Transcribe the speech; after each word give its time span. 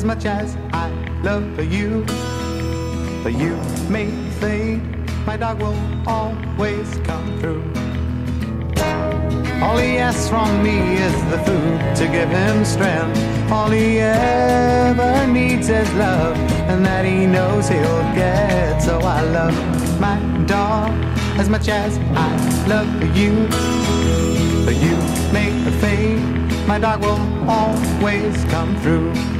as 0.00 0.06
much 0.06 0.24
as 0.24 0.56
I 0.72 0.88
love 1.22 1.44
for 1.54 1.62
you. 1.62 2.06
But 3.22 3.34
you 3.34 3.54
may 3.90 4.10
fade, 4.40 4.80
my 5.26 5.36
dog 5.36 5.60
will 5.60 5.76
always 6.06 6.88
come 7.04 7.38
through. 7.38 7.62
All 9.62 9.76
he 9.76 9.98
asks 9.98 10.26
from 10.30 10.62
me 10.62 10.96
is 10.96 11.12
the 11.32 11.36
food 11.44 11.96
to 11.96 12.06
give 12.06 12.30
him 12.30 12.64
strength. 12.64 13.20
All 13.52 13.68
he 13.68 13.98
ever 14.00 15.26
needs 15.26 15.68
is 15.68 15.92
love, 15.92 16.34
and 16.70 16.82
that 16.86 17.04
he 17.04 17.26
knows 17.26 17.68
he'll 17.68 18.04
get. 18.14 18.80
So 18.80 19.00
I 19.00 19.20
love 19.20 19.54
my 20.00 20.18
dog 20.46 20.92
as 21.38 21.50
much 21.50 21.68
as 21.68 21.98
I 22.16 22.30
love 22.66 22.88
you. 23.14 23.32
But 24.64 24.76
you 24.76 24.96
make 25.30 25.52
fade, 25.82 26.22
my 26.66 26.78
dog 26.78 27.02
will 27.02 27.20
always 27.50 28.42
come 28.46 28.74
through. 28.80 29.39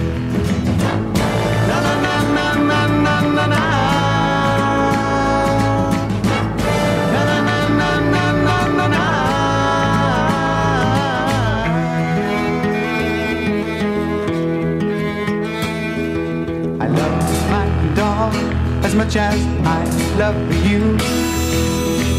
As 18.91 18.97
much 18.97 19.15
as 19.15 19.39
I 19.65 20.17
love 20.17 20.35
you. 20.65 20.97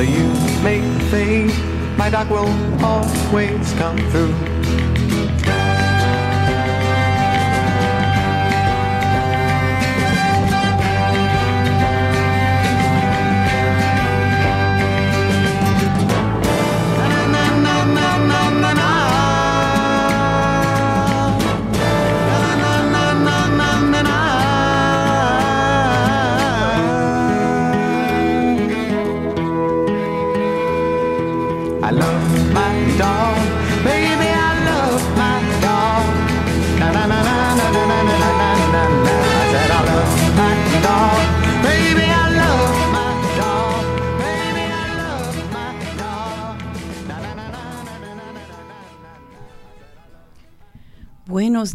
You 0.03 0.29
me 0.65 0.81
fade, 1.11 1.53
my 1.99 2.09
dog 2.09 2.31
will 2.31 2.49
always 2.83 3.73
come 3.75 3.99
through. 4.11 4.52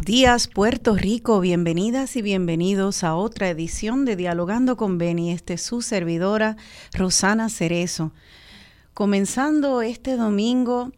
Días, 0.08 0.48
Puerto 0.48 0.94
Rico. 0.94 1.38
Bienvenidas 1.38 2.16
y 2.16 2.22
bienvenidos 2.22 3.04
a 3.04 3.14
otra 3.14 3.50
edición 3.50 4.06
de 4.06 4.16
Dialogando 4.16 4.78
con 4.78 4.96
Beni. 4.96 5.32
Este 5.32 5.52
es 5.52 5.62
su 5.62 5.82
servidora, 5.82 6.56
Rosana 6.94 7.50
Cerezo. 7.50 8.14
Comenzando 8.94 9.82
este 9.82 10.16
domingo, 10.16 10.92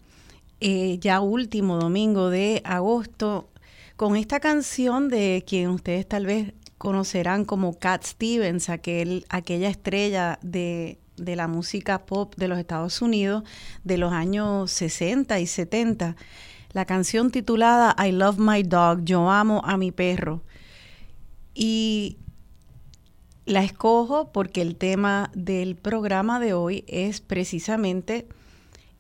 eh, 0.60 0.99
ya 1.00 1.20
último 1.20 1.76
domingo 1.78 2.31
de 2.31 2.62
agosto, 2.65 3.49
con 3.97 4.15
esta 4.15 4.38
canción 4.38 5.09
de 5.09 5.43
quien 5.44 5.70
ustedes 5.70 6.06
tal 6.06 6.26
vez 6.26 6.53
conocerán 6.78 7.44
como 7.44 7.81
Cat 7.81 8.04
Stevens, 8.04 8.69
aquel, 8.69 9.26
aquella 9.28 9.70
estrella 9.70 10.38
de, 10.41 11.00
de 11.16 11.34
la 11.34 11.49
música 11.49 12.06
pop 12.06 12.37
de 12.37 12.47
los 12.47 12.60
Estados 12.60 13.03
Unidos 13.03 13.43
de 13.82 13.99
los 13.99 14.12
años 14.12 14.70
60 14.70 15.41
y 15.41 15.49
70. 15.49 16.15
La 16.72 16.84
canción 16.84 17.32
titulada 17.32 17.97
I 17.98 18.12
Love 18.12 18.38
My 18.38 18.62
Dog, 18.62 19.04
Yo 19.04 19.28
amo 19.28 19.60
a 19.64 19.76
mi 19.76 19.91
perro. 19.91 20.42
Y 21.53 22.19
la 23.44 23.64
escojo 23.64 24.31
porque 24.32 24.62
el 24.62 24.76
tema 24.76 25.31
del 25.34 25.75
programa 25.75 26.38
de 26.38 26.53
hoy 26.53 26.84
es 26.86 27.20
precisamente 27.20 28.28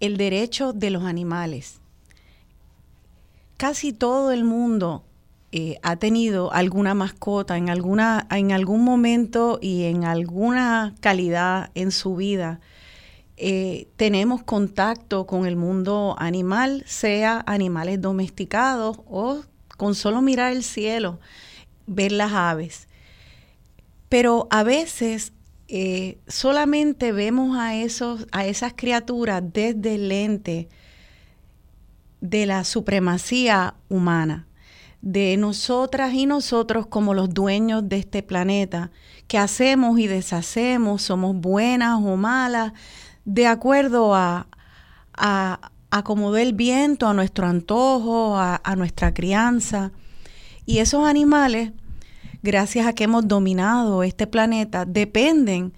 el 0.00 0.16
derecho 0.16 0.72
de 0.72 0.90
los 0.90 1.04
animales. 1.04 1.78
Casi 3.56 3.92
todo 3.92 4.32
el 4.32 4.42
mundo 4.42 5.04
eh, 5.52 5.78
ha 5.82 5.94
tenido 5.94 6.52
alguna 6.52 6.94
mascota 6.94 7.56
en, 7.56 7.70
alguna, 7.70 8.26
en 8.30 8.50
algún 8.50 8.82
momento 8.82 9.60
y 9.62 9.84
en 9.84 10.04
alguna 10.04 10.94
calidad 11.00 11.70
en 11.74 11.92
su 11.92 12.16
vida. 12.16 12.58
Eh, 13.42 13.88
tenemos 13.96 14.42
contacto 14.42 15.26
con 15.26 15.46
el 15.46 15.56
mundo 15.56 16.14
animal, 16.18 16.84
sea 16.86 17.42
animales 17.46 17.98
domesticados 17.98 19.00
o 19.06 19.40
con 19.78 19.94
solo 19.94 20.20
mirar 20.20 20.52
el 20.52 20.62
cielo, 20.62 21.20
ver 21.86 22.12
las 22.12 22.32
aves. 22.34 22.86
Pero 24.10 24.46
a 24.50 24.62
veces 24.62 25.32
eh, 25.68 26.18
solamente 26.28 27.12
vemos 27.12 27.56
a, 27.56 27.74
esos, 27.76 28.26
a 28.30 28.44
esas 28.44 28.74
criaturas 28.76 29.42
desde 29.42 29.94
el 29.94 30.10
lente 30.10 30.68
de 32.20 32.44
la 32.44 32.64
supremacía 32.64 33.72
humana, 33.88 34.48
de 35.00 35.38
nosotras 35.38 36.12
y 36.12 36.26
nosotros 36.26 36.86
como 36.88 37.14
los 37.14 37.32
dueños 37.32 37.88
de 37.88 38.00
este 38.00 38.22
planeta, 38.22 38.90
que 39.28 39.38
hacemos 39.38 39.98
y 39.98 40.08
deshacemos, 40.08 41.00
somos 41.00 41.34
buenas 41.36 42.02
o 42.04 42.16
malas, 42.18 42.74
de 43.32 43.46
acuerdo 43.46 44.14
a, 44.14 44.46
a, 45.12 45.70
a 45.90 46.02
como 46.02 46.36
el 46.36 46.52
viento, 46.52 47.06
a 47.06 47.14
nuestro 47.14 47.46
antojo, 47.46 48.36
a, 48.36 48.60
a 48.62 48.76
nuestra 48.76 49.12
crianza. 49.14 49.92
Y 50.66 50.78
esos 50.78 51.06
animales 51.06 51.72
gracias 52.42 52.86
a 52.86 52.92
que 52.92 53.04
hemos 53.04 53.28
dominado 53.28 54.02
este 54.02 54.26
planeta, 54.26 54.84
dependen 54.84 55.72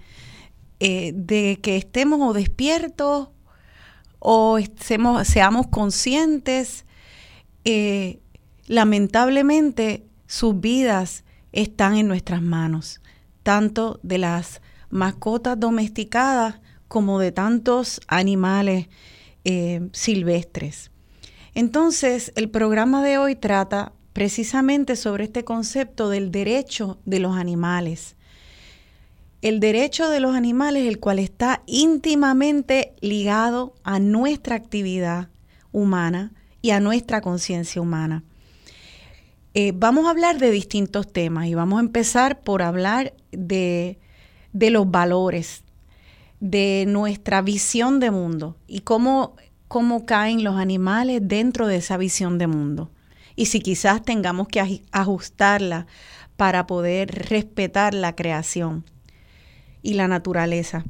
eh, 0.79 1.11
de 1.15 1.59
que 1.61 1.77
estemos 1.77 2.19
o 2.21 2.33
despiertos 2.33 3.29
o 4.19 4.57
estemos, 4.57 5.27
seamos 5.27 5.67
conscientes. 5.67 6.85
Eh, 7.65 8.19
lamentablemente, 8.67 10.05
sus 10.27 10.59
vidas 10.59 11.23
están 11.51 11.95
en 11.95 12.07
nuestras 12.07 12.41
manos, 12.41 13.01
tanto 13.43 13.99
de 14.03 14.17
las 14.17 14.61
mascotas 14.89 15.59
domesticadas 15.59 16.59
como 16.93 17.17
de 17.17 17.31
tantos 17.31 18.01
animales 18.07 18.87
eh, 19.45 19.89
silvestres. 19.93 20.91
Entonces, 21.55 22.31
el 22.35 22.51
programa 22.51 23.03
de 23.03 23.17
hoy 23.17 23.35
trata 23.35 23.93
precisamente 24.13 24.95
sobre 24.95 25.23
este 25.23 25.43
concepto 25.43 26.09
del 26.09 26.29
derecho 26.29 26.99
de 27.05 27.17
los 27.17 27.35
animales. 27.35 28.15
El 29.41 29.59
derecho 29.59 30.07
de 30.07 30.19
los 30.19 30.35
animales, 30.35 30.87
el 30.87 30.99
cual 30.99 31.17
está 31.17 31.63
íntimamente 31.65 32.93
ligado 33.01 33.73
a 33.83 33.97
nuestra 33.97 34.55
actividad 34.55 35.29
humana 35.71 36.31
y 36.61 36.69
a 36.69 36.79
nuestra 36.79 37.21
conciencia 37.21 37.81
humana. 37.81 38.23
Eh, 39.55 39.71
vamos 39.75 40.05
a 40.05 40.11
hablar 40.11 40.37
de 40.37 40.51
distintos 40.51 41.11
temas 41.11 41.47
y 41.47 41.55
vamos 41.55 41.79
a 41.79 41.85
empezar 41.85 42.41
por 42.41 42.61
hablar 42.61 43.15
de, 43.31 43.97
de 44.51 44.69
los 44.69 44.91
valores, 44.91 45.62
de 46.43 46.83
nuestra 46.89 47.41
visión 47.41 48.01
de 48.01 48.11
mundo 48.11 48.57
y 48.67 48.81
cómo, 48.81 49.37
cómo 49.69 50.05
caen 50.05 50.43
los 50.43 50.57
animales 50.57 51.21
dentro 51.23 51.67
de 51.67 51.77
esa 51.77 51.95
visión 51.95 52.37
de 52.37 52.47
mundo 52.47 52.91
y 53.37 53.45
si 53.45 53.61
quizás 53.61 54.03
tengamos 54.03 54.49
que 54.49 54.81
ajustarla 54.91 55.87
para 56.35 56.67
poder 56.67 57.29
respetar 57.29 57.93
la 57.93 58.13
creación 58.17 58.83
y 59.83 59.93
la 59.93 60.09
naturaleza. 60.09 60.83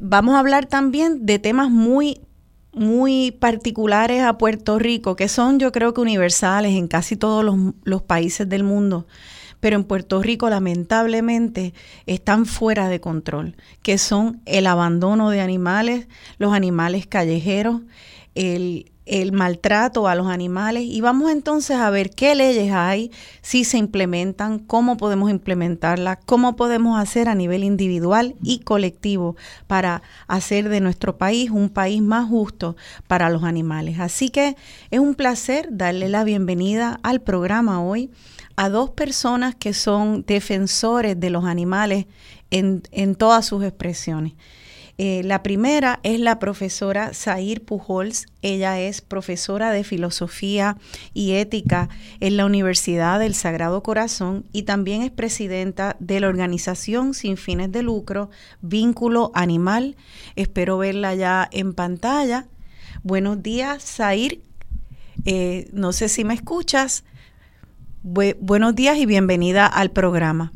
Vamos 0.00 0.34
a 0.34 0.40
hablar 0.40 0.66
también 0.66 1.24
de 1.24 1.38
temas 1.38 1.70
muy, 1.70 2.22
muy 2.72 3.30
particulares 3.30 4.24
a 4.24 4.36
Puerto 4.36 4.80
Rico, 4.80 5.14
que 5.14 5.28
son 5.28 5.60
yo 5.60 5.70
creo 5.70 5.94
que 5.94 6.00
universales 6.00 6.72
en 6.72 6.88
casi 6.88 7.14
todos 7.14 7.44
los, 7.44 7.56
los 7.84 8.02
países 8.02 8.48
del 8.48 8.64
mundo, 8.64 9.06
pero 9.62 9.76
en 9.76 9.84
Puerto 9.84 10.20
Rico 10.20 10.50
lamentablemente 10.50 11.72
están 12.06 12.46
fuera 12.46 12.88
de 12.88 13.00
control, 13.00 13.54
que 13.82 13.96
son 13.96 14.42
el 14.44 14.66
abandono 14.66 15.30
de 15.30 15.40
animales, 15.40 16.08
los 16.38 16.52
animales 16.52 17.06
callejeros, 17.06 17.80
el, 18.34 18.90
el 19.06 19.30
maltrato 19.30 20.08
a 20.08 20.16
los 20.16 20.26
animales 20.26 20.82
y 20.82 21.00
vamos 21.00 21.30
entonces 21.30 21.76
a 21.76 21.90
ver 21.90 22.10
qué 22.10 22.34
leyes 22.34 22.72
hay, 22.72 23.12
si 23.40 23.62
se 23.62 23.78
implementan, 23.78 24.58
cómo 24.58 24.96
podemos 24.96 25.30
implementarlas, 25.30 26.18
cómo 26.26 26.56
podemos 26.56 26.98
hacer 26.98 27.28
a 27.28 27.36
nivel 27.36 27.62
individual 27.62 28.34
y 28.42 28.60
colectivo 28.60 29.36
para 29.68 30.02
hacer 30.26 30.70
de 30.70 30.80
nuestro 30.80 31.18
país 31.18 31.52
un 31.52 31.68
país 31.68 32.02
más 32.02 32.28
justo 32.28 32.74
para 33.06 33.30
los 33.30 33.44
animales. 33.44 34.00
Así 34.00 34.28
que 34.28 34.56
es 34.90 34.98
un 34.98 35.14
placer 35.14 35.68
darle 35.70 36.08
la 36.08 36.24
bienvenida 36.24 36.98
al 37.04 37.20
programa 37.20 37.80
hoy 37.80 38.10
a 38.56 38.68
dos 38.68 38.90
personas 38.90 39.54
que 39.54 39.74
son 39.74 40.24
defensores 40.26 41.18
de 41.18 41.30
los 41.30 41.44
animales 41.44 42.06
en, 42.50 42.82
en 42.90 43.14
todas 43.14 43.46
sus 43.46 43.64
expresiones. 43.64 44.34
Eh, 44.98 45.22
la 45.24 45.42
primera 45.42 46.00
es 46.02 46.20
la 46.20 46.38
profesora 46.38 47.12
Zair 47.14 47.64
Pujols. 47.64 48.26
Ella 48.42 48.78
es 48.78 49.00
profesora 49.00 49.72
de 49.72 49.84
filosofía 49.84 50.76
y 51.14 51.32
ética 51.32 51.88
en 52.20 52.36
la 52.36 52.44
Universidad 52.44 53.18
del 53.18 53.34
Sagrado 53.34 53.82
Corazón 53.82 54.44
y 54.52 54.62
también 54.62 55.02
es 55.02 55.10
presidenta 55.10 55.96
de 55.98 56.20
la 56.20 56.28
organización 56.28 57.14
sin 57.14 57.36
fines 57.36 57.72
de 57.72 57.82
lucro 57.82 58.30
Vínculo 58.60 59.32
Animal. 59.34 59.96
Espero 60.36 60.78
verla 60.78 61.14
ya 61.14 61.48
en 61.50 61.72
pantalla. 61.72 62.46
Buenos 63.02 63.42
días, 63.42 63.82
Zair. 63.82 64.42
Eh, 65.24 65.68
no 65.72 65.92
sé 65.92 66.08
si 66.08 66.22
me 66.22 66.34
escuchas. 66.34 67.04
Buenos 68.02 68.74
días 68.74 68.96
y 68.98 69.06
bienvenida 69.06 69.66
al 69.66 69.90
programa. 69.90 70.52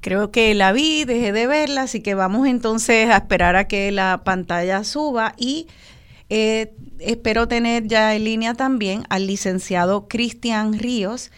Creo 0.00 0.30
que 0.30 0.54
la 0.54 0.72
vi, 0.72 1.04
dejé 1.04 1.32
de 1.32 1.46
verla, 1.46 1.82
así 1.82 2.00
que 2.00 2.14
vamos 2.14 2.46
entonces 2.46 3.10
a 3.10 3.16
esperar 3.16 3.56
a 3.56 3.66
que 3.66 3.90
la 3.90 4.22
pantalla 4.24 4.84
suba 4.84 5.34
y 5.36 5.66
eh, 6.28 6.74
espero 6.98 7.48
tener 7.48 7.86
ya 7.86 8.14
en 8.14 8.24
línea 8.24 8.54
también 8.54 9.04
al 9.08 9.26
licenciado 9.26 10.06
Cristian 10.08 10.78
Ríos. 10.78 11.30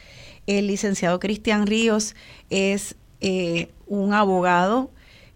El 0.46 0.66
licenciado 0.66 1.19
Cristian 1.20 1.66
Ríos 1.66 2.14
es 2.50 2.96
eh, 3.20 3.70
un 3.86 4.12
abogado 4.12 4.90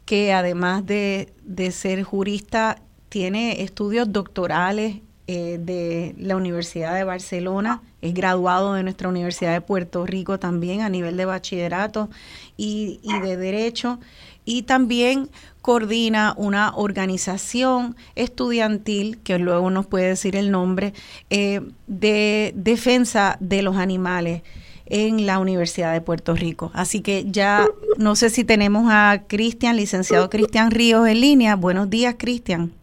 que 0.05 0.33
además 0.33 0.85
de, 0.85 1.33
ser 1.71 2.03
jurista 2.03 2.83
tiene 3.09 3.63
estudios 3.63 4.13
doctorales 4.13 4.97
eh, 5.35 5.57
de 5.57 6.15
la 6.19 6.37
Universidad 6.37 6.95
de 6.95 7.05
Barcelona, 7.05 7.81
es 8.03 8.13
graduado 8.13 8.75
de 8.75 8.83
nuestra 8.83 9.09
Universidad 9.09 9.55
de 9.55 9.63
Puerto 9.63 10.05
Rico 10.05 10.39
también 10.39 10.83
a 10.83 10.91
nivel 10.91 11.17
de 11.17 11.25
bachillerato 11.25 12.11
y, 12.59 13.01
de 13.23 13.39
Derecho 13.39 13.99
y 14.45 14.65
también 14.65 15.31
coordina 15.63 16.35
una 16.37 16.77
organización 16.77 17.97
estudiantil, 18.15 19.21
que 19.23 19.39
luego 19.39 19.71
nos 19.71 19.87
puede 19.87 20.09
decir 20.09 20.37
el 20.37 20.51
nombre, 20.51 20.93
eh, 21.31 21.63
de 21.87 22.53
defensa 22.55 23.39
de 23.41 23.63
los 23.63 23.79
animales 23.79 24.43
en 24.85 25.25
la 25.25 25.39
Universidad 25.39 25.95
de 25.95 26.03
Puerto 26.03 26.35
Rico. 26.35 26.71
Así 26.75 27.01
que 27.01 27.25
ya 27.27 27.67
no 27.97 28.17
sé 28.17 28.29
si 28.29 28.45
tenemos 28.45 28.89
a 28.91 29.23
Cristian, 29.29 29.77
licenciado 29.77 30.29
Cristian 30.29 30.71
Ríos 30.71 31.09
en 31.09 31.23
línea. 31.23 31.57
Buenos 31.57 31.89
días, 31.89 32.17
Cristian. 32.19 32.75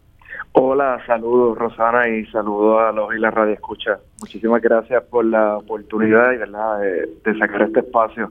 Hola, 0.62 1.02
saludos 1.08 1.58
Rosana 1.58 2.10
y 2.10 2.26
saludos 2.26 2.82
a 2.82 2.92
los 2.92 3.16
y 3.16 3.18
la 3.18 3.32
radio 3.32 3.54
escucha. 3.54 3.98
Muchísimas 4.20 4.62
gracias 4.62 5.02
por 5.06 5.24
la 5.24 5.56
oportunidad 5.56 6.34
y 6.34 6.38
verdad 6.38 6.82
de 6.82 7.40
sacar 7.40 7.62
este 7.62 7.80
espacio 7.80 8.28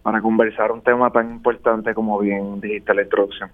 para 0.00 0.22
conversar 0.22 0.70
un 0.70 0.80
tema 0.80 1.10
tan 1.10 1.32
importante 1.32 1.92
como 1.92 2.20
bien 2.20 2.60
dijiste 2.60 2.94
introducción. 3.02 3.50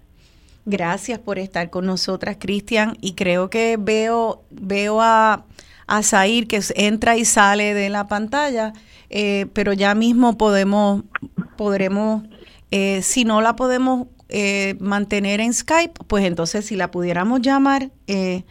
Gracias 0.67 1.19
por 1.19 1.39
estar 1.39 1.71
con 1.71 1.87
nosotras, 1.87 2.37
Cristian. 2.39 2.99
Y 3.01 3.15
creo 3.15 3.49
que 3.49 3.79
veo, 3.81 4.43
veo 4.51 5.01
a, 5.01 5.47
a 5.87 6.03
que 6.47 6.61
entra 6.77 7.17
y 7.17 7.25
sale 7.25 7.73
de 7.73 7.89
la 7.89 8.09
pantalla, 8.09 8.75
eh, 9.09 9.47
pero 9.55 9.73
ya 9.73 9.95
mismo 9.95 10.37
podemos, 10.37 11.03
podremos, 11.57 12.25
eh, 12.71 13.01
si 13.01 13.25
no 13.25 13.41
la 13.41 13.57
podemos 13.57 14.09
eh, 14.29 14.77
mantener 14.81 15.41
en 15.41 15.55
Skype, 15.55 15.95
pues 16.07 16.25
entonces 16.25 16.67
si 16.67 16.77
la 16.77 16.91
pudiéramos 16.91 17.41
llamar, 17.41 17.91
eh, 18.07 18.45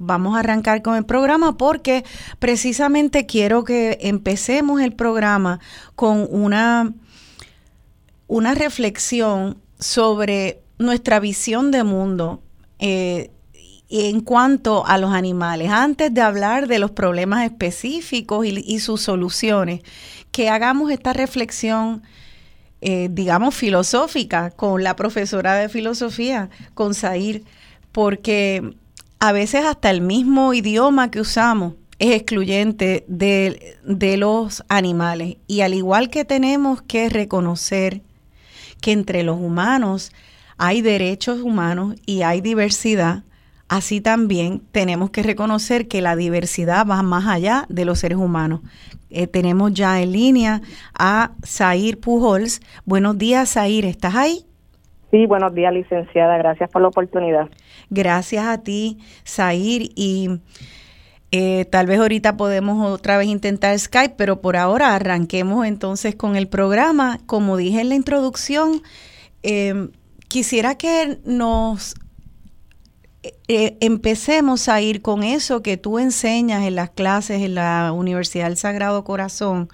vamos 0.00 0.36
a 0.36 0.40
arrancar 0.40 0.82
con 0.82 0.96
el 0.96 1.04
programa 1.04 1.56
porque 1.56 2.04
precisamente 2.38 3.26
quiero 3.26 3.64
que 3.64 3.98
empecemos 4.02 4.80
el 4.80 4.92
programa 4.92 5.60
con 5.94 6.26
una, 6.30 6.92
una 8.26 8.54
reflexión 8.54 9.58
sobre 9.78 10.60
nuestra 10.78 11.20
visión 11.20 11.70
de 11.70 11.84
mundo 11.84 12.42
eh, 12.78 13.30
en 13.88 14.20
cuanto 14.20 14.86
a 14.86 14.98
los 14.98 15.12
animales. 15.12 15.70
Antes 15.70 16.12
de 16.12 16.20
hablar 16.20 16.66
de 16.66 16.78
los 16.78 16.90
problemas 16.90 17.44
específicos 17.44 18.46
y, 18.46 18.78
sus 18.80 19.02
soluciones, 19.02 19.82
que 20.32 20.48
hagamos 20.48 20.90
esta 20.90 21.12
reflexión. 21.12 22.02
Eh, 22.86 23.08
digamos, 23.10 23.54
filosófica 23.54 24.50
con 24.50 24.82
la 24.82 24.94
profesora 24.94 25.54
de 25.54 25.70
filosofía, 25.70 26.50
con 26.74 26.92
Zair, 26.92 27.42
porque 27.92 28.74
a 29.20 29.32
veces 29.32 29.64
hasta 29.64 29.88
el 29.88 30.02
mismo 30.02 30.52
idioma 30.52 31.10
que 31.10 31.22
usamos 31.22 31.76
es 31.98 32.14
excluyente 32.14 33.06
de, 33.08 33.78
los 34.18 34.64
animales. 34.68 35.38
Y 35.46 35.62
al 35.62 35.72
igual 35.72 36.10
que 36.10 36.26
tenemos 36.26 36.82
que 36.82 37.08
reconocer 37.08 38.02
que 38.82 38.92
entre 38.92 39.22
los 39.22 39.40
humanos 39.40 40.12
hay 40.58 40.82
derechos 40.82 41.40
humanos 41.40 41.94
y 42.04 42.20
hay 42.20 42.42
diversidad, 42.42 43.24
así 43.66 44.02
también 44.02 44.60
tenemos 44.72 45.08
que 45.08 45.22
reconocer 45.22 45.88
que 45.88 46.02
la 46.02 46.16
diversidad 46.16 46.86
va 46.86 47.02
más 47.02 47.26
allá 47.28 47.64
de 47.70 47.86
los 47.86 48.00
seres 48.00 48.18
humanos. 48.18 48.60
Eh, 49.14 49.28
tenemos 49.28 49.72
ya 49.72 50.02
en 50.02 50.12
línea 50.12 50.60
a 50.98 51.30
Zair 51.46 52.00
Pujols. 52.00 52.60
Buenos 52.84 53.16
días, 53.16 53.52
Zair, 53.52 53.84
¿estás 53.84 54.16
ahí? 54.16 54.44
Sí, 55.12 55.26
buenos 55.26 55.54
días, 55.54 55.72
licenciada. 55.72 56.36
Gracias 56.36 56.68
por 56.68 56.82
la 56.82 56.88
oportunidad. 56.88 57.48
Gracias 57.90 58.44
a 58.44 58.62
ti, 58.62 58.98
Zair. 59.24 59.92
Y 59.94 60.40
eh, 61.30 61.64
tal 61.66 61.86
vez 61.86 62.00
ahorita 62.00 62.36
podemos 62.36 62.90
otra 62.90 63.16
vez 63.16 63.28
intentar 63.28 63.78
Skype, 63.78 64.16
pero 64.18 64.40
por 64.40 64.56
ahora 64.56 64.96
arranquemos 64.96 65.64
entonces 65.64 66.16
con 66.16 66.34
el 66.34 66.48
programa. 66.48 67.20
Como 67.26 67.56
dije 67.56 67.82
en 67.82 67.90
la 67.90 67.94
introducción, 67.94 68.82
em, 69.44 69.92
quisiera 70.26 70.74
que 70.74 71.18
nos 71.24 71.94
eh, 73.48 73.76
empecemos 73.80 74.68
a 74.68 74.80
ir 74.80 75.00
con 75.00 75.22
eso 75.22 75.62
que 75.62 75.76
tú 75.76 75.98
enseñas 75.98 76.66
en 76.66 76.74
las 76.74 76.90
clases 76.90 77.42
en 77.42 77.54
la 77.54 77.92
Universidad 77.92 78.46
del 78.46 78.56
Sagrado 78.56 79.04
Corazón, 79.04 79.68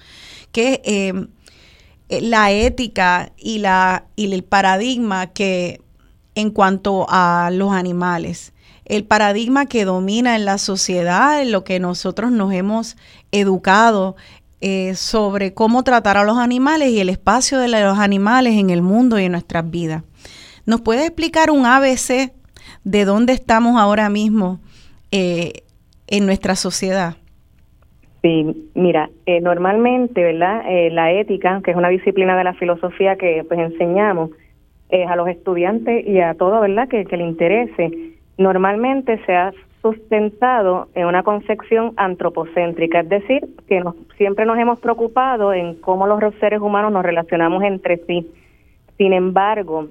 que 0.52 0.80
em, 0.85 1.28
eh, 2.09 2.21
la 2.21 2.52
ética 2.52 3.33
y, 3.37 3.59
la, 3.59 4.04
y 4.14 4.33
el 4.33 4.45
paradigma 4.45 5.28
que 5.28 5.80
en 6.35 6.50
cuanto 6.50 7.07
a 7.09 7.50
los 7.52 7.73
animales, 7.73 8.52
el 8.85 9.04
paradigma 9.04 9.66
que 9.66 9.85
domina 9.85 10.37
en 10.37 10.45
la 10.45 10.59
sociedad, 10.59 11.42
en 11.42 11.52
lo 11.52 11.64
que 11.64 11.80
nosotros 11.80 12.30
nos 12.30 12.52
hemos 12.52 12.97
educado 13.33 14.16
eh, 14.61 14.95
sobre 14.95 15.54
cómo 15.54 15.85
tratar 15.85 16.16
a 16.16 16.25
los 16.25 16.38
animales 16.38 16.90
y 16.90 17.00
el 17.00 17.09
espacio 17.09 17.59
de 17.59 17.69
los 17.69 17.99
animales 17.99 18.54
en 18.54 18.71
el 18.71 18.83
mundo 18.83 19.19
y 19.19 19.25
en 19.25 19.33
nuestras 19.33 19.69
vidas. 19.71 20.02
¿Nos 20.66 20.80
puede 20.83 21.07
explicar 21.07 21.50
un 21.50 21.66
ABC 21.66 22.33
de 22.85 23.05
dónde 23.05 23.33
estamos 23.33 23.81
ahora 23.81 24.09
mismo 24.09 24.61
eh, 25.11 25.63
en 26.07 26.27
nuestra 26.27 26.57
sociedad? 26.57 27.17
Sí, 28.23 28.69
mira, 28.75 29.09
eh, 29.27 29.41
normalmente, 29.41 30.23
¿verdad? 30.23 30.63
Eh, 30.69 30.91
la 30.91 31.13
ética, 31.13 31.61
que 31.65 31.71
es 31.71 31.77
una 31.77 31.89
disciplina 31.89 32.37
de 32.37 32.45
la 32.45 32.55
filosofía 32.55 33.17
que 33.17 33.45
pues 33.47 33.61
enseñamos 33.61 34.31
a 35.09 35.15
los 35.15 35.29
estudiantes 35.29 36.05
y 36.05 36.19
a 36.19 36.35
todo, 36.35 36.61
¿verdad? 36.61 36.89
Que, 36.89 37.05
que 37.05 37.17
le 37.17 37.23
interese, 37.23 38.17
normalmente 38.39 39.25
se 39.25 39.37
ha 39.37 39.53
sustentado 39.83 40.89
en 40.95 41.07
una 41.07 41.23
concepción 41.23 41.93
antropocéntrica, 41.97 43.01
es 43.01 43.09
decir, 43.09 43.49
que 43.67 43.81
nos, 43.81 43.95
siempre 44.17 44.45
nos 44.45 44.59
hemos 44.59 44.79
preocupado 44.81 45.53
en 45.53 45.75
cómo 45.77 46.07
los 46.07 46.21
seres 46.41 46.61
humanos 46.61 46.93
nos 46.93 47.05
relacionamos 47.05 47.63
entre 47.63 47.99
sí. 48.07 48.31
Sin 48.99 49.13
embargo, 49.13 49.89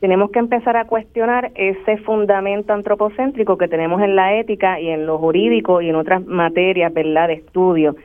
tenemos 0.00 0.30
que 0.30 0.38
empezar 0.38 0.76
a 0.76 0.86
cuestionar 0.86 1.52
ese 1.54 1.98
fundamento 1.98 2.72
antropocéntrico 2.72 3.58
que 3.58 3.68
tenemos 3.68 4.00
en 4.00 4.16
la 4.16 4.34
ética 4.34 4.80
y 4.80 4.88
en 4.88 5.06
lo 5.06 5.18
jurídico 5.18 5.82
y 5.82 5.90
en 5.90 5.96
otras 5.96 6.24
materias, 6.24 6.92
¿verdad?, 6.92 7.28
de 7.28 7.34
estudio. 7.34 7.96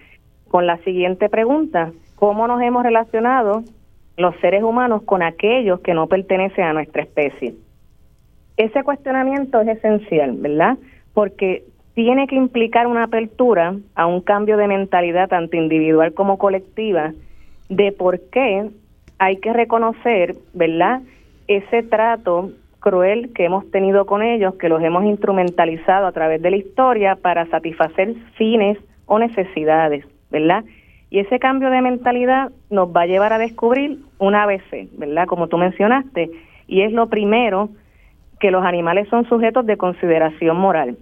Con 0.49 0.67
la 0.67 0.77
siguiente 0.79 1.29
pregunta, 1.29 1.91
¿cómo 2.15 2.47
nos 2.47 2.61
hemos 2.61 2.83
relacionado 2.83 3.63
los 4.17 4.35
seres 4.41 4.61
humanos 4.63 5.03
con 5.03 5.23
aquellos 5.23 5.79
que 5.79 5.93
no 5.93 6.07
pertenecen 6.07 6.65
a 6.65 6.73
nuestra 6.73 7.01
especie? 7.01 7.55
Ese 8.57 8.83
cuestionamiento 8.83 9.61
es 9.61 9.69
esencial, 9.69 10.33
¿verdad? 10.37 10.77
Porque 11.13 11.63
tiene 11.93 12.27
que 12.27 12.35
implicar 12.35 12.87
una 12.87 13.03
apertura 13.03 13.73
a 13.95 14.05
un 14.05 14.19
cambio 14.19 14.57
de 14.57 14.67
mentalidad 14.67 15.29
tanto 15.29 15.55
individual 15.55 16.13
como 16.13 16.37
colectiva 16.37 17.13
de 17.69 17.93
por 17.93 18.19
qué 18.31 18.69
hay 19.17 19.37
que 19.37 19.53
reconocer, 19.53 20.35
¿verdad? 20.53 21.01
Ese 21.47 21.83
trato 21.83 22.51
cruel 22.79 23.33
que 23.33 23.45
hemos 23.45 23.69
tenido 23.71 24.05
con 24.05 24.21
ellos, 24.21 24.55
que 24.55 24.69
los 24.69 24.81
hemos 24.83 25.05
instrumentalizado 25.05 26.05
a 26.05 26.11
través 26.11 26.41
de 26.41 26.51
la 26.51 26.57
historia 26.57 27.15
para 27.15 27.47
satisfacer 27.47 28.13
fines 28.37 28.77
o 29.07 29.17
necesidades, 29.17 30.05
¿verdad? 30.29 30.63
Y 31.09 31.19
ese 31.19 31.39
cambio 31.39 31.69
de 31.69 31.81
mentalidad 31.81 32.51
nos 32.69 32.95
va 32.95 33.01
a 33.01 33.07
llevar 33.07 33.33
a 33.33 33.37
descubrir 33.37 33.99
un 34.19 34.35
ABC, 34.35 34.89
¿verdad? 34.97 35.27
Como 35.27 35.47
tú 35.47 35.57
mencionaste, 35.57 36.29
y 36.67 36.81
es 36.81 36.91
lo 36.91 37.07
primero 37.07 37.69
que 38.39 38.51
los 38.51 38.63
animales 38.63 39.07
son 39.09 39.27
sujetos 39.27 39.65
de 39.65 39.77
consideración 39.77 40.57
moral. 40.57 40.97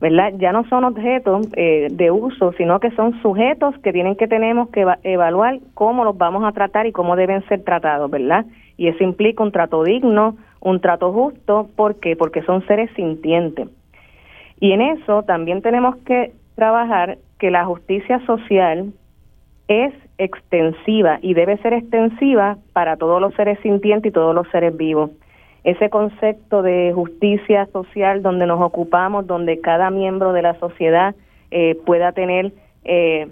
¿verdad? 0.00 0.34
Ya 0.36 0.52
no 0.52 0.64
son 0.68 0.84
objetos 0.84 1.48
eh, 1.56 1.88
de 1.90 2.10
uso, 2.10 2.52
sino 2.52 2.80
que 2.80 2.90
son 2.90 3.20
sujetos 3.22 3.74
que 3.78 3.92
tienen 3.92 4.16
que 4.16 4.28
tenemos 4.28 4.68
que 4.68 4.84
evaluar 5.04 5.58
cómo 5.74 6.04
los 6.04 6.18
vamos 6.18 6.44
a 6.44 6.52
tratar 6.52 6.86
y 6.86 6.92
cómo 6.92 7.16
deben 7.16 7.42
ser 7.48 7.64
tratados, 7.64 8.10
¿verdad? 8.10 8.44
Y 8.76 8.88
eso 8.88 9.02
implica 9.04 9.42
un 9.42 9.52
trato 9.52 9.82
digno, 9.84 10.36
un 10.60 10.80
trato 10.80 11.12
justo, 11.12 11.68
¿por 11.76 11.96
qué? 11.96 12.16
Porque 12.16 12.42
son 12.42 12.66
seres 12.66 12.90
sintientes. 12.94 13.68
Y 14.60 14.72
en 14.72 14.80
eso 14.80 15.22
también 15.22 15.62
tenemos 15.62 15.96
que 15.98 16.32
trabajar 16.54 17.18
que 17.38 17.50
la 17.50 17.64
justicia 17.64 18.24
social 18.26 18.92
es 19.68 19.92
extensiva 20.18 21.18
y 21.20 21.34
debe 21.34 21.58
ser 21.58 21.74
extensiva 21.74 22.56
para 22.72 22.96
todos 22.96 23.20
los 23.20 23.34
seres 23.34 23.58
sintientes 23.60 24.10
y 24.10 24.12
todos 24.12 24.34
los 24.34 24.48
seres 24.50 24.76
vivos 24.76 25.10
ese 25.66 25.90
concepto 25.90 26.62
de 26.62 26.92
justicia 26.94 27.66
social 27.72 28.22
donde 28.22 28.46
nos 28.46 28.60
ocupamos, 28.60 29.26
donde 29.26 29.60
cada 29.60 29.90
miembro 29.90 30.32
de 30.32 30.40
la 30.40 30.54
sociedad 30.60 31.16
eh, 31.50 31.76
pueda 31.84 32.12
tener 32.12 32.52
eh, 32.84 33.26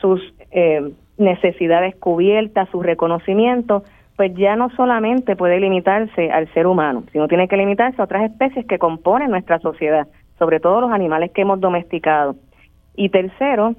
sus 0.00 0.20
eh, 0.50 0.90
necesidades 1.18 1.94
cubiertas, 1.94 2.68
su 2.70 2.82
reconocimiento, 2.82 3.84
pues 4.18 4.34
ya 4.34 4.56
no 4.56 4.68
solamente 4.70 5.36
puede 5.36 5.60
limitarse 5.60 6.32
al 6.32 6.52
ser 6.52 6.66
humano, 6.66 7.04
sino 7.12 7.28
tiene 7.28 7.46
que 7.46 7.56
limitarse 7.56 8.02
a 8.02 8.04
otras 8.04 8.28
especies 8.28 8.66
que 8.66 8.76
componen 8.76 9.30
nuestra 9.30 9.60
sociedad, 9.60 10.08
sobre 10.40 10.58
todo 10.58 10.80
los 10.80 10.90
animales 10.90 11.30
que 11.30 11.42
hemos 11.42 11.60
domesticado. 11.60 12.34
Y 12.96 13.10
tercero, 13.10 13.76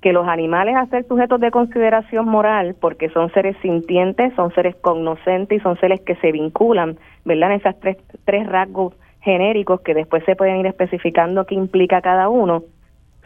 que 0.00 0.14
los 0.14 0.26
animales 0.26 0.74
a 0.74 0.86
ser 0.86 1.06
sujetos 1.06 1.38
de 1.38 1.50
consideración 1.50 2.26
moral, 2.26 2.76
porque 2.80 3.10
son 3.10 3.30
seres 3.32 3.58
sintientes, 3.60 4.32
son 4.36 4.54
seres 4.54 4.74
cognoscentes 4.76 5.58
y 5.58 5.62
son 5.62 5.78
seres 5.78 6.00
que 6.00 6.14
se 6.16 6.32
vinculan, 6.32 6.96
¿verdad? 7.26 7.50
En 7.50 7.60
esas 7.60 7.78
tres, 7.78 7.98
tres 8.24 8.46
rasgos 8.46 8.94
genéricos 9.20 9.82
que 9.82 9.92
después 9.92 10.24
se 10.24 10.34
pueden 10.34 10.56
ir 10.60 10.66
especificando 10.66 11.44
qué 11.44 11.56
implica 11.56 12.00
cada 12.00 12.30
uno, 12.30 12.62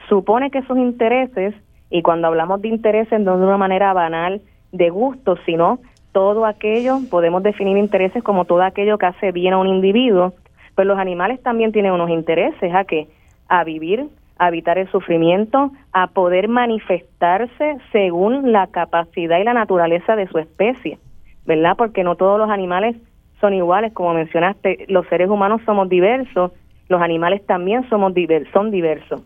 supone 0.09 0.51
que 0.51 0.63
sus 0.63 0.77
intereses, 0.77 1.55
y 1.89 2.03
cuando 2.03 2.27
hablamos 2.27 2.61
de 2.63 2.67
intereses 2.67 3.21
no 3.21 3.39
de 3.39 3.47
una 3.47 3.59
manera 3.59 3.93
banal 3.93 4.41
de 4.73 4.91
gusto, 4.91 5.37
sino 5.47 5.79
todo 6.19 6.47
aquello, 6.47 6.99
podemos 7.11 7.45
definir 7.45 7.77
intereses 7.77 8.25
como 8.25 8.45
todo 8.45 8.63
aquello 8.63 8.99
que 8.99 9.07
hace 9.07 9.31
bien 9.31 9.55
a 9.55 9.59
un 9.59 9.69
individuo, 9.69 10.33
pues 10.75 10.85
los 10.85 10.99
animales 10.99 11.41
también 11.45 11.71
tienen 11.71 11.93
unos 11.93 12.11
intereses 12.11 12.75
a 12.75 12.83
que 12.83 13.07
a 13.49 13.63
vivir 13.63 14.09
a 14.37 14.49
evitar 14.49 14.79
el 14.79 14.91
sufrimiento, 14.91 15.71
a 15.93 16.09
poder 16.09 16.49
manifestarse 16.49 17.77
según 17.93 18.51
la 18.51 18.67
capacidad 18.67 19.39
y 19.39 19.45
la 19.45 19.55
naturaleza 19.55 20.17
de 20.17 20.27
su 20.27 20.39
especie, 20.39 20.99
¿verdad? 21.47 21.77
Porque 21.77 22.03
no 22.03 22.17
todos 22.17 22.37
los 22.37 22.51
animales 22.51 22.97
son 23.41 23.55
iguales, 23.55 23.93
como 23.93 24.13
mencionaste, 24.13 24.87
los 24.89 25.07
seres 25.07 25.31
humanos 25.31 25.61
somos 25.65 25.89
diversos, 25.89 26.51
los 26.89 27.01
animales 27.01 27.47
también 27.47 27.89
somos 27.89 28.13
son 28.53 28.73
diversos. 28.73 29.23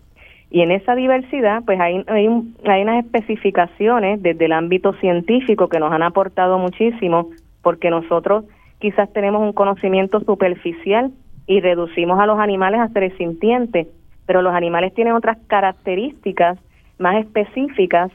Y 0.52 0.60
en 0.60 0.70
esa 0.70 0.94
diversidad, 0.94 1.64
pues 1.64 1.80
hay, 1.80 2.04
hay, 2.06 2.28
hay 2.66 2.82
unas 2.82 3.04
especificaciones 3.04 4.22
desde 4.22 4.44
el 4.44 4.52
ámbito 4.52 4.92
científico 5.00 5.68
que 5.68 5.80
nos 5.80 5.92
han 5.92 6.04
aportado 6.04 6.58
muchísimo, 6.58 7.30
porque 7.62 7.90
nosotros 7.90 8.44
quizás 8.78 9.12
tenemos 9.12 9.42
un 9.42 9.52
conocimiento 9.52 10.20
superficial 10.20 11.10
y 11.48 11.60
reducimos 11.60 12.20
a 12.20 12.26
los 12.26 12.38
animales 12.38 12.80
a 12.80 12.88
seres 12.88 13.16
sintientes 13.16 13.88
pero 14.26 14.42
los 14.42 14.54
animales 14.54 14.94
tienen 14.94 15.14
otras 15.14 15.38
características 15.46 16.58
más 16.98 17.16
específicas 17.16 18.10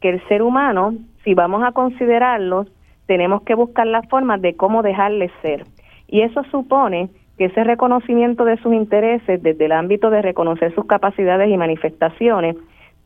que 0.00 0.10
el 0.10 0.28
ser 0.28 0.42
humano, 0.42 0.94
si 1.24 1.34
vamos 1.34 1.62
a 1.62 1.72
considerarlos, 1.72 2.68
tenemos 3.06 3.42
que 3.42 3.54
buscar 3.54 3.86
la 3.86 4.02
forma 4.02 4.38
de 4.38 4.56
cómo 4.56 4.82
dejarles 4.82 5.30
ser. 5.42 5.66
Y 6.06 6.22
eso 6.22 6.42
supone 6.50 7.10
que 7.40 7.46
ese 7.46 7.64
reconocimiento 7.64 8.44
de 8.44 8.58
sus 8.58 8.74
intereses 8.74 9.42
desde 9.42 9.64
el 9.64 9.72
ámbito 9.72 10.10
de 10.10 10.20
reconocer 10.20 10.74
sus 10.74 10.84
capacidades 10.84 11.48
y 11.48 11.56
manifestaciones 11.56 12.54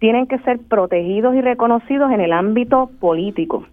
tienen 0.01 0.27
que 0.27 0.41
ser 0.41 0.59
protegidos 0.59 1.37
y 1.37 1.41
reconocidos 1.41 2.11
en 2.11 2.21
el 2.21 2.33
ámbito 2.33 2.91
político. 2.99 3.65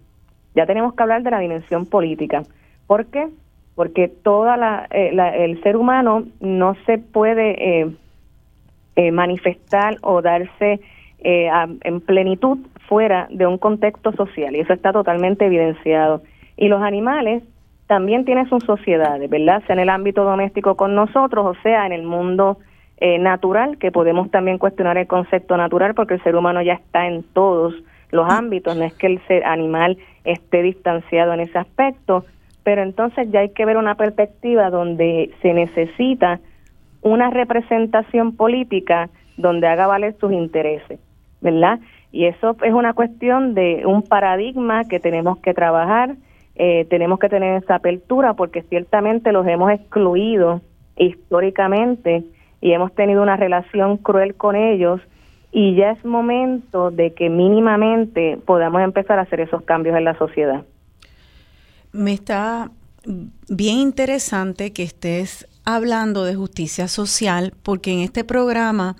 Ya 0.54 0.64
tenemos 0.64 0.94
que 0.94 1.02
hablar 1.02 1.24
de 1.24 1.32
la 1.32 1.40
dimensión 1.40 1.84
política. 1.84 2.44
¿Por 2.86 3.06
qué? 3.06 3.26
Porque 3.74 4.06
toda 4.06 4.56
la, 4.56 4.86
eh, 4.92 5.10
el 5.38 5.60
ser 5.64 5.76
humano 5.76 6.26
no 6.38 6.76
se 6.86 6.98
puede 6.98 7.80
eh, 7.80 7.90
eh, 8.94 9.10
manifestar 9.10 9.96
o 10.02 10.22
darse 10.22 10.80
eh, 11.24 11.50
en 11.82 12.00
plenitud 12.02 12.58
fuera 12.88 13.26
de 13.32 13.48
un 13.48 13.58
contexto 13.58 14.12
social 14.12 14.54
y 14.54 14.60
eso 14.60 14.74
está 14.74 14.92
totalmente 14.92 15.44
evidenciado. 15.44 16.22
Y 16.56 16.68
los 16.68 16.82
animales 16.82 17.42
también 17.92 18.24
tienen 18.24 18.48
sus 18.48 18.64
sociedades, 18.64 19.28
¿verdad? 19.28 19.62
Sea 19.66 19.74
en 19.74 19.80
el 19.80 19.90
ámbito 19.90 20.24
doméstico 20.24 20.76
con 20.76 20.94
nosotros 20.94 21.44
o 21.44 21.62
sea 21.62 21.84
en 21.84 21.92
el 21.92 22.04
mundo 22.04 22.56
eh, 22.96 23.18
natural, 23.18 23.76
que 23.76 23.92
podemos 23.92 24.30
también 24.30 24.56
cuestionar 24.56 24.96
el 24.96 25.06
concepto 25.06 25.58
natural 25.58 25.92
porque 25.92 26.14
el 26.14 26.22
ser 26.22 26.34
humano 26.34 26.62
ya 26.62 26.72
está 26.72 27.06
en 27.06 27.22
todos 27.22 27.74
los 28.10 28.26
ámbitos, 28.32 28.74
no 28.78 28.84
es 28.84 28.94
que 28.94 29.08
el 29.08 29.20
ser 29.26 29.44
animal 29.44 29.98
esté 30.24 30.62
distanciado 30.62 31.34
en 31.34 31.40
ese 31.40 31.58
aspecto, 31.58 32.24
pero 32.62 32.82
entonces 32.82 33.30
ya 33.30 33.40
hay 33.40 33.50
que 33.50 33.66
ver 33.66 33.76
una 33.76 33.94
perspectiva 33.94 34.70
donde 34.70 35.30
se 35.42 35.52
necesita 35.52 36.40
una 37.02 37.28
representación 37.28 38.36
política 38.36 39.10
donde 39.36 39.66
haga 39.66 39.86
valer 39.86 40.16
sus 40.18 40.32
intereses, 40.32 40.98
¿verdad? 41.42 41.78
Y 42.10 42.24
eso 42.24 42.56
es 42.62 42.72
una 42.72 42.94
cuestión 42.94 43.52
de 43.52 43.82
un 43.84 44.00
paradigma 44.00 44.84
que 44.84 44.98
tenemos 44.98 45.36
que 45.40 45.52
trabajar, 45.52 46.16
eh, 46.56 46.86
tenemos 46.90 47.18
que 47.18 47.28
tener 47.28 47.62
esa 47.62 47.76
apertura 47.76 48.34
porque 48.34 48.62
ciertamente 48.62 49.32
los 49.32 49.46
hemos 49.46 49.70
excluido 49.72 50.60
históricamente 50.96 52.24
y 52.60 52.72
hemos 52.72 52.94
tenido 52.94 53.22
una 53.22 53.36
relación 53.36 53.96
cruel 53.96 54.34
con 54.34 54.54
ellos 54.54 55.00
y 55.50 55.74
ya 55.74 55.90
es 55.90 56.04
momento 56.04 56.90
de 56.90 57.12
que 57.12 57.28
mínimamente 57.28 58.38
podamos 58.46 58.82
empezar 58.82 59.18
a 59.18 59.22
hacer 59.22 59.40
esos 59.40 59.62
cambios 59.62 59.96
en 59.96 60.04
la 60.04 60.16
sociedad. 60.16 60.64
Me 61.92 62.14
está 62.14 62.70
bien 63.48 63.76
interesante 63.76 64.72
que 64.72 64.82
estés 64.82 65.46
hablando 65.64 66.24
de 66.24 66.34
justicia 66.34 66.88
social 66.88 67.52
porque 67.62 67.92
en 67.92 68.00
este 68.00 68.24
programa 68.24 68.96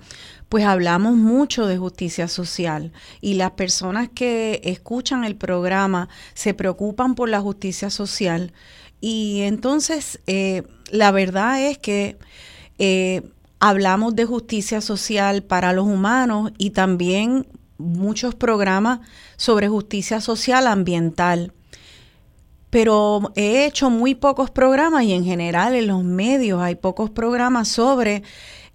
pues 0.53 0.65
hablamos 0.65 1.15
mucho 1.15 1.65
de 1.65 1.79
justicia 1.79 2.27
social 2.27 2.91
y 3.21 3.33
las 3.33 3.53
personas 3.53 4.07
que 4.13 4.61
escuchan 4.63 5.23
el 5.23 5.35
programa 5.35 6.09
se 6.35 6.53
preocupan 6.53 7.15
por 7.15 7.27
la 7.27 7.41
justicia 7.41 7.89
social. 7.89 8.53
Y 9.01 9.41
entonces 9.41 10.19
eh, 10.27 10.61
la 10.91 11.09
verdad 11.09 11.59
es 11.59 11.79
que 11.79 12.19
eh, 12.77 13.23
hablamos 13.59 14.15
de 14.15 14.25
justicia 14.25 14.79
social 14.81 15.41
para 15.41 15.73
los 15.73 15.87
humanos 15.87 16.51
y 16.59 16.69
también 16.69 17.47
muchos 17.79 18.35
programas 18.35 18.99
sobre 19.37 19.69
justicia 19.69 20.21
social 20.21 20.67
ambiental. 20.67 21.51
Pero 22.69 23.31
he 23.35 23.65
hecho 23.65 23.89
muy 23.89 24.13
pocos 24.13 24.51
programas 24.51 25.03
y 25.05 25.13
en 25.13 25.25
general 25.25 25.73
en 25.73 25.87
los 25.87 26.03
medios 26.03 26.61
hay 26.61 26.75
pocos 26.75 27.09
programas 27.09 27.69
sobre 27.69 28.21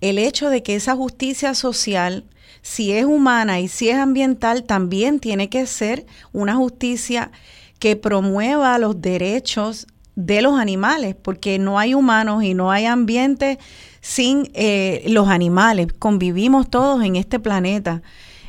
el 0.01 0.19
hecho 0.19 0.51
de 0.51 0.63
que 0.63 0.77
esa 0.77 0.95
justicia 0.95 1.55
social, 1.55 2.25
si 2.63 2.93
es 2.93 3.05
humana 3.05 3.61
y 3.61 3.69
si 3.69 3.89
es 3.89 3.97
ambiental, 3.97 4.65
también 4.65 5.21
tiene 5.21 5.49
que 5.49 5.67
ser 5.67 6.07
una 6.33 6.55
justicia 6.57 7.31
que 7.79 7.97
promueva 7.97 8.79
los 8.79 9.01
derechos 9.01 9.87
de 10.15 10.43
los 10.43 10.59
animales, 10.59 11.15
porque 11.15 11.59
no 11.59 11.79
hay 11.79 11.95
humanos 11.95 12.43
y 12.43 12.55
no 12.55 12.73
hay 12.73 12.87
ambiente 12.87 13.59
sin 14.01 14.51
eh, 14.55 15.05
los 15.09 15.29
animales. 15.29 15.93
Convivimos 15.99 16.69
todos 16.69 17.05
en 17.05 17.17
este 17.17 17.39
planeta. 17.39 18.03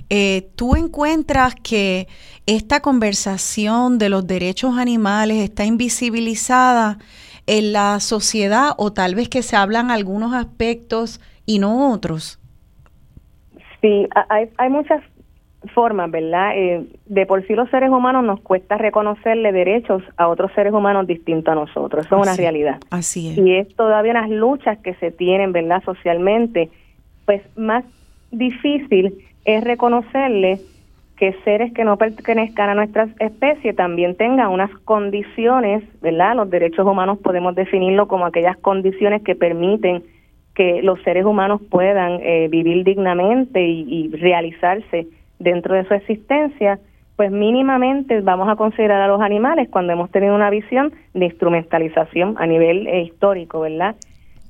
Eh, 0.10 0.50
¿Tú 0.56 0.76
encuentras 0.76 1.54
que 1.54 2.08
esta 2.48 2.80
conversación 2.80 4.00
de 4.00 4.10
los 4.10 4.26
derechos 4.26 4.80
animales 4.80 5.38
está 5.44 5.66
invisibilizada 5.66 6.98
en 7.46 7.74
la 7.74 8.00
sociedad 8.00 8.72
o 8.78 8.92
tal 8.92 9.14
vez 9.14 9.30
que 9.30 9.44
se 9.44 9.56
hablan 9.56 9.92
algunos 9.92 10.34
aspectos 10.34 11.20
y 11.50 11.58
no 11.58 11.92
otros? 11.92 12.40
Sí, 13.82 14.08
hay, 14.30 14.50
hay 14.58 14.70
muchas 14.70 15.02
formas, 15.74 16.12
¿verdad? 16.12 16.52
Eh, 16.56 16.86
de 17.08 17.26
por 17.26 17.46
sí 17.48 17.56
los 17.56 17.68
seres 17.72 17.90
humanos 17.90 18.24
nos 18.24 18.40
cuesta 18.42 18.78
reconocerle 18.78 19.52
derechos 19.52 20.04
a 20.16 20.28
otros 20.28 20.52
seres 20.54 20.74
humanos 20.74 21.08
distintos 21.08 21.52
a 21.52 21.56
nosotros, 21.56 22.06
eso 22.06 22.18
es 22.18 22.22
una 22.22 22.36
realidad. 22.36 22.78
Así 22.92 23.32
es. 23.32 23.38
Y 23.40 23.56
es 23.56 23.76
todavía 23.76 24.12
unas 24.12 24.30
luchas 24.30 24.78
que 24.78 24.94
se 24.96 25.10
tienen, 25.10 25.52
¿verdad? 25.52 25.82
Socialmente 25.84 26.70
pues 27.26 27.42
más 27.58 27.84
difícil 28.32 29.18
es 29.44 29.64
reconocerle 29.64 30.62
que 31.18 31.34
seres 31.44 31.74
que 31.74 31.84
no 31.84 31.98
pertenezcan 31.98 32.70
a 32.70 32.76
nuestra 32.76 33.10
especie 33.20 33.74
también 33.74 34.16
tengan 34.16 34.50
unas 34.50 34.70
condiciones, 34.86 35.84
¿verdad? 36.00 36.36
Los 36.36 36.52
derechos 36.52 36.86
humanos 36.86 37.18
podemos 37.18 37.56
definirlo 37.56 38.08
como 38.08 38.28
aquellas 38.28 38.58
condiciones 38.58 39.24
que 39.24 39.34
permiten 39.34 40.04
que 40.60 40.82
los 40.84 41.02
seres 41.04 41.24
humanos 41.24 41.62
puedan 41.70 42.20
eh, 42.22 42.50
vivir 42.50 42.84
dignamente 42.84 43.66
y, 43.66 44.10
realizarse 44.10 45.08
dentro 45.40 45.74
de 45.74 45.86
su 45.86 45.94
existencia, 45.94 46.80
pues 47.16 47.32
mínimamente 47.32 48.20
vamos 48.20 48.50
a 48.50 48.58
considerar 48.58 49.02
a 49.02 49.08
los 49.08 49.22
animales 49.22 49.70
cuando 49.70 49.94
hemos 49.94 50.12
tenido 50.12 50.36
una 50.36 50.50
visión 50.50 50.92
de 51.14 51.28
instrumentalización 51.28 52.36
a 52.40 52.46
nivel 52.46 52.88
eh, 52.88 53.04
histórico, 53.04 53.62
¿verdad? 53.62 53.96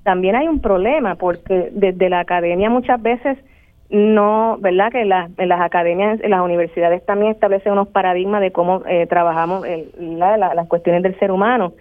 También 0.01 0.35
hay 0.35 0.47
un 0.47 0.61
problema 0.61 1.13
porque 1.13 1.69
desde 1.73 2.09
la 2.09 2.21
academia 2.21 2.71
muchas 2.71 2.99
veces 2.99 3.37
no, 3.91 4.57
¿verdad? 4.59 4.91
Que 4.91 5.01
en 5.01 5.09
las 5.49 5.61
academias, 5.61 6.19
en 6.23 6.31
las 6.31 6.41
universidades 6.41 7.05
también 7.05 7.33
establecen 7.33 7.73
unos 7.73 7.89
paradigmas 7.89 8.41
de 8.41 8.51
cómo 8.51 8.81
eh, 8.87 9.05
trabajamos 9.05 9.63
las 9.99 10.67
cuestiones 10.67 11.03
del 11.03 11.19
ser 11.19 11.29
humano. 11.29 11.73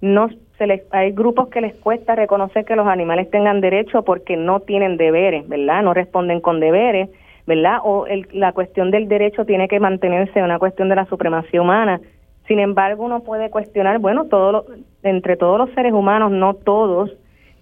No 0.00 0.30
se 0.58 0.66
les, 0.66 0.82
hay 0.92 1.12
grupos 1.12 1.48
que 1.48 1.60
les 1.60 1.74
cuesta 1.76 2.16
reconocer 2.16 2.64
que 2.64 2.76
los 2.76 2.86
animales 2.86 3.30
tengan 3.30 3.60
derecho 3.60 4.02
porque 4.02 4.36
no 4.36 4.60
tienen 4.60 4.96
deberes, 4.96 5.48
¿verdad? 5.48 5.82
No 5.82 5.94
responden 5.94 6.40
con 6.40 6.58
deberes, 6.58 7.08
¿verdad? 7.46 7.78
O 7.84 8.06
la 8.32 8.52
cuestión 8.52 8.90
del 8.90 9.08
derecho 9.08 9.44
tiene 9.44 9.68
que 9.68 9.78
mantenerse 9.78 10.42
una 10.42 10.58
cuestión 10.58 10.88
de 10.88 10.96
la 10.96 11.06
supremacía 11.06 11.62
humana. 11.62 12.00
Sin 12.48 12.58
embargo, 12.58 13.04
uno 13.04 13.20
puede 13.20 13.50
cuestionar, 13.50 14.00
bueno, 14.00 14.24
todo 14.24 14.66
entre 15.04 15.36
todos 15.36 15.58
los 15.58 15.70
seres 15.74 15.92
humanos, 15.92 16.32
no 16.32 16.54
todos 16.54 17.10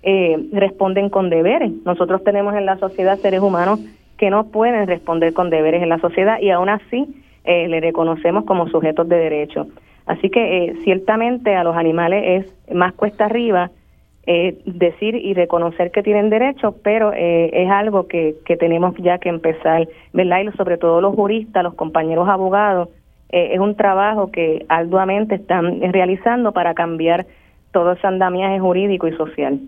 eh, 0.02 0.38
responden 0.52 1.10
con 1.10 1.28
deberes. 1.28 1.70
Nosotros 1.84 2.24
tenemos 2.24 2.54
en 2.54 2.64
la 2.64 2.78
sociedad 2.78 3.18
seres 3.18 3.40
humanos 3.40 3.80
que 4.16 4.30
no 4.30 4.46
pueden 4.46 4.86
responder 4.86 5.34
con 5.34 5.50
deberes 5.50 5.82
en 5.82 5.90
la 5.90 5.98
sociedad 5.98 6.40
y 6.40 6.50
aún 6.50 6.70
así 6.70 7.06
eh, 7.44 7.68
le 7.68 7.80
reconocemos 7.80 8.44
como 8.44 8.68
sujetos 8.68 9.06
de 9.08 9.16
derecho. 9.16 9.66
Así 10.06 10.30
que 10.30 10.66
eh, 10.66 10.74
ciertamente 10.84 11.54
a 11.54 11.64
los 11.64 11.76
animales 11.76 12.46
es 12.46 12.74
más 12.74 12.94
cuesta 12.94 13.26
arriba 13.26 13.70
decir 14.64 15.14
y 15.14 15.34
reconocer 15.34 15.92
que 15.92 16.02
tienen 16.02 16.30
derecho, 16.30 16.74
pero 16.82 17.12
es 17.12 17.70
algo 17.70 18.08
que, 18.08 18.34
que 18.44 18.56
tenemos 18.56 18.92
ya 18.98 19.18
que 19.18 19.28
empezar, 19.28 19.86
¿verdad? 20.12 20.40
Y 20.40 20.56
sobre 20.56 20.78
todo 20.78 21.00
los 21.00 21.14
juristas, 21.14 21.62
los 21.62 21.74
compañeros 21.74 22.28
abogados, 22.28 22.88
es 23.28 23.60
un 23.60 23.76
trabajo 23.76 24.32
que 24.32 24.66
arduamente 24.68 25.36
están 25.36 25.80
realizando 25.92 26.50
para 26.50 26.74
cambiar 26.74 27.24
todo 27.70 27.92
ese 27.92 28.06
andamiaje 28.06 28.58
jurídico 28.58 29.06
y 29.06 29.16
social. 29.16 29.60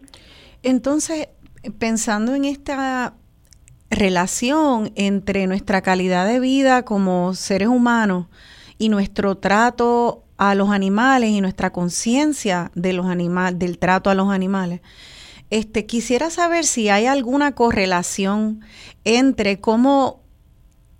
Entonces, 0.62 1.28
pensando 1.78 2.34
en 2.34 2.44
esta 2.44 3.14
relación 3.90 4.90
entre 4.96 5.46
nuestra 5.46 5.82
calidad 5.82 6.26
de 6.26 6.40
vida 6.40 6.84
como 6.84 7.34
seres 7.34 7.68
humanos 7.68 8.26
y 8.78 8.88
nuestro 8.88 9.36
trato 9.36 10.24
a 10.38 10.54
los 10.54 10.70
animales 10.70 11.30
y 11.30 11.40
nuestra 11.40 11.72
conciencia 11.72 12.70
de 12.74 12.94
los 12.94 13.06
animales, 13.06 13.58
del 13.58 13.78
trato 13.78 14.08
a 14.08 14.14
los 14.14 14.30
animales. 14.30 14.80
Este, 15.50 15.84
quisiera 15.86 16.30
saber 16.30 16.64
si 16.64 16.88
hay 16.88 17.06
alguna 17.06 17.52
correlación 17.52 18.60
entre 19.04 19.60
cómo 19.60 20.20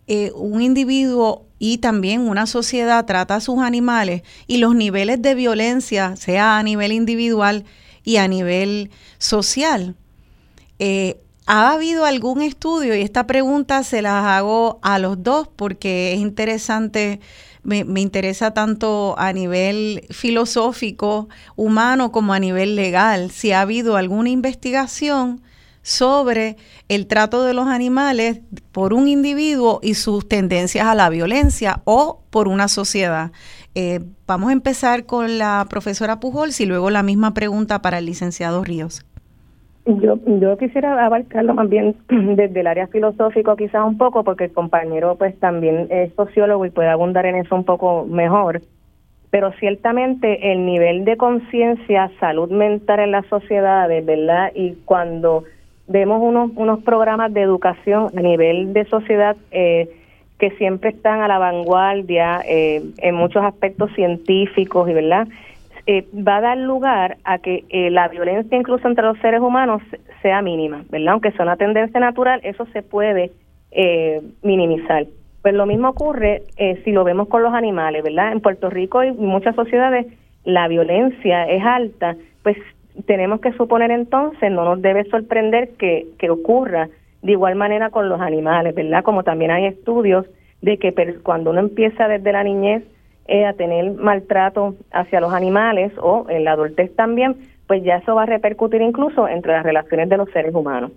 eh, 0.07 0.33
un 0.35 0.61
individuo 0.61 1.47
y 1.59 1.78
también 1.78 2.28
una 2.28 2.47
sociedad 2.47 3.04
trata 3.04 3.37
a 3.37 3.40
sus 3.40 3.61
animales 3.61 4.23
y 4.47 4.59
los 4.59 4.75
niveles 4.75 5.23
de 5.23 5.35
violencia, 5.35 6.16
sea 6.16 6.59
a 6.59 6.62
nivel 6.62 6.92
individual 6.92 7.64
y 8.04 8.16
a 8.16 8.26
nivel 8.26 8.90
social. 9.18 9.97
Eh, 10.78 11.21
¿Ha 11.50 11.73
habido 11.73 12.05
algún 12.05 12.43
estudio? 12.43 12.95
Y 12.95 13.00
esta 13.00 13.26
pregunta 13.26 13.82
se 13.82 14.02
las 14.02 14.23
hago 14.23 14.78
a 14.82 14.99
los 14.99 15.23
dos 15.23 15.49
porque 15.49 16.13
es 16.13 16.21
interesante, 16.21 17.21
me, 17.63 17.84
me, 17.84 18.02
interesa 18.02 18.52
tanto 18.52 19.15
a 19.17 19.32
nivel 19.32 20.04
filosófico, 20.11 21.30
humano, 21.56 22.13
como 22.13 22.34
a 22.34 22.39
nivel 22.39 22.76
legal. 22.76 23.30
Si 23.30 23.52
ha 23.52 23.63
habido 23.63 23.97
alguna 23.97 24.28
investigación 24.28 25.41
sobre 25.80 26.58
el 26.89 27.06
trato 27.06 27.43
de 27.45 27.54
los 27.54 27.67
animales 27.67 28.41
por 28.73 28.93
un 28.93 29.08
individuo 29.08 29.80
y 29.82 29.95
sus 29.95 30.28
tendencias 30.28 30.87
a 30.87 30.95
la 30.95 31.08
violencia 31.08 31.80
o 31.87 32.21
por 32.28 32.47
una 32.47 32.69
sociedad. 32.69 33.32
Eh, 33.75 34.00
vamos 34.26 34.50
a 34.50 34.52
empezar 34.52 35.06
con 35.06 35.39
la 35.39 35.67
profesora 35.71 36.21
Pujols 36.21 36.61
y 36.61 36.67
luego 36.67 36.91
la 36.91 37.02
misma 37.02 37.32
pregunta 37.32 37.80
para 37.80 37.99
el 37.99 38.04
licenciado 38.04 38.65
Ríos. 38.65 39.06
Yo, 39.89 40.19
yo 40.27 40.59
quisiera 40.59 41.03
abarcarlo 41.03 41.55
más 41.55 41.67
bien 41.71 41.97
desde 42.09 42.61
el 42.61 42.67
área 42.67 42.89
filosófico 42.89 43.57
quizás 43.57 43.87
un 43.87 43.97
poco, 43.97 44.23
porque 44.23 44.45
el 44.45 44.53
compañero 44.53 45.17
pues 45.17 45.39
también 45.41 45.87
es 45.89 46.13
sociólogo 46.15 46.67
y 46.67 46.71
puede 46.71 46.91
abundar 46.91 47.25
en 47.25 47.37
eso 47.37 47.55
un 47.55 47.65
poco 47.65 48.05
mejor. 48.05 48.61
Pero 49.31 49.51
ciertamente 49.53 50.53
el 50.53 50.67
nivel 50.67 51.07
de 51.07 51.17
conciencia, 51.17 52.11
salud 52.21 52.51
mental 52.51 53.01
en 53.01 53.13
las 53.13 53.25
sociedades, 53.29 54.05
¿verdad? 54.05 54.53
Y 54.55 54.75
cuando 54.85 55.45
vemos 55.87 56.21
unos, 56.23 56.51
unos 56.55 56.83
programas 56.83 57.33
de 57.33 57.41
educación 57.41 58.11
a 58.15 58.21
nivel 58.21 58.75
de 58.75 58.85
sociedad 58.85 59.39
eh, 59.53 59.89
que 60.39 60.51
siempre 60.53 60.91
están 60.91 61.23
a 61.23 61.29
la 61.29 61.39
vanguardia 61.39 62.43
eh, 62.47 62.83
en 62.99 63.15
muchos 63.15 63.43
aspectos 63.43 63.91
científicos 63.95 64.87
y 64.91 64.93
verdad 64.93 65.29
eh, 65.89 66.07
va 66.15 66.37
a 66.37 66.41
dar 66.41 66.59
lugar 66.59 67.17
a 67.25 67.39
que 67.39 67.65
la 67.91 68.07
violencia 68.09 68.57
incluso 68.57 68.87
entre 68.87 69.05
los 69.05 69.19
seres 69.19 69.41
humanos 69.41 69.83
sea 70.23 70.43
mínima 70.43 70.85
verdad 70.91 71.15
aunque 71.15 71.33
sea 71.33 71.45
una 71.45 71.57
tendencia 71.57 71.99
natural 71.99 72.41
eso 72.45 72.67
se 72.73 72.83
puede 72.83 73.33
minimizar. 74.43 75.07
Pues 75.43 75.55
lo 75.55 75.67
mismo 75.67 75.91
ocurre 75.91 76.43
si 76.85 76.93
lo 76.93 77.05
vemos 77.05 77.29
con 77.29 77.43
los 77.43 77.53
animales 77.53 78.05
verdad 78.05 78.33
en 78.33 78.41
Puerto 78.41 78.71
Rico 78.71 79.03
y 79.03 79.13
muchas 79.13 79.55
sociedades 79.57 80.07
la 80.45 80.69
violencia 80.69 81.45
es 81.45 81.65
alta 81.65 82.17
pues 82.43 82.57
tenemos 83.07 83.41
que 83.41 83.53
suponer 83.53 83.91
entonces, 83.91 84.51
no 84.51 84.65
nos 84.65 84.83
debe 84.83 85.05
sorprender 85.05 85.71
que, 85.79 86.07
que 86.19 86.31
ocurra 86.31 86.89
de 87.23 87.33
igual 87.33 87.57
manera 87.57 87.91
con 87.91 88.09
los 88.09 88.21
animales, 88.21 88.75
¿verdad? 88.75 89.03
Como 89.03 89.23
también 89.23 89.51
hay 89.51 89.67
estudios 89.67 90.27
de 90.63 90.79
que 90.79 90.93
cuando 91.23 91.51
uno 91.51 91.61
empieza 91.61 92.09
desde 92.09 92.33
la 92.33 92.45
niñez 92.45 92.83
eh, 93.28 93.45
a 93.45 93.52
tener 93.52 93.93
maltrato 93.93 94.75
hacia 94.91 95.21
los 95.21 95.32
animales 95.32 95.93
o 96.00 96.26
en 96.28 96.45
la 96.45 96.52
adultez 96.52 96.95
también, 96.97 97.36
pues 97.67 97.84
ya 97.84 97.97
eso 97.97 98.14
va 98.14 98.23
a 98.23 98.26
repercutir 98.26 98.80
incluso 98.80 99.28
entre 99.28 99.52
las 99.52 99.62
relaciones 99.62 100.08
de 100.08 100.17
los 100.17 100.30
seres 100.30 100.54
humanos. 100.54 100.93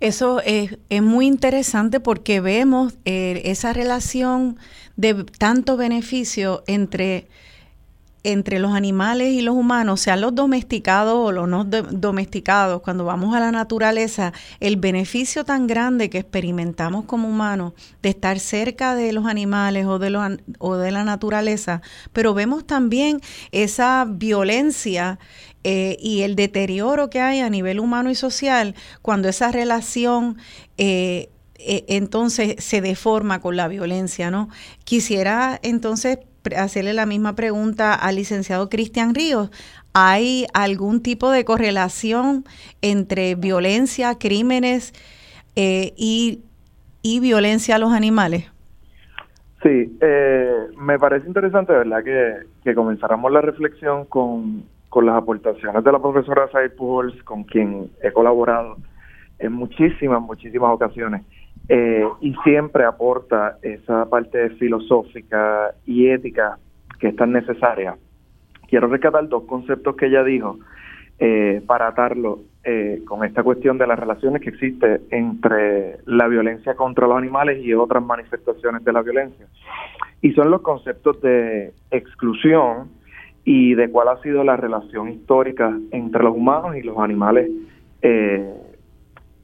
Eso 0.00 0.40
es, 0.44 0.78
es 0.90 1.02
muy 1.02 1.26
interesante 1.26 1.98
porque 1.98 2.40
vemos 2.40 2.98
eh, 3.04 3.40
esa 3.46 3.72
relación 3.72 4.58
de 4.96 5.24
tanto 5.38 5.76
beneficio 5.76 6.62
entre 6.66 7.26
entre 8.28 8.58
los 8.58 8.74
animales 8.74 9.32
y 9.32 9.40
los 9.40 9.54
humanos, 9.54 10.02
sean 10.02 10.20
los 10.20 10.34
domesticados 10.34 11.14
o 11.14 11.32
los 11.32 11.48
no 11.48 11.64
domesticados, 11.64 12.82
cuando 12.82 13.06
vamos 13.06 13.34
a 13.34 13.40
la 13.40 13.50
naturaleza, 13.50 14.34
el 14.60 14.76
beneficio 14.76 15.44
tan 15.44 15.66
grande 15.66 16.10
que 16.10 16.18
experimentamos 16.18 17.06
como 17.06 17.26
humanos 17.26 17.72
de 18.02 18.10
estar 18.10 18.38
cerca 18.38 18.94
de 18.94 19.12
los 19.14 19.24
animales 19.24 19.86
o 19.86 19.98
de, 19.98 20.38
o 20.58 20.76
de 20.76 20.90
la 20.90 21.04
naturaleza, 21.04 21.80
pero 22.12 22.34
vemos 22.34 22.66
también 22.66 23.22
esa 23.50 24.06
violencia 24.06 25.18
eh, 25.64 25.96
y 25.98 26.20
el 26.20 26.36
deterioro 26.36 27.08
que 27.08 27.22
hay 27.22 27.40
a 27.40 27.48
nivel 27.48 27.80
humano 27.80 28.10
y 28.10 28.14
social 28.14 28.74
cuando 29.00 29.28
esa 29.30 29.50
relación... 29.50 30.36
Eh, 30.76 31.30
eh, 31.60 31.84
entonces 31.88 32.54
se 32.58 32.80
deforma 32.80 33.40
con 33.40 33.56
la 33.56 33.66
violencia, 33.66 34.30
¿no? 34.30 34.48
Quisiera 34.84 35.58
entonces 35.64 36.18
hacerle 36.56 36.94
la 36.94 37.06
misma 37.06 37.34
pregunta 37.34 37.94
al 37.94 38.16
licenciado 38.16 38.68
Cristian 38.68 39.14
Ríos. 39.14 39.50
¿Hay 39.94 40.46
algún 40.54 41.02
tipo 41.02 41.30
de 41.30 41.44
correlación 41.44 42.44
entre 42.82 43.34
violencia, 43.34 44.18
crímenes 44.18 44.92
eh, 45.56 45.92
y, 45.96 46.40
violencia 47.20 47.76
a 47.76 47.78
los 47.78 47.92
animales? 47.92 48.50
Sí, 49.62 49.96
eh, 50.00 50.66
me 50.78 50.98
parece 50.98 51.26
interesante, 51.26 51.72
¿verdad?, 51.72 52.04
que, 52.04 52.34
que 52.62 52.74
comenzáramos 52.74 53.32
la 53.32 53.40
reflexión 53.40 54.04
con, 54.04 54.62
con 54.88 55.06
las 55.06 55.16
aportaciones 55.16 55.82
de 55.82 55.92
la 55.92 55.98
profesora 55.98 56.48
Said 56.50 56.72
Pujols, 56.72 57.22
con 57.24 57.44
quien 57.44 57.90
he 58.02 58.12
colaborado 58.12 58.76
en 59.38 59.52
muchísimas, 59.52 60.20
muchísimas 60.22 60.72
ocasiones. 60.72 61.22
Eh, 61.68 62.08
y 62.22 62.34
siempre 62.44 62.84
aporta 62.84 63.58
esa 63.60 64.08
parte 64.08 64.50
filosófica 64.50 65.74
y 65.84 66.08
ética 66.08 66.58
que 66.98 67.08
es 67.08 67.16
tan 67.16 67.32
necesaria. 67.32 67.94
Quiero 68.68 68.88
rescatar 68.88 69.28
dos 69.28 69.44
conceptos 69.44 69.94
que 69.96 70.06
ella 70.06 70.24
dijo 70.24 70.58
eh, 71.18 71.62
para 71.66 71.88
atarlo 71.88 72.40
eh, 72.64 73.02
con 73.06 73.22
esta 73.24 73.42
cuestión 73.42 73.76
de 73.76 73.86
las 73.86 73.98
relaciones 73.98 74.40
que 74.40 74.48
existe 74.48 75.02
entre 75.10 75.98
la 76.06 76.26
violencia 76.26 76.74
contra 76.74 77.06
los 77.06 77.18
animales 77.18 77.62
y 77.62 77.74
otras 77.74 78.02
manifestaciones 78.02 78.82
de 78.82 78.92
la 78.92 79.02
violencia. 79.02 79.46
Y 80.22 80.32
son 80.32 80.50
los 80.50 80.62
conceptos 80.62 81.20
de 81.20 81.72
exclusión 81.90 82.88
y 83.44 83.74
de 83.74 83.90
cuál 83.90 84.08
ha 84.08 84.22
sido 84.22 84.42
la 84.42 84.56
relación 84.56 85.10
histórica 85.10 85.78
entre 85.90 86.24
los 86.24 86.34
humanos 86.34 86.76
y 86.76 86.82
los 86.82 86.98
animales 86.98 87.50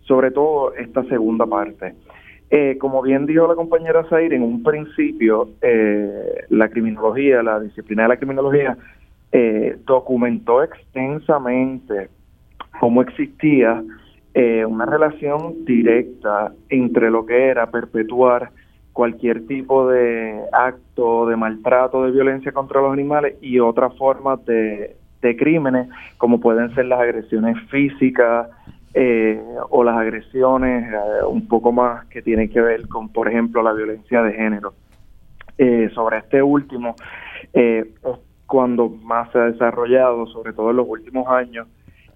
sobre 0.07 0.31
todo 0.31 0.75
esta 0.75 1.03
segunda 1.05 1.47
parte. 1.47 1.95
Eh, 2.51 2.77
como 2.79 3.03
bien 3.03 3.27
dijo 3.27 3.47
la 3.49 3.55
compañera 3.55 4.05
Zair, 4.05 4.33
en 4.33 4.43
un 4.43 4.63
principio 4.63 5.49
eh, 5.63 6.45
la 6.51 6.69
criminología, 6.69 7.43
la 7.43 7.59
disciplina 7.59 8.03
de 8.03 8.09
la 8.11 8.17
criminología, 8.17 8.77
eh, 9.33 9.79
documentó 9.85 10.63
extensamente 10.63 12.11
cómo 12.81 13.03
existía 13.03 13.83
una 14.67 14.85
relación 14.85 15.65
directa 15.65 16.53
entre 16.69 17.09
lo 17.09 17.25
que 17.25 17.47
era 17.47 17.71
perpetuar 17.71 18.51
cualquier 18.93 19.47
tipo 19.47 19.89
de 19.89 20.41
acto 20.53 21.27
de 21.27 21.37
maltrato, 21.37 22.03
de 22.03 22.11
violencia 22.11 22.51
contra 22.51 22.81
los 22.81 22.93
animales 22.93 23.37
y 23.41 23.61
otras 23.61 23.97
formas 23.97 24.45
de 24.45 24.97
crímenes, 25.39 25.89
como 26.19 26.41
pueden 26.41 26.75
ser 26.75 26.87
las 26.87 26.99
agresiones 26.99 27.57
físicas, 27.71 28.49
eh, 28.97 29.43
o 29.71 29.83
las 29.83 29.97
agresiones 29.97 30.89
eh, 30.89 31.25
un 31.29 31.49
poco 31.49 31.73
más 31.73 32.07
que 32.07 32.23
tienen 32.23 32.49
que 32.49 32.61
ver 32.61 32.87
con, 32.87 33.09
por 33.09 33.29
ejemplo, 33.29 33.61
la 33.61 33.73
violencia 33.73 34.23
de 34.23 34.33
género. 34.35 34.75
Eh, 35.59 35.91
sobre 35.95 36.19
este 36.19 36.41
último, 36.41 36.95
es 37.53 37.87
cuando 38.47 38.89
más 38.89 39.33
se 39.33 39.39
ha 39.39 39.45
desarrollado, 39.47 40.27
sobre 40.27 40.53
todo 40.53 40.71
en 40.71 40.77
los 40.77 40.89
últimos 40.89 41.27
años, 41.29 41.67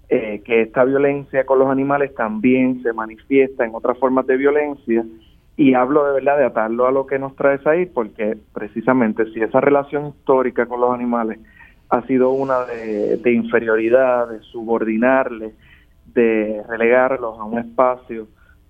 que 0.07 0.61
esta 0.63 0.85
violencia 0.85 1.45
con 1.45 1.59
los 1.59 1.69
animales 1.69 2.15
también 2.15 2.81
se 2.81 2.93
manifiesta 2.93 3.63
en 3.63 3.75
otras 3.75 3.95
formas 3.99 4.25
de 4.25 4.37
violencia 4.37 5.05
y 5.55 5.75
hablo 5.75 6.03
de 6.07 6.13
verdad 6.13 6.37
de 6.39 6.45
atarlo 6.45 6.87
a 6.87 6.91
lo 6.91 7.05
que 7.05 7.19
nos 7.19 7.35
trae 7.35 7.59
ahí 7.65 7.85
porque 7.85 8.35
precisamente 8.51 9.31
si 9.31 9.41
esa 9.41 9.61
relación 9.61 10.07
histórica 10.07 10.65
con 10.65 10.81
los 10.81 10.91
animales 10.91 11.37
ha 11.89 12.01
sido 12.07 12.31
una 12.31 12.65
de, 12.65 13.17
de 13.17 13.31
inferioridad, 13.33 14.29
de 14.29 14.39
subordinarle, 14.39 15.53
de 16.13 16.63
relegarlos 16.67 17.39
a 17.39 17.43
un 17.43 17.59
espacio 17.59 18.27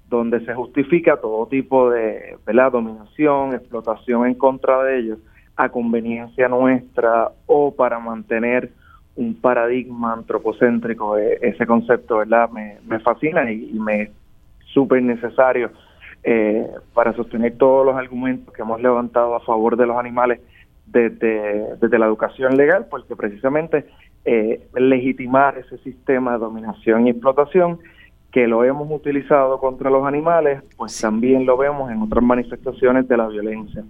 donde 0.10 0.44
se 0.46 0.54
justifica 0.54 1.18
todo 1.18 1.46
tipo 1.48 1.90
de 1.90 2.38
dominación, 2.72 3.54
explotación 3.54 4.26
en 4.26 4.34
contra 4.34 4.84
de 4.84 5.00
ellos 5.00 5.20
a 5.56 5.70
conveniencia 5.70 6.48
nuestra 6.48 7.32
o 7.46 7.76
para 7.76 8.00
mantener 8.00 8.72
un 9.16 9.36
paradigma 9.36 10.14
antropocéntrico. 10.14 11.18
E, 11.18 11.38
ese 11.42 11.66
concepto 11.68 12.18
¿verdad? 12.18 12.50
Me, 12.50 12.78
me 12.86 13.00
fascina 13.00 13.52
y, 13.52 13.74
me 13.74 14.04
es 14.04 14.10
súper 14.74 15.04
necesario 15.04 15.72
eh, 16.24 16.66
para 16.94 17.14
sostener 17.14 17.58
todos 17.58 17.86
los 17.86 17.96
argumentos 17.96 18.54
que 18.54 18.62
hemos 18.62 18.82
levantado 18.82 19.36
a 19.36 19.42
favor 19.42 19.76
de 19.78 19.86
los 19.86 19.98
animales 19.98 20.40
desde, 20.86 21.76
desde 21.78 22.00
la 22.00 22.06
educación 22.08 22.58
legal, 22.58 22.88
porque 22.90 23.16
precisamente 23.16 23.86
eh, 24.26 24.68
legitimar 24.76 25.58
ese 25.58 25.78
sistema 25.80 26.34
de 26.34 26.40
dominación 26.40 27.08
y 27.08 27.12
explotación 27.12 27.80
que 28.32 28.48
lo 28.48 28.64
hemos 28.64 28.90
utilizado 28.92 29.60
contra 29.60 29.90
los 29.90 30.06
animales, 30.06 30.62
pues 30.78 31.00
también 31.00 31.46
lo 31.46 31.58
vemos 31.58 31.92
en 31.92 32.02
otras 32.02 32.24
manifestaciones 32.24 33.08
de 33.08 33.18
la 33.18 33.28
violencia. 33.28 33.84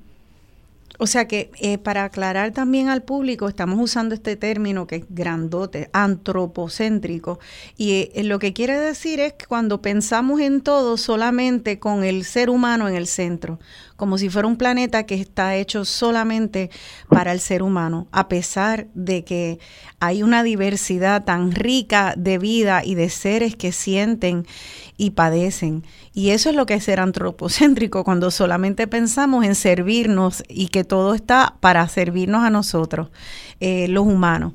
O 1.02 1.08
sea 1.08 1.30
que 1.30 1.50
eh, 1.62 1.78
para 1.78 2.04
aclarar 2.04 2.52
también 2.52 2.90
al 2.90 3.04
público, 3.04 3.48
estamos 3.48 3.80
usando 3.80 4.14
este 4.14 4.36
término 4.36 4.86
que 4.86 4.98
es 4.98 5.06
grandote, 5.10 5.90
antropocéntrico, 5.94 7.40
y 7.78 8.12
eh, 8.14 8.24
lo 8.26 8.38
que 8.38 8.52
quiere 8.52 8.78
decir 8.78 9.22
es 9.22 9.32
que 9.32 9.46
cuando 9.46 9.82
pensamos 9.82 10.42
en 10.42 10.60
todo 10.60 10.98
solamente 10.98 11.80
con 11.80 12.04
el 12.04 12.26
ser 12.26 12.50
humano 12.50 12.90
en 12.90 12.96
el 12.96 13.08
centro, 13.08 13.60
como 14.00 14.18
si 14.18 14.30
fuera 14.30 14.48
un 14.48 14.56
planeta 14.56 15.04
que 15.04 15.16
está 15.16 15.56
hecho 15.58 15.84
solamente 15.84 16.72
para 17.10 17.34
el 17.34 17.42
ser 17.42 17.62
humano, 17.62 18.08
a 18.12 18.30
pesar 18.30 18.88
de 18.96 19.26
que 19.26 19.60
hay 20.00 20.24
una 20.24 20.42
diversidad 20.42 21.26
tan 21.26 21.52
rica 21.52 22.14
de 22.18 22.38
vida 22.38 22.82
y 22.84 22.96
de 22.96 23.10
seres 23.10 23.58
que 23.58 23.74
sienten 23.74 24.48
y 24.98 25.12
padecen. 25.12 25.84
Y 26.14 26.30
eso 26.30 26.50
es 26.50 26.56
lo 26.56 26.66
que 26.66 26.76
es 26.76 26.86
ser 26.86 27.02
antropocéntrico, 27.02 28.06
cuando 28.06 28.32
solamente 28.32 28.88
pensamos 28.88 29.46
en 29.46 29.54
servirnos 29.54 30.44
y 30.48 30.70
que 30.70 30.86
todo 30.86 31.14
está 31.14 31.58
para 31.60 31.88
servirnos 31.90 32.44
a 32.44 32.50
nosotros, 32.50 33.10
eh, 33.60 33.90
los 33.90 34.08
humanos. 34.08 34.54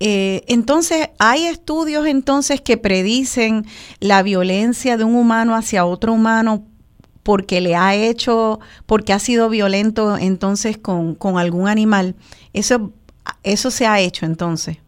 Eh, 0.00 0.42
entonces, 0.48 1.08
hay 1.18 1.46
estudios 1.46 2.06
entonces 2.06 2.60
que 2.60 2.76
predicen 2.76 3.64
la 4.00 4.22
violencia 4.22 4.98
de 4.98 5.04
un 5.04 5.14
humano 5.14 5.54
hacia 5.54 5.86
otro 5.86 6.12
humano 6.12 6.66
porque 7.22 7.60
le 7.60 7.76
ha 7.76 7.94
hecho, 7.94 8.60
porque 8.86 9.12
ha 9.12 9.18
sido 9.18 9.48
violento 9.48 10.16
entonces 10.16 10.78
con, 10.78 11.14
con 11.14 11.38
algún 11.38 11.68
animal. 11.68 12.14
Eso, 12.52 12.92
eso 13.42 13.70
se 13.70 13.86
ha 13.86 14.00
hecho 14.00 14.26
entonces. 14.26 14.78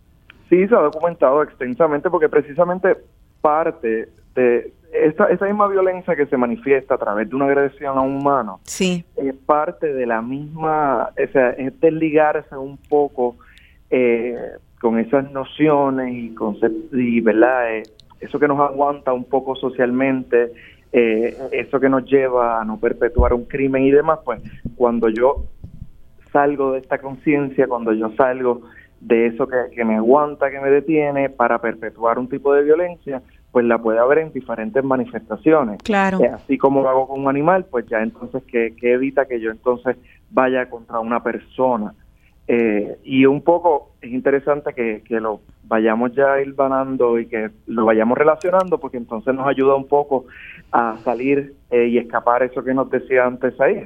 Sí, 0.49 0.67
se 0.69 0.75
ha 0.75 0.81
documentado 0.81 1.43
extensamente 1.43 2.11
porque 2.11 2.29
precisamente 2.29 2.97
parte 3.41 4.09
de 4.35 4.73
esta, 4.95 5.27
esa 5.27 5.47
misma 5.47 5.67
violencia 5.69 6.15
que 6.15 6.27
se 6.27 6.37
manifiesta 6.37 6.95
a 6.95 6.99
través 6.99 7.29
de 7.29 7.37
una 7.37 7.47
agresión 7.47 7.99
a 7.99 8.01
un 8.01 8.17
humano 8.17 8.61
sí. 8.63 9.05
es 9.17 9.35
parte 9.35 9.93
de 9.93 10.07
la 10.07 10.23
misma, 10.23 11.11
o 11.11 11.33
sea, 11.33 11.51
es 11.51 11.79
desligarse 11.81 12.57
un 12.57 12.77
poco 12.77 13.37
eh, 13.91 14.37
con 14.81 14.99
esas 14.99 15.31
nociones 15.33 16.15
y 16.15 16.35
conceptos, 16.35 16.93
y 16.93 17.21
verdad, 17.21 17.77
eh, 17.77 17.83
eso 18.21 18.39
que 18.39 18.49
nos 18.49 18.61
aguanta 18.61 19.13
un 19.13 19.25
poco 19.25 19.57
socialmente, 19.57 20.53
eh, 20.95 21.37
eso 21.51 21.81
que 21.81 21.89
nos 21.89 22.05
lleva 22.05 22.61
a 22.61 22.65
no 22.65 22.79
perpetuar 22.79 23.35
un 23.35 23.45
crimen 23.45 23.83
y 23.83 23.91
demás, 23.91 24.21
pues 24.25 24.41
cuando 24.77 25.09
yo 25.09 25.45
salgo 26.33 26.73
de 26.73 26.79
esta 26.79 26.99
conciencia, 26.99 27.67
cuando 27.67 27.93
yo 27.93 28.11
salgo 28.17 28.63
de 29.01 29.27
eso 29.27 29.49
que, 29.49 29.57
que 29.75 29.85
me 29.85 29.97
aguanta, 29.97 30.51
que 30.51 30.61
me 30.61 30.71
detiene 30.71 31.31
para 31.31 31.59
perpetuar 31.59 32.19
un 32.19 32.29
tipo 32.29 32.55
de 32.55 32.63
violencia, 32.63 33.23
pues 33.55 33.65
la 33.67 33.79
puede 33.79 34.01
haber 34.01 34.19
en 34.19 34.33
diferentes 34.33 34.83
manifestaciones. 34.83 35.81
Claro. 35.83 36.21
Eh, 36.21 36.29
así 36.29 36.59
como 36.59 36.83
lo 36.83 36.89
hago 36.89 37.09
con 37.09 37.21
un 37.21 37.29
animal, 37.29 37.65
pues 37.71 37.87
ya 37.87 38.01
entonces 38.01 38.43
que, 38.45 38.75
evita 38.81 39.27
que 39.27 39.41
yo 39.41 39.51
entonces 39.51 39.97
vaya 40.31 40.71
contra 40.71 40.99
una 41.01 41.23
persona. 41.23 41.95
Eh, 42.47 42.99
y 43.05 43.25
un 43.25 43.43
poco 43.43 43.93
es 44.03 44.13
interesante 44.13 44.75
que, 44.75 45.03
que 45.03 45.19
lo 45.19 45.41
vayamos 45.65 46.15
ya 46.15 46.41
hilvanando 46.43 47.19
y 47.19 47.27
que 47.27 47.51
lo 47.67 47.87
vayamos 47.87 48.19
relacionando 48.19 48.79
porque 48.79 48.99
entonces 48.99 49.35
nos 49.35 49.47
ayuda 49.47 49.75
un 49.75 49.89
poco 49.89 50.27
a 50.71 50.99
salir 50.99 51.55
eh, 51.71 51.87
y 51.87 51.99
escapar 51.99 52.43
eso 52.43 52.63
que 52.63 52.75
nos 52.75 52.91
decía 52.91 53.25
antes 53.25 53.59
ahí. 53.61 53.83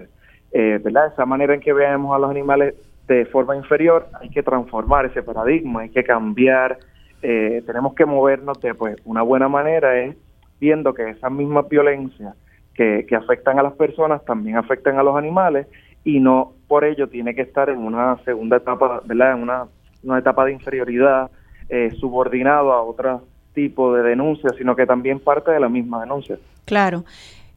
Eh, 0.51 0.81
¿verdad? 0.83 1.12
Esa 1.12 1.27
manera 1.27 1.55
en 1.55 1.61
que 1.61 1.73
veamos 1.73 2.16
a 2.16 2.18
los 2.18 2.31
animales 2.31 2.75
de 3.07 3.27
forma 3.27 3.57
inferior, 3.57 4.07
hay 4.21 4.29
que 4.31 4.42
transformar 4.42 5.07
ese 5.07 5.23
paradigma, 5.23 5.83
hay 5.83 5.90
que 5.90 6.05
cambiar 6.05 6.79
eh, 7.23 7.62
tenemos 7.66 7.94
que 7.94 8.07
movernos 8.07 8.61
de 8.61 8.75
pues 8.75 8.97
una 9.05 9.23
buena 9.23 9.49
manera 9.49 9.99
es 9.99 10.16
viendo 10.61 10.94
que 10.94 11.11
esas 11.11 11.33
mismas 11.33 11.68
violencias 11.68 12.37
que, 12.75 13.07
que 13.09 13.16
afectan 13.16 13.59
a 13.59 13.62
las 13.62 13.73
personas 13.73 14.25
también 14.25 14.57
afectan 14.57 14.99
a 14.99 15.03
los 15.03 15.16
animales 15.16 15.66
y 16.05 16.21
no 16.21 16.53
por 16.68 16.85
ello 16.85 17.09
tiene 17.09 17.35
que 17.35 17.42
estar 17.42 17.68
en 17.70 17.78
una 17.78 18.16
segunda 18.24 18.59
etapa, 18.59 19.00
¿verdad? 19.04 19.33
En 19.33 19.42
una, 19.42 19.64
una 20.04 20.18
etapa 20.18 20.44
de 20.44 20.52
inferioridad 20.52 21.31
eh, 21.68 21.90
subordinado 21.98 22.72
a 22.72 22.83
otro 22.83 23.24
tipo 23.54 23.94
de 23.94 24.02
denuncia, 24.02 24.50
sino 24.57 24.76
que 24.76 24.87
también 24.87 25.18
parte 25.18 25.50
de 25.50 25.59
la 25.59 25.68
misma 25.68 26.00
denuncia. 26.00 26.38
Claro. 26.64 27.04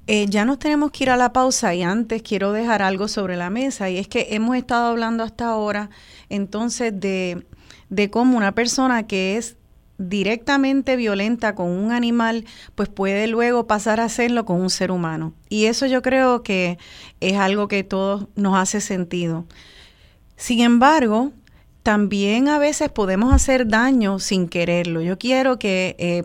Eh, 0.08 0.26
ya 0.28 0.46
nos 0.46 0.58
tenemos 0.58 0.92
que 0.92 1.04
ir 1.04 1.10
a 1.12 1.18
la 1.18 1.32
pausa 1.32 1.76
y 1.76 1.84
antes 1.84 2.24
quiero 2.24 2.54
dejar 2.54 2.82
algo 2.82 3.08
sobre 3.08 3.38
la 3.38 3.52
mesa 3.52 3.90
y 3.90 4.00
es 4.00 4.08
que 4.08 4.28
hemos 4.32 4.56
estado 4.56 4.88
hablando 4.90 5.24
hasta 5.24 5.48
ahora 5.48 5.92
entonces 6.28 7.00
de 7.00 7.46
de 7.92 8.10
cómo 8.10 8.38
una 8.38 8.54
persona 8.54 9.06
que 9.06 9.38
es 9.38 9.58
directamente 10.10 10.96
violenta 10.96 11.56
con 11.56 11.70
un 11.70 11.92
animal, 11.92 12.46
pues 12.76 12.90
puede 12.90 13.28
luego 13.28 13.68
pasar 13.68 14.00
a 14.00 14.06
hacerlo 14.06 14.46
con 14.46 14.62
un 14.62 14.70
ser 14.70 14.92
humano. 14.92 15.34
Y 15.50 15.66
eso 15.66 15.86
yo 15.86 16.02
creo 16.02 16.44
que 16.44 16.78
es 17.20 17.38
algo 17.38 17.68
que 17.68 17.84
todos 17.84 18.28
nos 18.36 18.58
hace 18.58 18.82
sentido. 18.82 19.46
Sin 20.36 20.62
embargo, 20.62 21.32
también 21.84 22.48
a 22.48 22.60
veces 22.60 22.90
podemos 22.90 23.34
hacer 23.34 23.68
daño 23.68 24.20
sin 24.20 24.48
quererlo. 24.48 25.02
Yo 25.02 25.18
quiero 25.18 25.58
que 25.58 25.96
eh, 26.00 26.24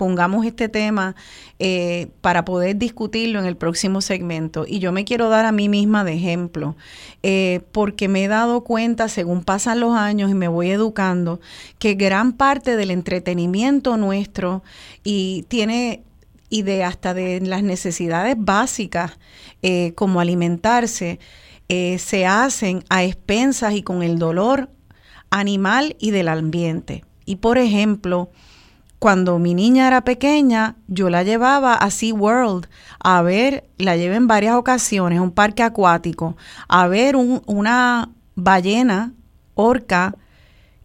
pongamos 0.00 0.46
este 0.46 0.70
tema 0.70 1.14
eh, 1.58 2.08
para 2.22 2.46
poder 2.46 2.78
discutirlo 2.78 3.38
en 3.38 3.44
el 3.44 3.54
próximo 3.54 4.00
segmento. 4.00 4.64
Y 4.66 4.78
yo 4.78 4.92
me 4.92 5.04
quiero 5.04 5.28
dar 5.28 5.44
a 5.44 5.52
mí 5.52 5.68
misma 5.68 6.04
de 6.04 6.14
ejemplo, 6.14 6.74
eh, 7.22 7.60
porque 7.70 8.08
me 8.08 8.24
he 8.24 8.28
dado 8.28 8.64
cuenta, 8.64 9.10
según 9.10 9.44
pasan 9.44 9.80
los 9.80 9.94
años 9.94 10.30
y 10.30 10.34
me 10.34 10.48
voy 10.48 10.70
educando, 10.70 11.38
que 11.78 11.96
gran 11.96 12.32
parte 12.32 12.76
del 12.76 12.90
entretenimiento 12.90 13.98
nuestro 13.98 14.62
y 15.04 15.44
tiene 15.48 16.02
y 16.48 16.62
de 16.62 16.82
hasta 16.82 17.12
de 17.12 17.38
las 17.42 17.62
necesidades 17.62 18.36
básicas 18.38 19.18
eh, 19.60 19.92
como 19.96 20.20
alimentarse, 20.20 21.20
se 21.68 22.26
hacen 22.26 22.84
a 22.88 23.04
expensas 23.04 23.74
y 23.74 23.82
con 23.82 24.02
el 24.02 24.18
dolor 24.18 24.70
animal 25.28 25.94
y 26.00 26.10
del 26.10 26.28
ambiente. 26.28 27.04
Y 27.26 27.36
por 27.36 27.58
ejemplo, 27.58 28.30
cuando 29.00 29.38
mi 29.38 29.54
niña 29.54 29.88
era 29.88 30.04
pequeña, 30.04 30.76
yo 30.86 31.08
la 31.08 31.22
llevaba 31.22 31.74
a 31.74 31.90
SeaWorld 31.90 32.66
a 33.02 33.22
ver, 33.22 33.64
la 33.78 33.96
llevé 33.96 34.16
en 34.16 34.26
varias 34.26 34.56
ocasiones, 34.56 35.20
un 35.20 35.30
parque 35.32 35.62
acuático, 35.62 36.36
a 36.68 36.86
ver 36.86 37.16
una 37.16 38.10
ballena 38.34 39.14
orca 39.54 40.14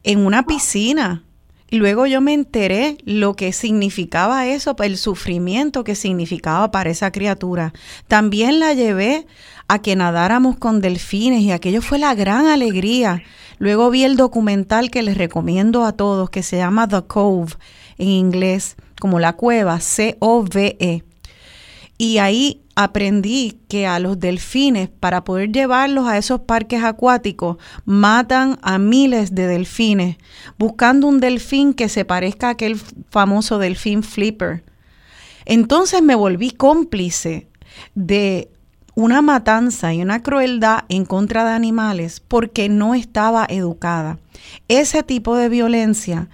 en 0.03 0.25
una 0.25 0.45
piscina. 0.45 1.23
Y 1.69 1.77
luego 1.77 2.05
yo 2.05 2.21
me 2.21 2.33
enteré 2.33 2.97
lo 3.03 3.35
que 3.35 3.51
significaba 3.51 4.47
eso, 4.47 4.77
el 4.79 4.97
sufrimiento 4.97 5.83
que 5.83 5.95
significaba 5.95 6.71
para 6.71 6.91
esa 6.91 7.11
criatura. 7.11 7.73
También 8.07 8.61
la 8.61 8.73
llevé 8.73 9.27
a 9.67 9.79
que 9.79 9.97
nadáramos 9.97 10.57
con 10.57 10.79
delfines 10.79 11.41
y 11.41 11.51
aquello 11.51 11.81
fue 11.81 11.99
la 11.99 12.15
gran 12.15 12.45
alegría. 12.45 13.23
Luego 13.57 13.89
vi 13.89 14.05
el 14.05 14.15
documental 14.15 14.89
que 14.89 15.03
les 15.03 15.17
recomiendo 15.17 15.83
a 15.83 15.91
todos, 15.91 16.29
que 16.29 16.43
se 16.43 16.55
llama 16.55 16.87
The 16.87 17.01
Cove 17.07 17.55
en 17.97 18.07
inglés, 18.07 18.75
como 18.99 19.19
la 19.19 19.33
cueva, 19.33 19.79
C-O-V-E. 19.79 21.03
Y 21.97 22.17
ahí 22.17 22.61
aprendí 22.75 23.59
que 23.69 23.87
a 23.87 23.99
los 23.99 24.19
delfines, 24.19 24.89
para 24.89 25.23
poder 25.23 25.51
llevarlos 25.51 26.07
a 26.07 26.17
esos 26.17 26.41
parques 26.41 26.83
acuáticos, 26.83 27.57
matan 27.85 28.59
a 28.61 28.77
miles 28.77 29.33
de 29.33 29.47
delfines, 29.47 30.17
buscando 30.57 31.07
un 31.07 31.19
delfín 31.21 31.73
que 31.73 31.87
se 31.87 32.03
parezca 32.03 32.47
a 32.47 32.51
aquel 32.51 32.77
famoso 33.09 33.59
delfín 33.59 34.03
flipper. 34.03 34.63
Entonces 35.45 36.01
me 36.01 36.15
volví 36.15 36.51
cómplice 36.51 37.47
de 37.93 38.49
una 38.95 39.21
matanza 39.21 39.93
y 39.93 40.01
una 40.01 40.23
crueldad 40.23 40.85
en 40.89 41.05
contra 41.05 41.45
de 41.45 41.51
animales 41.51 42.21
porque 42.21 42.67
no 42.69 42.95
estaba 42.95 43.45
educada. 43.47 44.19
Ese 44.67 45.03
tipo 45.03 45.35
de 45.35 45.49
violencia 45.49 46.29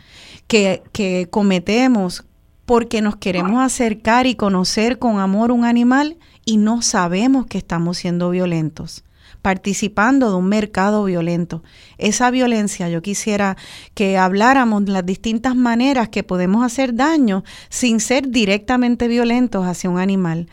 que, 0.52 0.84
que 0.92 1.30
cometemos 1.30 2.26
porque 2.66 3.02
nos 3.02 3.16
queremos 3.16 3.64
acercar 3.64 4.28
y 4.28 4.36
conocer 4.36 5.00
con 5.00 5.18
amor 5.18 5.50
un 5.50 5.64
animal 5.64 6.18
y 6.44 6.58
no 6.58 6.82
sabemos 6.82 7.46
que 7.46 7.58
estamos 7.58 8.00
siendo 8.00 8.30
violentos 8.32 9.06
participando 9.42 10.30
de 10.30 10.36
un 10.36 10.48
mercado 10.50 11.04
violento. 11.06 11.64
Esa 11.98 12.30
violencia 12.30 12.90
yo 12.90 13.02
quisiera 13.02 13.58
que 13.96 14.18
habláramos 14.18 14.86
de 14.86 14.92
las 14.92 15.06
distintas 15.06 15.56
maneras 15.56 16.10
que 16.10 16.22
podemos 16.22 16.64
hacer 16.64 16.94
daño 16.94 17.44
sin 17.70 18.02
ser 18.02 18.30
directamente 18.30 19.08
violentos 19.08 19.66
hacia 19.66 19.90
un 19.90 20.00
animal. 20.00 20.48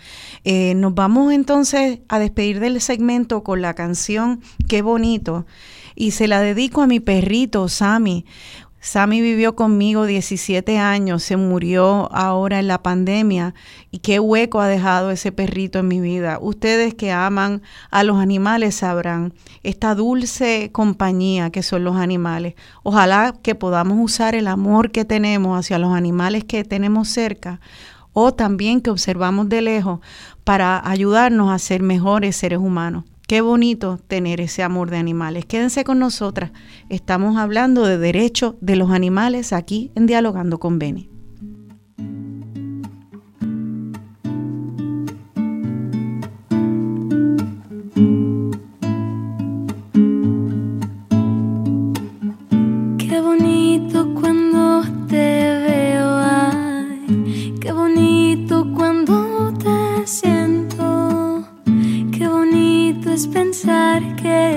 Eh, 0.45 0.75
nos 0.75 0.95
vamos 0.95 1.33
entonces 1.33 1.99
a 2.09 2.19
despedir 2.19 2.61
del 2.61 2.81
segmento 2.81 3.43
con 3.43 3.61
la 3.61 3.75
canción 3.75 4.41
Qué 4.69 4.81
bonito 4.81 5.45
y 5.95 6.13
se 6.13 6.29
la 6.29 6.41
dedico 6.41 6.81
a 6.81 6.87
mi 6.87 7.01
perrito 7.01 7.69
Sammy, 7.69 8.25
Sammy 8.81 9.21
vivió 9.21 9.57
conmigo 9.57 10.07
17 10.07 10.79
años, 10.79 11.25
se 11.25 11.37
murió 11.37 12.13
ahora 12.13 12.61
en 12.61 12.69
la 12.69 12.83
pandemia 12.83 13.55
y 13.91 13.99
qué 13.99 14.21
hueco 14.21 14.61
ha 14.61 14.69
dejado 14.69 15.11
ese 15.11 15.33
perrito 15.33 15.81
en 15.81 15.89
mi 15.89 16.01
vida. 16.01 16.39
Ustedes 16.41 16.95
que 16.95 17.11
aman 17.11 17.63
a 17.91 18.05
los 18.05 18.19
animales 18.19 18.77
sabrán 18.77 19.35
esta 19.65 19.97
dulce 19.97 20.71
compañía 20.71 21.51
que 21.51 21.65
son 21.65 21.83
los 21.83 21.97
animales. 21.97 22.55
Ojalá 22.85 23.35
que 23.43 23.57
podamos 23.57 23.99
usar 24.01 24.37
el 24.37 24.47
amor 24.47 24.93
que 24.93 25.05
tenemos 25.05 25.59
hacia 25.59 25.79
los 25.79 25.93
animales 25.93 26.45
que 26.45 26.63
tenemos 26.63 27.09
cerca 27.09 27.61
o 28.13 28.33
también 28.33 28.81
que 28.81 28.91
observamos 28.91 29.49
de 29.49 29.61
lejos 29.61 30.01
para 30.45 30.89
ayudarnos 30.89 31.51
a 31.51 31.59
ser 31.59 31.83
mejores 31.83 32.37
seres 32.37 32.61
humanos. 32.61 33.05
Qué 33.29 33.43
bonito 33.43 34.01
tener 34.09 34.41
ese 34.41 34.63
amor 34.63 34.89
de 34.89 34.97
animales. 34.97 35.45
Quédense 35.45 35.85
con 35.85 35.99
nosotras. 35.99 36.51
Estamos 36.89 37.37
hablando 37.37 37.85
de 37.85 37.99
derechos 37.99 38.55
de 38.63 38.75
los 38.75 38.91
animales 38.91 39.53
aquí 39.53 39.93
en 39.95 40.07
Dialogando 40.07 40.59
con 40.59 40.79
Beni. 40.79 41.11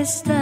Say 0.04 0.41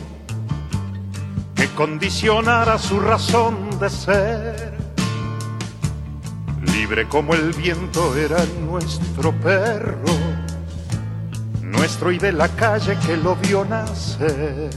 condicionara 1.75 2.77
su 2.77 2.99
razón 2.99 3.79
de 3.79 3.89
ser. 3.89 4.73
Libre 6.61 7.07
como 7.07 7.33
el 7.33 7.53
viento 7.53 8.15
era 8.15 8.37
nuestro 8.65 9.31
perro, 9.33 10.13
nuestro 11.61 12.11
y 12.11 12.17
de 12.17 12.31
la 12.31 12.47
calle 12.49 12.97
que 13.05 13.17
lo 13.17 13.35
vio 13.35 13.65
nacer. 13.65 14.69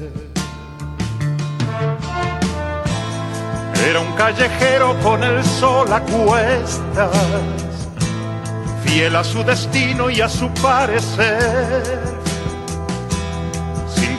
Era 3.89 4.01
un 4.01 4.13
callejero 4.15 4.99
con 5.03 5.23
el 5.23 5.45
sol 5.45 5.93
a 5.93 6.01
cuestas, 6.01 7.11
fiel 8.85 9.15
a 9.17 9.25
su 9.25 9.43
destino 9.43 10.09
y 10.09 10.21
a 10.21 10.29
su 10.29 10.49
parecer 10.55 12.14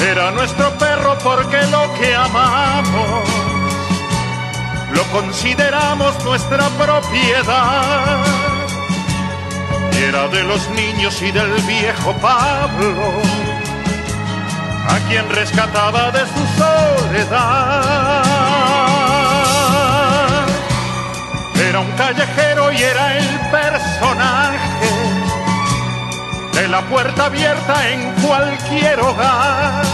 Era 0.00 0.30
nuestro 0.30 0.70
perro 0.78 1.18
porque 1.24 1.60
lo 1.66 1.92
que 1.94 2.14
amamos 2.14 3.28
lo 4.92 5.02
consideramos 5.10 6.22
nuestra 6.24 6.68
propiedad. 6.78 8.24
Y 9.92 10.04
era 10.04 10.28
de 10.28 10.44
los 10.44 10.70
niños 10.70 11.20
y 11.22 11.32
del 11.32 11.52
viejo 11.62 12.12
Pablo, 12.22 13.20
a 14.88 14.98
quien 15.08 15.28
rescataba 15.30 16.12
de 16.12 16.20
su 16.20 16.46
soledad. 16.56 18.22
Era 21.68 21.80
un 21.80 21.90
callejero 21.92 22.70
y 22.70 22.80
era 22.82 23.18
el 23.18 23.40
personaje 23.50 24.85
de 26.56 26.68
la 26.68 26.80
puerta 26.88 27.26
abierta 27.26 27.92
en 27.92 28.12
cualquier 28.26 28.98
hogar. 29.00 29.84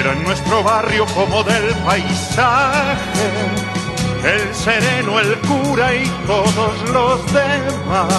Era 0.00 0.12
en 0.12 0.24
nuestro 0.24 0.64
barrio 0.64 1.06
como 1.14 1.44
del 1.44 1.72
paisaje, 1.84 3.30
el 4.24 4.54
sereno, 4.54 5.20
el 5.20 5.38
cura 5.40 5.94
y 5.94 6.06
todos 6.26 6.90
los 6.90 7.32
demás. 7.32 8.14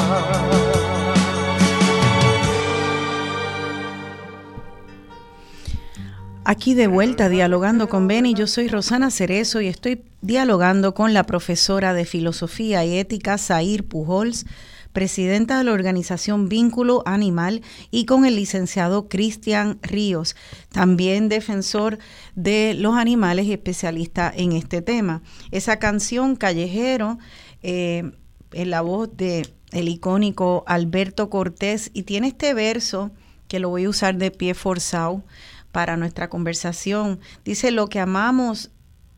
Aquí 6.45 6.73
de 6.73 6.87
vuelta 6.87 7.29
dialogando 7.29 7.89
con 7.89 8.07
Beni, 8.07 8.33
yo 8.33 8.47
soy 8.47 8.67
Rosana 8.67 9.11
Cerezo 9.11 9.61
y 9.61 9.67
estoy 9.67 10.03
dialogando 10.21 10.93
con 10.93 11.13
la 11.13 11.23
profesora 11.25 11.93
de 11.93 12.05
Filosofía 12.05 12.83
y 12.85 12.97
Ética 12.97 13.37
Zair 13.37 13.87
Pujols, 13.87 14.45
presidenta 14.93 15.57
de 15.57 15.63
la 15.63 15.71
organización 15.71 16.49
Vínculo 16.49 17.03
Animal, 17.05 17.61
y 17.89 18.05
con 18.05 18.25
el 18.25 18.35
licenciado 18.35 19.07
Cristian 19.07 19.79
Ríos, 19.81 20.35
también 20.71 21.29
defensor 21.29 21.99
de 22.35 22.73
los 22.73 22.95
animales 22.95 23.45
y 23.45 23.53
especialista 23.53 24.31
en 24.35 24.51
este 24.51 24.81
tema. 24.81 25.21
Esa 25.51 25.79
canción 25.79 26.35
Callejero, 26.35 27.17
eh, 27.63 28.11
en 28.53 28.69
la 28.69 28.81
voz 28.81 29.15
de 29.15 29.47
el 29.71 29.87
icónico 29.87 30.63
Alberto 30.67 31.29
Cortés, 31.29 31.91
y 31.93 32.03
tiene 32.03 32.27
este 32.27 32.53
verso 32.53 33.11
que 33.47 33.59
lo 33.59 33.69
voy 33.69 33.85
a 33.85 33.89
usar 33.89 34.15
de 34.17 34.31
pie 34.31 34.53
forzado 34.53 35.23
para 35.71 35.97
nuestra 35.97 36.29
conversación. 36.29 37.19
Dice, 37.45 37.71
lo 37.71 37.87
que 37.87 37.99
amamos 37.99 38.71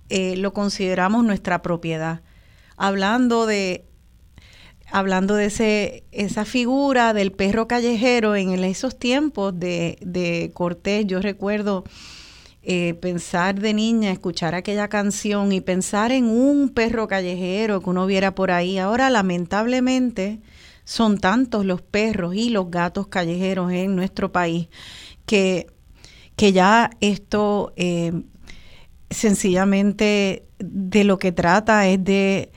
eh, 0.09 0.36
lo 0.38 0.53
consideramos 0.53 1.23
nuestra 1.23 1.62
propiedad. 1.62 2.21
Hablando 2.77 3.45
de, 3.45 3.86
hablando 4.93 5.36
de 5.36 5.45
ese, 5.45 6.03
esa 6.12 6.45
figura 6.45 7.13
del 7.13 7.32
perro 7.32 7.67
callejero 7.67 8.36
en 8.36 8.51
esos 8.63 8.97
tiempos 8.97 9.60
de, 9.60 9.97
de 10.01 10.51
Cortés, 10.53 11.06
yo 11.06 11.19
recuerdo 11.19 11.84
eh, 12.62 12.93
pensar 12.93 13.60
de 13.60 13.73
niña, 13.73 14.12
escuchar 14.12 14.56
aquella 14.56 14.88
canción 14.88 15.51
y 15.51 15.60
pensar 15.60 16.12
en 16.12 16.25
un 16.25 16.69
perro 16.69 17.08
callejero 17.08 17.82
que 17.82 17.89
uno 17.89 18.06
viera 18.06 18.36
por 18.36 18.51
ahí. 18.51 18.77
Ahora, 18.77 19.10
lamentablemente, 19.10 20.39
son 20.86 21.17
tantos 21.17 21.65
los 21.65 21.82
perros 21.82 22.36
y 22.36 22.49
los 22.49 22.71
gatos 22.71 23.08
callejeros 23.08 23.71
en 23.71 23.95
nuestro 23.95 24.32
país 24.32 24.69
que 25.25 25.67
que 26.36 26.51
ya 26.51 26.89
esto 26.99 27.73
eh, 27.75 28.12
sencillamente 29.10 30.45
de 30.60 31.03
lo 31.03 31.17
que 31.19 31.32
trata 31.32 31.88
es 31.88 32.03
de, 32.03 32.51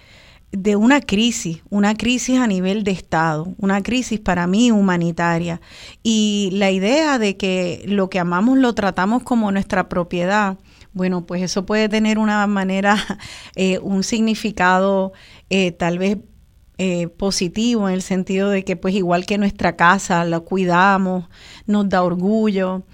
de 0.62 0.76
una 0.76 1.00
crisis, 1.00 1.62
una 1.70 1.94
crisis 1.94 2.38
a 2.38 2.46
nivel 2.46 2.82
de 2.82 2.90
Estado, 2.90 3.54
una 3.58 3.82
crisis 3.82 4.20
para 4.20 4.46
mí 4.46 4.70
humanitaria. 4.70 5.60
Y 6.02 6.50
la 6.52 6.70
idea 6.70 7.18
de 7.18 7.36
que 7.36 7.84
lo 7.86 8.08
que 8.08 8.18
amamos 8.18 8.58
lo 8.58 8.74
tratamos 8.74 9.22
como 9.22 9.52
nuestra 9.52 9.88
propiedad, 9.88 10.58
bueno, 10.92 11.26
pues 11.26 11.42
eso 11.42 11.66
puede 11.66 11.88
tener 11.88 12.18
una 12.18 12.46
manera, 12.46 12.96
eh, 13.56 13.78
un 13.80 14.02
significado 14.02 15.12
eh, 15.50 15.72
tal 15.72 15.98
vez 15.98 16.18
positivo 17.16 17.88
en 17.88 17.94
el 17.94 18.02
sentido 18.02 18.50
de 18.50 18.62
que 18.62 18.76
pues 18.76 18.94
igual 18.94 19.24
que 19.24 19.38
nuestra 19.38 19.76
casa 19.76 20.26
la 20.26 20.40
cuidamos, 20.40 21.24
nos 21.66 21.88
da 21.88 22.02
orgullo 22.02 22.84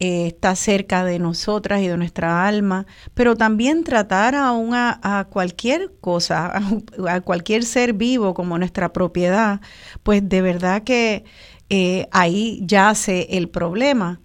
eh, 0.00 0.28
está 0.28 0.54
cerca 0.54 1.04
de 1.04 1.18
nosotras 1.18 1.80
y 1.82 1.88
de 1.88 1.96
nuestra 1.96 2.46
alma, 2.46 2.86
pero 3.14 3.36
también 3.36 3.82
tratar 3.82 4.36
a, 4.36 4.52
una, 4.52 5.00
a 5.02 5.24
cualquier 5.24 5.92
cosa, 6.00 6.52
a, 7.08 7.20
cualquier 7.20 7.64
ser 7.64 7.94
vivo 7.94 8.32
como 8.32 8.58
nuestra 8.58 8.92
propiedad, 8.92 9.60
pues 10.04 10.28
de 10.28 10.40
verdad 10.40 10.82
que 10.84 11.24
eh, 11.68 12.06
ahí 12.12 12.62
yace 12.64 13.26
el 13.30 13.48
problema 13.48 14.20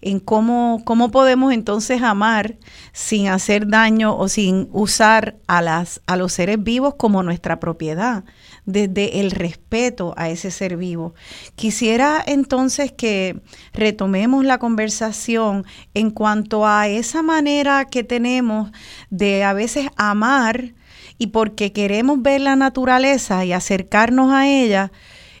en 0.00 0.18
cómo, 0.18 0.82
cómo 0.84 1.10
podemos 1.10 1.52
entonces 1.52 2.02
amar 2.02 2.56
sin 2.92 3.28
hacer 3.28 3.68
daño 3.68 4.16
o 4.16 4.28
sin 4.28 4.68
usar 4.72 5.36
a, 5.46 5.62
las, 5.62 6.02
a 6.06 6.16
los 6.16 6.32
seres 6.32 6.62
vivos 6.62 6.94
como 6.96 7.22
nuestra 7.22 7.60
propiedad 7.60 8.24
desde 8.64 9.20
el 9.20 9.30
respeto 9.30 10.14
a 10.16 10.28
ese 10.28 10.50
ser 10.50 10.76
vivo. 10.76 11.14
Quisiera 11.56 12.22
entonces 12.24 12.92
que 12.92 13.40
retomemos 13.72 14.44
la 14.44 14.58
conversación 14.58 15.64
en 15.94 16.10
cuanto 16.10 16.66
a 16.66 16.88
esa 16.88 17.22
manera 17.22 17.86
que 17.86 18.04
tenemos 18.04 18.70
de 19.10 19.44
a 19.44 19.52
veces 19.52 19.88
amar 19.96 20.74
y 21.18 21.28
porque 21.28 21.72
queremos 21.72 22.22
ver 22.22 22.40
la 22.40 22.56
naturaleza 22.56 23.44
y 23.44 23.52
acercarnos 23.52 24.32
a 24.32 24.48
ella, 24.48 24.92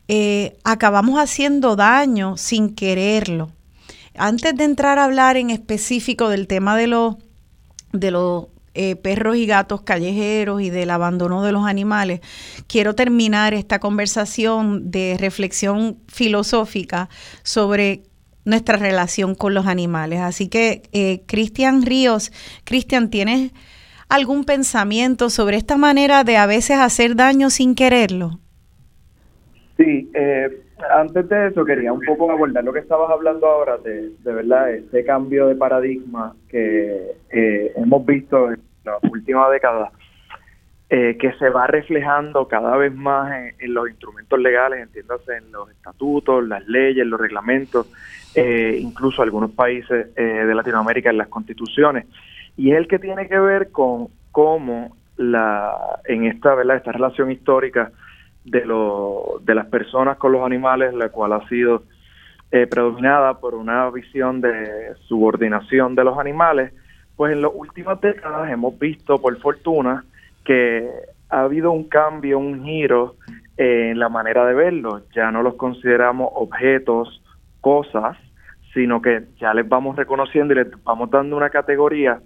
eh, 0.08 0.56
acabamos 0.64 1.18
haciendo 1.18 1.76
daño 1.76 2.36
sin 2.36 2.74
quererlo. 2.74 3.52
Antes 4.16 4.54
de 4.56 4.64
entrar 4.64 4.98
a 4.98 5.04
hablar 5.04 5.36
en 5.36 5.50
específico 5.50 6.28
del 6.28 6.46
tema 6.46 6.76
de 6.76 6.86
los 6.86 7.16
de 7.92 8.10
los 8.10 8.46
eh, 8.74 8.96
perros 8.96 9.36
y 9.36 9.46
gatos 9.46 9.82
callejeros 9.82 10.62
y 10.62 10.70
del 10.70 10.90
abandono 10.90 11.42
de 11.42 11.52
los 11.52 11.66
animales, 11.66 12.20
quiero 12.66 12.94
terminar 12.94 13.54
esta 13.54 13.78
conversación 13.78 14.90
de 14.90 15.16
reflexión 15.18 15.98
filosófica 16.08 17.08
sobre 17.42 18.04
nuestra 18.44 18.76
relación 18.76 19.34
con 19.34 19.54
los 19.54 19.66
animales. 19.66 20.20
Así 20.20 20.48
que, 20.48 20.82
eh, 20.92 21.22
Cristian 21.26 21.82
Ríos, 21.82 22.32
Cristian, 22.64 23.10
¿tienes 23.10 23.52
algún 24.08 24.44
pensamiento 24.44 25.30
sobre 25.30 25.56
esta 25.56 25.76
manera 25.76 26.24
de 26.24 26.36
a 26.36 26.46
veces 26.46 26.78
hacer 26.78 27.16
daño 27.16 27.50
sin 27.50 27.74
quererlo? 27.74 28.40
Sí, 29.76 30.10
eh, 30.14 30.48
Antes 30.90 31.28
de 31.28 31.48
eso, 31.48 31.64
quería 31.64 31.92
un 31.92 32.00
poco 32.00 32.30
abordar 32.30 32.64
lo 32.64 32.72
que 32.72 32.80
estabas 32.80 33.10
hablando 33.10 33.46
ahora 33.46 33.76
de, 33.78 34.10
de 34.18 34.32
verdad, 34.32 34.70
este 34.72 35.04
cambio 35.04 35.46
de 35.46 35.54
paradigma 35.54 36.34
que 36.48 37.12
eh, 37.30 37.72
hemos 37.76 38.04
visto 38.04 38.50
en 38.50 38.60
la 38.84 38.98
última 39.02 39.48
década, 39.50 39.92
eh, 40.90 41.16
que 41.18 41.32
se 41.34 41.48
va 41.48 41.66
reflejando 41.66 42.48
cada 42.48 42.76
vez 42.76 42.94
más 42.94 43.32
en, 43.58 43.74
los 43.74 43.88
instrumentos 43.88 44.38
legales, 44.38 44.82
entiéndase 44.82 45.36
en 45.36 45.52
los 45.52 45.70
estatutos, 45.70 46.46
las 46.46 46.66
leyes, 46.66 47.06
los 47.06 47.20
reglamentos, 47.20 47.90
eh, 48.34 48.78
incluso 48.80 49.22
algunos 49.22 49.52
países 49.52 50.14
de 50.14 50.54
Latinoamérica 50.54 51.10
en 51.10 51.18
las 51.18 51.28
constituciones, 51.28 52.06
y 52.56 52.72
es 52.72 52.78
el 52.78 52.88
que 52.88 52.98
tiene 52.98 53.28
que 53.28 53.38
ver 53.38 53.70
con 53.70 54.08
cómo 54.30 54.96
la, 55.16 56.00
en 56.06 56.24
esta, 56.24 56.54
¿verdad? 56.54 56.76
esta 56.76 56.92
relación 56.92 57.30
histórica 57.30 57.92
de, 58.44 58.64
lo, 58.64 59.40
de 59.42 59.54
las 59.54 59.66
personas 59.66 60.16
con 60.18 60.32
los 60.32 60.44
animales, 60.44 60.94
la 60.94 61.08
cual 61.10 61.32
ha 61.32 61.48
sido 61.48 61.84
eh, 62.50 62.66
predominada 62.66 63.38
por 63.38 63.54
una 63.54 63.88
visión 63.90 64.40
de 64.40 64.94
subordinación 65.06 65.94
de 65.94 66.04
los 66.04 66.18
animales, 66.18 66.72
pues 67.16 67.32
en 67.32 67.42
las 67.42 67.52
últimas 67.54 68.00
décadas 68.00 68.50
hemos 68.50 68.78
visto, 68.78 69.20
por 69.20 69.36
fortuna, 69.38 70.04
que 70.44 70.88
ha 71.30 71.42
habido 71.42 71.70
un 71.72 71.84
cambio, 71.88 72.38
un 72.38 72.64
giro 72.64 73.16
en 73.56 73.98
la 73.98 74.08
manera 74.08 74.44
de 74.44 74.54
verlos. 74.54 75.02
Ya 75.14 75.30
no 75.30 75.42
los 75.42 75.54
consideramos 75.54 76.30
objetos, 76.34 77.22
cosas, 77.60 78.16
sino 78.74 79.00
que 79.00 79.24
ya 79.40 79.54
les 79.54 79.68
vamos 79.68 79.96
reconociendo 79.96 80.52
y 80.52 80.56
les 80.56 80.84
vamos 80.84 81.10
dando 81.10 81.36
una 81.36 81.50
categoría 81.50 82.20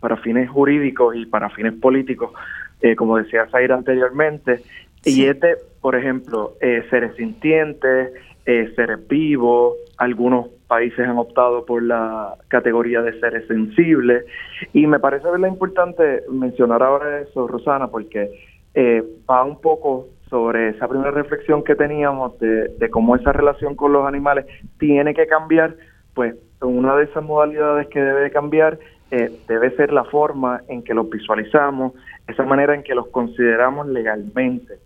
para 0.00 0.16
fines 0.16 0.50
jurídicos 0.50 1.14
y 1.14 1.26
para 1.26 1.50
fines 1.50 1.74
políticos, 1.74 2.32
eh, 2.80 2.96
como 2.96 3.18
decía 3.18 3.46
Zaira 3.50 3.76
anteriormente, 3.76 4.62
y 5.04 5.26
este, 5.26 5.56
por 5.80 5.96
ejemplo, 5.96 6.54
eh, 6.60 6.84
seres 6.90 7.14
sintientes, 7.16 8.12
eh, 8.46 8.72
seres 8.74 9.06
vivos, 9.08 9.76
algunos 9.98 10.48
países 10.66 11.06
han 11.06 11.18
optado 11.18 11.64
por 11.64 11.82
la 11.82 12.34
categoría 12.48 13.02
de 13.02 13.18
seres 13.20 13.46
sensibles, 13.46 14.24
y 14.72 14.86
me 14.86 14.98
parece 14.98 15.30
verla 15.30 15.48
importante 15.48 16.22
mencionar 16.30 16.82
ahora 16.82 17.20
eso, 17.20 17.46
Rosana, 17.46 17.88
porque 17.88 18.30
eh, 18.74 19.02
va 19.30 19.44
un 19.44 19.60
poco 19.60 20.08
sobre 20.30 20.70
esa 20.70 20.88
primera 20.88 21.10
reflexión 21.10 21.62
que 21.62 21.74
teníamos 21.74 22.38
de, 22.38 22.68
de 22.68 22.90
cómo 22.90 23.16
esa 23.16 23.32
relación 23.32 23.74
con 23.74 23.92
los 23.92 24.06
animales 24.06 24.46
tiene 24.78 25.14
que 25.14 25.26
cambiar, 25.26 25.76
pues 26.14 26.34
una 26.62 26.96
de 26.96 27.04
esas 27.04 27.22
modalidades 27.22 27.88
que 27.88 28.00
debe 28.00 28.30
cambiar 28.30 28.78
eh, 29.10 29.30
debe 29.46 29.76
ser 29.76 29.92
la 29.92 30.04
forma 30.04 30.62
en 30.68 30.82
que 30.82 30.94
los 30.94 31.10
visualizamos, 31.10 31.92
esa 32.26 32.44
manera 32.44 32.74
en 32.74 32.82
que 32.82 32.94
los 32.94 33.08
consideramos 33.08 33.86
legalmente 33.88 34.78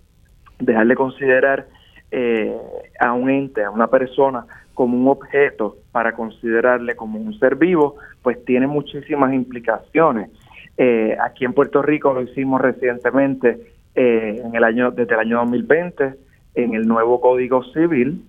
dejar 0.58 0.86
de 0.86 0.94
considerar 0.94 1.66
eh, 2.10 2.56
a 3.00 3.12
un 3.12 3.30
ente, 3.30 3.64
a 3.64 3.70
una 3.70 3.88
persona, 3.88 4.46
como 4.74 4.98
un 4.98 5.08
objeto 5.08 5.76
para 5.90 6.12
considerarle 6.12 6.96
como 6.96 7.18
un 7.18 7.38
ser 7.38 7.56
vivo, 7.56 7.96
pues 8.22 8.44
tiene 8.44 8.66
muchísimas 8.66 9.32
implicaciones. 9.32 10.30
Eh, 10.76 11.16
aquí 11.24 11.44
en 11.44 11.54
Puerto 11.54 11.80
Rico 11.80 12.12
lo 12.12 12.22
hicimos 12.22 12.60
recientemente 12.60 13.58
eh, 13.94 14.42
en 14.44 14.54
el 14.54 14.62
año 14.62 14.90
desde 14.90 15.14
el 15.14 15.20
año 15.20 15.38
2020 15.38 16.14
en 16.54 16.74
el 16.74 16.86
nuevo 16.86 17.20
Código 17.20 17.64
Civil 17.72 18.22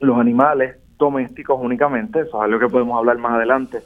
los 0.00 0.18
animales 0.18 0.76
domésticos 0.98 1.58
únicamente, 1.60 2.20
eso 2.20 2.38
es 2.38 2.44
algo 2.44 2.58
que 2.58 2.68
podemos 2.68 2.98
hablar 2.98 3.18
más 3.18 3.32
adelante, 3.32 3.78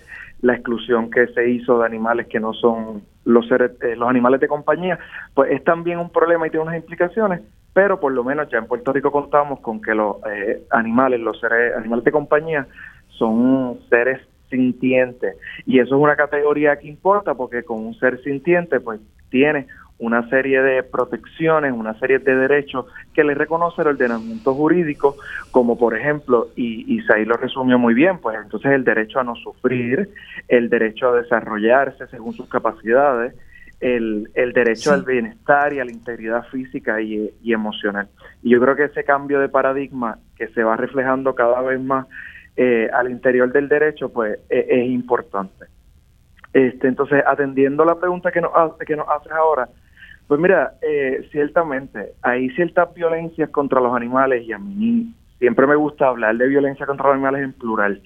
la 0.45 0.53
exclusión 0.53 1.11
que 1.11 1.26
se 1.28 1.49
hizo 1.49 1.78
de 1.78 1.86
animales 1.86 2.26
que 2.26 2.38
no 2.38 2.53
son 2.53 3.03
los 3.24 3.49
seres, 3.49 3.72
los 3.97 4.07
animales 4.07 4.40
de 4.40 4.47
compañía, 4.47 4.99
pues 5.32 5.51
es 5.51 5.64
también 5.64 5.99
un 5.99 6.11
problema 6.11 6.47
y 6.47 6.51
tiene 6.51 6.64
unas 6.66 6.76
implicaciones, 6.76 7.40
pero 7.72 7.99
por 7.99 8.12
lo 8.12 8.22
menos 8.22 8.51
ya 8.51 8.59
en 8.59 8.66
Puerto 8.66 8.92
Rico 8.92 9.11
contamos 9.11 9.61
con 9.61 9.80
que 9.80 9.95
los 9.95 10.16
eh, 10.30 10.62
animales, 10.70 11.20
los 11.20 11.40
seres, 11.40 11.74
animales 11.74 12.05
de 12.05 12.12
compañía, 12.12 12.66
son 13.09 13.80
seres 13.88 14.20
sintientes. 14.51 15.34
Y 15.64 15.78
eso 15.78 15.97
es 15.97 16.03
una 16.03 16.14
categoría 16.14 16.76
que 16.76 16.88
importa 16.88 17.32
porque 17.32 17.62
con 17.62 17.78
un 17.78 17.95
ser 17.95 18.22
sintiente 18.22 18.80
pues 18.80 19.01
tiene 19.30 19.66
una 19.99 20.28
serie 20.28 20.61
de 20.61 20.82
protecciones, 20.82 21.72
una 21.72 21.99
serie 21.99 22.18
de 22.18 22.34
derechos 22.34 22.86
que 23.12 23.24
le 23.24 23.34
reconoce 23.34 23.82
el 23.82 23.88
ordenamiento 23.88 24.55
jurídico, 24.55 25.16
como 25.51 25.78
por 25.78 25.97
ejemplo, 25.97 26.49
y 26.57 26.97
Isaí 26.97 27.24
lo 27.24 27.36
resumió 27.36 27.78
muy 27.78 27.95
bien, 27.95 28.18
pues 28.18 28.36
entonces 28.42 28.72
el 28.72 28.84
derecho 28.84 29.20
a 29.20 29.24
no 29.24 29.36
sufrir, 29.36 30.11
el 30.49 30.68
derecho 30.68 31.11
a 31.11 31.16
desarrollarse 31.16 32.07
según 32.09 32.34
sus 32.34 32.49
capacidades, 32.49 33.34
el, 33.80 34.30
el 34.34 34.53
derecho 34.53 34.92
al 34.92 35.05
bienestar 35.05 35.72
y 35.72 35.80
a 35.80 35.84
la 35.84 35.92
integridad 35.92 36.45
física 36.49 37.01
y, 37.01 37.30
emocional. 37.45 38.09
Y 38.42 38.51
yo 38.51 38.61
creo 38.61 38.76
que 38.76 38.84
ese 38.84 39.05
cambio 39.05 39.40
de 39.40 39.49
paradigma 39.49 40.18
que 40.36 40.49
se 40.49 40.64
va 40.64 40.76
reflejando 40.76 41.34
cada 41.34 41.61
vez 41.61 41.80
más 41.80 42.07
eh, 42.57 42.88
al 42.92 43.11
interior 43.11 43.53
del 43.53 43.68
derecho, 43.68 44.09
pues 44.09 44.38
e, 44.49 44.66
es, 44.68 44.86
importante. 44.86 45.66
Este, 46.53 46.88
entonces, 46.88 47.22
atendiendo 47.26 47.84
la 47.84 47.99
pregunta 47.99 48.30
que 48.30 48.40
nos, 48.40 48.53
que 48.86 48.97
nos 48.97 49.09
haces 49.09 49.32
ahora, 49.32 49.68
pues 50.27 50.41
mira, 50.41 50.75
eh, 50.83 51.29
ciertamente 51.31 52.12
hay 52.22 52.51
ciertas 52.51 52.93
violencias 52.95 53.51
contra 53.51 53.81
los 53.81 53.95
animales 53.95 54.45
y 54.45 54.53
a 54.53 54.59
mí 54.59 55.14
siempre 55.39 55.66
me 55.66 55.77
gusta 55.77 56.09
hablar 56.09 56.37
de 56.37 56.49
violencia 56.49 56.87
contra 56.87 57.09
los 57.09 57.14
animales 57.14 57.43
en 57.43 57.53
plural, 57.53 58.03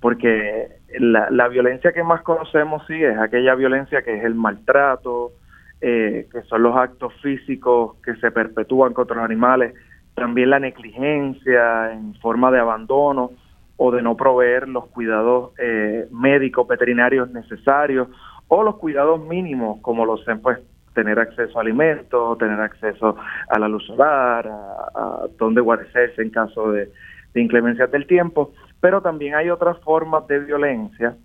porque 0.00 0.68
la, 0.98 1.28
la 1.30 1.48
violencia 1.48 1.92
que 1.92 2.02
más 2.02 2.22
conocemos 2.22 2.82
sí 2.86 3.02
es 3.02 3.18
aquella 3.18 3.54
violencia 3.54 4.02
que 4.02 4.16
es 4.16 4.24
el 4.24 4.34
maltrato, 4.34 5.32
eh, 5.80 6.26
que 6.32 6.42
son 6.42 6.62
los 6.62 6.76
actos 6.76 7.12
físicos 7.22 7.96
que 8.02 8.16
se 8.16 8.30
perpetúan 8.30 8.94
contra 8.94 9.16
los 9.16 9.24
animales, 9.24 9.74
también 10.14 10.50
la 10.50 10.58
negligencia 10.58 11.92
en 11.92 12.14
forma 12.14 12.50
de 12.50 12.58
abandono 12.58 13.30
o 13.76 13.92
de 13.92 14.02
no 14.02 14.16
proveer 14.16 14.68
los 14.68 14.86
cuidados 14.86 15.52
eh, 15.58 16.08
médicos, 16.10 16.66
veterinarios 16.66 17.30
necesarios 17.30 18.08
o 18.48 18.64
los 18.64 18.76
cuidados 18.76 19.24
mínimos 19.24 19.80
como 19.80 20.04
los 20.04 20.24
pues 20.42 20.58
tener 20.98 21.18
acceso 21.20 21.58
a 21.58 21.62
alimentos, 21.62 22.38
tener 22.38 22.60
acceso 22.60 23.16
a 23.48 23.58
la 23.58 23.68
luz 23.68 23.86
solar, 23.86 24.48
a, 24.48 24.90
a 24.94 25.26
dónde 25.38 25.60
guarecerse 25.60 26.22
en 26.22 26.30
caso 26.30 26.72
de, 26.72 26.90
inclemencias 27.34 27.88
del 27.92 28.04
tiempo 28.06 28.52
pero 28.80 29.00
también 29.00 29.34
hay 29.34 29.50
otras 29.50 29.78
formas 29.80 30.26
de 30.26 30.40
violencia 30.40 31.16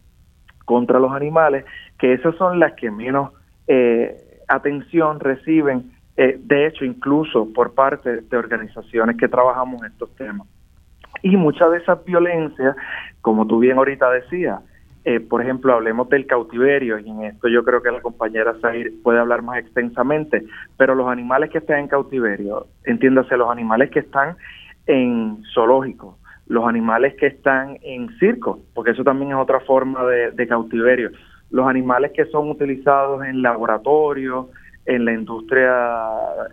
contra 0.65 0.99
los 0.99 1.11
animales, 1.11 1.65
que 1.99 2.13
esas 2.13 2.36
son 2.36 2.59
las 2.59 2.74
que 2.74 2.89
menos 2.89 3.32
eh, 3.67 4.41
atención 4.47 5.19
reciben, 5.19 5.91
eh, 6.17 6.39
de 6.41 6.67
hecho, 6.67 6.86
incluso 6.86 7.51
por 7.53 7.74
parte 7.74 8.21
de 8.21 8.38
organizaciones 8.38 9.17
que 9.17 9.28
trabajamos 9.28 9.84
estos 9.84 10.15
temas. 10.15 10.47
Y 11.21 11.38
muchas 11.38 11.71
de 11.71 11.78
esas 11.78 12.03
violencias, 12.05 12.76
como 13.21 13.45
tú 13.45 13.59
bien 13.59 13.78
ahorita 13.78 14.09
decías, 14.11 14.59
eh, 15.06 15.20
por 15.20 15.41
ejemplo, 15.41 15.74
hablemos 15.74 16.08
del 16.10 16.26
cautiverio, 16.26 16.97
y 16.97 17.10
en 17.10 17.24
esto 17.24 17.49
yo 17.49 17.64
creo 17.64 17.82
que 17.82 17.91
la 17.91 18.01
compañera 18.01 18.56
Zahir 18.62 18.93
puede 19.04 19.20
hablar 19.20 19.41
más 19.41 19.58
extensamente, 19.60 20.43
pero 20.78 20.95
los 20.95 21.10
animales 21.10 21.49
que 21.49 21.58
están 21.58 21.80
en 21.80 21.88
cautiverio, 21.89 22.68
entiéndase, 22.86 23.36
los 23.36 23.51
animales 23.51 23.91
que 23.91 23.99
están 23.99 24.38
en 24.88 25.43
zoológicos, 25.54 26.16
los 26.47 26.66
animales 26.66 27.16
que 27.16 27.28
están 27.28 27.78
en 27.82 28.18
circo, 28.18 28.60
porque 28.74 28.91
eso 28.91 29.04
también 29.04 29.32
es 29.32 29.38
otra 29.38 29.60
forma 29.62 30.06
de, 30.06 30.47
cautiverio, 30.47 31.12
los 31.51 31.68
animales 31.68 32.12
que 32.14 32.26
son 32.26 32.49
utilizados 32.49 33.26
en 33.26 33.41
laboratorios, 33.41 34.47
en 34.86 35.04
la 35.04 35.14
industria 35.14 35.74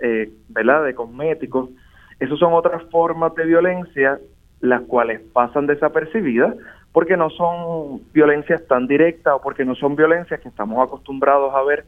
eh, 0.03 0.29
¿verdad? 0.49 0.85
de 0.85 0.95
cosméticos, 0.95 1.71
esos 2.19 2.39
son 2.39 2.53
otras 2.53 2.83
formas 2.91 3.35
de 3.37 3.45
violencia 3.45 4.19
las 4.61 4.83
cuales 4.83 5.21
pasan 5.33 5.67
desapercibidas 5.67 6.55
porque 6.93 7.17
no 7.17 7.31
son 7.31 8.01
violencias 8.13 8.67
tan 8.67 8.87
directas 8.87 9.35
o 9.35 9.41
porque 9.41 9.65
no 9.65 9.75
son 9.75 9.97
violencias 9.97 10.41
que 10.41 10.49
estamos 10.49 10.87
acostumbrados 10.87 11.55
a 11.55 11.63
ver 11.63 11.85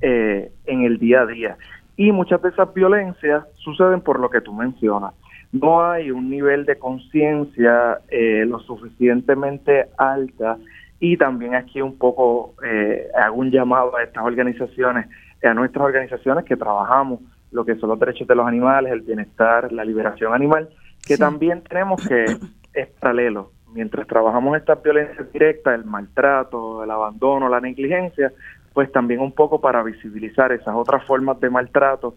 eh, 0.00 0.52
en 0.66 0.82
el 0.82 0.98
día 0.98 1.22
a 1.22 1.26
día. 1.26 1.56
Y 1.96 2.12
muchas 2.12 2.42
de 2.42 2.48
esas 2.50 2.72
violencias 2.74 3.44
suceden 3.54 4.00
por 4.00 4.18
lo 4.18 4.30
que 4.30 4.40
tú 4.40 4.52
mencionas 4.52 5.14
no 5.52 5.84
hay 5.84 6.10
un 6.10 6.30
nivel 6.30 6.64
de 6.64 6.78
conciencia 6.78 7.98
eh, 8.08 8.44
lo 8.46 8.58
suficientemente 8.60 9.88
alta 9.98 10.56
y 10.98 11.16
también 11.18 11.54
aquí 11.54 11.82
un 11.82 11.98
poco 11.98 12.54
eh, 12.64 13.08
hago 13.14 13.36
un 13.36 13.50
llamado 13.50 13.96
a 13.96 14.02
estas 14.02 14.24
organizaciones, 14.24 15.08
a 15.42 15.52
nuestras 15.52 15.84
organizaciones 15.84 16.44
que 16.44 16.56
trabajamos 16.56 17.20
lo 17.50 17.66
que 17.66 17.76
son 17.76 17.90
los 17.90 18.00
derechos 18.00 18.26
de 18.26 18.34
los 18.34 18.46
animales, 18.46 18.92
el 18.92 19.02
bienestar, 19.02 19.70
la 19.72 19.84
liberación 19.84 20.32
animal, 20.32 20.70
que 21.06 21.18
también 21.18 21.62
tenemos 21.62 22.06
que, 22.06 22.24
es 22.72 22.88
paralelo, 22.98 23.50
mientras 23.72 24.06
trabajamos 24.06 24.56
estas 24.56 24.82
violencias 24.82 25.30
directas, 25.32 25.74
el 25.74 25.84
maltrato, 25.84 26.84
el 26.84 26.90
abandono, 26.90 27.48
la 27.48 27.60
negligencia, 27.60 28.32
pues 28.72 28.90
también 28.92 29.20
un 29.20 29.32
poco 29.32 29.60
para 29.60 29.82
visibilizar 29.82 30.52
esas 30.52 30.74
otras 30.74 31.04
formas 31.04 31.38
de 31.40 31.50
maltrato 31.50 32.14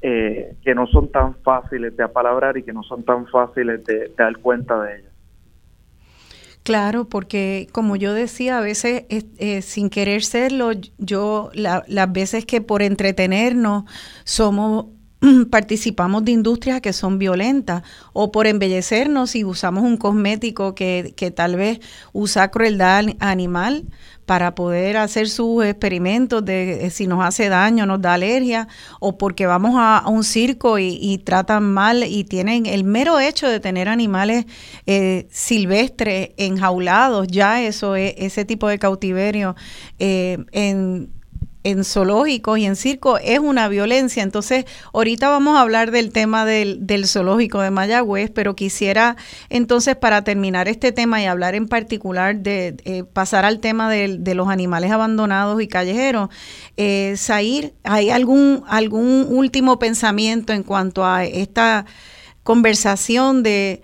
eh, 0.00 0.54
que 0.62 0.74
no 0.74 0.86
son 0.86 1.10
tan 1.10 1.34
fáciles 1.42 1.96
de 1.96 2.04
apalabrar 2.04 2.56
y 2.56 2.62
que 2.62 2.72
no 2.72 2.82
son 2.84 3.02
tan 3.02 3.26
fáciles 3.26 3.84
de, 3.84 4.12
dar 4.16 4.36
cuenta 4.38 4.80
de 4.80 4.98
ellas. 4.98 5.12
Claro, 6.62 7.06
porque 7.06 7.66
como 7.72 7.96
yo 7.96 8.12
decía, 8.12 8.58
a 8.58 8.60
veces 8.60 9.06
eh, 9.08 9.62
sin 9.62 9.90
querer 9.90 10.22
serlo, 10.22 10.70
yo 10.98 11.50
las 11.54 12.12
veces 12.12 12.44
que 12.44 12.60
por 12.60 12.82
entretenernos 12.82 13.84
somos 14.24 14.86
participamos 15.50 16.24
de 16.24 16.32
industrias 16.32 16.80
que 16.80 16.92
son 16.92 17.18
violentas 17.18 17.82
o 18.12 18.32
por 18.32 18.46
embellecernos 18.46 19.34
y 19.36 19.44
usamos 19.44 19.84
un 19.84 19.96
cosmético 19.96 20.74
que, 20.74 21.14
que 21.16 21.30
tal 21.30 21.56
vez 21.56 21.80
usa 22.12 22.50
crueldad 22.50 23.04
animal 23.20 23.86
para 24.28 24.54
poder 24.54 24.98
hacer 24.98 25.30
sus 25.30 25.64
experimentos 25.64 26.44
de 26.44 26.84
eh, 26.84 26.90
si 26.90 27.06
nos 27.06 27.24
hace 27.24 27.48
daño, 27.48 27.86
nos 27.86 28.02
da 28.02 28.12
alergia, 28.12 28.68
o 29.00 29.16
porque 29.16 29.46
vamos 29.46 29.72
a, 29.78 30.04
un 30.06 30.22
circo 30.22 30.78
y, 30.78 31.16
tratan 31.24 31.72
mal 31.72 32.04
y 32.04 32.24
tienen 32.24 32.66
el 32.66 32.84
mero 32.84 33.20
hecho 33.20 33.48
de 33.48 33.58
tener 33.58 33.88
animales 33.88 34.44
eh, 34.86 35.26
silvestres 35.30 36.32
enjaulados, 36.36 37.26
ya 37.28 37.62
eso 37.62 37.96
es 37.96 38.12
ese 38.18 38.44
tipo 38.44 38.68
de 38.68 38.78
cautiverio 38.78 39.56
eh, 39.98 40.44
en 40.52 41.10
en 41.70 41.84
zoológicos 41.84 42.58
y 42.58 42.66
en 42.66 42.76
circo 42.76 43.18
es 43.18 43.38
una 43.38 43.68
violencia. 43.68 44.22
Entonces, 44.22 44.64
ahorita 44.92 45.28
vamos 45.28 45.56
a 45.56 45.60
hablar 45.60 45.90
del 45.90 46.12
tema 46.12 46.44
del, 46.44 46.86
del, 46.86 47.06
zoológico 47.06 47.60
de 47.60 47.70
Mayagüez, 47.70 48.30
pero 48.30 48.56
quisiera 48.56 49.16
entonces 49.50 49.96
para 49.96 50.24
terminar 50.24 50.68
este 50.68 50.92
tema 50.92 51.22
y 51.22 51.26
hablar 51.26 51.54
en 51.54 51.68
particular 51.68 52.36
de 52.36 52.76
eh, 52.84 53.04
pasar 53.04 53.44
al 53.44 53.60
tema 53.60 53.90
de, 53.90 54.34
los 54.34 54.48
animales 54.48 54.90
abandonados 54.90 55.60
y 55.60 55.68
callejeros. 55.68 56.28
Eh, 56.76 57.16
¿hay 57.84 58.10
algún, 58.10 58.64
algún 58.68 59.26
último 59.28 59.78
pensamiento 59.78 60.52
en 60.52 60.62
cuanto 60.62 61.04
a 61.04 61.24
esta 61.24 61.86
conversación 62.42 63.42
de 63.42 63.82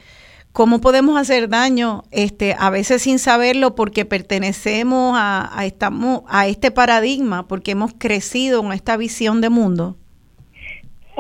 cómo 0.55 0.81
podemos 0.81 1.19
hacer 1.19 1.49
daño 1.49 2.05
este 2.13 2.55
a 2.57 2.71
veces 2.71 3.03
sin 3.03 3.19
saberlo 3.19 3.75
porque 3.75 4.05
pertenecemos 4.05 5.19
a, 5.19 5.51
estamos, 5.67 6.23
a 6.29 6.47
este 6.47 6.71
paradigma 6.71 7.49
porque 7.49 7.73
hemos 7.73 7.93
crecido 7.93 8.65
en 8.65 8.73
esta 8.73 8.97
visión 8.97 9.41
de 9.41 9.51
mundo. 9.51 9.97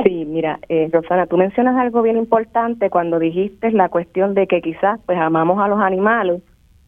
Sí 0.05 0.25
mira 0.25 0.61
eh, 0.69 0.89
Rosana 0.91 1.27
tú 1.27 1.37
mencionas 1.37 1.77
algo 1.77 2.01
bien 2.03 2.17
importante 2.17 2.91
cuando 2.91 3.19
dijiste 3.19 3.73
la 3.73 3.89
cuestión 3.89 4.35
de 4.35 4.47
que 4.47 4.63
quizás 4.63 5.01
pues 5.05 5.19
amamos 5.19 5.61
a 5.61 5.67
los 5.67 5.81
animales 5.81 6.41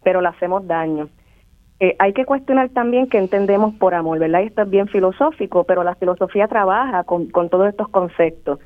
pero 0.04 0.20
le 0.20 0.28
hacemos 0.28 0.64
daño. 0.68 1.08
Eh, 1.80 1.96
hay 1.98 2.12
que 2.12 2.24
cuestionar 2.24 2.68
también 2.68 3.08
qué 3.08 3.18
entendemos 3.18 3.74
por 3.74 3.92
amor 3.92 4.20
verdad 4.20 4.42
y 4.42 4.46
esto 4.46 4.62
es 4.62 4.70
bien 4.70 4.86
filosófico 4.86 5.64
pero 5.64 5.82
la 5.82 5.96
filosofía 5.96 6.46
trabaja 6.46 7.02
con 7.02 7.28
todos 7.50 7.68
estos 7.68 7.88
conceptos 7.88 8.60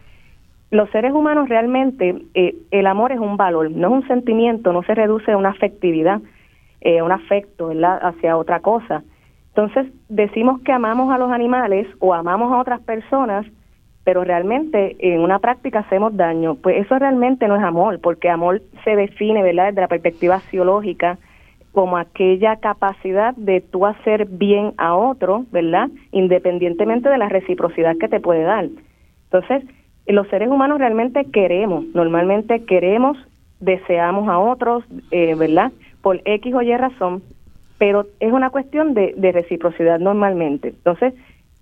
los 0.71 0.89
seres 0.91 1.13
humanos 1.13 1.49
realmente, 1.49 2.23
eh, 2.35 2.55
el 2.71 2.87
amor 2.87 3.13
es 3.13 3.19
un 3.19 3.37
valor, 3.37 3.71
no 3.71 3.89
es 3.89 3.95
un 4.03 4.09
sentimiento, 4.09 4.73
no 4.73 4.83
se 4.85 4.95
reduce 4.95 5.33
a 5.33 5.37
una 5.37 5.51
afectividad, 5.51 6.21
eh, 6.81 7.03
un 7.03 7.13
afecto 7.13 7.69
¿verdad? 7.69 7.99
hacia 8.03 8.37
otra 8.37 8.61
cosa. 8.61 9.03
Entonces, 9.49 9.93
decimos 10.09 10.61
que 10.63 10.73
amamos 10.73 11.13
a 11.13 11.19
los 11.19 11.33
animales 11.33 11.89
o 11.99 12.15
amamos 12.15 12.53
a 12.53 12.59
otras 12.59 12.81
personas, 12.83 13.45
pero 14.05 14.23
realmente 14.23 14.97
en 15.01 15.21
una 15.21 15.41
práctica 15.41 15.81
hacemos 15.81 16.17
daño. 16.17 16.55
Pues 16.55 16.77
eso 16.85 16.99
realmente 16.99 17.49
no 17.49 17.57
es 17.57 17.63
amor, 17.63 18.01
porque 18.01 18.31
amor 18.31 18.63
se 18.85 18.95
define, 18.95 19.43
¿verdad?, 19.43 19.67
desde 19.67 19.81
la 19.81 19.89
perspectiva 19.89 20.41
psicológica 20.41 21.19
como 21.73 21.99
aquella 21.99 22.57
capacidad 22.57 23.35
de 23.37 23.61
tú 23.61 23.87
hacer 23.87 24.27
bien 24.27 24.73
a 24.79 24.95
otro, 24.95 25.45
¿verdad?, 25.51 25.89
independientemente 26.13 27.09
de 27.09 27.19
la 27.19 27.29
reciprocidad 27.29 27.97
que 27.99 28.09
te 28.09 28.21
puede 28.21 28.43
dar. 28.43 28.69
Entonces, 29.25 29.65
los 30.13 30.29
seres 30.29 30.49
humanos 30.49 30.79
realmente 30.79 31.25
queremos, 31.27 31.85
normalmente 31.95 32.65
queremos, 32.65 33.19
deseamos 33.61 34.29
a 34.29 34.39
otros, 34.39 34.85
eh, 35.11 35.35
¿verdad? 35.35 35.73
Por 36.03 36.21
X 36.25 36.55
o 36.55 36.63
Y 36.63 36.77
razón, 36.77 37.23
pero 37.79 38.07
es 38.21 38.33
una 38.33 38.51
cuestión 38.51 38.95
de, 38.95 39.15
reciprocidad 39.33 39.99
normalmente. 39.99 40.69
Entonces, 40.69 41.15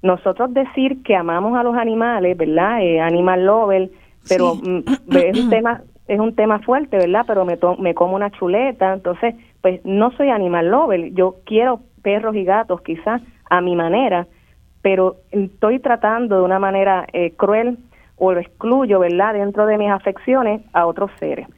nosotros 0.03 0.55
decir 0.55 1.03
que 1.03 1.17
amamos 1.17 1.59
a 1.59 1.63
los 1.63 1.77
animales, 1.77 2.37
¿verdad? 2.37 2.83
Eh, 2.83 3.01
animal 3.01 3.45
lover, 3.45 3.91
pero 4.29 4.55
mm, 4.55 4.85
es 5.17 5.39
un 5.45 5.51
tema 5.51 5.83
es 6.09 6.19
un 6.19 6.35
tema 6.35 6.59
fuerte, 6.61 6.97
¿verdad? 6.97 7.25
Pero 7.27 7.45
me, 7.45 7.59
me 7.79 7.95
como 7.95 8.17
una 8.17 8.31
chuleta, 8.31 8.95
entonces, 8.95 9.35
pues 9.61 9.85
no 9.85 10.11
soy 10.13 10.31
animal 10.31 10.71
lover, 10.71 11.13
yo 11.13 11.37
quiero 11.45 11.81
perros 12.03 12.35
y 12.35 12.45
gatos 12.45 12.81
quizás 12.81 13.21
a 13.51 13.61
mi 13.61 13.77
manera, 13.77 14.27
pero 14.81 15.17
estoy 15.31 15.81
tratando 15.81 16.39
de 16.39 16.43
una 16.43 16.59
manera 16.59 17.07
eh, 17.13 17.33
cruel 17.37 17.77
o 18.19 18.33
lo 18.33 18.41
excluyo, 18.41 18.99
¿verdad?, 18.99 19.35
dentro 19.35 19.66
de 19.66 19.79
mis 19.79 19.91
afecciones 19.91 20.62
a 20.73 20.87
otros 20.87 21.11
seres. 21.19 21.49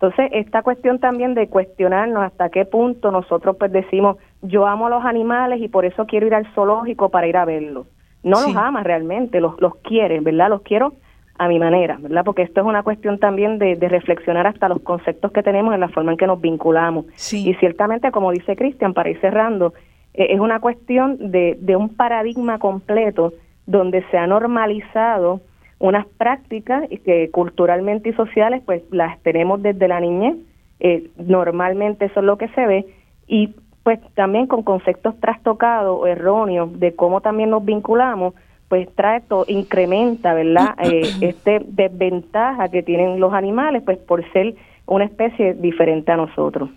Entonces, 0.00 0.30
esta 0.32 0.62
cuestión 0.62 0.98
también 0.98 1.34
de 1.34 1.48
cuestionarnos 1.48 2.22
hasta 2.22 2.48
qué 2.48 2.64
punto 2.64 3.10
nosotros 3.10 3.56
pues 3.58 3.70
decimos, 3.70 4.16
yo 4.40 4.66
amo 4.66 4.86
a 4.86 4.90
los 4.90 5.04
animales 5.04 5.60
y 5.60 5.68
por 5.68 5.84
eso 5.84 6.06
quiero 6.06 6.26
ir 6.26 6.34
al 6.34 6.46
zoológico 6.54 7.10
para 7.10 7.26
ir 7.26 7.36
a 7.36 7.44
verlos. 7.44 7.86
No 8.22 8.40
los 8.40 8.56
ama 8.56 8.82
realmente, 8.82 9.40
los, 9.40 9.60
los 9.60 9.76
quiere, 9.76 10.20
¿verdad? 10.20 10.48
Los 10.48 10.62
quiero 10.62 10.94
a 11.36 11.48
mi 11.48 11.58
manera, 11.58 11.98
¿verdad? 12.00 12.22
Porque 12.24 12.42
esto 12.42 12.60
es 12.60 12.66
una 12.66 12.82
cuestión 12.82 13.18
también 13.18 13.58
de, 13.58 13.74
reflexionar 13.76 14.46
hasta 14.46 14.68
los 14.68 14.80
conceptos 14.80 15.32
que 15.32 15.42
tenemos 15.42 15.72
en 15.74 15.80
la 15.80 15.88
forma 15.88 16.12
en 16.12 16.18
que 16.18 16.26
nos 16.26 16.40
vinculamos. 16.40 17.06
Y 17.32 17.54
ciertamente, 17.54 18.10
como 18.10 18.30
dice 18.30 18.56
Cristian, 18.56 18.94
para 18.94 19.10
ir 19.10 19.20
cerrando, 19.20 19.74
eh, 20.12 20.28
es 20.30 20.40
una 20.40 20.60
cuestión 20.60 21.30
de, 21.30 21.56
de 21.60 21.76
un 21.76 21.94
paradigma 21.94 22.58
completo 22.58 23.32
donde 23.66 24.02
se 24.10 24.18
ha 24.18 24.26
normalizado 24.26 25.40
unas 25.80 26.06
prácticas 26.06 26.88
que 27.04 27.30
culturalmente 27.30 28.10
y 28.10 28.12
sociales 28.12 28.62
pues 28.64 28.82
las 28.92 29.18
tenemos 29.22 29.60
desde 29.60 29.88
la 29.88 29.98
niñez, 29.98 30.36
eh, 30.78 31.10
normalmente 31.16 32.04
eso 32.04 32.20
es 32.20 32.26
lo 32.26 32.38
que 32.38 32.48
se 32.48 32.66
ve, 32.66 32.86
y 33.26 33.54
pues 33.82 33.98
también 34.14 34.46
con 34.46 34.62
conceptos 34.62 35.18
trastocados 35.20 35.98
o 35.98 36.06
erróneos 36.06 36.78
de 36.78 36.94
cómo 36.94 37.22
también 37.22 37.50
nos 37.50 37.64
vinculamos, 37.64 38.34
pues 38.68 38.88
trae 38.94 39.22
todo, 39.22 39.46
incrementa, 39.48 40.34
¿verdad? 40.34 40.76
Eh, 40.84 41.02
este 41.22 41.62
desventaja 41.66 42.68
que 42.68 42.82
tienen 42.82 43.18
los 43.18 43.32
animales, 43.32 43.82
pues 43.82 43.98
por 43.98 44.22
ser 44.32 44.54
una 44.86 45.06
especie 45.06 45.54
diferente 45.54 46.12
a 46.12 46.16
nosotros. 46.16 46.68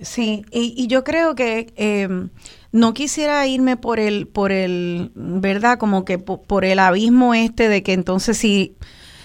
Sí, 0.00 0.44
y, 0.50 0.86
yo 0.88 1.02
creo 1.02 1.34
que 1.34 1.68
eh, 1.76 2.08
no 2.74 2.92
quisiera 2.92 3.46
irme 3.46 3.76
por 3.76 4.00
el, 4.00 4.26
por 4.26 4.50
el, 4.50 5.12
¿verdad? 5.14 5.78
Como 5.78 6.04
que 6.04 6.18
por, 6.18 6.64
el 6.64 6.80
abismo 6.80 7.32
este 7.32 7.68
de 7.68 7.84
que 7.84 7.92
entonces 7.92 8.36
si, 8.36 8.74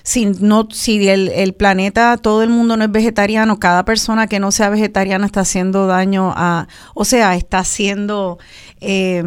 si 0.03 0.27
no, 0.27 0.67
si 0.69 1.09
el, 1.09 1.29
el, 1.29 1.53
planeta, 1.53 2.17
todo 2.17 2.43
el 2.43 2.49
mundo 2.49 2.77
no 2.77 2.83
es 2.83 2.91
vegetariano, 2.91 3.57
cada 3.57 3.85
persona 3.85 4.27
que 4.27 4.39
no 4.39 4.51
sea 4.51 4.69
vegetariana 4.69 5.25
está 5.25 5.39
haciendo 5.39 5.87
daño 5.87 6.31
a, 6.37 6.67
o 6.93 7.05
sea, 7.05 7.35
está 7.35 7.57
haciendo 7.57 8.37
eh, 8.81 9.23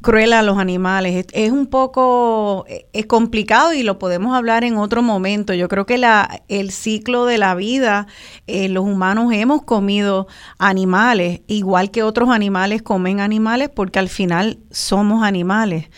cruel 0.00 0.32
a 0.32 0.42
los 0.42 0.58
animales. 0.58 1.26
Es, 1.32 1.50
un 1.50 1.66
poco 1.66 2.64
es 2.92 3.06
complicado 3.06 3.72
y 3.72 3.82
lo 3.82 3.98
podemos 3.98 4.36
hablar 4.36 4.64
en 4.64 4.76
otro 4.76 5.02
momento. 5.02 5.54
Yo 5.54 5.68
creo 5.68 5.86
que 5.86 5.98
la, 5.98 6.42
el 6.48 6.70
ciclo 6.70 7.24
de 7.24 7.38
la 7.38 7.54
vida, 7.54 8.06
eh, 8.46 8.68
los 8.68 8.84
humanos 8.84 9.32
hemos 9.32 9.62
comido 9.62 10.26
animales, 10.58 11.40
igual 11.46 11.90
que 11.90 12.02
otros 12.02 12.30
animales 12.30 12.82
comen 12.82 13.20
animales, 13.20 13.68
porque 13.68 13.98
al 13.98 14.08
final 14.08 14.58
somos 14.70 15.22
animales. 15.24 15.88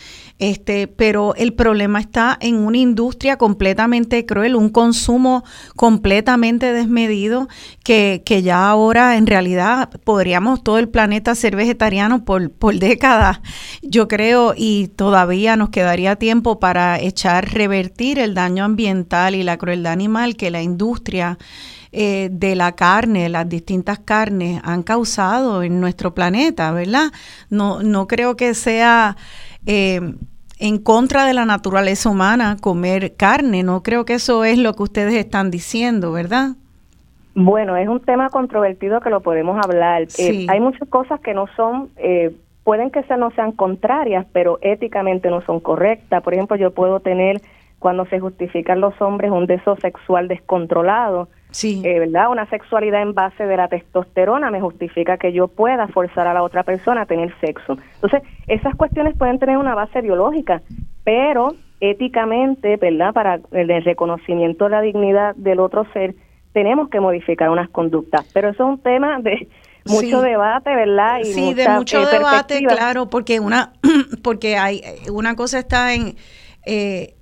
Este, 0.41 0.87
pero 0.87 1.35
el 1.35 1.53
problema 1.53 1.99
está 1.99 2.35
en 2.41 2.55
una 2.55 2.79
industria 2.79 3.37
completamente 3.37 4.25
cruel, 4.25 4.55
un 4.55 4.69
consumo 4.69 5.43
completamente 5.75 6.73
desmedido, 6.73 7.47
que, 7.83 8.23
que 8.25 8.41
ya 8.41 8.67
ahora 8.67 9.17
en 9.17 9.27
realidad 9.27 9.91
podríamos 10.03 10.63
todo 10.63 10.79
el 10.79 10.89
planeta 10.89 11.35
ser 11.35 11.55
vegetariano 11.55 12.25
por, 12.25 12.49
por 12.49 12.73
décadas, 12.79 13.39
yo 13.83 14.07
creo, 14.07 14.55
y 14.57 14.87
todavía 14.87 15.55
nos 15.57 15.69
quedaría 15.69 16.15
tiempo 16.15 16.59
para 16.59 16.99
echar, 16.99 17.53
revertir 17.53 18.17
el 18.17 18.33
daño 18.33 18.63
ambiental 18.63 19.35
y 19.35 19.43
la 19.43 19.59
crueldad 19.59 19.93
animal 19.93 20.35
que 20.37 20.49
la 20.49 20.63
industria 20.63 21.37
eh, 21.91 22.29
de 22.31 22.55
la 22.55 22.71
carne, 22.71 23.29
las 23.29 23.47
distintas 23.47 23.99
carnes 23.99 24.59
han 24.63 24.81
causado 24.81 25.61
en 25.61 25.79
nuestro 25.79 26.15
planeta, 26.15 26.71
¿verdad? 26.71 27.11
No, 27.51 27.83
no 27.83 28.07
creo 28.07 28.35
que 28.35 28.55
sea 28.55 29.17
eh, 29.67 30.15
en 30.61 30.77
contra 30.77 31.25
de 31.25 31.33
la 31.33 31.45
naturaleza 31.45 32.09
humana 32.09 32.55
comer 32.61 33.15
carne. 33.15 33.63
No 33.63 33.81
creo 33.83 34.05
que 34.05 34.13
eso 34.13 34.45
es 34.45 34.57
lo 34.57 34.73
que 34.73 34.83
ustedes 34.83 35.15
están 35.15 35.51
diciendo, 35.51 36.11
¿verdad? 36.11 36.51
Bueno, 37.33 37.75
es 37.75 37.87
un 37.87 37.99
tema 37.99 38.29
controvertido 38.29 39.01
que 39.01 39.09
lo 39.09 39.21
podemos 39.21 39.59
hablar. 39.65 40.03
Eh, 40.19 40.45
hay 40.47 40.59
muchas 40.59 40.87
cosas 40.87 41.19
que 41.21 41.33
no 41.33 41.47
son, 41.55 41.89
eh, 41.97 42.31
pueden 42.63 42.91
que 42.91 43.03
no 43.17 43.31
sean 43.31 43.53
contrarias, 43.53 44.27
pero 44.31 44.59
éticamente 44.61 45.29
no 45.29 45.41
son 45.41 45.59
correctas. 45.59 46.21
Por 46.21 46.33
ejemplo, 46.33 46.55
yo 46.57 46.71
puedo 46.71 46.99
tener, 46.99 47.41
cuando 47.79 48.05
se 48.05 48.19
justifican 48.19 48.81
los 48.81 49.01
hombres, 49.01 49.31
un 49.31 49.47
deseo 49.47 49.75
sexual 49.77 50.27
descontrolado 50.27 51.27
Sí. 51.51 51.81
Eh, 51.85 51.99
¿Verdad? 51.99 52.31
Una 52.31 52.45
sexualidad 52.47 53.01
en 53.01 53.13
base 53.13 53.45
de 53.45 53.57
la 53.57 53.67
testosterona 53.67 54.49
me 54.51 54.61
justifica 54.61 55.17
que 55.17 55.33
yo 55.33 55.47
pueda 55.47 55.87
forzar 55.87 56.27
a 56.27 56.33
la 56.33 56.43
otra 56.43 56.63
persona 56.63 57.01
a 57.01 57.05
tener 57.05 57.33
sexo. 57.39 57.77
Entonces, 57.95 58.23
esas 58.47 58.75
cuestiones 58.75 59.17
pueden 59.17 59.37
tener 59.37 59.57
una 59.57 59.75
base 59.75 60.01
biológica, 60.01 60.61
pero 61.03 61.55
éticamente, 61.81 62.77
¿verdad? 62.77 63.13
Para 63.13 63.39
el 63.51 63.83
reconocimiento 63.83 64.65
de 64.65 64.69
la 64.71 64.81
dignidad 64.81 65.35
del 65.35 65.59
otro 65.59 65.85
ser, 65.93 66.15
tenemos 66.53 66.89
que 66.89 66.99
modificar 66.99 67.49
unas 67.49 67.69
conductas. 67.69 68.25
Pero 68.33 68.49
eso 68.49 68.63
es 68.63 68.69
un 68.69 68.79
tema 68.79 69.19
de 69.19 69.47
mucho 69.85 70.21
debate, 70.21 70.73
¿verdad? 70.73 71.19
Y 71.19 71.25
sí, 71.25 71.53
de 71.53 71.67
mucho 71.69 72.01
eh, 72.01 72.11
debate, 72.11 72.63
claro, 72.63 73.09
porque 73.09 73.39
una, 73.39 73.73
porque 74.23 74.57
hay 74.57 74.81
una 75.11 75.35
cosa 75.35 75.59
está 75.59 75.93
en 75.93 76.15
eh, 76.65 77.15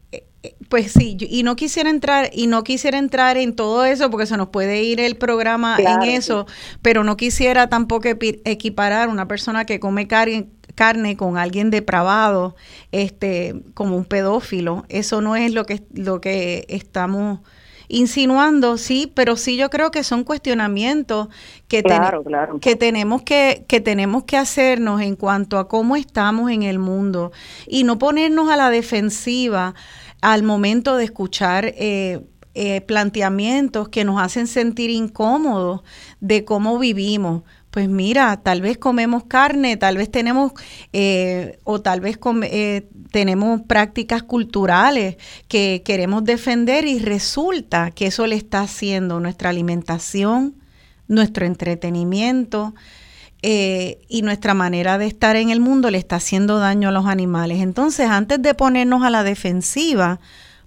pues 0.69 0.93
sí, 0.93 1.17
y 1.19 1.43
no 1.43 1.55
quisiera 1.55 1.89
entrar 1.89 2.29
y 2.31 2.47
no 2.47 2.63
quisiera 2.63 2.97
entrar 2.97 3.37
en 3.37 3.55
todo 3.55 3.83
eso 3.85 4.09
porque 4.09 4.25
se 4.25 4.37
nos 4.37 4.49
puede 4.49 4.83
ir 4.83 4.99
el 5.01 5.15
programa 5.15 5.77
en 5.77 6.03
eso, 6.03 6.47
pero 6.81 7.03
no 7.03 7.17
quisiera 7.17 7.67
tampoco 7.67 8.07
equiparar 8.07 9.09
una 9.09 9.27
persona 9.27 9.65
que 9.65 9.79
come 9.79 10.07
carne, 10.07 10.47
carne 10.75 11.17
con 11.17 11.37
alguien 11.37 11.71
depravado, 11.71 12.55
este, 12.91 13.61
como 13.73 13.97
un 13.97 14.05
pedófilo. 14.05 14.85
Eso 14.87 15.19
no 15.21 15.35
es 15.35 15.53
lo 15.53 15.65
que 15.65 15.83
lo 15.93 16.21
que 16.21 16.65
estamos 16.69 17.39
insinuando, 17.89 18.77
sí, 18.77 19.11
pero 19.13 19.35
sí 19.35 19.57
yo 19.57 19.69
creo 19.69 19.89
que 19.91 20.03
son 20.03 20.23
cuestionamientos 20.23 21.27
que, 21.67 21.83
que 22.61 22.75
tenemos 22.75 23.23
que, 23.23 23.65
que 23.67 23.81
tenemos 23.81 24.23
que 24.23 24.37
hacernos 24.37 25.01
en 25.01 25.15
cuanto 25.15 25.57
a 25.57 25.67
cómo 25.67 25.95
estamos 25.95 26.51
en 26.51 26.61
el 26.63 26.77
mundo 26.77 27.31
y 27.67 27.83
no 27.83 27.97
ponernos 27.97 28.49
a 28.49 28.57
la 28.57 28.69
defensiva 28.69 29.73
al 30.21 30.43
momento 30.43 30.97
de 30.97 31.05
escuchar 31.05 31.73
eh, 31.77 32.21
eh, 32.53 32.81
planteamientos 32.81 33.89
que 33.89 34.03
nos 34.03 34.21
hacen 34.21 34.47
sentir 34.47 34.89
incómodos 34.89 35.81
de 36.19 36.45
cómo 36.45 36.77
vivimos. 36.79 37.43
Pues 37.69 37.87
mira, 37.87 38.37
tal 38.37 38.61
vez 38.61 38.77
comemos 38.77 39.25
carne, 39.25 39.77
tal 39.77 39.97
vez 39.97 40.09
tenemos, 40.09 40.53
eh, 40.91 41.59
o 41.63 41.81
tal 41.81 42.01
vez 42.01 42.17
tenemos 43.11 43.61
prácticas 43.61 44.23
culturales 44.23 45.17
que 45.47 45.83
queremos 45.85 46.23
defender 46.23 46.85
y 46.85 46.97
resulta 46.97 47.91
que 47.91 48.07
eso 48.07 48.25
le 48.25 48.35
está 48.35 48.61
haciendo 48.61 49.19
nuestra 49.19 49.51
alimentación, 49.51 50.55
nuestro 51.07 51.45
entretenimiento, 51.45 52.73
y 53.41 54.21
nuestra 54.21 54.53
manera 54.53 54.97
de 54.97 55.07
estar 55.07 55.35
en 55.35 55.49
el 55.49 55.59
mundo 55.59 55.89
le 55.91 55.97
está 55.97 56.17
haciendo 56.17 56.59
daño 56.59 56.89
a 56.89 56.91
los 56.91 57.05
animales. 57.05 57.61
Entonces, 57.61 58.09
antes 58.09 58.41
de 58.41 58.53
ponernos 58.53 59.03
a 59.03 59.09
la 59.09 59.23
defensiva, 59.23 60.19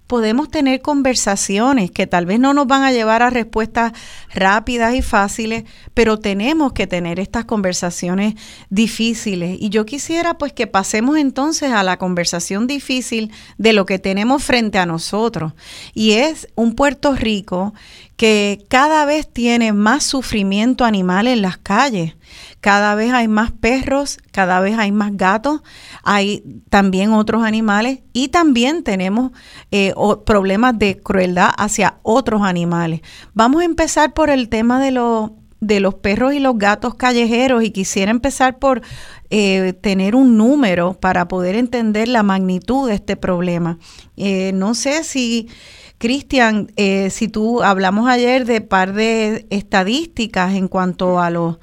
podemos 0.07 0.49
tener 0.49 0.81
conversaciones 0.81 1.89
que 1.89 2.07
tal 2.07 2.25
vez 2.25 2.39
no 2.39 2.53
nos 2.53 2.67
van 2.67 2.83
a 2.83 2.91
llevar 2.91 3.23
a 3.23 3.29
respuestas 3.29 3.93
rápidas 4.33 4.93
y 4.93 5.01
fáciles, 5.01 5.63
pero 5.93 6.19
tenemos 6.19 6.73
que 6.73 6.87
tener 6.87 7.19
estas 7.19 7.45
conversaciones 7.45 8.35
difíciles. 8.69 9.57
Y 9.59 9.69
yo 9.69 9.85
quisiera 9.85 10.37
pues 10.37 10.53
que 10.53 10.67
pasemos 10.67 11.17
entonces 11.17 11.71
a 11.71 11.83
la 11.83 11.97
conversación 11.97 12.67
difícil 12.67 13.31
de 13.57 13.73
lo 13.73 13.85
que 13.85 13.97
tenemos 13.97 14.43
frente 14.43 14.77
a 14.77 14.85
nosotros. 14.85 15.53
Y 15.93 16.11
es 16.11 16.47
un 16.55 16.75
Puerto 16.75 17.15
Rico 17.15 17.73
que 18.15 18.65
cada 18.69 19.05
vez 19.05 19.31
tiene 19.31 19.73
más 19.73 20.03
sufrimiento 20.03 20.85
animal 20.85 21.27
en 21.27 21.41
las 21.41 21.57
calles 21.57 22.15
cada 22.63 22.95
vez 22.95 23.11
hay 23.11 23.27
más 23.27 23.51
perros, 23.51 24.19
cada 24.31 24.61
vez 24.61 24.77
hay 24.77 24.93
más 24.93 25.17
gatos, 25.17 25.61
hay 26.01 26.61
también 26.69 27.11
otros 27.11 27.43
animales 27.43 27.99
y 28.13 28.29
también 28.29 28.83
tenemos 28.83 29.31
eh, 29.71 29.93
problemas 30.25 30.79
de 30.79 30.97
crueldad 30.97 31.49
hacia 31.57 31.97
otros 32.03 32.41
animales. 32.41 33.01
Vamos 33.33 33.63
a 33.63 33.65
empezar 33.65 34.13
por 34.13 34.29
el 34.29 34.47
tema 34.47 34.81
de, 34.81 34.91
los 34.91 35.31
de 35.59 35.81
los 35.81 35.95
perros 35.95 36.35
y 36.35 36.39
los 36.39 36.57
gatos 36.57 36.95
callejeros 36.95 37.65
y 37.65 37.71
quisiera 37.71 38.11
empezar 38.11 38.59
por 38.59 38.81
eh, 39.29 39.73
tener 39.81 40.15
un 40.15 40.37
número 40.37 40.93
para 40.93 41.27
poder 41.27 41.55
entender 41.55 42.07
la 42.07 42.23
magnitud 42.23 42.87
de 42.87 42.95
este 42.95 43.17
problema. 43.17 43.77
Eh, 44.15 44.53
no 44.53 44.73
sé 44.73 45.03
si... 45.03 45.49
Cristian, 46.03 46.69
si 46.75 47.29
tú 47.29 47.63
hablamos 47.63 48.09
ayer 48.09 48.45
de 48.45 48.59
par 48.59 48.91
de 48.91 49.47
estadísticas 49.49 50.53
en 50.53 50.67
cuanto 50.67 51.21
a 51.21 51.29
los 51.29 51.59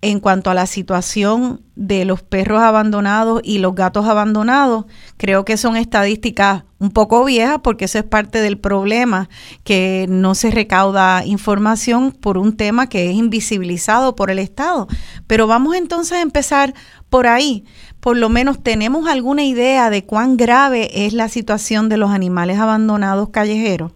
en 0.00 0.20
cuanto 0.20 0.50
a 0.50 0.54
la 0.54 0.66
situación 0.66 1.60
de 1.76 2.06
los 2.06 2.22
perros 2.22 2.62
abandonados 2.62 3.42
y 3.44 3.58
los 3.58 3.74
gatos 3.74 4.06
abandonados, 4.06 4.86
creo 5.18 5.44
que 5.44 5.58
son 5.58 5.76
estadísticas 5.76 6.64
un 6.80 6.90
poco 6.90 7.24
viejas 7.24 7.60
porque 7.62 7.84
eso 7.84 7.98
es 7.98 8.04
parte 8.04 8.40
del 8.40 8.58
problema, 8.58 9.28
que 9.64 10.06
no 10.08 10.34
se 10.34 10.50
recauda 10.50 11.24
información 11.24 12.10
por 12.10 12.38
un 12.38 12.56
tema 12.56 12.88
que 12.88 13.10
es 13.10 13.16
invisibilizado 13.16 14.16
por 14.16 14.30
el 14.30 14.38
Estado. 14.40 14.88
Pero 15.26 15.46
vamos 15.46 15.76
entonces 15.76 16.18
a 16.18 16.22
empezar 16.22 16.74
por 17.10 17.26
ahí. 17.26 17.64
Por 18.02 18.16
lo 18.16 18.28
menos 18.28 18.62
tenemos 18.62 19.06
alguna 19.06 19.44
idea 19.44 19.88
de 19.88 20.04
cuán 20.04 20.36
grave 20.36 21.06
es 21.06 21.12
la 21.12 21.28
situación 21.28 21.88
de 21.88 21.98
los 21.98 22.10
animales 22.10 22.58
abandonados 22.58 23.30
callejeros. 23.30 23.92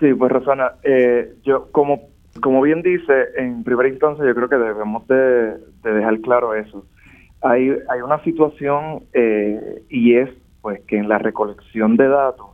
Sí, 0.00 0.14
pues 0.14 0.30
Rosana, 0.30 0.72
eh, 0.82 1.34
yo 1.44 1.70
como 1.72 2.16
como 2.40 2.60
bien 2.62 2.82
dice, 2.82 3.28
en 3.36 3.64
primera 3.64 3.88
instancia 3.88 4.24
yo 4.24 4.34
creo 4.34 4.48
que 4.48 4.56
debemos 4.56 5.06
de, 5.08 5.56
dejar 5.82 6.20
claro 6.20 6.54
eso. 6.54 6.86
Hay, 7.42 7.70
hay 7.88 8.00
una 8.00 8.22
situación 8.24 9.04
eh, 9.12 9.82
y 9.88 10.16
es 10.16 10.30
pues 10.60 10.80
que 10.86 10.98
en 10.98 11.08
la 11.08 11.18
recolección 11.18 11.96
de 11.96 12.08
datos 12.08 12.46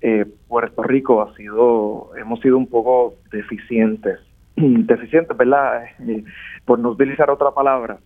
eh, 0.00 0.26
Puerto 0.46 0.82
Rico 0.82 1.22
ha 1.22 1.34
sido, 1.34 2.10
hemos 2.16 2.40
sido 2.40 2.56
un 2.56 2.68
poco 2.68 3.14
deficientes, 3.32 4.18
deficientes, 4.56 5.36
¿verdad? 5.36 5.84
Por 6.64 6.78
no 6.78 6.90
utilizar 6.90 7.30
otra 7.30 7.50
palabra. 7.50 7.98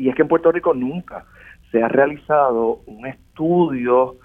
Y 0.00 0.08
es 0.08 0.14
que 0.14 0.22
en 0.22 0.28
Puerto 0.28 0.50
Rico 0.50 0.74
nunca 0.74 1.26
se 1.70 1.82
ha 1.82 1.88
realizado 1.88 2.80
un 2.86 3.06
estudio 3.06 4.16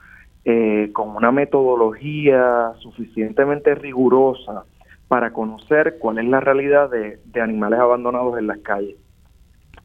con 0.94 1.16
una 1.16 1.32
metodología 1.32 2.74
suficientemente 2.78 3.74
rigurosa 3.74 4.64
para 5.08 5.32
conocer 5.32 5.98
cuál 6.00 6.18
es 6.18 6.26
la 6.26 6.40
realidad 6.40 6.90
de, 6.90 7.42
animales 7.42 7.80
abandonados 7.80 8.38
en 8.40 8.48
las 8.48 8.60
calles. 8.60 8.96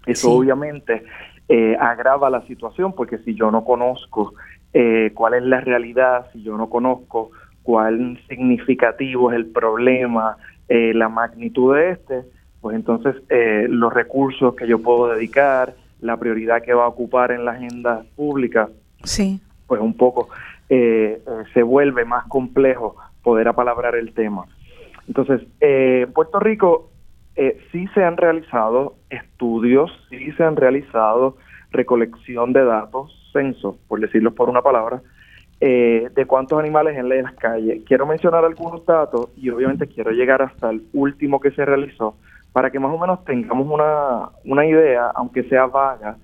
Eso 0.07 0.33
obviamente 0.33 1.05
eh, 1.49 1.77
agrava 1.79 2.31
la 2.31 2.47
situación 2.47 2.95
porque 2.95 3.19
si 3.19 3.35
yo 3.35 3.51
no 3.51 3.65
conozco 3.65 4.35
eh, 4.73 5.11
cuál 5.15 5.35
es 5.35 5.43
la 5.43 5.61
realidad, 5.61 6.27
si 6.33 6.43
yo 6.43 6.57
no 6.57 6.71
conozco 6.71 7.33
cuál 7.63 8.19
significativo 8.29 9.31
es 9.31 9.37
el 9.37 9.47
problema, 9.47 10.37
eh, 10.69 10.95
la 10.95 11.09
magnitud 11.09 11.75
de 11.75 11.91
este, 11.91 12.23
pues 12.61 12.77
entonces 12.77 13.17
los 13.69 13.93
recursos 13.93 14.55
que 14.55 14.67
yo 14.67 14.81
puedo 14.81 15.09
dedicar, 15.09 15.75
la 16.01 16.17
prioridad 16.17 16.63
que 16.63 16.75
va 16.75 16.85
a 16.85 16.89
ocupar 16.89 17.33
en 17.33 17.45
la 17.45 17.53
agenda 17.53 18.05
pública, 18.17 18.69
sí. 19.05 19.41
pues 19.67 19.81
un 19.81 19.95
poco 19.95 20.29
se 20.69 21.63
vuelve 21.65 22.05
más 22.05 22.27
complejo 22.29 22.95
poder 23.23 23.49
apalabrar 23.49 23.97
el 23.97 24.13
tema. 24.15 24.47
Entonces, 25.09 25.41
eh, 25.61 26.05
en 26.07 26.13
Puerto 26.13 26.39
Rico 26.39 26.91
eh, 27.37 27.59
sí 27.73 27.87
se 27.95 28.05
han 28.05 28.17
realizado 28.17 28.95
estudios, 29.09 29.91
sí 30.09 30.31
se 30.33 30.45
han 30.45 30.57
realizado 30.57 31.37
recolección 31.73 32.53
de 32.53 32.65
datos, 32.65 33.13
censos, 33.33 33.77
por 33.89 34.01
decirlo 34.01 34.35
por 34.35 34.49
una 34.49 34.63
palabra, 34.63 35.03
eh, 35.61 36.09
de 36.15 36.27
cuántos 36.27 36.59
animales 36.59 36.97
en 36.97 37.09
las 37.09 37.35
calles. 37.35 37.83
Quiero 37.87 38.07
mencionar 38.07 38.45
algunos 38.45 38.85
datos 38.87 39.31
y 39.37 39.51
obviamente 39.51 39.87
quiero 39.87 40.11
llegar 40.11 40.43
hasta 40.43 40.71
el 40.71 40.83
último 40.93 41.41
que 41.41 41.51
se 41.51 41.65
realizó 41.65 42.17
para 42.53 42.71
que 42.71 42.79
más 42.79 42.93
o 42.93 42.99
menos 42.99 43.25
tengamos 43.25 43.69
una, 43.69 44.31
una 44.45 44.67
idea, 44.67 45.11
aunque 45.15 45.45
sea 45.45 45.67
vaga, 45.67 46.17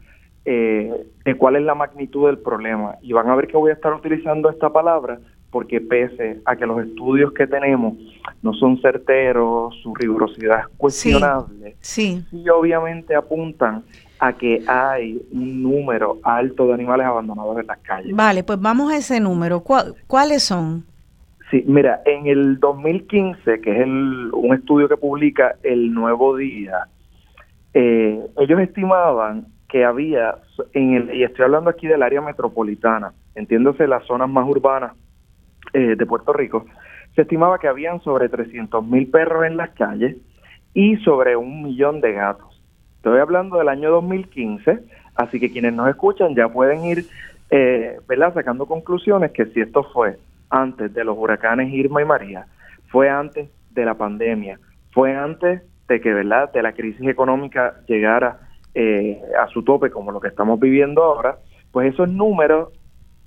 eh, 0.44 0.92
de 1.24 1.34
cuál 1.36 1.56
es 1.56 1.62
la 1.62 1.74
magnitud 1.74 2.26
del 2.26 2.38
problema. 2.38 2.96
Y 3.02 3.12
van 3.12 3.28
a 3.28 3.34
ver 3.34 3.48
que 3.48 3.56
voy 3.56 3.70
a 3.70 3.74
estar 3.74 3.92
utilizando 3.92 4.50
esta 4.50 4.70
palabra 4.70 5.18
porque 5.50 5.80
pese 5.80 6.40
a 6.44 6.56
que 6.56 6.66
los 6.66 6.84
estudios 6.84 7.32
que 7.32 7.46
tenemos 7.46 7.94
no 8.42 8.52
son 8.54 8.80
certeros, 8.80 9.74
su 9.82 9.94
rigurosidad 9.94 10.60
es 10.60 10.66
cuestionable, 10.76 11.76
sí, 11.80 12.22
sí. 12.30 12.48
obviamente 12.50 13.14
apuntan 13.14 13.82
a 14.18 14.32
que 14.32 14.62
hay 14.66 15.20
un 15.32 15.62
número 15.62 16.18
alto 16.22 16.66
de 16.66 16.74
animales 16.74 17.06
abandonados 17.06 17.58
en 17.58 17.66
las 17.66 17.78
calles. 17.78 18.14
Vale, 18.14 18.44
pues 18.44 18.60
vamos 18.60 18.92
a 18.92 18.96
ese 18.96 19.20
número. 19.20 19.62
¿Cuáles 20.06 20.42
son? 20.42 20.84
Sí, 21.50 21.62
mira, 21.66 22.02
en 22.04 22.26
el 22.26 22.58
2015, 22.58 23.60
que 23.60 23.70
es 23.70 23.80
el, 23.80 24.30
un 24.32 24.54
estudio 24.54 24.88
que 24.88 24.96
publica 24.96 25.54
El 25.62 25.94
Nuevo 25.94 26.36
Día, 26.36 26.88
eh, 27.72 28.20
ellos 28.38 28.60
estimaban 28.60 29.46
que 29.68 29.84
había, 29.84 30.38
en 30.72 30.94
el, 30.94 31.14
y 31.14 31.22
estoy 31.22 31.44
hablando 31.44 31.70
aquí 31.70 31.86
del 31.86 32.02
área 32.02 32.20
metropolitana, 32.20 33.12
entiéndose 33.36 33.86
las 33.86 34.04
zonas 34.06 34.28
más 34.28 34.48
urbanas 34.48 34.92
eh, 35.72 35.94
de 35.96 36.06
Puerto 36.06 36.32
Rico, 36.32 36.66
se 37.14 37.22
estimaba 37.22 37.58
que 37.58 37.68
habían 37.68 38.00
sobre 38.00 38.28
300 38.28 38.84
mil 38.84 39.08
perros 39.08 39.46
en 39.46 39.56
las 39.56 39.70
calles 39.70 40.16
y 40.74 40.96
sobre 40.98 41.36
un 41.36 41.62
millón 41.62 42.00
de 42.00 42.12
gatos. 42.12 42.60
Estoy 42.96 43.20
hablando 43.20 43.58
del 43.58 43.68
año 43.68 43.90
2015, 43.90 44.80
así 45.14 45.38
que 45.38 45.50
quienes 45.50 45.74
nos 45.74 45.88
escuchan 45.88 46.34
ya 46.34 46.48
pueden 46.48 46.84
ir 46.84 47.06
eh, 47.50 47.98
¿verdad? 48.08 48.34
sacando 48.34 48.66
conclusiones 48.66 49.30
que 49.30 49.46
si 49.46 49.60
esto 49.60 49.84
fue 49.92 50.18
antes 50.50 50.92
de 50.92 51.04
los 51.04 51.16
huracanes 51.18 51.72
Irma 51.72 52.02
y 52.02 52.04
María, 52.04 52.46
fue 52.88 53.08
antes 53.08 53.48
de 53.70 53.84
la 53.84 53.94
pandemia, 53.94 54.58
fue 54.92 55.14
antes 55.14 55.62
de 55.88 56.00
que 56.00 56.12
verdad 56.12 56.52
de 56.52 56.62
la 56.62 56.72
crisis 56.72 57.06
económica 57.06 57.74
llegara 57.86 58.40
eh, 58.74 59.20
a 59.40 59.46
su 59.48 59.62
tope 59.62 59.90
como 59.90 60.12
lo 60.12 60.20
que 60.20 60.28
estamos 60.28 60.58
viviendo 60.58 61.02
ahora, 61.02 61.38
pues 61.72 61.92
esos 61.92 62.08
números 62.08 62.70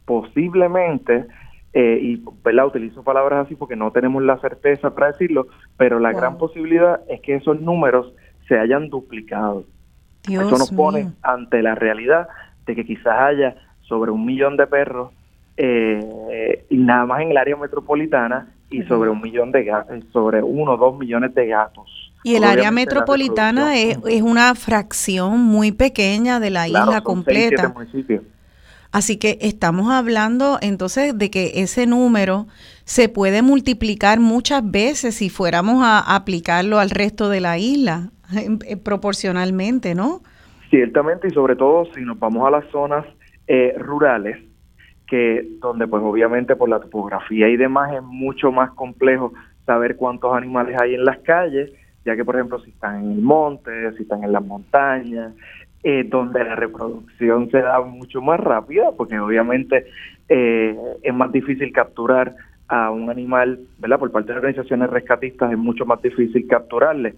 posiblemente 0.05 1.25
eh, 1.73 1.99
y 2.01 2.23
¿verdad? 2.43 2.65
utilizo 2.65 3.03
palabras 3.03 3.45
así 3.45 3.55
porque 3.55 3.75
no 3.75 3.91
tenemos 3.91 4.23
la 4.23 4.39
certeza 4.39 4.93
para 4.93 5.11
decirlo, 5.11 5.47
pero 5.77 5.99
la 5.99 6.11
gran 6.11 6.37
posibilidad 6.37 7.01
es 7.07 7.21
que 7.21 7.35
esos 7.35 7.61
números 7.61 8.13
se 8.47 8.57
hayan 8.57 8.89
duplicado. 8.89 9.65
Eso 10.27 10.57
nos 10.57 10.71
pone 10.71 11.11
ante 11.21 11.61
la 11.61 11.75
realidad 11.75 12.27
de 12.65 12.75
que 12.75 12.85
quizás 12.85 13.19
haya 13.19 13.55
sobre 13.81 14.11
un 14.11 14.25
millón 14.25 14.57
de 14.57 14.67
perros 14.67 15.11
eh, 15.61 16.65
y 16.69 16.77
nada 16.77 17.05
más 17.05 17.21
en 17.21 17.31
el 17.31 17.37
área 17.37 17.57
metropolitana 17.57 18.47
y 18.69 18.83
sobre 18.83 19.09
un 19.09 19.19
millón 19.19 19.51
de 19.51 19.65
gatos, 19.65 20.05
sobre 20.13 20.41
uno 20.41 20.73
o 20.73 20.77
dos 20.77 20.97
millones 20.97 21.35
de 21.35 21.47
gatos. 21.47 22.13
Y 22.23 22.35
el 22.35 22.45
área 22.45 22.71
metropolitana 22.71 23.77
es, 23.77 23.97
es, 24.07 24.21
una 24.21 24.55
fracción 24.55 25.39
muy 25.41 25.73
pequeña 25.73 26.39
de 26.39 26.49
la 26.49 26.69
isla 26.69 27.01
completa. 27.01 27.73
Así 28.93 29.17
que 29.17 29.37
estamos 29.41 29.91
hablando 29.91 30.59
entonces 30.61 31.17
de 31.17 31.29
que 31.29 31.51
ese 31.55 31.85
número 31.85 32.47
se 32.85 33.09
puede 33.09 33.41
multiplicar 33.41 34.21
muchas 34.21 34.69
veces 34.69 35.15
si 35.15 35.29
fuéramos 35.29 35.83
a 35.83 36.15
aplicarlo 36.15 36.79
al 36.79 36.89
resto 36.89 37.27
de 37.27 37.41
la 37.41 37.57
isla, 37.57 38.11
eh, 38.33 38.77
proporcionalmente, 38.77 39.93
¿no? 39.93 40.21
Ciertamente, 40.69 41.27
y 41.27 41.31
sobre 41.31 41.57
todo 41.57 41.85
si 41.93 42.01
nos 42.01 42.17
vamos 42.17 42.47
a 42.47 42.51
las 42.51 42.65
zonas 42.71 43.05
eh, 43.47 43.75
rurales, 43.77 44.37
que 45.09 45.47
donde 45.59 45.87
pues 45.87 46.03
obviamente 46.03 46.55
por 46.55 46.69
la 46.69 46.79
topografía 46.79 47.49
y 47.49 47.57
demás 47.57 47.93
es 47.93 48.03
mucho 48.03 48.51
más 48.51 48.71
complejo 48.71 49.33
saber 49.65 49.95
cuántos 49.95 50.35
animales 50.35 50.79
hay 50.79 50.95
en 50.95 51.03
las 51.03 51.19
calles, 51.19 51.71
ya 52.05 52.15
que 52.15 52.23
por 52.23 52.35
ejemplo 52.35 52.59
si 52.59 52.69
están 52.69 53.03
en 53.03 53.11
el 53.11 53.21
monte, 53.21 53.91
si 53.93 54.03
están 54.03 54.23
en 54.23 54.31
las 54.31 54.45
montañas, 54.45 55.33
eh, 55.83 56.03
donde 56.03 56.43
la 56.43 56.55
reproducción 56.55 57.49
se 57.49 57.59
da 57.61 57.79
mucho 57.81 58.21
más 58.21 58.39
rápida, 58.39 58.91
porque 58.95 59.19
obviamente 59.19 59.85
eh, 60.27 60.77
es 61.01 61.13
más 61.13 61.31
difícil 61.31 61.71
capturar 61.71 62.35
a 62.67 62.91
un 62.91 63.09
animal, 63.09 63.59
¿verdad? 63.79 63.97
Por 63.97 64.11
parte 64.11 64.31
de 64.31 64.37
organizaciones 64.37 64.89
rescatistas 64.89 65.51
es 65.51 65.57
mucho 65.57 65.85
más 65.85 66.01
difícil 66.01 66.47
capturarle 66.47 67.15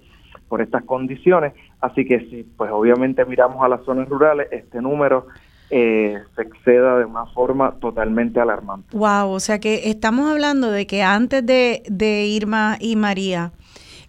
por 0.47 0.61
estas 0.61 0.83
condiciones, 0.83 1.53
así 1.81 2.05
que 2.05 2.19
si 2.29 2.43
pues 2.43 2.71
obviamente 2.71 3.25
miramos 3.25 3.63
a 3.63 3.67
las 3.67 3.83
zonas 3.83 4.07
rurales, 4.07 4.47
este 4.51 4.81
número 4.81 5.27
eh, 5.71 6.21
se 6.35 6.41
exceda 6.41 6.97
de 6.97 7.05
una 7.05 7.25
forma 7.27 7.79
totalmente 7.79 8.39
alarmante. 8.39 8.95
Wow, 8.95 9.29
o 9.29 9.39
sea 9.39 9.59
que 9.59 9.89
estamos 9.89 10.29
hablando 10.29 10.69
de 10.69 10.85
que 10.85 11.01
antes 11.01 11.45
de, 11.45 11.83
de 11.89 12.25
Irma 12.25 12.77
y 12.79 12.97
María, 12.97 13.53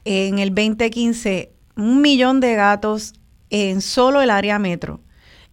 en 0.05 0.41
el 0.41 0.53
2015, 0.53 1.53
un 1.77 2.03
millón 2.03 2.41
de 2.41 2.55
gatos 2.57 3.15
en 3.51 3.81
solo 3.81 4.21
el 4.21 4.31
área 4.31 4.59
metro 4.59 5.01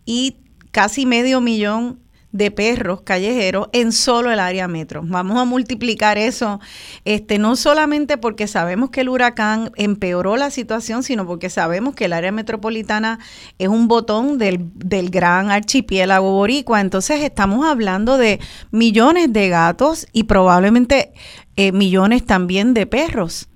y 0.03 0.38
casi 0.72 1.05
medio 1.05 1.41
millón 1.41 1.99
de 2.32 2.51
perros 2.51 3.01
callejeros 3.01 3.69
en 3.73 3.91
solo 3.91 4.32
el 4.32 4.39
área 4.39 4.67
metro. 4.67 5.01
Vamos 5.03 5.38
a 5.38 5.45
multiplicar 5.45 6.17
eso, 6.17 6.59
este, 7.05 7.39
no 7.39 7.55
solamente 7.55 8.17
porque 8.17 8.47
sabemos 8.47 8.91
que 8.91 9.01
el 9.01 9.09
huracán 9.09 9.71
empeoró 9.75 10.38
la 10.38 10.51
situación, 10.51 11.03
sino 11.03 11.25
porque 11.25 11.49
sabemos 11.49 11.95
que 11.95 12.05
el 12.05 12.13
área 12.13 12.32
metropolitana 12.32 13.19
es 13.57 13.67
un 13.67 13.88
botón 13.88 14.38
del, 14.38 14.59
del 14.75 15.09
gran 15.09 15.49
archipiélago 15.49 16.32
boricua. 16.32 16.82
Entonces 16.82 17.21
estamos 17.23 17.65
hablando 17.65 18.17
de 18.17 18.39
millones 18.71 19.34
de 19.34 19.49
gatos 19.49 20.07
y 20.13 20.23
probablemente 20.25 21.11
eh, 21.55 21.71
millones 21.71 22.25
también 22.25 22.73
de 22.73 22.86
perros. 22.86 23.49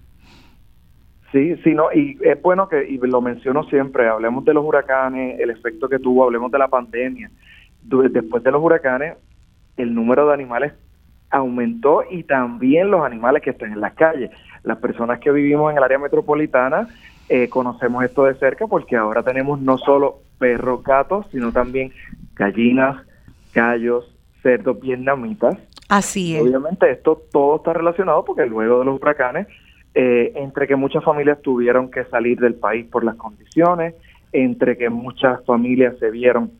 Sí, 1.31 1.55
sí, 1.63 1.73
no, 1.73 1.91
y 1.91 2.17
es 2.21 2.39
bueno 2.43 2.69
que, 2.69 2.87
y 2.87 2.97
lo 2.97 3.19
menciono 3.19 3.63
siempre, 3.63 4.07
hablemos 4.07 4.45
de 4.45 4.53
los 4.53 4.63
huracanes, 4.63 5.39
el 5.39 5.49
efecto 5.49 5.89
que 5.89 5.97
tuvo, 5.97 6.25
hablemos 6.25 6.51
de 6.51 6.59
la 6.59 6.67
pandemia. 6.67 7.31
Después 7.83 8.43
de 8.43 8.51
los 8.51 8.61
huracanes, 8.61 9.17
el 9.77 9.93
número 9.93 10.27
de 10.27 10.33
animales 10.33 10.73
aumentó 11.29 12.03
y 12.09 12.23
también 12.23 12.91
los 12.91 13.03
animales 13.03 13.41
que 13.41 13.49
están 13.49 13.73
en 13.73 13.81
las 13.81 13.93
calles. 13.93 14.29
Las 14.63 14.77
personas 14.77 15.19
que 15.19 15.31
vivimos 15.31 15.71
en 15.71 15.77
el 15.77 15.83
área 15.83 15.97
metropolitana 15.97 16.87
eh, 17.27 17.49
conocemos 17.49 18.03
esto 18.03 18.25
de 18.25 18.35
cerca 18.35 18.67
porque 18.67 18.95
ahora 18.95 19.23
tenemos 19.23 19.59
no 19.59 19.77
solo 19.77 20.19
perros, 20.37 20.83
gatos, 20.83 21.25
sino 21.31 21.51
también 21.51 21.91
gallinas, 22.35 23.03
gallos, 23.53 24.15
cerdos 24.41 24.79
vietnamitas. 24.79 25.57
Así 25.89 26.35
es. 26.35 26.43
Obviamente 26.43 26.89
esto 26.91 27.21
todo 27.31 27.57
está 27.57 27.73
relacionado 27.73 28.23
porque 28.25 28.45
luego 28.45 28.79
de 28.79 28.85
los 28.85 29.01
huracanes 29.01 29.47
eh, 29.95 30.33
entre 30.35 30.67
que 30.67 30.75
muchas 30.75 31.03
familias 31.03 31.41
tuvieron 31.41 31.89
que 31.89 32.03
salir 32.05 32.39
del 32.39 32.55
país 32.55 32.85
por 32.85 33.03
las 33.03 33.15
condiciones, 33.15 33.95
entre 34.31 34.77
que 34.77 34.89
muchas 34.89 35.43
familias 35.45 35.97
se 35.99 36.09
vieron 36.09 36.51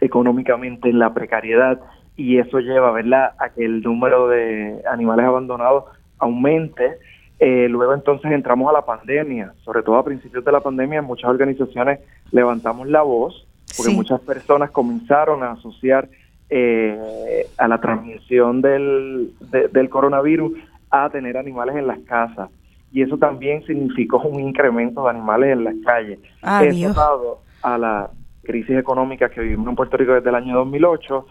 económicamente 0.00 0.88
en 0.88 0.98
la 0.98 1.12
precariedad 1.14 1.80
y 2.16 2.38
eso 2.38 2.60
lleva 2.60 2.92
¿verdad? 2.92 3.32
a 3.38 3.50
que 3.50 3.64
el 3.64 3.82
número 3.82 4.28
de 4.28 4.82
animales 4.90 5.26
abandonados 5.26 5.84
aumente. 6.18 6.98
Eh, 7.38 7.68
luego 7.68 7.92
entonces 7.92 8.32
entramos 8.32 8.70
a 8.70 8.72
la 8.72 8.86
pandemia, 8.86 9.52
sobre 9.62 9.82
todo 9.82 9.96
a 9.96 10.04
principios 10.04 10.42
de 10.42 10.52
la 10.52 10.60
pandemia 10.60 11.02
muchas 11.02 11.28
organizaciones 11.28 12.00
levantamos 12.32 12.88
la 12.88 13.02
voz 13.02 13.46
porque 13.76 13.92
muchas 13.92 14.20
personas 14.20 14.70
comenzaron 14.70 15.42
a 15.42 15.52
asociar 15.52 16.08
eh, 16.48 17.46
a 17.58 17.68
la 17.68 17.78
transmisión 17.80 18.62
del, 18.62 19.32
del 19.72 19.88
coronavirus 19.90 20.52
a 20.90 21.10
tener 21.10 21.36
animales 21.36 21.76
en 21.76 21.86
las 21.86 21.98
casas. 22.00 22.48
Y 22.92 23.02
eso 23.02 23.18
también 23.18 23.64
significó 23.66 24.18
un 24.22 24.40
incremento 24.40 25.04
de 25.04 25.10
animales 25.10 25.52
en 25.52 25.64
las 25.64 25.74
calles. 25.84 26.18
Eso 26.62 27.40
a 27.62 27.76
la 27.76 28.10
crisis 28.46 28.78
económica 28.78 29.28
que 29.28 29.40
vivimos 29.40 29.68
en 29.68 29.76
Puerto 29.76 29.96
Rico 29.96 30.14
desde 30.14 30.28
el 30.28 30.36
año 30.36 30.56
2008, 30.56 31.26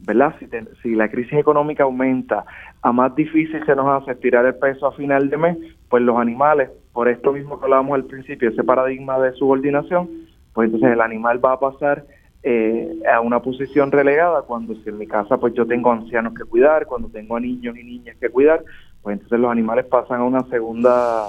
¿verdad? 0.00 0.34
Si, 0.38 0.48
si 0.82 0.94
la 0.94 1.10
crisis 1.10 1.34
económica 1.34 1.82
aumenta, 1.82 2.44
a 2.80 2.92
más 2.92 3.14
difícil 3.14 3.64
se 3.66 3.76
nos 3.76 4.02
hace 4.02 4.14
tirar 4.14 4.46
el 4.46 4.54
peso 4.54 4.86
a 4.86 4.92
final 4.92 5.28
de 5.28 5.36
mes, 5.36 5.58
pues 5.88 6.02
los 6.02 6.18
animales, 6.18 6.70
por 6.92 7.08
esto 7.08 7.32
mismo 7.32 7.58
que 7.58 7.64
hablábamos 7.64 7.94
al 7.94 8.04
principio, 8.04 8.48
ese 8.48 8.64
paradigma 8.64 9.18
de 9.18 9.32
subordinación, 9.32 10.08
pues 10.54 10.66
entonces 10.66 10.92
el 10.92 11.00
animal 11.00 11.44
va 11.44 11.52
a 11.52 11.60
pasar 11.60 12.04
eh, 12.44 12.98
a 13.12 13.20
una 13.20 13.40
posición 13.40 13.92
relegada 13.92 14.42
cuando 14.42 14.74
si 14.74 14.88
en 14.88 14.98
mi 14.98 15.06
casa 15.06 15.38
pues 15.38 15.54
yo 15.54 15.64
tengo 15.64 15.92
ancianos 15.92 16.34
que 16.34 16.44
cuidar, 16.44 16.86
cuando 16.86 17.08
tengo 17.08 17.38
niños 17.38 17.76
y 17.76 17.84
niñas 17.84 18.16
que 18.20 18.30
cuidar, 18.30 18.64
pues 19.00 19.14
entonces 19.14 19.38
los 19.38 19.50
animales 19.50 19.86
pasan 19.86 20.20
a 20.20 20.24
una 20.24 20.42
segunda, 20.44 21.28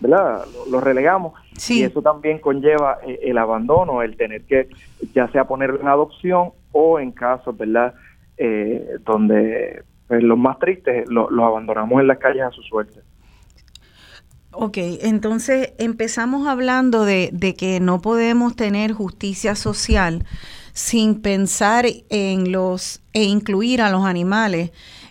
¿verdad? 0.00 0.44
Los 0.70 0.82
relegamos 0.82 1.34
y 1.68 1.82
eso 1.82 2.02
también 2.02 2.38
conlleva 2.38 2.98
eh, 3.06 3.18
el 3.22 3.38
abandono, 3.38 4.02
el 4.02 4.16
tener 4.16 4.42
que 4.42 4.68
ya 5.14 5.28
sea 5.28 5.44
poner 5.44 5.78
en 5.80 5.88
adopción 5.88 6.50
o 6.72 7.00
en 7.00 7.12
casos, 7.12 7.56
¿verdad? 7.56 7.94
Eh, 8.36 8.98
donde 9.04 9.82
pues, 10.06 10.22
los 10.22 10.38
más 10.38 10.58
tristes 10.58 11.08
los 11.08 11.30
abandonamos 11.30 12.00
en 12.00 12.06
las 12.06 12.18
calles 12.18 12.42
a 12.42 12.50
su 12.50 12.62
suerte. 12.62 13.00
Ok, 14.50 14.78
entonces 15.02 15.72
empezamos 15.78 16.48
hablando 16.48 17.04
de, 17.04 17.30
de, 17.32 17.54
que 17.54 17.80
no 17.80 18.00
podemos 18.00 18.56
tener 18.56 18.92
justicia 18.92 19.54
social 19.54 20.24
sin 20.72 21.20
pensar 21.20 21.84
en 22.08 22.50
los 22.50 23.02
e 23.12 23.24
incluir 23.24 23.82
a 23.82 23.90
los 23.90 24.04
animales 24.04 24.70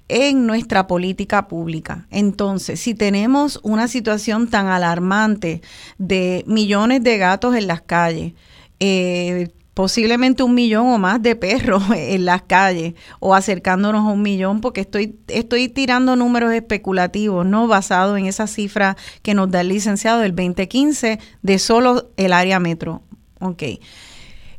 en 0.10 0.48
nuestra 0.48 0.88
política 0.88 1.48
pública. 1.48 2.08
Entonces, 2.12 2.80
si 2.80 2.94
tenemos 2.94 3.60
una 3.64 3.88
situación 3.88 4.48
tan 4.50 4.68
alarmante 4.68 5.62
de 5.98 6.44
millones 6.48 7.04
de 7.04 7.18
gatos 7.18 7.56
en 7.56 7.68
las 7.68 7.82
calles, 7.82 8.34
eh, 8.80 9.50
posiblemente 9.74 10.42
un 10.42 10.56
millón 10.56 10.88
o 10.88 10.98
más 10.98 11.22
de 11.22 11.36
perros 11.36 11.84
en 11.96 12.26
las 12.26 12.42
calles 12.42 12.96
o 13.20 13.36
acercándonos 13.36 14.08
a 14.08 14.12
un 14.12 14.24
millón 14.24 14.60
porque 14.60 14.82
estoy, 14.82 15.20
estoy 15.28 15.70
tirando 15.70 16.16
números 16.16 16.52
especulativos, 16.54 17.46
¿no? 17.46 17.68
Basados 17.68 18.18
en 18.18 18.26
esa 18.26 18.48
cifra 18.48 18.98
que 19.22 19.36
nos 19.36 19.52
da 19.52 19.62
el 19.62 19.68
licenciado 19.68 20.22
del 20.22 20.36
2015 20.36 21.20
de 21.44 21.60
solo 21.60 22.10
el 22.18 22.34
área 22.34 22.60
metro. 22.60 23.04
Ok. 23.40 23.64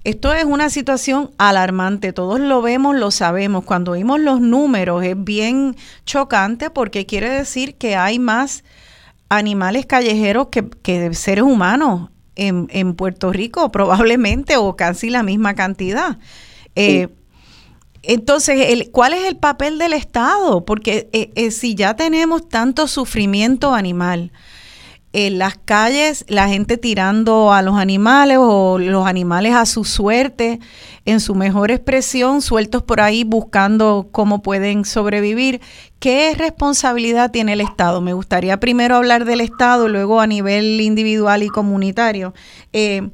Esto 0.08 0.32
es 0.32 0.46
una 0.46 0.70
situación 0.70 1.32
alarmante, 1.36 2.14
todos 2.14 2.40
lo 2.40 2.62
vemos, 2.62 2.96
lo 2.96 3.10
sabemos. 3.10 3.64
Cuando 3.64 3.92
vimos 3.92 4.18
los 4.18 4.40
números 4.40 5.04
es 5.04 5.22
bien 5.22 5.76
chocante 6.06 6.70
porque 6.70 7.04
quiere 7.04 7.28
decir 7.28 7.74
que 7.74 7.94
hay 7.94 8.18
más 8.18 8.64
animales 9.28 9.84
callejeros 9.84 10.48
que, 10.48 11.12
seres 11.12 11.44
humanos 11.44 12.08
en, 12.36 12.94
Puerto 12.94 13.34
Rico, 13.34 13.70
probablemente, 13.70 14.56
o 14.56 14.76
casi 14.76 15.10
la 15.10 15.22
misma 15.22 15.52
cantidad. 15.54 16.16
Eh, 16.74 17.08
entonces, 18.02 18.88
¿cuál 18.90 19.12
es 19.12 19.28
el 19.28 19.36
papel 19.36 19.76
del 19.76 19.92
Estado? 19.92 20.64
Porque 20.64 21.10
eh, 21.12 21.32
eh, 21.34 21.50
si 21.50 21.74
ya 21.74 21.96
tenemos 21.96 22.48
tanto 22.48 22.86
sufrimiento 22.86 23.74
animal, 23.74 24.32
en 25.12 25.38
las 25.38 25.56
calles 25.56 26.24
la 26.28 26.48
gente 26.48 26.76
tirando 26.76 27.52
a 27.52 27.62
los 27.62 27.76
animales 27.76 28.38
o 28.40 28.78
los 28.78 29.06
animales 29.06 29.54
a 29.54 29.64
su 29.64 29.84
suerte, 29.84 30.60
en 31.06 31.20
su 31.20 31.34
mejor 31.34 31.70
expresión, 31.70 32.42
sueltos 32.42 32.82
por 32.82 33.00
ahí 33.00 33.24
buscando 33.24 34.08
cómo 34.12 34.42
pueden 34.42 34.84
sobrevivir. 34.84 35.60
¿Qué 35.98 36.34
responsabilidad 36.36 37.30
tiene 37.30 37.54
el 37.54 37.62
Estado? 37.62 38.00
Me 38.00 38.12
gustaría 38.12 38.60
primero 38.60 38.96
hablar 38.96 39.24
del 39.24 39.40
Estado, 39.40 39.88
luego 39.88 40.20
a 40.20 40.26
nivel 40.26 40.80
individual 40.80 41.42
y 41.42 41.48
comunitario. 41.48 42.34
Eh, 42.74 43.08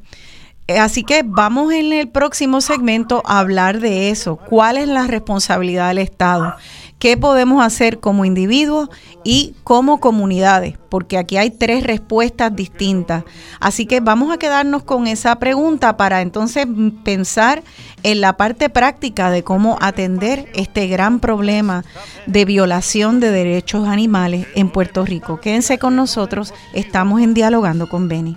así 0.67 1.05
que 1.05 1.23
vamos 1.25 1.73
en 1.73 1.93
el 1.93 2.09
próximo 2.09 2.61
segmento 2.61 3.23
a 3.25 3.39
hablar 3.39 3.81
de 3.81 4.11
eso. 4.11 4.37
¿Cuál 4.37 4.79
es 4.79 4.89
la 4.89 5.07
responsabilidad 5.07 5.89
del 5.89 5.99
Estado? 5.99 6.57
Qué 7.05 7.19
podemos 7.19 7.63
hacer 7.63 8.01
como 8.01 8.25
individuos 8.25 8.89
y 9.25 9.55
como 9.63 10.01
comunidades, 10.01 10.79
porque 10.89 11.19
aquí 11.19 11.37
hay 11.37 11.51
tres 11.51 11.85
respuestas 11.85 12.57
distintas. 12.57 13.25
Así 13.61 13.85
que 13.85 14.01
vamos 14.01 14.33
a 14.33 14.39
quedarnos 14.39 14.85
con 14.85 15.07
esa 15.07 15.39
pregunta 15.39 15.99
para 15.99 16.23
entonces 16.23 16.67
pensar 17.05 17.63
en 18.05 18.23
la 18.23 18.39
parte 18.39 18.71
práctica 18.71 19.31
de 19.31 19.45
cómo 19.45 19.77
atender 19.83 20.51
este 20.55 20.87
gran 20.87 21.21
problema 21.21 21.85
de 22.25 22.47
violación 22.47 23.21
de 23.21 23.33
derechos 23.33 23.87
animales 23.87 24.47
en 24.55 24.71
Puerto 24.71 25.05
Rico. 25.05 25.41
Quédense 25.41 25.77
con 25.77 25.97
nosotros, 25.97 26.55
estamos 26.73 27.21
en 27.21 27.35
dialogando 27.35 27.87
con 27.87 28.09
Beni. 28.09 28.35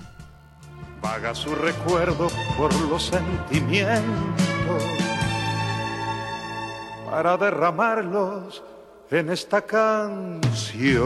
Paga 1.01 1.33
su 1.33 1.55
recuerdo 1.55 2.27
por 2.57 2.73
los 2.89 3.13
sentimientos 3.13 4.83
para 7.09 7.37
derramarlos 7.37 8.61
en 9.09 9.29
esta 9.29 9.61
canción. 9.61 10.97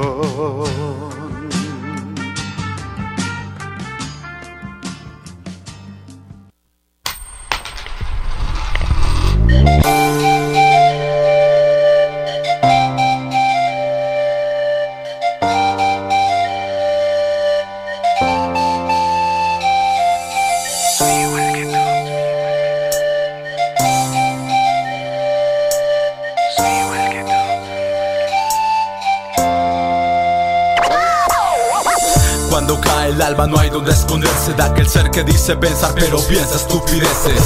Alba 33.31 33.47
no 33.47 33.57
hay 33.57 33.69
donde 33.69 33.91
esconderse 33.91 34.53
de 34.53 34.61
aquel 34.61 34.89
ser 34.89 35.09
que 35.09 35.23
dice 35.23 35.55
pensar 35.55 35.93
pero 35.95 36.19
piensa 36.27 36.57
estupideces. 36.57 37.41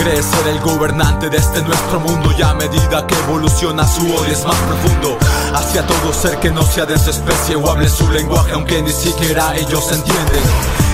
Cree 0.00 0.22
ser 0.22 0.48
el 0.48 0.60
gobernante 0.60 1.28
de 1.28 1.36
este 1.36 1.60
nuestro 1.60 2.00
mundo 2.00 2.32
y 2.36 2.40
a 2.40 2.54
medida 2.54 3.06
que 3.06 3.14
evoluciona 3.16 3.86
su 3.86 4.00
odio 4.00 4.32
es 4.32 4.46
más 4.46 4.56
profundo 4.56 5.18
hacia 5.54 5.86
todo 5.86 6.14
ser 6.14 6.38
que 6.38 6.50
no 6.50 6.62
sea 6.62 6.86
de 6.86 6.98
su 6.98 7.10
especie 7.10 7.54
o 7.54 7.70
hable 7.70 7.86
su 7.86 8.08
lenguaje 8.10 8.52
aunque 8.52 8.80
ni 8.80 8.92
siquiera 8.92 9.54
ellos 9.56 9.92
entienden. 9.92 10.42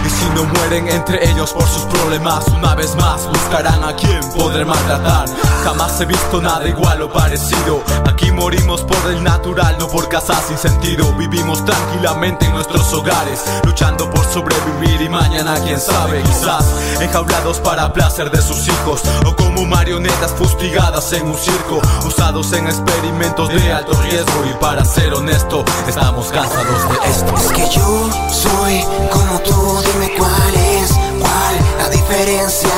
Y 0.04 0.08
si 0.08 0.28
no 0.36 0.44
mueren 0.44 0.88
entre 0.88 1.28
ellos 1.30 1.52
por 1.52 1.66
sus 1.68 1.82
problemas, 1.82 2.46
una 2.48 2.76
vez 2.76 2.94
más 2.94 3.26
buscarán 3.26 3.82
a 3.82 3.94
quien 3.96 4.20
poder 4.36 4.64
maltratar. 4.64 5.28
Jamás 5.64 6.00
he 6.00 6.04
visto 6.04 6.40
nada 6.40 6.66
igual 6.68 7.02
o 7.02 7.12
parecido. 7.12 7.82
Aquí 8.06 8.30
morimos 8.30 8.82
por 8.82 9.10
el 9.10 9.24
natural, 9.24 9.76
no 9.80 9.88
por 9.88 10.08
casas 10.08 10.44
sin 10.46 10.58
sentido. 10.58 11.12
Vivimos 11.14 11.64
tranquilamente 11.64 12.46
en 12.46 12.52
nuestros 12.52 12.92
hogares, 12.92 13.44
luchando 13.64 14.08
por 14.08 14.24
sobrevivir 14.26 15.02
y 15.02 15.08
mañana 15.08 15.58
quién 15.64 15.80
sabe, 15.80 16.22
quizás 16.22 16.64
enjaulados 17.00 17.58
para 17.58 17.92
placer 17.92 18.30
de 18.30 18.40
sus 18.42 18.68
hijos 18.68 18.95
o 19.24 19.34
como 19.36 19.64
marionetas 19.64 20.32
fustigadas 20.32 21.12
en 21.12 21.26
un 21.26 21.36
circo, 21.36 21.80
usados 22.06 22.52
en 22.52 22.66
experimentos 22.66 23.48
de 23.48 23.72
alto 23.72 23.92
riesgo. 24.02 24.44
Y 24.50 24.54
para 24.60 24.84
ser 24.84 25.14
honesto, 25.14 25.64
estamos 25.86 26.28
cansados 26.28 26.88
de 26.88 27.10
esto. 27.10 27.34
Es 27.36 27.52
que 27.52 27.68
yo 27.70 28.10
soy 28.30 28.84
como 29.10 29.38
tú, 29.40 29.82
dime 29.92 30.14
cuál 30.16 30.54
es, 30.54 30.90
cuál 31.20 31.56
la 31.78 31.88
diferencia. 31.88 32.70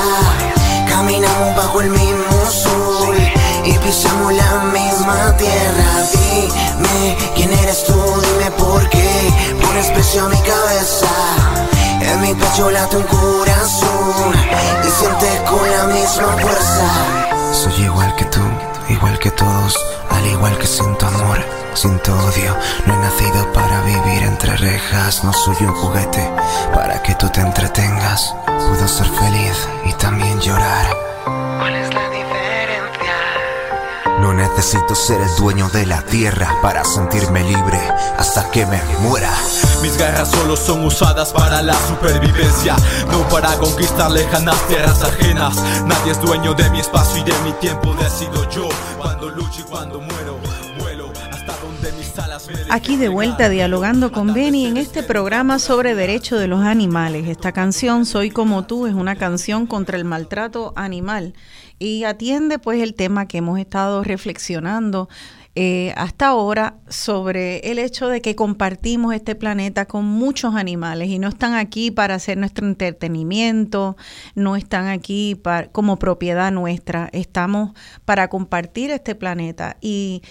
Caminamos 0.88 1.56
bajo 1.56 1.80
el 1.80 1.90
mismo 1.90 2.50
sol 2.50 3.16
y 3.64 3.72
pisamos 3.78 4.32
la 4.32 4.64
misma 4.72 5.36
tierra. 5.36 6.06
Dime 6.12 7.16
quién 7.34 7.52
eres 7.52 7.84
tú, 7.84 7.94
dime 7.94 8.50
por 8.52 8.88
qué 8.88 9.32
pones 9.62 9.86
precio 9.92 10.24
a 10.24 10.28
mi 10.28 10.40
cabeza. 10.40 11.06
En 12.00 12.20
mi 12.22 12.34
pecho 12.34 12.70
late 12.70 12.96
un 12.96 13.02
corazón 13.04 14.07
y 14.35 14.91
sientes 14.91 15.41
con 15.49 15.70
la 15.70 15.85
misma 15.85 16.37
fuerza. 16.39 17.53
Soy 17.53 17.85
igual 17.85 18.14
que 18.16 18.24
tú, 18.26 18.41
igual 18.89 19.18
que 19.18 19.31
todos, 19.31 19.76
al 20.11 20.26
igual 20.26 20.57
que 20.59 20.66
siento 20.66 21.07
amor, 21.07 21.39
siento 21.74 22.12
odio. 22.12 22.57
No 22.87 22.95
he 22.95 22.99
nacido 22.99 23.53
para 23.53 23.81
vivir 23.83 24.22
entre 24.24 24.57
rejas, 24.57 25.24
no 25.24 25.33
soy 25.33 25.57
un 25.61 25.74
juguete 25.74 26.31
para 26.74 27.03
que 27.03 27.14
tú 27.14 27.29
te 27.31 27.41
entretengas. 27.41 28.35
Puedo 28.47 28.87
ser 28.89 29.07
feliz 29.07 29.68
y 29.85 29.93
también 29.95 30.41
llorar. 30.41 30.87
¿Cuál 31.24 31.74
es 31.74 31.95
la 31.95 32.09
diferencia? 32.11 33.14
No 34.20 34.33
necesito 34.35 34.95
ser 34.95 35.20
el 35.20 35.37
dueño 35.37 35.68
de 35.70 35.87
la 35.87 36.03
tierra 36.03 36.55
para 36.62 36.85
sentirme 36.85 37.45
libre 37.45 37.81
hasta 38.18 38.51
que 38.51 38.66
me 38.66 38.81
muera. 39.01 39.33
Mis 39.83 39.97
garras 39.97 40.31
solo 40.31 40.57
son 40.57 40.85
usadas 40.85 41.33
para 41.33 41.62
la 41.62 41.74
supervivencia, 41.87 42.74
no 43.12 43.29
para 43.29 43.57
conquistar 43.59 44.11
lejanas 44.11 44.66
tierras 44.66 45.05
ajenas. 45.05 45.57
Nadie 45.87 46.12
es 46.12 46.20
dueño 46.20 46.53
de 46.55 46.68
mi 46.70 46.81
espacio 46.81 47.22
y 47.22 47.24
de 47.24 47.39
mi 47.45 47.53
tiempo, 47.61 47.95
decido 47.95 48.49
yo 48.51 48.68
cuando 48.99 49.29
lucho 49.31 49.61
y 49.61 49.62
cuando 49.62 50.01
muero. 50.01 50.39
Vuelo 50.81 51.12
hasta 51.31 51.55
donde 51.62 51.93
mis 51.93 52.18
alas 52.18 52.49
me 52.49 52.74
Aquí 52.74 52.97
de 52.97 53.09
vuelta 53.09 53.49
dialogando 53.49 54.11
con 54.11 54.35
Benny 54.35 54.66
en 54.66 54.79
este 54.79 55.05
programa 55.05 55.61
sobre 55.61 55.95
derechos 55.95 56.41
de 56.41 56.49
los 56.49 56.61
animales. 56.61 57.29
Esta 57.29 57.53
canción, 57.53 58.05
Soy 58.05 58.31
como 58.31 58.64
tú, 58.64 58.89
es 58.89 58.95
una 58.95 59.14
canción 59.14 59.66
contra 59.68 59.97
el 59.97 60.05
maltrato 60.05 60.72
animal 60.74 61.35
y 61.79 62.03
atiende 62.03 62.59
pues 62.59 62.83
el 62.83 62.95
tema 62.95 63.26
que 63.26 63.39
hemos 63.39 63.61
estado 63.61 64.03
reflexionando 64.03 65.09
eh, 65.61 65.92
hasta 65.96 66.28
ahora 66.28 66.78
sobre 66.88 67.59
el 67.68 67.80
hecho 67.80 68.06
de 68.06 68.20
que 68.20 68.36
compartimos 68.36 69.12
este 69.12 69.34
planeta 69.34 69.86
con 69.86 70.04
muchos 70.04 70.54
animales 70.54 71.09
y 71.09 71.18
no 71.18 71.26
están 71.26 71.54
aquí 71.54 71.90
para 71.90 72.14
hacer 72.14 72.38
nuestro 72.38 72.64
entretenimiento, 72.64 73.96
no 74.36 74.54
están 74.54 74.86
aquí 74.86 75.34
para, 75.34 75.66
como 75.72 75.98
propiedad 75.98 76.52
nuestra, 76.52 77.09
estamos 77.12 77.72
para 78.04 78.28
compartir 78.28 78.92
este 78.92 79.16
planeta 79.16 79.78
y 79.80 80.22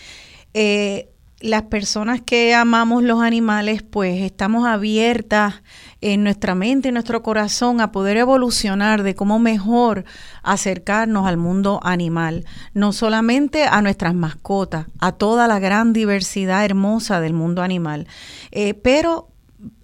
eh, 0.53 1.09
las 1.39 1.63
personas 1.63 2.21
que 2.21 2.55
amamos 2.55 3.03
los 3.03 3.21
animales, 3.21 3.83
pues 3.83 4.21
estamos 4.21 4.67
abiertas 4.67 5.61
en 6.01 6.23
nuestra 6.23 6.55
mente, 6.55 6.87
en 6.87 6.95
nuestro 6.95 7.21
corazón, 7.21 7.79
a 7.79 7.91
poder 7.91 8.17
evolucionar 8.17 9.03
de 9.03 9.15
cómo 9.15 9.37
mejor 9.37 10.05
acercarnos 10.41 11.27
al 11.27 11.37
mundo 11.37 11.79
animal, 11.83 12.45
no 12.73 12.91
solamente 12.91 13.65
a 13.65 13.81
nuestras 13.81 14.15
mascotas, 14.15 14.87
a 14.99 15.11
toda 15.11 15.47
la 15.47 15.59
gran 15.59 15.93
diversidad 15.93 16.65
hermosa 16.65 17.19
del 17.21 17.33
mundo 17.33 17.61
animal, 17.61 18.07
eh, 18.51 18.73
pero 18.73 19.29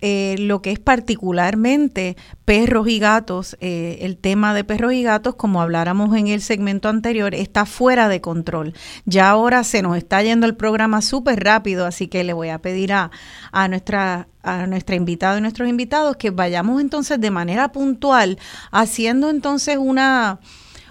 eh, 0.01 0.35
lo 0.37 0.61
que 0.61 0.71
es 0.71 0.79
particularmente 0.79 2.15
perros 2.45 2.87
y 2.87 2.99
gatos, 2.99 3.57
eh, 3.59 3.97
el 4.01 4.17
tema 4.17 4.53
de 4.53 4.63
perros 4.63 4.93
y 4.93 5.01
gatos, 5.01 5.35
como 5.35 5.61
habláramos 5.61 6.15
en 6.15 6.27
el 6.27 6.41
segmento 6.41 6.89
anterior, 6.89 7.33
está 7.33 7.65
fuera 7.65 8.07
de 8.07 8.21
control. 8.21 8.73
Ya 9.05 9.29
ahora 9.29 9.63
se 9.63 9.81
nos 9.81 9.97
está 9.97 10.21
yendo 10.21 10.45
el 10.45 10.55
programa 10.55 11.01
súper 11.01 11.43
rápido, 11.43 11.87
así 11.87 12.07
que 12.07 12.23
le 12.23 12.33
voy 12.33 12.49
a 12.49 12.59
pedir 12.59 12.93
a, 12.93 13.09
a, 13.51 13.67
nuestra 13.67 14.27
a 14.43 14.67
nuestra 14.67 14.95
invitada 14.95 15.37
y 15.37 15.41
nuestros 15.41 15.69
invitados 15.69 16.17
que 16.17 16.29
vayamos 16.29 16.81
entonces 16.81 17.19
de 17.19 17.31
manera 17.31 17.71
puntual 17.71 18.37
haciendo 18.71 19.29
entonces 19.29 19.77
una, 19.77 20.39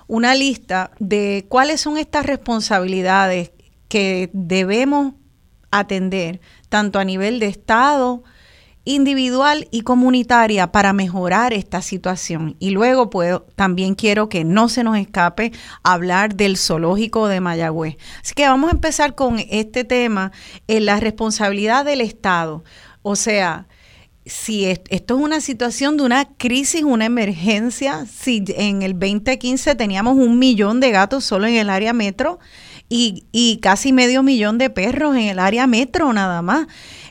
una 0.08 0.34
lista 0.34 0.90
de 0.98 1.44
cuáles 1.48 1.82
son 1.82 1.98
estas 1.98 2.26
responsabilidades 2.26 3.52
que 3.88 4.30
debemos 4.32 5.14
atender, 5.70 6.40
tanto 6.68 6.98
a 6.98 7.04
nivel 7.04 7.38
de 7.40 7.46
Estado, 7.46 8.22
individual 8.84 9.68
y 9.70 9.82
comunitaria 9.82 10.72
para 10.72 10.92
mejorar 10.92 11.52
esta 11.52 11.82
situación. 11.82 12.56
Y 12.58 12.70
luego 12.70 13.10
puedo, 13.10 13.46
también 13.54 13.94
quiero 13.94 14.28
que 14.28 14.44
no 14.44 14.68
se 14.68 14.82
nos 14.84 14.96
escape 14.96 15.52
hablar 15.82 16.34
del 16.34 16.56
zoológico 16.56 17.28
de 17.28 17.40
Mayagüez. 17.40 17.96
Así 18.22 18.34
que 18.34 18.48
vamos 18.48 18.70
a 18.70 18.74
empezar 18.74 19.14
con 19.14 19.38
este 19.50 19.84
tema 19.84 20.32
en 20.66 20.86
la 20.86 20.98
responsabilidad 20.98 21.84
del 21.84 22.00
Estado. 22.00 22.64
O 23.02 23.16
sea, 23.16 23.66
si 24.24 24.66
esto 24.66 25.16
es 25.16 25.20
una 25.20 25.40
situación 25.40 25.96
de 25.96 26.04
una 26.04 26.24
crisis, 26.24 26.82
una 26.82 27.06
emergencia, 27.06 28.06
si 28.06 28.44
en 28.56 28.82
el 28.82 28.92
2015 28.92 29.74
teníamos 29.74 30.16
un 30.16 30.38
millón 30.38 30.80
de 30.80 30.90
gatos 30.90 31.24
solo 31.24 31.46
en 31.46 31.56
el 31.56 31.70
área 31.70 31.92
metro 31.92 32.38
y, 32.88 33.24
y 33.32 33.58
casi 33.58 33.92
medio 33.92 34.22
millón 34.22 34.58
de 34.58 34.70
perros 34.70 35.16
en 35.16 35.22
el 35.22 35.38
área 35.38 35.66
metro 35.66 36.12
nada 36.12 36.40
más, 36.42 36.66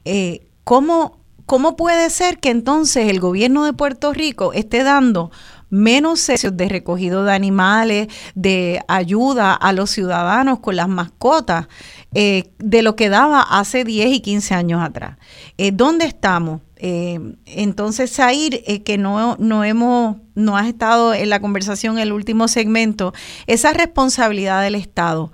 eh, 0.06 0.48
¿cómo 0.64 1.21
¿cómo 1.52 1.76
puede 1.76 2.10
ser 2.10 2.40
que 2.40 2.50
entonces 2.50 3.10
el 3.10 3.20
gobierno 3.20 3.66
de 3.66 3.74
Puerto 3.74 4.14
Rico 4.14 4.54
esté 4.54 4.86
dando 4.86 5.32
menos 5.70 6.22
servicios 6.22 6.56
de 6.56 6.70
recogido 6.70 7.26
de 7.26 7.34
animales, 7.34 8.08
de 8.36 8.82
ayuda 8.88 9.54
a 9.54 9.74
los 9.74 9.90
ciudadanos 9.90 10.62
con 10.62 10.78
las 10.78 10.88
mascotas, 10.88 11.68
eh, 12.14 12.54
de 12.60 12.84
lo 12.84 12.96
que 12.96 13.10
daba 13.10 13.42
hace 13.42 13.84
10 13.84 14.14
y 14.14 14.20
15 14.22 14.54
años 14.54 14.82
atrás? 14.82 15.18
Eh, 15.58 15.74
¿Dónde 15.74 16.06
estamos? 16.06 16.62
Eh, 16.78 17.20
entonces, 17.46 18.16
Zair, 18.16 18.64
que 18.86 18.98
no, 18.98 19.36
no 19.38 19.66
hemos, 19.66 20.20
no 20.36 20.56
has 20.56 20.68
estado 20.68 21.14
en 21.14 21.30
la 21.30 21.42
conversación 21.42 21.98
en 21.98 22.04
el 22.04 22.14
último 22.14 22.48
segmento, 22.48 23.14
esa 23.46 23.74
responsabilidad 23.74 24.62
del 24.62 24.76
Estado, 24.76 25.34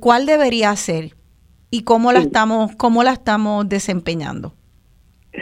¿cuál 0.00 0.26
debería 0.26 0.74
ser? 0.74 1.14
y 1.68 1.82
cómo 1.82 2.12
la 2.12 2.20
estamos 2.20 2.70
cómo 2.76 3.02
la 3.02 3.12
estamos 3.12 3.68
desempeñando. 3.68 4.54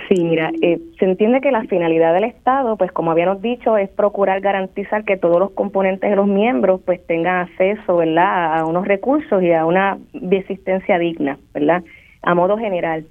Sí, 0.08 0.24
mira, 0.24 0.50
eh, 0.60 0.80
se 0.98 1.04
entiende 1.04 1.40
que 1.40 1.52
la 1.52 1.62
finalidad 1.64 2.14
del 2.14 2.24
Estado, 2.24 2.76
pues 2.76 2.90
como 2.90 3.12
habíamos 3.12 3.40
dicho, 3.40 3.76
es 3.76 3.88
procurar 3.90 4.40
garantizar 4.40 5.04
que 5.04 5.16
todos 5.16 5.38
los 5.38 5.50
componentes 5.52 6.10
de 6.10 6.16
los 6.16 6.26
miembros 6.26 6.80
pues 6.84 7.04
tengan 7.06 7.42
acceso, 7.42 7.98
¿verdad?, 7.98 8.58
a 8.58 8.66
unos 8.66 8.88
recursos 8.88 9.40
y 9.42 9.52
a 9.52 9.64
una 9.64 9.98
existencia 10.30 10.98
digna, 10.98 11.38
¿verdad?, 11.52 11.84
a 12.22 12.34
modo 12.34 12.58
general. 12.58 13.04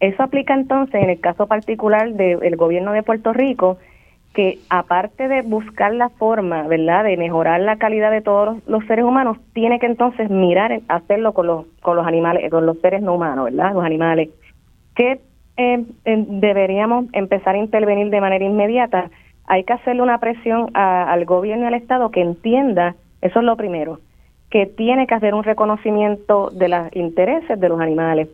Eso 0.00 0.22
aplica 0.22 0.54
entonces 0.54 1.00
en 1.00 1.10
el 1.10 1.20
caso 1.20 1.46
particular 1.46 2.12
del 2.12 2.56
gobierno 2.56 2.92
de 2.92 3.04
Puerto 3.04 3.32
Rico, 3.32 3.78
que 4.34 4.58
aparte 4.70 5.28
de 5.28 5.42
buscar 5.42 5.94
la 5.94 6.08
forma, 6.08 6.66
¿verdad?, 6.66 7.04
de 7.04 7.16
mejorar 7.16 7.60
la 7.60 7.76
calidad 7.76 8.10
de 8.10 8.22
todos 8.22 8.58
los, 8.66 8.84
seres 8.86 9.04
humanos, 9.04 9.38
tiene 9.52 9.78
que 9.78 9.86
entonces 9.86 10.30
mirar, 10.30 10.80
hacerlo 10.88 11.32
con 11.32 11.46
los, 11.46 11.66
con 11.80 11.96
los 11.96 12.06
animales, 12.06 12.50
con 12.50 12.66
los 12.66 12.80
seres 12.80 13.02
no 13.02 13.14
humanos, 13.14 13.44
¿verdad?, 13.44 13.72
los 13.72 13.84
animales. 13.84 14.30
¿Qué 14.96 15.20
eh, 15.58 15.84
deberíamos 16.04 17.06
empezar 17.12 17.56
a 17.56 17.58
intervenir 17.58 18.10
de 18.10 18.20
manera 18.20 18.44
inmediata. 18.44 19.10
Hay 19.46 19.64
que 19.64 19.72
hacerle 19.72 20.02
una 20.02 20.18
presión 20.18 20.70
al 20.74 21.24
gobierno 21.24 21.64
y 21.64 21.66
al 21.66 21.74
Estado 21.74 22.10
que 22.10 22.20
entienda, 22.20 22.94
eso 23.20 23.40
es 23.40 23.44
lo 23.44 23.56
primero, 23.56 23.98
que 24.50 24.66
tiene 24.66 25.06
que 25.06 25.14
hacer 25.14 25.34
un 25.34 25.42
reconocimiento 25.42 26.50
de 26.50 26.68
los 26.68 26.94
intereses 26.94 27.58
de 27.58 27.68
los 27.68 27.80
animales. 27.80 28.28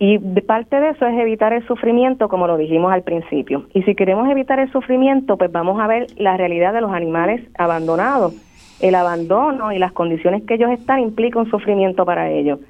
Y 0.00 0.18
parte 0.18 0.80
de 0.80 0.90
eso 0.90 1.06
es 1.06 1.18
evitar 1.18 1.52
el 1.52 1.66
sufrimiento, 1.66 2.28
como 2.28 2.46
lo 2.46 2.56
dijimos 2.56 2.92
al 2.92 3.02
principio. 3.02 3.66
Y 3.74 3.82
si 3.82 3.94
queremos 3.94 4.28
evitar 4.28 4.58
el 4.60 4.70
sufrimiento, 4.70 5.36
pues 5.36 5.50
vamos 5.50 5.80
a 5.80 5.86
ver 5.86 6.06
la 6.16 6.36
realidad 6.36 6.72
de 6.72 6.80
los 6.80 6.92
animales 6.92 7.40
abandonados. 7.58 8.34
El 8.80 8.94
abandono 8.94 9.72
y 9.72 9.78
las 9.78 9.92
condiciones 9.92 10.44
que 10.44 10.54
ellos 10.54 10.70
están 10.70 11.00
implica 11.00 11.40
un 11.40 11.50
sufrimiento 11.50 12.04
para 12.04 12.30
ellos. 12.30 12.60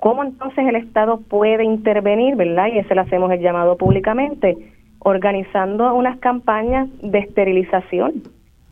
¿Cómo 0.00 0.22
entonces 0.22 0.66
el 0.66 0.76
Estado 0.76 1.20
puede 1.20 1.64
intervenir, 1.64 2.36
verdad? 2.36 2.68
Y 2.72 2.78
ese 2.78 2.94
le 2.94 3.00
hacemos 3.00 3.30
el 3.32 3.40
llamado 3.40 3.76
públicamente, 3.76 4.56
organizando 5.00 5.94
unas 5.94 6.18
campañas 6.18 6.88
de 7.02 7.18
esterilización, 7.18 8.22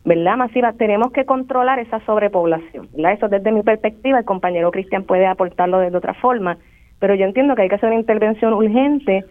¿verdad? 0.03 0.37
Masiva. 0.37 0.73
Tenemos 0.73 1.11
que 1.11 1.25
controlar 1.25 1.79
esa 1.79 1.99
sobrepoblación, 2.05 2.89
¿verdad? 2.93 3.13
Eso 3.13 3.27
desde 3.27 3.51
mi 3.51 3.63
perspectiva, 3.63 4.19
el 4.19 4.25
compañero 4.25 4.71
Cristian 4.71 5.03
puede 5.03 5.25
aportarlo 5.25 5.79
de 5.79 5.95
otra 5.95 6.13
forma, 6.13 6.57
pero 6.99 7.15
yo 7.15 7.25
entiendo 7.25 7.55
que 7.55 7.63
hay 7.63 7.69
que 7.69 7.75
hacer 7.75 7.89
una 7.89 7.99
intervención 7.99 8.53
urgente 8.53 9.25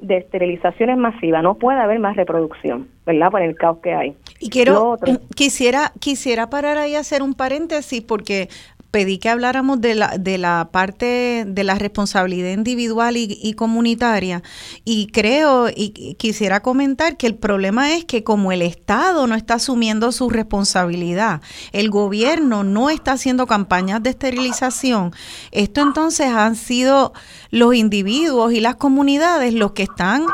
de 0.00 0.16
esterilizaciones 0.16 0.96
masivas. 0.96 1.42
No 1.42 1.54
puede 1.54 1.80
haber 1.80 1.98
más 1.98 2.16
reproducción, 2.16 2.88
¿verdad? 3.04 3.30
Por 3.30 3.42
el 3.42 3.56
caos 3.56 3.78
que 3.78 3.92
hay. 3.92 4.16
Y 4.38 4.50
quiero, 4.50 4.96
quisiera, 5.34 5.92
quisiera 5.98 6.48
parar 6.50 6.78
ahí 6.78 6.94
a 6.94 7.00
hacer 7.00 7.22
un 7.22 7.34
paréntesis 7.34 8.02
porque 8.02 8.48
pedí 8.92 9.18
que 9.18 9.30
habláramos 9.30 9.80
de 9.80 9.94
la, 9.96 10.18
de 10.18 10.38
la 10.38 10.68
parte 10.70 11.44
de 11.48 11.64
la 11.64 11.74
responsabilidad 11.76 12.52
individual 12.52 13.16
y, 13.16 13.52
comunitaria. 13.54 14.42
Y 14.84 15.06
creo 15.08 15.68
y 15.74 16.14
quisiera 16.18 16.60
comentar 16.60 17.16
que 17.16 17.26
el 17.26 17.34
problema 17.34 17.94
es 17.94 18.04
que 18.04 18.22
como 18.22 18.52
el 18.52 18.60
Estado 18.62 19.26
no 19.26 19.34
está 19.34 19.54
asumiendo 19.54 20.12
su 20.12 20.28
responsabilidad, 20.28 21.40
el 21.72 21.88
gobierno 21.90 22.64
no 22.64 22.90
está 22.90 23.12
haciendo 23.12 23.46
campañas 23.46 24.02
de 24.02 24.10
esterilización, 24.10 25.12
esto 25.50 25.80
entonces 25.80 26.28
han 26.28 26.54
sido 26.54 27.14
los 27.50 27.74
individuos 27.74 28.52
y 28.52 28.60
las 28.60 28.76
comunidades 28.76 29.54
los 29.54 29.72
que 29.72 29.84
están 29.84 30.26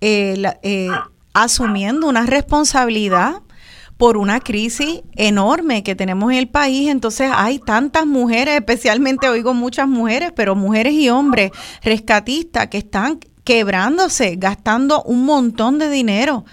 eh, 0.00 0.40
eh, 0.62 0.88
asumiendo 1.34 2.06
una 2.06 2.24
responsabilidad 2.24 3.42
por 3.98 4.16
una 4.16 4.40
crisis 4.40 5.02
enorme 5.14 5.82
que 5.82 5.94
tenemos 5.94 6.30
en 6.32 6.38
el 6.38 6.48
país. 6.48 6.90
Entonces 6.90 7.30
hay 7.34 7.58
tantas 7.58 8.06
mujeres, 8.06 8.54
especialmente 8.54 9.28
oigo 9.28 9.54
muchas 9.54 9.88
mujeres, 9.88 10.32
pero 10.34 10.54
mujeres 10.54 10.92
y 10.92 11.08
hombres 11.08 11.50
rescatistas 11.82 12.66
que 12.68 12.78
están 12.78 13.18
quebrándose, 13.44 14.36
gastando 14.36 15.02
un 15.04 15.24
montón 15.24 15.78
de 15.78 15.88
dinero 15.88 16.44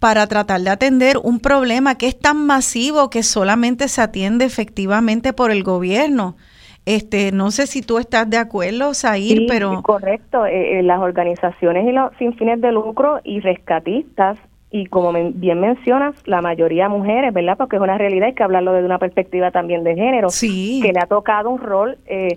para 0.00 0.26
tratar 0.26 0.60
de 0.60 0.70
atender 0.70 1.16
un 1.22 1.40
problema 1.40 1.94
que 1.94 2.08
es 2.08 2.18
tan 2.18 2.44
masivo 2.44 3.08
que 3.08 3.22
solamente 3.22 3.88
se 3.88 4.02
atiende 4.02 4.44
efectivamente 4.44 5.32
por 5.32 5.50
el 5.50 5.62
gobierno. 5.62 6.36
Este, 6.84 7.32
no 7.32 7.50
sé 7.50 7.66
si 7.66 7.80
tú 7.80 7.96
estás 7.96 8.28
de 8.28 8.36
acuerdo, 8.36 8.92
Sair, 8.92 9.38
sí, 9.38 9.46
pero 9.48 9.80
correcto. 9.82 10.44
Eh, 10.44 10.80
eh, 10.80 10.82
las 10.82 11.00
organizaciones 11.00 11.88
y 11.88 11.92
los 11.92 12.14
sin 12.18 12.34
fines 12.34 12.60
de 12.60 12.72
lucro 12.72 13.20
y 13.24 13.40
rescatistas 13.40 14.36
y 14.74 14.86
como 14.86 15.12
bien 15.12 15.60
mencionas, 15.60 16.16
la 16.26 16.42
mayoría 16.42 16.88
mujeres, 16.88 17.32
¿verdad? 17.32 17.56
Porque 17.56 17.76
es 17.76 17.82
una 17.82 17.96
realidad, 17.96 18.26
hay 18.26 18.34
que 18.34 18.42
hablarlo 18.42 18.72
desde 18.72 18.86
una 18.86 18.98
perspectiva 18.98 19.52
también 19.52 19.84
de 19.84 19.94
género, 19.94 20.30
sí. 20.30 20.80
que 20.82 20.92
le 20.92 20.98
ha 20.98 21.06
tocado 21.06 21.48
un 21.50 21.60
rol, 21.60 21.96
eh, 22.06 22.36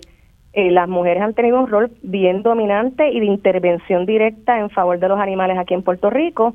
eh, 0.52 0.70
las 0.70 0.88
mujeres 0.88 1.20
han 1.20 1.34
tenido 1.34 1.58
un 1.58 1.66
rol 1.66 1.90
bien 2.04 2.44
dominante 2.44 3.10
y 3.10 3.18
de 3.18 3.26
intervención 3.26 4.06
directa 4.06 4.60
en 4.60 4.70
favor 4.70 5.00
de 5.00 5.08
los 5.08 5.18
animales 5.18 5.58
aquí 5.58 5.74
en 5.74 5.82
Puerto 5.82 6.10
Rico 6.10 6.54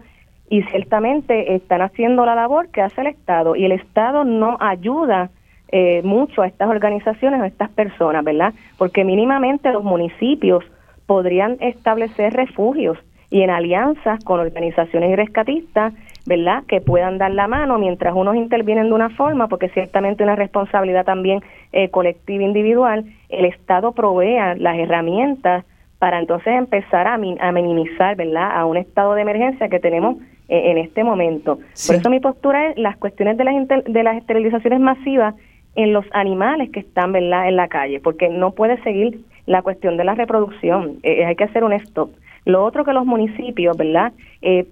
y 0.49 0.63
ciertamente 0.63 1.53
están 1.53 1.81
haciendo 1.81 2.25
la 2.25 2.36
labor 2.36 2.69
que 2.69 2.79
hace 2.79 3.01
el 3.01 3.07
Estado 3.07 3.57
y 3.57 3.65
el 3.65 3.73
Estado 3.73 4.23
no 4.23 4.55
ayuda 4.61 5.31
eh, 5.67 6.01
mucho 6.01 6.43
a 6.43 6.47
estas 6.47 6.69
organizaciones 6.69 7.41
o 7.41 7.43
a 7.43 7.47
estas 7.47 7.69
personas, 7.71 8.23
¿verdad? 8.23 8.53
Porque 8.77 9.03
mínimamente 9.03 9.69
los 9.73 9.84
municipios 9.84 10.63
podrían 11.07 11.57
establecer 11.59 12.31
refugios 12.31 12.97
y 13.34 13.41
en 13.41 13.49
alianzas 13.49 14.23
con 14.23 14.39
organizaciones 14.39 15.15
rescatistas, 15.17 15.91
¿verdad? 16.27 16.65
Que 16.67 16.81
puedan 16.81 17.17
dar 17.17 17.31
la 17.31 17.47
mano 17.47 17.79
mientras 17.79 18.13
unos 18.15 18.36
intervienen 18.36 18.89
de 18.89 18.93
una 18.93 19.09
forma, 19.09 19.47
porque 19.47 19.69
ciertamente 19.69 20.23
una 20.23 20.36
responsabilidad 20.36 21.03
también 21.03 21.41
eh, 21.71 21.89
colectiva 21.89 22.43
individual, 22.43 23.05
el 23.29 23.45
Estado 23.45 23.93
provea 23.93 24.53
las 24.53 24.77
herramientas 24.77 25.65
para 25.97 26.19
entonces 26.19 26.53
empezar 26.53 27.07
a, 27.07 27.15
a 27.15 27.51
minimizar, 27.51 28.15
¿verdad? 28.15 28.51
A 28.55 28.65
un 28.67 28.77
estado 28.77 29.15
de 29.15 29.23
emergencia 29.23 29.67
que 29.67 29.79
tenemos 29.79 30.17
eh, 30.47 30.69
en 30.69 30.77
este 30.77 31.03
momento. 31.03 31.57
Por 31.88 31.95
eso 31.95 32.11
mi 32.11 32.19
postura 32.19 32.69
es 32.69 32.77
las 32.77 32.97
cuestiones 32.97 33.36
de 33.38 33.45
las, 33.45 33.55
de 33.86 34.03
las 34.03 34.17
esterilizaciones 34.17 34.79
masivas 34.79 35.34
en 35.73 35.91
los 35.91 36.05
animales 36.11 36.69
que 36.69 36.81
están, 36.81 37.11
¿verdad? 37.11 37.49
En 37.49 37.55
la 37.55 37.67
calle, 37.67 37.99
porque 37.99 38.29
no 38.29 38.51
puede 38.51 38.79
seguir 38.84 39.21
la 39.47 39.63
cuestión 39.63 39.97
de 39.97 40.03
la 40.03 40.13
reproducción. 40.13 40.99
Eh, 41.01 41.25
hay 41.25 41.36
que 41.36 41.45
hacer 41.45 41.63
un 41.63 41.73
stop. 41.73 42.11
Lo 42.45 42.63
otro 42.63 42.83
que 42.83 42.93
los 42.93 43.05
municipios, 43.05 43.77
¿verdad? 43.77 44.13
Eh, 44.41 44.65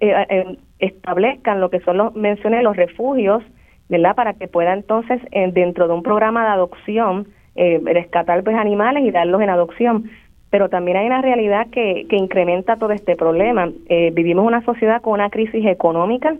eh, 0.00 0.26
eh, 0.28 0.56
establezcan 0.78 1.60
lo 1.60 1.70
que 1.70 1.80
son 1.80 1.96
los, 1.96 2.14
mencioné, 2.14 2.62
los 2.62 2.76
refugios, 2.76 3.42
¿verdad? 3.88 4.14
Para 4.14 4.34
que 4.34 4.48
pueda 4.48 4.72
entonces, 4.72 5.20
dentro 5.52 5.88
de 5.88 5.94
un 5.94 6.02
programa 6.02 6.44
de 6.44 6.50
adopción, 6.50 7.28
rescatar 7.56 8.44
pues, 8.44 8.54
animales 8.54 9.02
y 9.04 9.10
darlos 9.10 9.40
en 9.40 9.50
adopción. 9.50 10.10
Pero 10.50 10.68
también 10.68 10.96
hay 10.98 11.06
una 11.06 11.22
realidad 11.22 11.66
que, 11.70 12.06
que 12.08 12.16
incrementa 12.16 12.76
todo 12.76 12.92
este 12.92 13.16
problema. 13.16 13.70
vivimos 14.12 14.46
una 14.46 14.62
sociedad 14.62 15.02
con 15.02 15.14
una 15.14 15.30
crisis 15.30 15.66
económica, 15.66 16.36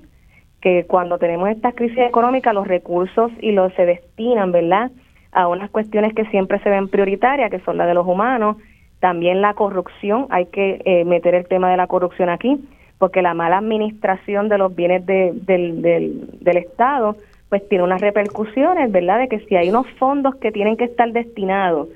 que 0.60 0.84
cuando 0.84 1.18
tenemos 1.18 1.48
esta 1.48 1.72
crisis 1.72 1.98
económica, 1.98 2.52
los 2.52 2.68
recursos 2.68 3.32
y 3.40 3.52
los 3.52 3.72
se 3.74 3.86
destinan, 3.86 4.52
¿verdad? 4.52 4.90
A 5.32 5.48
unas 5.48 5.70
cuestiones 5.70 6.14
que 6.14 6.26
siempre 6.26 6.58
se 6.60 6.70
ven 6.70 6.88
prioritarias, 6.88 7.50
que 7.50 7.60
son 7.60 7.78
las 7.78 7.86
de 7.86 7.94
los 7.94 8.06
humanos, 8.06 8.56
también 9.00 9.40
la 9.40 9.54
corrupción, 9.54 10.26
hay 10.30 10.46
que 10.46 10.80
eh, 10.84 11.04
meter 11.04 11.34
el 11.34 11.46
tema 11.46 11.70
de 11.70 11.76
la 11.76 11.86
corrupción 11.86 12.28
aquí, 12.28 12.58
porque 12.98 13.22
la 13.22 13.34
mala 13.34 13.58
administración 13.58 14.48
de 14.48 14.58
los 14.58 14.74
bienes 14.74 15.06
del, 15.06 15.46
del, 15.46 16.56
Estado, 16.56 17.16
pues 17.48 17.66
tiene 17.68 17.84
unas 17.84 18.00
repercusiones, 18.00 18.90
¿verdad? 18.90 19.20
De 19.20 19.28
que 19.28 19.38
si 19.40 19.54
hay 19.54 19.70
unos 19.70 19.86
fondos 19.98 20.34
que 20.36 20.50
tienen 20.50 20.76
que 20.76 20.84
estar 20.84 21.12
destinados 21.12 21.88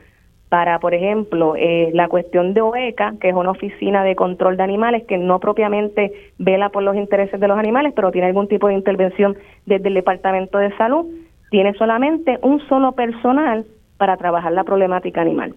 para, 0.49 0.79
por 0.79 0.95
ejemplo, 0.95 1.57
eh, 1.57 1.91
la 1.93 2.09
cuestión 2.09 2.55
de 2.55 2.61
OECA, 2.61 3.15
que 3.21 3.31
es 3.31 3.35
una 3.35 3.51
oficina 3.51 4.05
de 4.05 4.15
control 4.15 4.57
de 4.57 4.63
animales 4.63 5.05
que 5.09 5.19
no 5.19 5.41
propiamente 5.41 6.13
vela 6.39 6.69
por 6.69 6.83
los 6.83 6.95
intereses 6.95 7.41
de 7.41 7.49
los 7.49 7.59
animales, 7.59 7.95
pero 7.97 8.13
tiene 8.13 8.29
algún 8.29 8.49
tipo 8.49 8.69
de 8.69 8.75
intervención 8.75 9.37
desde 9.67 9.89
el 9.89 9.95
Departamento 9.95 10.59
de 10.59 10.77
Salud, 10.77 11.07
tiene 11.51 11.73
solamente 11.75 12.39
un 12.43 12.61
solo 12.69 12.93
personal 12.93 13.65
para 13.97 14.17
trabajar 14.17 14.53
la 14.53 14.65
problemática 14.65 15.21
animal. 15.21 15.55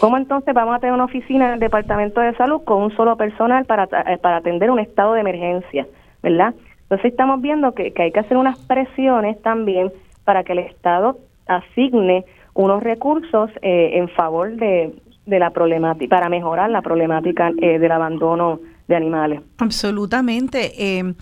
¿Cómo 0.00 0.16
entonces 0.16 0.54
vamos 0.54 0.74
a 0.74 0.78
tener 0.78 0.94
una 0.94 1.04
oficina 1.04 1.48
en 1.48 1.54
el 1.54 1.60
Departamento 1.60 2.20
de 2.20 2.34
Salud 2.36 2.62
con 2.64 2.82
un 2.82 2.96
solo 2.96 3.16
personal 3.16 3.64
para, 3.64 3.84
eh, 3.84 4.18
para 4.18 4.38
atender 4.38 4.70
un 4.70 4.78
estado 4.78 5.14
de 5.14 5.20
emergencia, 5.20 5.86
verdad? 6.22 6.54
Entonces 6.82 7.10
estamos 7.12 7.40
viendo 7.40 7.72
que, 7.74 7.92
hay 7.96 8.12
que 8.12 8.20
hacer 8.20 8.36
unas 8.36 8.58
presiones 8.58 9.40
también 9.42 9.92
para 10.24 10.44
que 10.44 10.52
el 10.52 10.60
Estado 10.60 11.18
asigne 11.46 12.24
unos 12.54 12.82
recursos 12.82 13.50
eh, 13.62 13.92
en 13.94 14.08
favor 14.10 14.56
de, 14.56 14.94
de 15.26 15.38
la 15.38 15.50
problemática, 15.50 16.16
para 16.16 16.28
mejorar 16.28 16.70
la 16.70 16.82
problemática 16.82 17.50
eh, 17.60 17.78
del 17.78 17.92
abandono 17.92 18.60
de 18.88 18.96
animales. 18.96 19.40
Absolutamente. 19.58 21.14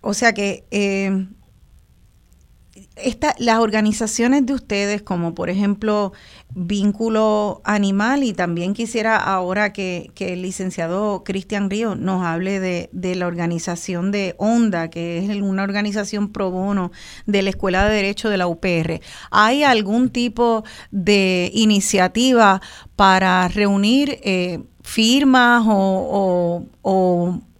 o 0.00 0.12
sea 0.14 0.32
que 0.32 0.64
las 3.38 3.58
organizaciones 3.58 4.46
de 4.46 4.54
ustedes, 4.54 5.02
como 5.02 5.34
por 5.34 5.50
ejemplo 5.50 6.12
Vínculo 6.52 7.60
Animal, 7.64 8.24
y 8.24 8.32
también 8.32 8.74
quisiera 8.74 9.16
ahora 9.16 9.72
que, 9.72 10.10
el 10.18 10.42
licenciado 10.42 11.24
Cristian 11.24 11.70
Río 11.70 11.94
nos 11.94 12.24
hable 12.24 12.60
de, 12.60 12.90
de, 12.92 13.14
la 13.14 13.26
organización 13.26 14.12
de 14.12 14.34
ONDA, 14.38 14.90
que 14.90 15.18
es 15.18 15.42
una 15.42 15.62
organización 15.62 16.30
pro 16.30 16.50
bono 16.50 16.92
de 17.26 17.42
la 17.42 17.50
Escuela 17.50 17.84
de 17.86 17.94
Derecho 17.94 18.28
de 18.28 18.36
la 18.36 18.46
UPR. 18.46 19.00
¿Hay 19.30 19.62
algún 19.62 20.10
tipo 20.10 20.64
de 20.90 21.50
iniciativa 21.54 22.60
para 22.96 23.48
reunir 23.48 24.18
eh, 24.22 24.60
firmas 24.90 25.62
o, 25.66 26.66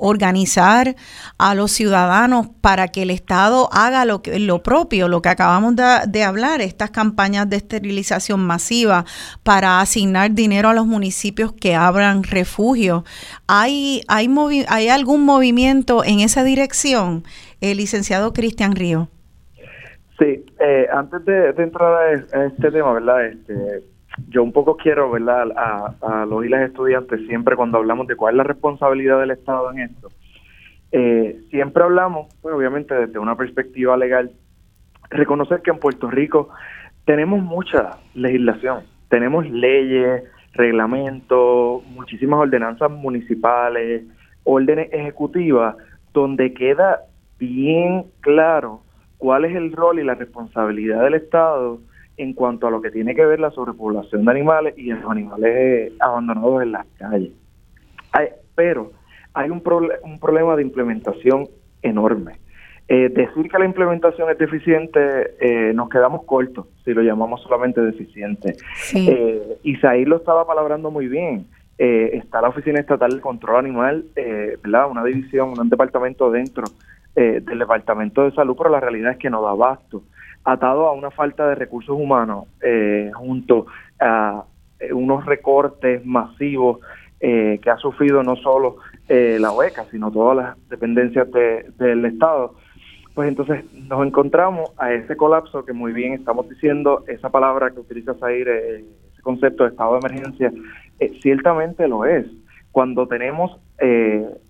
organizar 0.02 0.96
a 1.38 1.54
los 1.54 1.70
ciudadanos 1.72 2.48
para 2.62 2.88
que 2.88 3.02
el 3.02 3.10
Estado 3.10 3.68
haga 3.70 4.06
lo, 4.06 4.22
que, 4.22 4.38
lo 4.40 4.62
propio, 4.62 5.08
lo 5.08 5.20
que 5.20 5.28
acabamos 5.28 5.74
de, 5.76 6.24
hablar, 6.24 6.62
estas 6.62 6.90
campañas 6.90 7.48
de 7.50 7.56
esterilización 7.56 8.40
masiva 8.40 9.04
para 9.42 9.80
asignar 9.80 10.32
dinero 10.32 10.70
a 10.70 10.74
los 10.74 10.86
municipios 10.86 11.52
que 11.52 11.74
abran 11.74 12.22
refugio. 12.22 13.04
¿Hay, 13.46 14.02
hay, 14.08 14.28
hay 14.68 14.88
algún 14.88 15.24
movimiento 15.24 16.02
en 16.02 16.20
esa 16.20 16.42
dirección, 16.42 17.24
el 17.60 17.76
licenciado 17.76 18.32
Cristian 18.32 18.74
Río? 18.74 19.08
Sí, 20.18 20.44
eh, 20.60 20.86
antes 20.92 21.24
de, 21.26 21.50
entrar 21.58 21.92
a, 22.32 22.46
este 22.46 22.70
tema, 22.70 22.94
¿verdad? 22.94 23.26
Este, 23.26 23.84
yo 24.28 24.42
un 24.42 24.52
poco 24.52 24.76
quiero, 24.76 25.10
¿verdad?, 25.10 25.50
a, 25.56 25.94
a 26.02 26.26
los 26.26 26.44
y 26.44 26.48
las 26.48 26.62
estudiantes, 26.62 27.26
siempre 27.26 27.56
cuando 27.56 27.78
hablamos 27.78 28.06
de 28.06 28.16
cuál 28.16 28.34
es 28.34 28.38
la 28.38 28.44
responsabilidad 28.44 29.20
del 29.20 29.30
Estado 29.30 29.70
en 29.72 29.80
esto, 29.80 30.08
eh, 30.92 31.40
siempre 31.50 31.84
hablamos, 31.84 32.34
pues 32.42 32.54
obviamente 32.54 32.94
desde 32.94 33.18
una 33.18 33.36
perspectiva 33.36 33.96
legal, 33.96 34.32
reconocer 35.10 35.62
que 35.62 35.70
en 35.70 35.78
Puerto 35.78 36.10
Rico 36.10 36.48
tenemos 37.04 37.42
mucha 37.42 37.98
legislación, 38.14 38.82
tenemos 39.08 39.48
leyes, 39.48 40.24
reglamentos, 40.52 41.84
muchísimas 41.86 42.40
ordenanzas 42.40 42.90
municipales, 42.90 44.04
órdenes 44.44 44.92
ejecutivas, 44.92 45.76
donde 46.12 46.52
queda 46.54 47.02
bien 47.38 48.06
claro 48.20 48.82
cuál 49.18 49.44
es 49.44 49.54
el 49.54 49.72
rol 49.72 50.00
y 50.00 50.04
la 50.04 50.14
responsabilidad 50.14 51.04
del 51.04 51.14
Estado 51.14 51.78
en 52.22 52.34
cuanto 52.34 52.66
a 52.66 52.70
lo 52.70 52.80
que 52.80 52.90
tiene 52.90 53.14
que 53.14 53.24
ver 53.24 53.40
la 53.40 53.50
sobrepoblación 53.50 54.24
de 54.24 54.30
animales 54.30 54.74
y 54.76 54.92
los 54.92 55.10
animales 55.10 55.52
eh, 55.54 55.92
abandonados 56.00 56.62
en 56.62 56.72
las 56.72 56.86
calles. 56.98 57.32
pero 58.54 58.92
hay 59.34 59.50
un, 59.50 59.62
un 60.02 60.18
problema 60.18 60.56
de 60.56 60.62
implementación 60.62 61.48
enorme. 61.82 62.38
Eh, 62.92 63.08
decir 63.08 63.48
que 63.48 63.56
la 63.56 63.64
implementación 63.64 64.28
es 64.30 64.38
deficiente, 64.38 65.36
eh, 65.38 65.72
nos 65.72 65.88
quedamos 65.88 66.24
cortos 66.24 66.66
si 66.84 66.92
lo 66.92 67.02
llamamos 67.02 67.40
solamente 67.40 67.80
deficiente. 67.80 68.56
Eh, 68.92 69.58
Isaí 69.62 70.04
lo 70.04 70.16
estaba 70.16 70.44
palabrando 70.44 70.90
muy 70.90 71.06
bien. 71.06 71.46
está 71.78 72.42
la 72.42 72.48
Oficina 72.48 72.80
Estatal 72.80 73.12
del 73.12 73.20
Control 73.20 73.60
Animal, 73.60 74.04
¿verdad? 74.62 74.90
una 74.90 75.04
división, 75.04 75.58
un 75.58 75.70
departamento 75.70 76.30
dentro 76.30 76.64
del 77.14 77.58
Departamento 77.58 78.24
de 78.24 78.32
Salud, 78.32 78.56
pero 78.58 78.70
la 78.70 78.80
realidad 78.80 79.12
es 79.12 79.18
que 79.18 79.30
no 79.30 79.40
da 79.40 79.50
abasto 79.50 80.02
atado 80.44 80.86
a 80.86 80.92
una 80.92 81.10
falta 81.10 81.48
de 81.48 81.54
recursos 81.54 81.96
humanos, 81.96 82.46
eh, 82.62 83.10
junto 83.14 83.66
a 83.98 84.44
eh, 84.78 84.92
unos 84.92 85.26
recortes 85.26 86.04
masivos 86.04 86.78
eh, 87.20 87.58
que 87.62 87.70
ha 87.70 87.76
sufrido 87.76 88.22
no 88.22 88.36
solo 88.36 88.76
la 89.08 89.50
OECA, 89.50 89.86
sino 89.90 90.08
todas 90.12 90.36
las 90.36 90.68
dependencias 90.68 91.26
del 91.32 92.04
Estado, 92.04 92.54
pues 93.12 93.28
entonces 93.28 93.64
nos 93.74 94.06
encontramos 94.06 94.70
a 94.78 94.92
ese 94.92 95.16
colapso 95.16 95.64
que 95.64 95.72
muy 95.72 95.92
bien 95.92 96.12
estamos 96.12 96.48
diciendo, 96.48 97.02
esa 97.08 97.28
palabra 97.28 97.72
que 97.72 97.80
utiliza 97.80 98.14
Zair, 98.14 98.48
ese 98.48 99.22
concepto 99.22 99.64
de 99.64 99.70
estado 99.70 99.94
de 99.94 99.98
emergencia, 99.98 100.52
ciertamente 101.20 101.88
lo 101.88 102.04
es. 102.04 102.24
Cuando 102.70 103.08
tenemos 103.08 103.58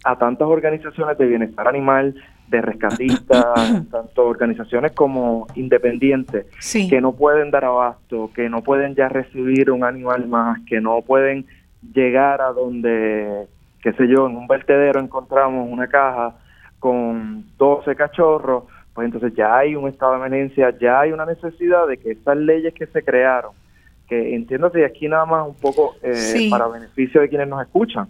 a 0.05 0.19
tantas 0.19 0.47
organizaciones 0.47 1.17
de 1.17 1.27
bienestar 1.27 1.67
animal, 1.67 2.15
de 2.51 2.61
rescatistas, 2.61 3.89
tanto 3.91 4.27
organizaciones 4.27 4.93
como 4.93 5.47
independientes, 5.55 6.47
que 6.89 7.01
no 7.01 7.13
pueden 7.13 7.51
dar 7.51 7.65
abasto, 7.65 8.31
que 8.35 8.49
no 8.49 8.63
pueden 8.63 8.95
ya 8.95 9.09
recibir 9.09 9.71
un 9.71 9.85
animal 9.85 10.27
más, 10.27 10.59
que 10.67 10.81
no 10.81 11.01
pueden 11.03 11.47
llegar 11.95 12.43
a 12.43 12.53
donde, 12.53 13.47
qué 13.83 13.93
sé 13.93 14.09
yo, 14.09 14.27
en 14.27 14.37
un 14.37 14.47
vertedero 14.47 15.01
encontramos 15.01 15.69
una 15.71 15.87
caja 15.87 16.35
con 16.79 17.45
12 17.57 17.95
cachorros, 17.95 18.65
pues 18.93 19.07
entonces 19.07 19.33
ya 19.35 19.57
hay 19.57 19.77
un 19.77 19.89
estado 19.89 20.13
de 20.13 20.27
emergencia, 20.27 20.77
ya 20.79 21.01
hay 21.01 21.13
una 21.13 21.25
necesidad 21.25 21.87
de 21.87 21.99
que 21.99 22.13
esas 22.13 22.37
leyes 22.37 22.75
que 22.75 22.87
se 22.87 23.03
crearon, 23.03 23.53
que 24.09 24.35
entiendo 24.35 24.73
que 24.73 24.85
aquí 24.85 25.09
nada 25.09 25.25
más 25.25 25.47
un 25.47 25.55
poco 25.55 25.95
eh, 26.03 26.49
para 26.51 26.67
beneficio 26.67 27.21
de 27.21 27.29
quienes 27.29 27.47
nos 27.47 27.63
escuchan, 27.63 28.09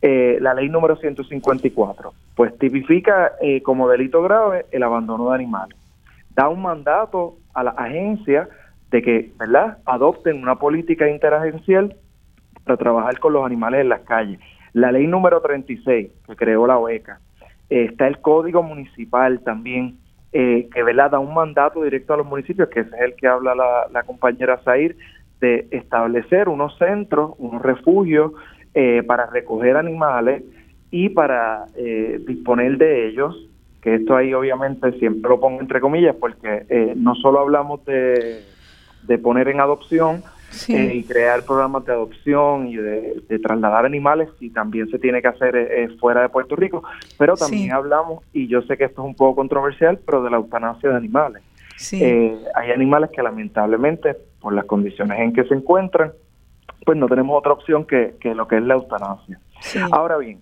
eh, 0.00 0.38
la 0.40 0.54
ley 0.54 0.68
número 0.68 0.96
154, 0.96 2.12
pues 2.36 2.56
tipifica 2.58 3.32
eh, 3.40 3.62
como 3.62 3.88
delito 3.88 4.22
grave 4.22 4.66
el 4.70 4.84
abandono 4.84 5.28
de 5.30 5.34
animales. 5.34 5.76
Da 6.36 6.48
un 6.48 6.62
mandato 6.62 7.36
a 7.52 7.64
la 7.64 7.70
agencia 7.70 8.48
de 8.90 9.02
que, 9.02 9.32
¿verdad?, 9.38 9.78
adopten 9.86 10.40
una 10.40 10.56
política 10.56 11.08
interagencial 11.08 11.96
para 12.64 12.76
trabajar 12.76 13.18
con 13.18 13.32
los 13.32 13.44
animales 13.44 13.80
en 13.80 13.88
las 13.88 14.02
calles. 14.02 14.38
La 14.72 14.92
ley 14.92 15.06
número 15.08 15.40
36, 15.40 16.10
que 16.26 16.36
creó 16.36 16.66
la 16.66 16.78
OECA. 16.78 17.18
Eh, 17.68 17.86
está 17.90 18.06
el 18.06 18.20
código 18.20 18.62
municipal 18.62 19.40
también, 19.40 19.98
que, 20.30 20.82
¿verdad?, 20.84 21.10
da 21.10 21.18
un 21.18 21.34
mandato 21.34 21.82
directo 21.82 22.14
a 22.14 22.18
los 22.18 22.26
municipios, 22.26 22.68
que 22.68 22.80
es 22.80 22.86
el 23.00 23.16
que 23.16 23.26
habla 23.26 23.54
la, 23.54 23.88
la 23.90 24.02
compañera 24.04 24.58
Zair, 24.58 24.94
de 25.40 25.66
establecer 25.70 26.48
unos 26.48 26.76
centros, 26.78 27.32
unos 27.38 27.62
refugios 27.62 28.32
eh, 28.80 29.02
para 29.02 29.26
recoger 29.26 29.76
animales 29.76 30.44
y 30.92 31.08
para 31.08 31.64
eh, 31.74 32.20
disponer 32.24 32.78
de 32.78 33.08
ellos, 33.08 33.36
que 33.80 33.96
esto 33.96 34.14
ahí 34.14 34.32
obviamente 34.32 34.92
siempre 35.00 35.28
lo 35.28 35.40
pongo 35.40 35.60
entre 35.60 35.80
comillas 35.80 36.14
porque 36.14 36.64
eh, 36.68 36.92
no 36.94 37.16
solo 37.16 37.40
hablamos 37.40 37.84
de, 37.86 38.44
de 39.02 39.18
poner 39.18 39.48
en 39.48 39.58
adopción 39.58 40.22
y 40.68 41.02
crear 41.02 41.44
programas 41.44 41.86
de 41.86 41.92
adopción 41.92 42.68
y 42.68 42.76
de, 42.76 43.20
trasladar 43.42 43.84
animales 43.84 44.28
y 44.38 44.50
también 44.50 44.88
se 44.90 45.00
tiene 45.00 45.20
que 45.22 45.26
hacer 45.26 45.96
fuera 45.98 46.22
de 46.22 46.28
Puerto 46.28 46.54
Rico, 46.54 46.84
pero 47.18 47.34
también 47.34 47.72
hablamos, 47.72 48.22
y 48.32 48.46
yo 48.46 48.62
sé 48.62 48.76
que 48.76 48.84
esto 48.84 49.02
es 49.02 49.08
un 49.08 49.16
poco 49.16 49.34
controversial, 49.34 49.98
pero 50.06 50.22
de 50.22 50.30
la 50.30 50.36
eutanasia 50.36 50.88
de 50.88 50.96
animales. 50.96 51.42
hay 52.54 52.70
animales 52.72 53.10
que 53.10 53.24
lamentablemente, 53.24 54.14
por 54.40 54.52
las 54.52 54.66
condiciones 54.66 55.18
en 55.18 55.32
que 55.32 55.42
se 55.42 55.54
encuentran, 55.54 56.12
pues 56.88 56.96
no 56.96 57.06
tenemos 57.06 57.38
otra 57.38 57.52
opción 57.52 57.84
que, 57.84 58.14
lo 58.34 58.48
que 58.48 58.56
es 58.56 58.62
la 58.62 58.72
eutanasia. 58.72 59.38
Ahora 59.92 60.16
bien, 60.16 60.40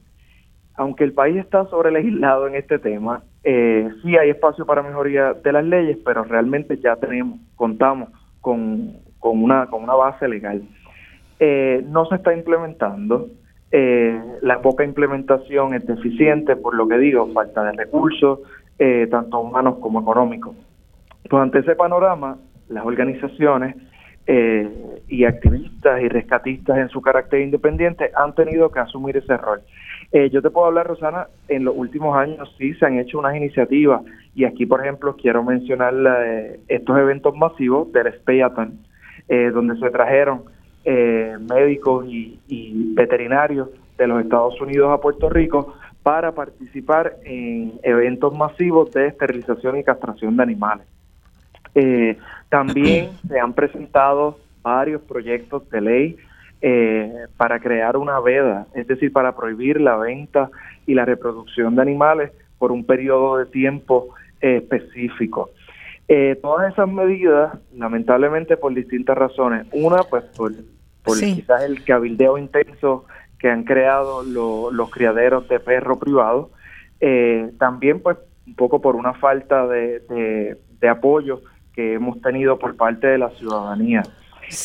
aunque 0.76 1.02
el 1.02 1.12
país 1.12 1.36
está 1.38 1.66
sobre 1.66 1.90
legislado 1.90 2.46
en 2.46 2.54
este 2.54 2.78
tema, 2.78 3.24
eh, 3.42 3.90
sí 4.00 4.16
hay 4.16 4.30
espacio 4.30 4.64
para 4.64 4.80
mejoría 4.80 5.32
de 5.32 5.52
las 5.52 5.64
leyes, 5.64 5.98
pero 6.04 6.22
realmente 6.22 6.78
ya 6.78 6.94
tenemos, 6.94 7.40
contamos 7.56 8.10
con, 8.40 8.92
con, 9.18 9.42
una, 9.42 9.66
con 9.66 9.82
una 9.82 9.94
base 9.94 10.28
legal. 10.28 10.62
Eh, 11.40 11.84
no 11.88 12.06
se 12.06 12.14
está 12.14 12.32
implementando, 12.32 13.26
eh, 13.72 14.22
la 14.42 14.60
poca 14.60 14.84
implementación 14.84 15.74
es 15.74 15.84
deficiente, 15.84 16.54
por 16.54 16.76
lo 16.76 16.86
que 16.86 16.98
digo, 16.98 17.26
falta 17.32 17.64
de 17.64 17.72
recursos, 17.72 18.38
eh, 18.78 19.08
tanto 19.10 19.40
humanos 19.40 19.78
como 19.80 20.00
económicos. 20.00 20.54
Pues 21.28 21.42
ante 21.42 21.58
ese 21.58 21.74
panorama, 21.74 22.38
las 22.68 22.86
organizaciones 22.86 23.74
eh, 24.28 24.68
y 25.08 25.24
activistas 25.24 26.02
y 26.02 26.08
rescatistas 26.08 26.78
en 26.78 26.88
su 26.88 27.00
carácter 27.00 27.42
independiente 27.42 28.10
han 28.14 28.34
tenido 28.34 28.70
que 28.70 28.80
asumir 28.80 29.16
ese 29.16 29.36
rol. 29.36 29.60
Eh, 30.10 30.30
yo 30.30 30.42
te 30.42 30.50
puedo 30.50 30.66
hablar, 30.66 30.88
Rosana, 30.88 31.28
en 31.46 31.64
los 31.64 31.76
últimos 31.76 32.16
años 32.16 32.52
sí 32.58 32.74
se 32.74 32.86
han 32.86 32.98
hecho 32.98 33.20
unas 33.20 33.36
iniciativas 33.36 34.02
y 34.34 34.44
aquí, 34.44 34.66
por 34.66 34.80
ejemplo, 34.80 35.14
quiero 35.14 35.44
mencionar 35.44 35.94
eh, 36.24 36.60
estos 36.66 36.98
eventos 36.98 37.36
masivos 37.36 37.92
del 37.92 38.12
Speyaton, 38.14 38.80
donde 39.28 39.76
se 39.78 39.90
trajeron 39.90 40.42
médicos 40.84 42.06
y, 42.06 42.38
y 42.46 42.94
veterinarios 42.94 43.68
de 43.98 44.06
los 44.06 44.22
Estados 44.22 44.60
Unidos 44.60 44.92
a 44.92 45.00
Puerto 45.00 45.28
Rico 45.28 45.74
para 46.04 46.32
participar 46.32 47.16
en 47.24 47.80
eventos 47.82 48.32
masivos 48.36 48.92
de 48.92 49.08
esterilización 49.08 49.78
y 49.78 49.84
castración 49.84 50.36
de 50.36 50.42
animales. 50.44 50.86
Eh, 51.76 52.16
también 52.48 53.10
se 53.28 53.38
han 53.38 53.52
presentado 53.52 54.38
varios 54.62 55.02
proyectos 55.02 55.68
de 55.70 55.80
ley 55.80 56.16
eh, 56.62 57.12
para 57.36 57.60
crear 57.60 57.96
una 57.96 58.18
veda, 58.18 58.66
es 58.74 58.88
decir, 58.88 59.12
para 59.12 59.36
prohibir 59.36 59.80
la 59.80 59.96
venta 59.96 60.50
y 60.86 60.94
la 60.94 61.04
reproducción 61.04 61.76
de 61.76 61.82
animales 61.82 62.32
por 62.58 62.72
un 62.72 62.84
periodo 62.84 63.36
de 63.36 63.46
tiempo 63.46 64.08
eh, 64.40 64.56
específico. 64.56 65.50
todas 66.40 66.72
esas 66.72 66.88
medidas, 66.88 67.58
lamentablemente 67.76 68.56
por 68.56 68.72
distintas 68.72 69.18
razones, 69.18 69.66
una 69.72 70.02
pues 70.04 70.24
por, 70.36 70.52
quizás 71.04 71.62
el 71.62 71.84
cabildeo 71.84 72.38
intenso 72.38 73.04
que 73.38 73.50
han 73.50 73.64
creado 73.64 74.22
los 74.22 74.90
criaderos 74.90 75.46
de 75.48 75.60
perro 75.60 75.98
privado, 75.98 76.50
también 77.58 78.00
pues 78.00 78.16
un 78.46 78.54
poco 78.54 78.80
por 78.80 78.96
una 78.96 79.12
falta 79.12 79.66
de, 79.66 80.56
de 80.80 80.88
apoyo 80.88 81.42
que 81.76 81.94
hemos 81.94 82.20
tenido 82.22 82.58
por 82.58 82.74
parte 82.74 83.06
de 83.06 83.18
la 83.18 83.28
ciudadanía. 83.30 84.02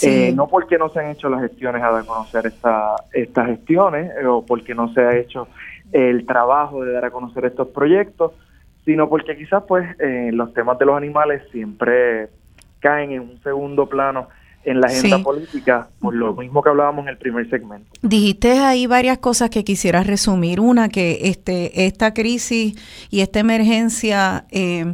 Eh, 0.03 0.31
no 0.35 0.47
porque 0.47 0.77
no 0.77 0.89
se 0.89 0.99
han 0.99 1.09
hecho 1.09 1.27
las 1.27 1.41
gestiones 1.41 1.81
a 1.83 1.91
dar 1.91 2.01
a 2.03 2.05
conocer 2.05 2.45
esta, 2.45 2.95
estas 3.13 3.47
gestiones 3.47 4.11
eh, 4.21 4.25
o 4.25 4.45
porque 4.45 4.73
no 4.73 4.93
se 4.93 5.01
ha 5.01 5.17
hecho 5.17 5.47
el 5.91 6.25
trabajo 6.25 6.85
de 6.85 6.93
dar 6.93 7.05
a 7.05 7.11
conocer 7.11 7.45
estos 7.45 7.67
proyectos, 7.69 8.31
sino 8.85 9.09
porque 9.09 9.35
quizás 9.35 9.63
pues 9.67 9.87
eh, 9.99 10.29
los 10.33 10.53
temas 10.53 10.79
de 10.79 10.85
los 10.85 10.95
animales 10.95 11.41
siempre 11.51 12.29
caen 12.79 13.11
en 13.11 13.21
un 13.21 13.43
segundo 13.43 13.87
plano 13.87 14.27
en 14.63 14.79
la 14.79 14.87
agenda 14.87 15.19
política, 15.23 15.89
por 15.99 16.13
lo 16.13 16.35
mismo 16.35 16.61
que 16.61 16.69
hablábamos 16.69 17.03
en 17.05 17.09
el 17.09 17.17
primer 17.17 17.49
segmento. 17.49 17.89
Dijiste 18.03 18.59
ahí 18.59 18.85
varias 18.85 19.17
cosas 19.17 19.49
que 19.49 19.63
quisiera 19.63 20.03
resumir. 20.03 20.59
Una, 20.59 20.89
que 20.89 21.19
este, 21.23 21.85
esta 21.87 22.13
crisis 22.13 22.75
y 23.09 23.21
esta 23.21 23.39
emergencia 23.39 24.45
eh, 24.51 24.93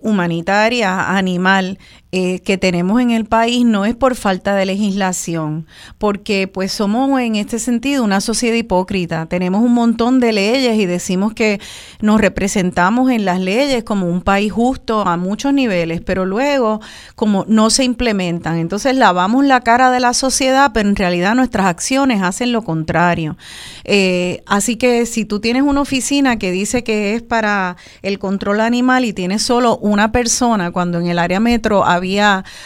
humanitaria, 0.00 1.08
animal, 1.16 1.78
eh, 2.18 2.40
que 2.40 2.56
tenemos 2.56 2.98
en 3.02 3.10
el 3.10 3.26
país 3.26 3.66
no 3.66 3.84
es 3.84 3.94
por 3.94 4.14
falta 4.14 4.54
de 4.54 4.64
legislación, 4.64 5.66
porque 5.98 6.48
pues 6.48 6.72
somos 6.72 7.20
en 7.20 7.36
este 7.36 7.58
sentido 7.58 8.02
una 8.02 8.22
sociedad 8.22 8.54
hipócrita. 8.54 9.26
Tenemos 9.26 9.62
un 9.62 9.74
montón 9.74 10.18
de 10.18 10.32
leyes 10.32 10.78
y 10.78 10.86
decimos 10.86 11.34
que 11.34 11.60
nos 12.00 12.18
representamos 12.18 13.10
en 13.10 13.26
las 13.26 13.38
leyes 13.38 13.84
como 13.84 14.08
un 14.08 14.22
país 14.22 14.50
justo 14.50 15.02
a 15.02 15.18
muchos 15.18 15.52
niveles, 15.52 16.00
pero 16.00 16.24
luego 16.24 16.80
como 17.16 17.44
no 17.48 17.68
se 17.68 17.84
implementan. 17.84 18.56
Entonces 18.56 18.96
lavamos 18.96 19.44
la 19.44 19.60
cara 19.60 19.90
de 19.90 20.00
la 20.00 20.14
sociedad, 20.14 20.70
pero 20.72 20.88
en 20.88 20.96
realidad 20.96 21.34
nuestras 21.34 21.66
acciones 21.66 22.22
hacen 22.22 22.50
lo 22.50 22.62
contrario. 22.62 23.36
Eh, 23.84 24.42
así 24.46 24.76
que 24.76 25.04
si 25.04 25.26
tú 25.26 25.40
tienes 25.40 25.64
una 25.64 25.82
oficina 25.82 26.38
que 26.38 26.50
dice 26.50 26.82
que 26.82 27.14
es 27.14 27.20
para 27.20 27.76
el 28.00 28.18
control 28.18 28.62
animal 28.62 29.04
y 29.04 29.12
tienes 29.12 29.42
solo 29.42 29.76
una 29.76 30.12
persona, 30.12 30.70
cuando 30.70 30.98
en 30.98 31.08
el 31.08 31.18
área 31.18 31.40
metro 31.40 31.84
había 31.84 32.05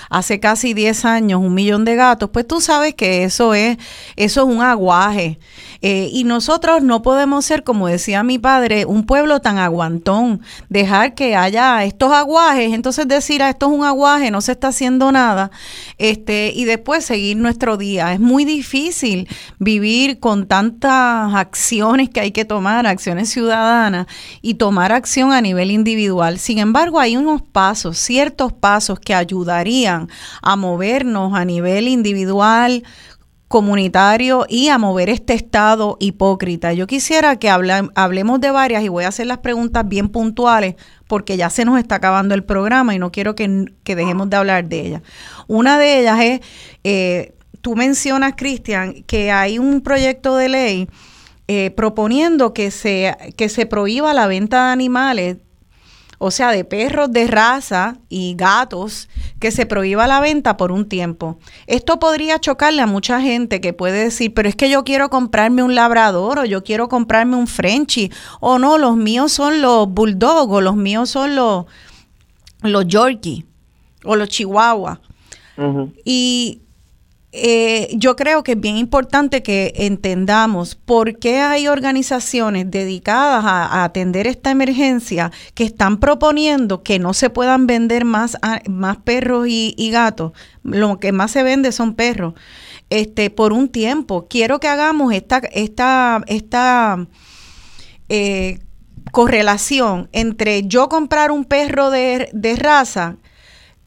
hace 0.08 0.40
casi 0.40 0.74
10 0.74 1.04
años 1.04 1.40
un 1.40 1.54
millón 1.54 1.84
de 1.84 1.96
gatos, 1.96 2.30
pues 2.32 2.46
tú 2.46 2.60
sabes 2.60 2.94
que 2.94 3.24
eso 3.24 3.54
es, 3.54 3.78
eso 4.16 4.42
es 4.42 4.46
un 4.46 4.62
aguaje. 4.62 5.38
Eh, 5.82 6.10
y 6.12 6.24
nosotros 6.24 6.82
no 6.82 7.02
podemos 7.02 7.44
ser, 7.44 7.64
como 7.64 7.88
decía 7.88 8.22
mi 8.22 8.38
padre, 8.38 8.84
un 8.84 9.04
pueblo 9.04 9.40
tan 9.40 9.58
aguantón, 9.58 10.42
dejar 10.68 11.14
que 11.14 11.36
haya 11.36 11.84
estos 11.84 12.12
aguajes, 12.12 12.72
entonces 12.74 13.08
decir, 13.08 13.42
ah, 13.42 13.50
esto 13.50 13.66
es 13.66 13.72
un 13.72 13.84
aguaje, 13.84 14.30
no 14.30 14.40
se 14.40 14.52
está 14.52 14.68
haciendo 14.68 15.10
nada, 15.10 15.50
este, 15.96 16.52
y 16.54 16.64
después 16.64 17.04
seguir 17.04 17.38
nuestro 17.38 17.76
día. 17.76 18.12
Es 18.12 18.20
muy 18.20 18.44
difícil 18.44 19.28
vivir 19.58 20.20
con 20.20 20.46
tantas 20.46 21.34
acciones 21.34 22.10
que 22.10 22.20
hay 22.20 22.32
que 22.32 22.44
tomar, 22.44 22.86
acciones 22.86 23.30
ciudadanas, 23.30 24.06
y 24.42 24.54
tomar 24.54 24.92
acción 24.92 25.32
a 25.32 25.40
nivel 25.40 25.70
individual. 25.70 26.38
Sin 26.38 26.58
embargo, 26.58 27.00
hay 27.00 27.16
unos 27.16 27.42
pasos, 27.42 27.98
ciertos 27.98 28.52
pasos 28.52 29.00
que 29.00 29.14
ayudarían 29.14 30.08
a 30.42 30.56
movernos 30.56 31.34
a 31.34 31.44
nivel 31.44 31.88
individual, 31.88 32.82
comunitario 33.50 34.46
y 34.48 34.68
a 34.68 34.78
mover 34.78 35.08
este 35.08 35.34
estado 35.34 35.96
hipócrita. 35.98 36.72
Yo 36.72 36.86
quisiera 36.86 37.34
que 37.34 37.50
hablemos 37.50 38.40
de 38.40 38.52
varias 38.52 38.84
y 38.84 38.88
voy 38.88 39.02
a 39.02 39.08
hacer 39.08 39.26
las 39.26 39.38
preguntas 39.38 39.88
bien 39.88 40.08
puntuales 40.08 40.76
porque 41.08 41.36
ya 41.36 41.50
se 41.50 41.64
nos 41.64 41.76
está 41.80 41.96
acabando 41.96 42.36
el 42.36 42.44
programa 42.44 42.94
y 42.94 43.00
no 43.00 43.10
quiero 43.10 43.34
que, 43.34 43.66
dejemos 43.82 44.30
de 44.30 44.36
hablar 44.36 44.68
de 44.68 44.86
ellas. 44.86 45.02
Una 45.48 45.80
de 45.80 45.98
ellas 45.98 46.20
es, 46.20 46.40
eh, 46.84 47.34
tú 47.60 47.74
mencionas, 47.74 48.34
Cristian, 48.36 49.02
que 49.02 49.32
hay 49.32 49.58
un 49.58 49.80
proyecto 49.80 50.36
de 50.36 50.48
ley 50.48 50.88
eh, 51.48 51.72
proponiendo 51.72 52.54
que 52.54 52.70
se, 52.70 53.16
que 53.36 53.48
se 53.48 53.66
prohíba 53.66 54.14
la 54.14 54.28
venta 54.28 54.66
de 54.66 54.72
animales 54.74 55.38
o 56.22 56.30
sea, 56.30 56.52
de 56.52 56.66
perros 56.66 57.10
de 57.10 57.26
raza 57.26 57.96
y 58.10 58.34
gatos, 58.36 59.08
que 59.38 59.50
se 59.50 59.64
prohíba 59.64 60.06
la 60.06 60.20
venta 60.20 60.58
por 60.58 60.70
un 60.70 60.86
tiempo. 60.86 61.38
Esto 61.66 61.98
podría 61.98 62.38
chocarle 62.38 62.82
a 62.82 62.86
mucha 62.86 63.22
gente 63.22 63.62
que 63.62 63.72
puede 63.72 64.04
decir, 64.04 64.34
pero 64.34 64.46
es 64.46 64.54
que 64.54 64.68
yo 64.68 64.84
quiero 64.84 65.08
comprarme 65.08 65.62
un 65.62 65.74
labrador 65.74 66.40
o 66.40 66.44
yo 66.44 66.62
quiero 66.62 66.90
comprarme 66.90 67.36
un 67.36 67.46
Frenchie, 67.46 68.10
o 68.38 68.58
no, 68.58 68.76
los 68.76 68.98
míos 68.98 69.32
son 69.32 69.62
los 69.62 69.88
bulldog 69.88 70.52
o 70.52 70.60
los 70.60 70.76
míos 70.76 71.08
son 71.08 71.36
los, 71.36 71.64
los 72.60 72.86
yorkie 72.86 73.46
o 74.04 74.14
los 74.14 74.28
chihuahua. 74.28 75.00
Y 76.04 76.60
eh, 77.32 77.88
yo 77.92 78.16
creo 78.16 78.42
que 78.42 78.52
es 78.52 78.60
bien 78.60 78.76
importante 78.76 79.42
que 79.42 79.72
entendamos 79.76 80.74
por 80.74 81.18
qué 81.18 81.38
hay 81.38 81.68
organizaciones 81.68 82.68
dedicadas 82.68 83.44
a, 83.44 83.84
atender 83.84 84.26
esta 84.26 84.50
emergencia 84.50 85.30
que 85.54 85.62
están 85.62 85.98
proponiendo 85.98 86.82
que 86.82 86.98
no 86.98 87.14
se 87.14 87.30
puedan 87.30 87.68
vender 87.68 88.04
más, 88.04 88.36
más 88.68 88.96
perros 88.98 89.46
y, 89.48 89.90
gatos. 89.92 90.32
Lo 90.64 90.98
que 90.98 91.12
más 91.12 91.30
se 91.30 91.44
vende 91.44 91.70
son 91.70 91.94
perros. 91.94 92.34
Este, 92.90 93.30
por 93.30 93.52
un 93.52 93.68
tiempo. 93.68 94.26
Quiero 94.28 94.58
que 94.58 94.66
hagamos 94.66 95.12
esta, 95.12 95.38
esta, 95.52 96.22
esta 96.26 97.06
eh, 98.08 98.58
correlación 99.12 100.08
entre 100.12 100.64
yo 100.66 100.88
comprar 100.88 101.30
un 101.30 101.44
perro 101.44 101.90
de, 101.90 102.28
de 102.32 102.56
raza 102.56 103.16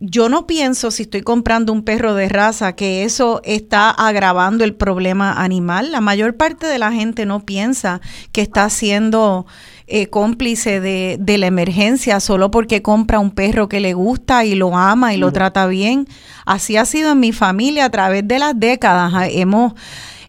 yo 0.05 0.27
no 0.27 0.47
pienso 0.47 0.91
si 0.91 1.03
estoy 1.03 1.21
comprando 1.21 1.71
un 1.71 1.81
perro 1.81 2.13
de 2.13 2.27
raza 2.27 2.75
que 2.75 3.05
eso 3.05 3.39
está 3.45 3.89
agravando 3.89 4.65
el 4.65 4.75
problema 4.75 5.41
animal. 5.41 5.93
La 5.93 6.01
mayor 6.01 6.35
parte 6.35 6.67
de 6.67 6.77
la 6.77 6.91
gente 6.91 7.25
no 7.25 7.45
piensa 7.45 8.01
que 8.33 8.41
está 8.41 8.69
siendo 8.69 9.45
eh, 9.87 10.07
cómplice 10.07 10.81
de, 10.81 11.15
de, 11.21 11.37
la 11.37 11.47
emergencia 11.47 12.19
solo 12.19 12.51
porque 12.51 12.81
compra 12.81 13.19
un 13.19 13.31
perro 13.31 13.69
que 13.69 13.79
le 13.79 13.93
gusta 13.93 14.43
y 14.43 14.55
lo 14.55 14.75
ama 14.75 15.13
y 15.13 15.17
lo 15.17 15.31
trata 15.31 15.67
bien. 15.67 16.05
Así 16.45 16.75
ha 16.75 16.83
sido 16.83 17.13
en 17.13 17.21
mi 17.21 17.31
familia 17.31 17.85
a 17.85 17.89
través 17.89 18.27
de 18.27 18.39
las 18.39 18.59
décadas. 18.59 19.13
Hemos 19.31 19.71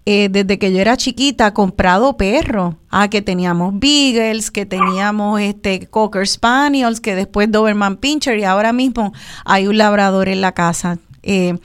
eh, 0.07 0.29
desde 0.31 0.59
que 0.59 0.73
yo 0.73 0.81
era 0.81 0.97
chiquita, 0.97 1.55
comprado 1.55 2.17
perros. 2.17 2.75
Ah, 2.91 3.09
que 3.09 3.23
teníamos 3.23 3.79
Beagles, 3.79 4.51
que 4.51 4.67
teníamos 4.67 5.41
este 5.41 5.87
Cocker 5.87 6.27
Spaniels, 6.27 7.01
que 7.01 7.15
después 7.15 7.51
Doberman 7.51 7.97
Pinscher 7.97 8.39
y 8.39 8.45
ahora 8.45 8.73
mismo 8.73 9.13
hay 9.45 9.67
un 9.67 9.79
labrador 9.79 10.29
en 10.29 10.41
la 10.41 10.53
casa. 10.53 10.99
Eh, 11.23 11.59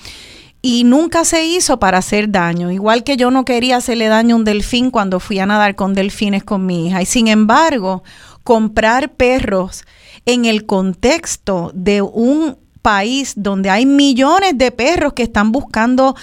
y 0.62 0.84
nunca 0.84 1.24
se 1.24 1.46
hizo 1.46 1.80
para 1.80 2.00
hacer 2.00 2.32
daño. 2.32 2.72
Igual 2.72 3.04
que 3.04 3.18
yo 3.18 3.32
no 3.32 3.46
quería 3.46 3.78
hacerle 3.78 4.08
daño 4.08 4.36
a 4.36 4.40
un 4.40 4.46
delfín 4.46 4.92
cuando 4.92 5.20
fui 5.20 5.40
a 5.40 5.46
nadar 5.46 5.76
con 5.76 5.94
delfines 5.94 6.44
con 6.44 6.66
mi 6.66 6.88
hija. 6.88 7.02
Y 7.02 7.06
sin 7.06 7.28
embargo, 7.28 8.04
comprar 8.44 9.12
perros 9.12 9.84
en 10.26 10.46
el 10.46 10.66
contexto 10.66 11.72
de 11.74 12.02
un 12.02 12.58
país 12.82 13.34
donde 13.36 13.70
hay 13.70 13.86
millones 13.86 14.58
de 14.58 14.72
perros 14.72 15.14
que 15.14 15.24
están 15.24 15.52
buscando 15.52 16.16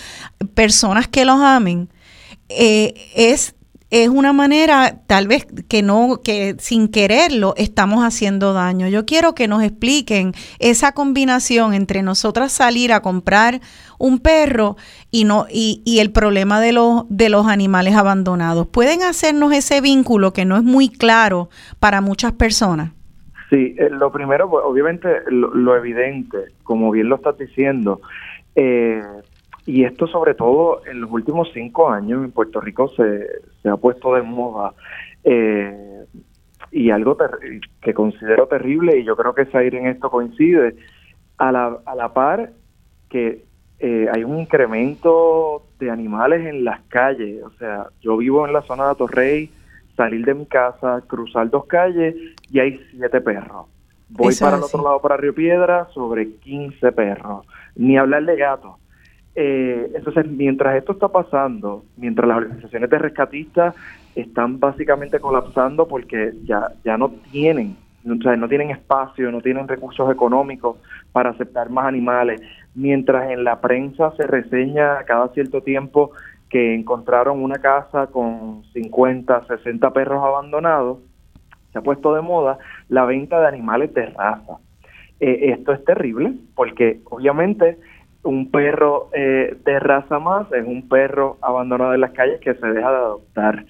personas 0.55 1.09
que 1.09 1.24
los 1.24 1.40
amen, 1.40 1.88
eh, 2.48 2.94
es, 3.14 3.55
es 3.90 4.09
una 4.09 4.32
manera 4.32 5.01
tal 5.06 5.28
vez 5.28 5.47
que 5.68 5.82
no, 5.82 6.20
que 6.23 6.56
sin 6.59 6.89
quererlo 6.89 7.55
estamos 7.56 8.05
haciendo 8.05 8.52
daño. 8.52 8.89
Yo 8.89 9.06
quiero 9.06 9.35
que 9.35 9.48
nos 9.48 9.62
expliquen 9.62 10.32
esa 10.59 10.93
combinación 10.93 11.74
entre 11.74 12.02
nosotras 12.02 12.52
salir 12.52 12.93
a 12.93 13.01
comprar 13.01 13.60
un 13.98 14.18
perro 14.18 14.77
y 15.10 15.24
no, 15.24 15.47
y, 15.51 15.82
y 15.85 16.01
el 16.01 16.10
problema 16.10 16.60
de 16.60 16.73
los, 16.73 17.05
de 17.09 17.28
los 17.28 17.47
animales 17.47 17.94
abandonados. 17.94 18.66
¿Pueden 18.66 19.02
hacernos 19.02 19.52
ese 19.52 19.81
vínculo 19.81 20.32
que 20.32 20.44
no 20.44 20.56
es 20.56 20.62
muy 20.62 20.89
claro 20.89 21.48
para 21.81 22.01
muchas 22.01 22.32
personas? 22.32 22.90
Sí, 23.51 23.77
eh, 23.78 23.89
lo 23.90 24.10
primero, 24.10 24.51
pues, 24.51 24.64
obviamente, 24.66 25.09
lo, 25.28 25.55
lo, 25.55 25.77
evidente, 25.77 26.39
como 26.64 26.90
bien 26.90 27.09
lo 27.09 27.16
estás 27.16 27.39
diciendo, 27.39 28.01
eh, 28.56 29.01
y 29.66 29.84
esto 29.84 30.06
sobre 30.06 30.34
todo 30.34 30.82
en 30.86 31.01
los 31.01 31.10
últimos 31.10 31.48
cinco 31.52 31.90
años 31.90 32.24
en 32.24 32.30
Puerto 32.30 32.60
Rico 32.60 32.88
se, 32.97 33.26
se 33.62 33.68
ha 33.68 33.76
puesto 33.76 34.14
de 34.14 34.22
moda 34.22 34.72
eh, 35.24 36.05
y 36.70 36.90
algo 36.90 37.16
que 37.80 37.93
considero 37.93 38.47
terrible 38.47 38.98
y 38.98 39.05
yo 39.05 39.16
creo 39.16 39.34
que 39.34 39.47
Zair 39.47 39.74
en 39.74 39.88
esto 39.88 40.09
coincide 40.09 40.76
a 41.38 41.52
la, 41.52 41.78
a 41.84 41.94
la 41.94 42.12
par 42.14 42.52
que 43.09 43.44
eh, 43.78 44.06
hay 44.12 44.24
un 44.24 44.38
incremento 44.38 45.64
de 45.78 45.90
animales 45.90 46.47
en 46.47 46.64
las 46.64 46.80
calles, 46.88 47.43
o 47.44 47.51
sea, 47.59 47.88
yo 48.01 48.16
vivo 48.16 48.47
en 48.47 48.55
la 48.55 48.62
zona 48.62 48.84
de 48.84 48.90
Atorrey, 48.93 49.51
salir 49.97 50.24
de 50.24 50.34
mi 50.34 50.47
casa, 50.47 51.02
cruzar 51.06 51.51
dos 51.51 51.66
calles 51.66 52.14
y 52.51 52.60
hay 52.60 52.80
siete 52.90 53.20
perros. 53.20 53.66
Voy 54.09 54.34
para 54.36 54.56
el 54.56 54.62
otro 54.62 54.82
lado, 54.82 55.01
para 55.01 55.16
Río 55.16 55.34
Piedra, 55.34 55.88
sobre 55.93 56.30
15 56.36 56.93
perros. 56.93 57.44
Ni 57.74 57.98
hablar 57.98 58.24
de 58.24 58.36
gatos. 58.36 58.76
Eh, 59.39 59.93
entonces, 59.95 60.27
mientras 60.27 60.77
esto 60.77 60.93
está 60.93 61.09
pasando, 61.09 61.85
mientras 61.99 62.27
las 62.27 62.39
organizaciones 62.39 62.89
de 62.89 62.99
rescatistas 62.99 63.75
están 64.15 64.59
básicamente 64.59 65.21
colapsando 65.21 65.87
porque 65.87 66.33
ya, 66.45 66.73
ya 66.83 66.97
no 66.97 67.11
tienen, 67.31 67.77
o 68.09 68.23
sea, 68.23 68.35
no 68.37 68.49
tienen 68.49 68.71
espacio, 68.71 69.31
no 69.31 69.43
tienen 69.43 69.69
recursos 69.69 70.11
económicos 70.11 70.79
para 71.13 71.31
aceptar 71.31 71.69
más 71.69 71.85
animales, 71.85 72.41
mientras 72.75 73.31
en 73.31 73.45
la 73.45 73.61
prensa 73.61 74.11
se 74.17 74.27
reseña 74.27 75.05
cada 75.05 75.29
cierto 75.29 75.61
tiempo 75.61 76.13
que 76.49 76.75
encontraron 76.75 77.43
una 77.43 77.57
casa 77.57 78.07
con 78.07 78.63
50, 78.73 79.49
60 79.49 79.93
perros 79.93 80.25
abandonados, 80.25 81.01
se 81.73 81.79
ha 81.79 81.83
puesto 81.83 82.15
de 82.15 82.23
moda 82.23 82.57
la 82.89 83.05
venta 83.05 83.39
de 83.39 83.49
animales 83.49 83.93
de 83.93 84.07
raza. 84.07 84.57
eh, 85.21 85.53
esto 85.59 85.73
es 85.73 85.85
terrible 85.85 86.33
porque 86.55 87.01
obviamente 87.05 87.77
un 88.27 88.51
perro 88.51 89.09
eh, 89.12 89.57
de 89.65 89.81
raza 89.81 90.19
más 90.19 90.51
es 90.53 90.66
un 90.66 90.89
perro 90.89 91.39
abandonado 91.40 91.94
en 91.94 92.01
las 92.01 92.12
calles 92.12 92.40
que 92.40 92.55
se 92.55 92.66
deja 92.66 92.90
de 92.90 92.97
adoptar. 92.97 93.65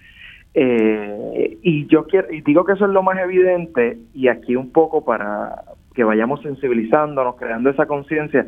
Eh, 0.54 1.58
y 1.62 1.86
yo 1.86 2.06
quiero, 2.06 2.32
y 2.32 2.40
digo 2.40 2.64
que 2.64 2.72
eso 2.72 2.86
es 2.86 2.90
lo 2.90 3.02
más 3.02 3.18
evidente, 3.18 3.98
y 4.14 4.28
aquí 4.28 4.56
un 4.56 4.72
poco 4.72 5.04
para 5.04 5.62
que 5.94 6.04
vayamos 6.04 6.42
sensibilizándonos, 6.42 7.36
creando 7.36 7.70
esa 7.70 7.86
conciencia, 7.86 8.46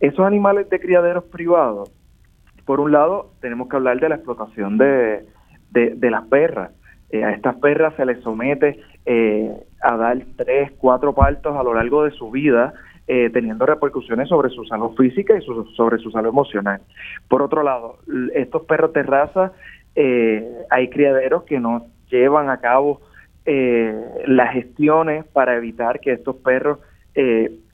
esos 0.00 0.24
animales 0.24 0.70
de 0.70 0.80
criaderos 0.80 1.24
privados, 1.24 1.92
por 2.64 2.80
un 2.80 2.92
lado, 2.92 3.32
tenemos 3.40 3.68
que 3.68 3.76
hablar 3.76 3.98
de 3.98 4.08
la 4.08 4.16
explotación 4.16 4.78
de, 4.78 5.26
de, 5.70 6.10
las 6.10 6.26
perras. 6.26 6.70
Eh, 7.10 7.24
a 7.24 7.32
estas 7.32 7.56
perras 7.56 7.94
se 7.96 8.04
les 8.04 8.20
somete 8.22 8.78
a 9.80 9.96
dar 9.96 10.18
tres, 10.36 10.72
cuatro 10.78 11.14
partos 11.14 11.56
a 11.56 11.62
lo 11.62 11.72
largo 11.72 12.04
de 12.04 12.10
su 12.10 12.30
vida, 12.30 12.74
eh, 13.10 13.30
teniendo 13.32 13.64
repercusiones 13.64 14.28
sobre 14.28 14.50
su 14.50 14.66
salud 14.66 14.94
física 14.94 15.34
y 15.34 15.40
sobre 15.40 15.96
su 15.96 16.10
salud 16.10 16.28
emocional. 16.28 16.82
Por 17.26 17.40
otro 17.40 17.62
lado, 17.62 18.00
estos 18.34 18.64
perros 18.64 18.92
de 18.92 19.02
raza, 19.02 19.52
eh, 19.96 20.46
hay 20.68 20.90
criaderos 20.90 21.44
que 21.44 21.58
no 21.58 21.86
llevan 22.10 22.50
a 22.50 22.58
cabo 22.58 23.00
eh, 23.46 23.98
las 24.26 24.52
gestiones 24.52 25.24
para 25.24 25.56
evitar 25.56 26.00
que 26.00 26.12
estos 26.12 26.36
perros 26.36 26.80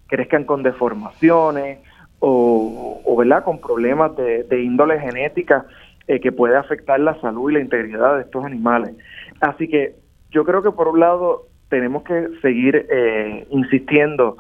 crezcan 0.06 0.44
con 0.44 0.62
deformaciones 0.62 1.81
o, 2.20 3.16
¿verdad? 3.19 3.43
con 3.43 3.59
problemas 3.61 4.16
de, 4.16 4.44
de 4.44 4.62
índole 4.62 5.01
genética 5.01 5.66
que 6.06 6.31
puede 6.31 6.56
afectar 6.56 7.01
la 7.01 7.20
salud 7.20 7.51
y 7.51 7.55
la 7.55 7.61
integridad 7.61 8.19
de 8.19 8.23
estos 8.23 8.44
animales. 8.44 8.94
Así 9.40 9.66
que 9.66 9.97
yo 10.31 10.44
creo 10.44 10.62
que 10.62 10.70
por 10.70 10.86
un 10.86 11.01
lado 11.01 11.48
tenemos 11.69 12.05
que 12.05 12.28
seguir 12.40 12.86
insistiendo 13.51 14.36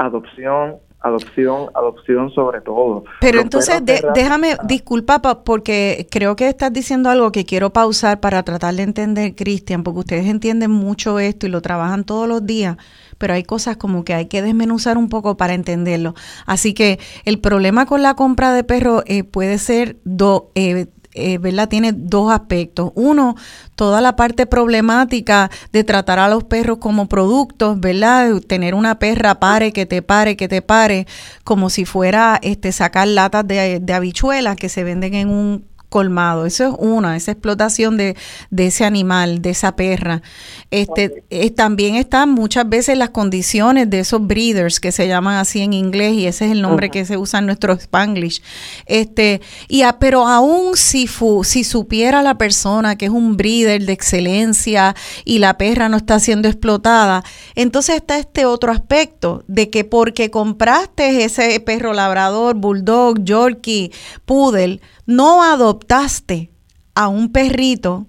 adopción, 0.00 0.76
adopción, 1.00 1.68
adopción 1.74 2.30
sobre 2.30 2.60
todo. 2.60 3.04
Pero 3.20 3.40
entonces, 3.40 3.82
déjame, 4.14 4.56
disculpa, 4.64 5.20
porque 5.44 6.06
creo 6.10 6.36
que 6.36 6.48
estás 6.48 6.72
diciendo 6.72 7.10
algo 7.10 7.32
que 7.32 7.44
quiero 7.44 7.70
pausar 7.70 8.20
para 8.20 8.42
tratar 8.42 8.74
de 8.74 8.82
entender, 8.82 9.34
Cristian, 9.34 9.82
porque 9.82 10.00
ustedes 10.00 10.26
entienden 10.26 10.70
mucho 10.70 11.18
esto 11.18 11.46
y 11.46 11.50
lo 11.50 11.60
trabajan 11.60 12.04
todos 12.04 12.26
los 12.28 12.44
días, 12.44 12.76
pero 13.18 13.34
hay 13.34 13.42
cosas 13.42 13.76
como 13.76 14.04
que 14.04 14.14
hay 14.14 14.26
que 14.26 14.42
desmenuzar 14.42 14.96
un 14.96 15.08
poco 15.08 15.36
para 15.36 15.54
entenderlo. 15.54 16.14
Así 16.46 16.74
que 16.74 16.98
el 17.24 17.40
problema 17.40 17.86
con 17.86 18.02
la 18.02 18.14
compra 18.14 18.52
de 18.52 18.64
perros 18.64 19.02
eh, 19.06 19.24
puede 19.24 19.58
ser 19.58 19.96
do, 20.04 20.50
eh, 20.54 20.86
eh, 21.14 21.38
¿verdad? 21.38 21.68
Tiene 21.68 21.92
dos 21.92 22.32
aspectos. 22.32 22.92
Uno, 22.94 23.36
toda 23.74 24.00
la 24.00 24.16
parte 24.16 24.46
problemática 24.46 25.50
de 25.72 25.84
tratar 25.84 26.18
a 26.18 26.28
los 26.28 26.44
perros 26.44 26.78
como 26.78 27.08
productos, 27.08 27.80
¿verdad? 27.80 28.40
Tener 28.46 28.74
una 28.74 28.98
perra 28.98 29.40
pare, 29.40 29.72
que 29.72 29.86
te 29.86 30.02
pare, 30.02 30.36
que 30.36 30.48
te 30.48 30.62
pare, 30.62 31.06
como 31.44 31.70
si 31.70 31.84
fuera 31.84 32.38
este 32.42 32.72
sacar 32.72 33.08
latas 33.08 33.46
de, 33.46 33.80
de 33.80 33.92
habichuelas 33.92 34.56
que 34.56 34.68
se 34.68 34.84
venden 34.84 35.14
en 35.14 35.28
un 35.28 35.69
colmado. 35.90 36.46
Eso 36.46 36.68
es 36.68 36.74
una, 36.78 37.16
esa 37.16 37.32
explotación 37.32 37.98
de, 37.98 38.16
de 38.50 38.66
ese 38.68 38.86
animal, 38.86 39.42
de 39.42 39.50
esa 39.50 39.76
perra. 39.76 40.22
Este, 40.70 41.24
eh, 41.28 41.50
también 41.50 41.96
están 41.96 42.30
muchas 42.30 42.66
veces 42.68 42.96
las 42.96 43.10
condiciones 43.10 43.90
de 43.90 44.00
esos 44.00 44.26
breeders 44.26 44.80
que 44.80 44.92
se 44.92 45.08
llaman 45.08 45.34
así 45.34 45.60
en 45.60 45.72
inglés 45.72 46.14
y 46.14 46.26
ese 46.26 46.46
es 46.46 46.52
el 46.52 46.62
nombre 46.62 46.90
que 46.90 47.04
se 47.04 47.18
usa 47.18 47.40
en 47.40 47.46
nuestro 47.46 47.74
spanglish. 47.74 48.40
Este, 48.86 49.42
y 49.68 49.82
pero 49.98 50.26
aún 50.26 50.76
si, 50.76 51.06
fu, 51.06 51.42
si 51.42 51.64
supiera 51.64 52.22
la 52.22 52.38
persona 52.38 52.96
que 52.96 53.06
es 53.06 53.10
un 53.10 53.36
breeder 53.36 53.84
de 53.84 53.92
excelencia 53.92 54.94
y 55.24 55.40
la 55.40 55.58
perra 55.58 55.88
no 55.88 55.96
está 55.96 56.20
siendo 56.20 56.48
explotada, 56.48 57.24
entonces 57.56 57.96
está 57.96 58.18
este 58.18 58.46
otro 58.46 58.70
aspecto 58.70 59.42
de 59.48 59.70
que 59.70 59.84
porque 59.84 60.30
compraste 60.30 61.24
ese 61.24 61.58
perro 61.58 61.92
labrador, 61.92 62.54
bulldog, 62.54 63.24
yorkie, 63.24 63.90
poodle, 64.24 64.80
no 65.10 65.42
adoptaste 65.42 66.52
a 66.94 67.08
un 67.08 67.32
perrito 67.32 68.06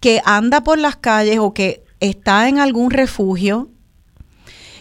que 0.00 0.20
anda 0.24 0.62
por 0.62 0.78
las 0.78 0.96
calles 0.96 1.38
o 1.38 1.54
que 1.54 1.84
está 2.00 2.48
en 2.48 2.58
algún 2.58 2.90
refugio. 2.90 3.70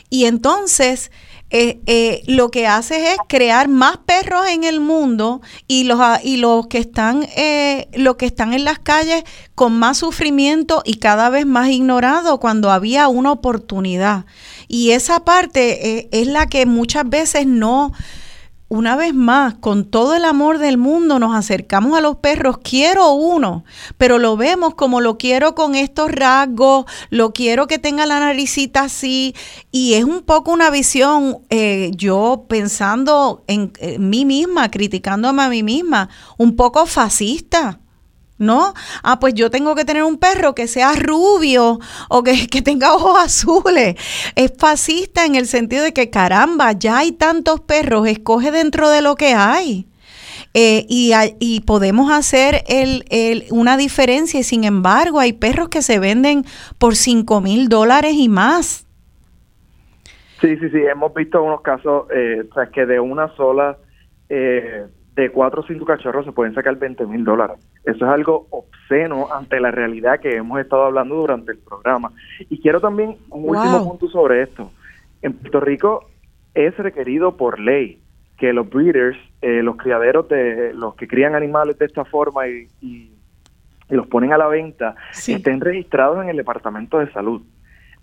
Y 0.10 0.26
entonces 0.26 1.12
eh, 1.52 1.80
eh, 1.86 2.24
lo 2.26 2.50
que 2.50 2.66
haces 2.66 3.10
es 3.10 3.18
crear 3.28 3.68
más 3.68 3.98
perros 3.98 4.48
en 4.50 4.64
el 4.64 4.80
mundo 4.80 5.42
y 5.68 5.84
los, 5.84 6.00
y 6.24 6.38
los 6.38 6.66
que 6.68 6.80
están 6.80 7.28
eh, 7.36 7.88
los 7.94 8.16
que 8.16 8.26
están 8.26 8.54
en 8.54 8.64
las 8.64 8.80
calles 8.80 9.24
con 9.54 9.74
más 9.78 10.00
sufrimiento 10.00 10.82
y 10.84 10.96
cada 10.96 11.30
vez 11.30 11.46
más 11.46 11.70
ignorado 11.70 12.40
cuando 12.40 12.72
había 12.72 13.08
una 13.08 13.32
oportunidad. 13.32 14.26
Y 14.68 14.92
esa 14.92 15.26
parte 15.26 16.10
es 16.12 16.28
la 16.28 16.48
que 16.48 16.66
muchas 16.66 17.08
veces 17.08 17.46
no 17.46 17.94
una 18.70 18.96
vez 18.96 19.16
más, 19.16 19.56
con 19.56 19.84
todo 19.84 20.16
el 20.16 20.24
amor 20.24 20.60
del 20.60 20.78
mundo, 20.78 21.18
nos 21.18 21.36
acercamos 21.36 21.98
a 21.98 22.02
los 22.02 22.18
perros. 22.18 22.60
Quiero 22.64 23.12
uno, 23.14 23.66
pero 23.98 24.20
lo 24.20 24.38
vemos 24.38 24.76
como 24.76 25.02
lo 25.02 25.18
quiero 25.18 25.56
con 25.56 25.74
estos 25.74 26.12
rasgos, 26.12 26.86
lo 27.10 27.34
quiero 27.34 27.66
que 27.66 27.80
tenga 27.80 28.06
la 28.06 28.20
naricita 28.20 28.82
así. 28.82 29.36
Y 29.72 29.96
es 29.96 30.04
un 30.04 30.22
poco 30.22 30.52
una 30.52 30.70
visión, 30.70 31.40
eh, 31.50 31.90
yo 31.96 32.46
pensando 32.48 33.44
en, 33.48 33.74
en 33.80 34.10
mí 34.10 34.24
misma, 34.24 34.70
criticándome 34.70 35.42
a 35.42 35.50
mí 35.50 35.64
misma, 35.64 36.10
un 36.38 36.56
poco 36.56 36.86
fascista. 36.86 37.80
¿No? 38.40 38.74
Ah, 39.04 39.20
pues 39.20 39.36
yo 39.36 39.52
tengo 39.52 39.76
que 39.76 39.86
tener 39.86 40.04
un 40.04 40.18
perro 40.18 40.56
que 40.56 40.68
sea 40.68 40.94
rubio 40.96 41.80
o 42.10 42.24
que, 42.50 42.62
tenga 42.64 42.94
ojos 42.94 43.20
azules. 43.20 43.96
Es 44.36 44.54
fascista 44.58 45.26
en 45.26 45.36
el 45.36 45.46
sentido 45.46 45.84
de 45.84 45.94
que, 45.94 46.10
caramba, 46.10 46.72
ya 46.72 46.98
hay 47.00 47.12
tantos 47.12 47.60
perros, 47.60 48.08
escoge 48.08 48.52
dentro 48.52 48.90
de 48.90 49.02
lo 49.02 49.16
que 49.16 49.34
hay. 49.34 49.86
Eh, 50.56 50.86
y, 50.90 51.12
y, 51.40 51.62
podemos 51.62 52.12
hacer 52.12 52.64
el, 52.68 53.06
el, 53.12 53.46
una 53.52 53.78
diferencia 53.78 54.40
y 54.40 54.44
sin 54.44 54.64
embargo 54.64 55.20
hay 55.20 55.34
perros 55.34 55.70
que 55.70 55.84
se 55.84 56.00
venden 56.00 56.44
por 56.80 56.96
5 56.96 57.40
mil 57.40 57.70
dólares 57.70 58.14
y 58.16 58.30
más. 58.30 58.88
Sí, 60.42 60.56
sí, 60.58 60.70
sí, 60.70 60.78
hemos 60.78 61.14
visto 61.14 61.44
unos 61.44 61.62
casos, 61.62 62.08
eh, 62.12 62.48
que 62.74 62.86
de 62.86 63.00
una 63.00 63.36
sola 63.36 63.78
eh, 64.30 64.88
de 65.20 65.32
cuatro 65.32 65.62
o 65.62 65.66
cinco 65.66 65.86
cachorros 65.86 66.26
se 66.26 66.32
pueden 66.32 66.54
sacar 66.54 66.78
20 66.78 67.06
mil 67.06 67.24
dólares. 67.24 67.58
Eso 67.84 68.06
es 68.06 68.12
algo 68.12 68.48
obsceno 68.50 69.28
ante 69.34 69.60
la 69.60 69.72
realidad 69.72 70.20
que 70.20 70.36
hemos 70.36 70.60
estado 70.60 70.86
hablando 70.86 71.16
durante 71.16 71.52
el 71.52 71.58
programa. 71.60 72.12
Y 72.50 72.62
quiero 72.62 72.80
también 72.80 73.18
un 73.30 73.50
último 73.50 73.88
punto 73.88 74.10
sobre 74.10 74.44
esto. 74.44 74.72
En 75.22 75.34
Puerto 75.34 75.60
Rico 75.60 76.10
es 76.54 76.76
requerido 76.78 77.38
por 77.38 77.60
ley 77.60 78.02
que 78.38 78.54
los 78.54 78.70
breeders, 78.70 79.18
eh, 79.42 79.62
los 79.62 79.76
criaderos 79.76 80.30
de 80.30 80.74
los 80.74 80.96
que 80.96 81.08
crían 81.08 81.36
animales 81.36 81.78
de 81.78 81.86
esta 81.86 82.06
forma 82.06 82.48
y, 82.48 82.68
y, 82.82 83.12
los 83.90 84.08
ponen 84.08 84.32
a 84.32 84.38
la 84.38 84.48
venta, 84.48 84.96
estén 85.12 85.60
registrados 85.60 86.22
en 86.22 86.30
el 86.30 86.38
Departamento 86.38 87.00
de 87.00 87.12
Salud. 87.12 87.42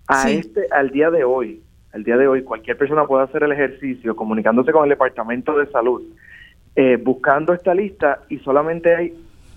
A 0.07 0.29
este, 0.29 0.67
al 0.71 0.89
día 0.91 1.09
de 1.09 1.23
hoy, 1.23 1.61
al 1.93 2.03
día 2.03 2.17
de 2.17 2.27
hoy, 2.27 2.43
cualquier 2.43 2.77
persona 2.77 3.05
puede 3.05 3.23
hacer 3.23 3.43
el 3.43 3.53
ejercicio 3.53 4.13
comunicándose 4.13 4.73
con 4.73 4.83
el 4.83 4.89
Departamento 4.89 5.57
de 5.57 5.65
Salud 5.67 6.03
eh, 6.79 6.95
buscando 6.95 7.53
esta 7.53 7.73
lista 7.73 8.19
y 8.29 8.37
solamente 8.37 8.95
hay 8.95 9.13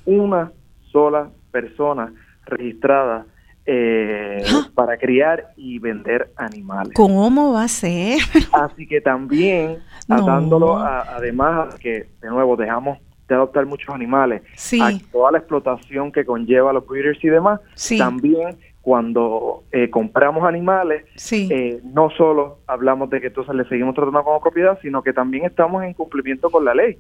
una 0.06 0.50
sola 0.90 1.28
persona 1.52 2.14
registrada 2.46 3.26
eh, 3.66 4.42
¡Ah! 4.50 4.70
para 4.74 4.96
criar 4.96 5.52
y 5.54 5.78
vender 5.78 6.30
animales. 6.36 6.94
¿Cómo 6.94 7.52
va 7.52 7.64
a 7.64 7.68
ser? 7.68 8.20
Así 8.52 8.86
que 8.86 9.02
también, 9.02 9.80
atándolo 10.08 10.78
además 10.78 11.74
que, 11.74 12.08
de 12.22 12.28
nuevo, 12.30 12.56
dejamos 12.56 12.98
de 13.28 13.34
adoptar 13.34 13.66
muchos 13.66 13.94
animales, 13.94 14.40
a 14.80 14.90
toda 15.12 15.30
la 15.30 15.38
explotación 15.38 16.10
que 16.10 16.24
conlleva 16.24 16.72
los 16.72 16.86
breeders 16.86 17.22
y 17.22 17.28
demás, 17.28 17.60
también 17.98 18.56
cuando 18.82 19.64
eh, 19.72 19.90
compramos 19.90 20.44
animales, 20.44 21.04
eh, 21.32 21.80
no 21.84 22.10
solo 22.10 22.58
hablamos 22.66 23.10
de 23.10 23.20
que 23.20 23.26
entonces 23.26 23.54
le 23.54 23.64
seguimos 23.64 23.94
tratando 23.94 24.24
como 24.24 24.40
propiedad, 24.40 24.78
sino 24.80 25.02
que 25.02 25.12
también 25.12 25.44
estamos 25.44 25.84
en 25.84 25.92
cumplimiento 25.92 26.50
con 26.50 26.64
la 26.64 26.74
ley. 26.74 26.96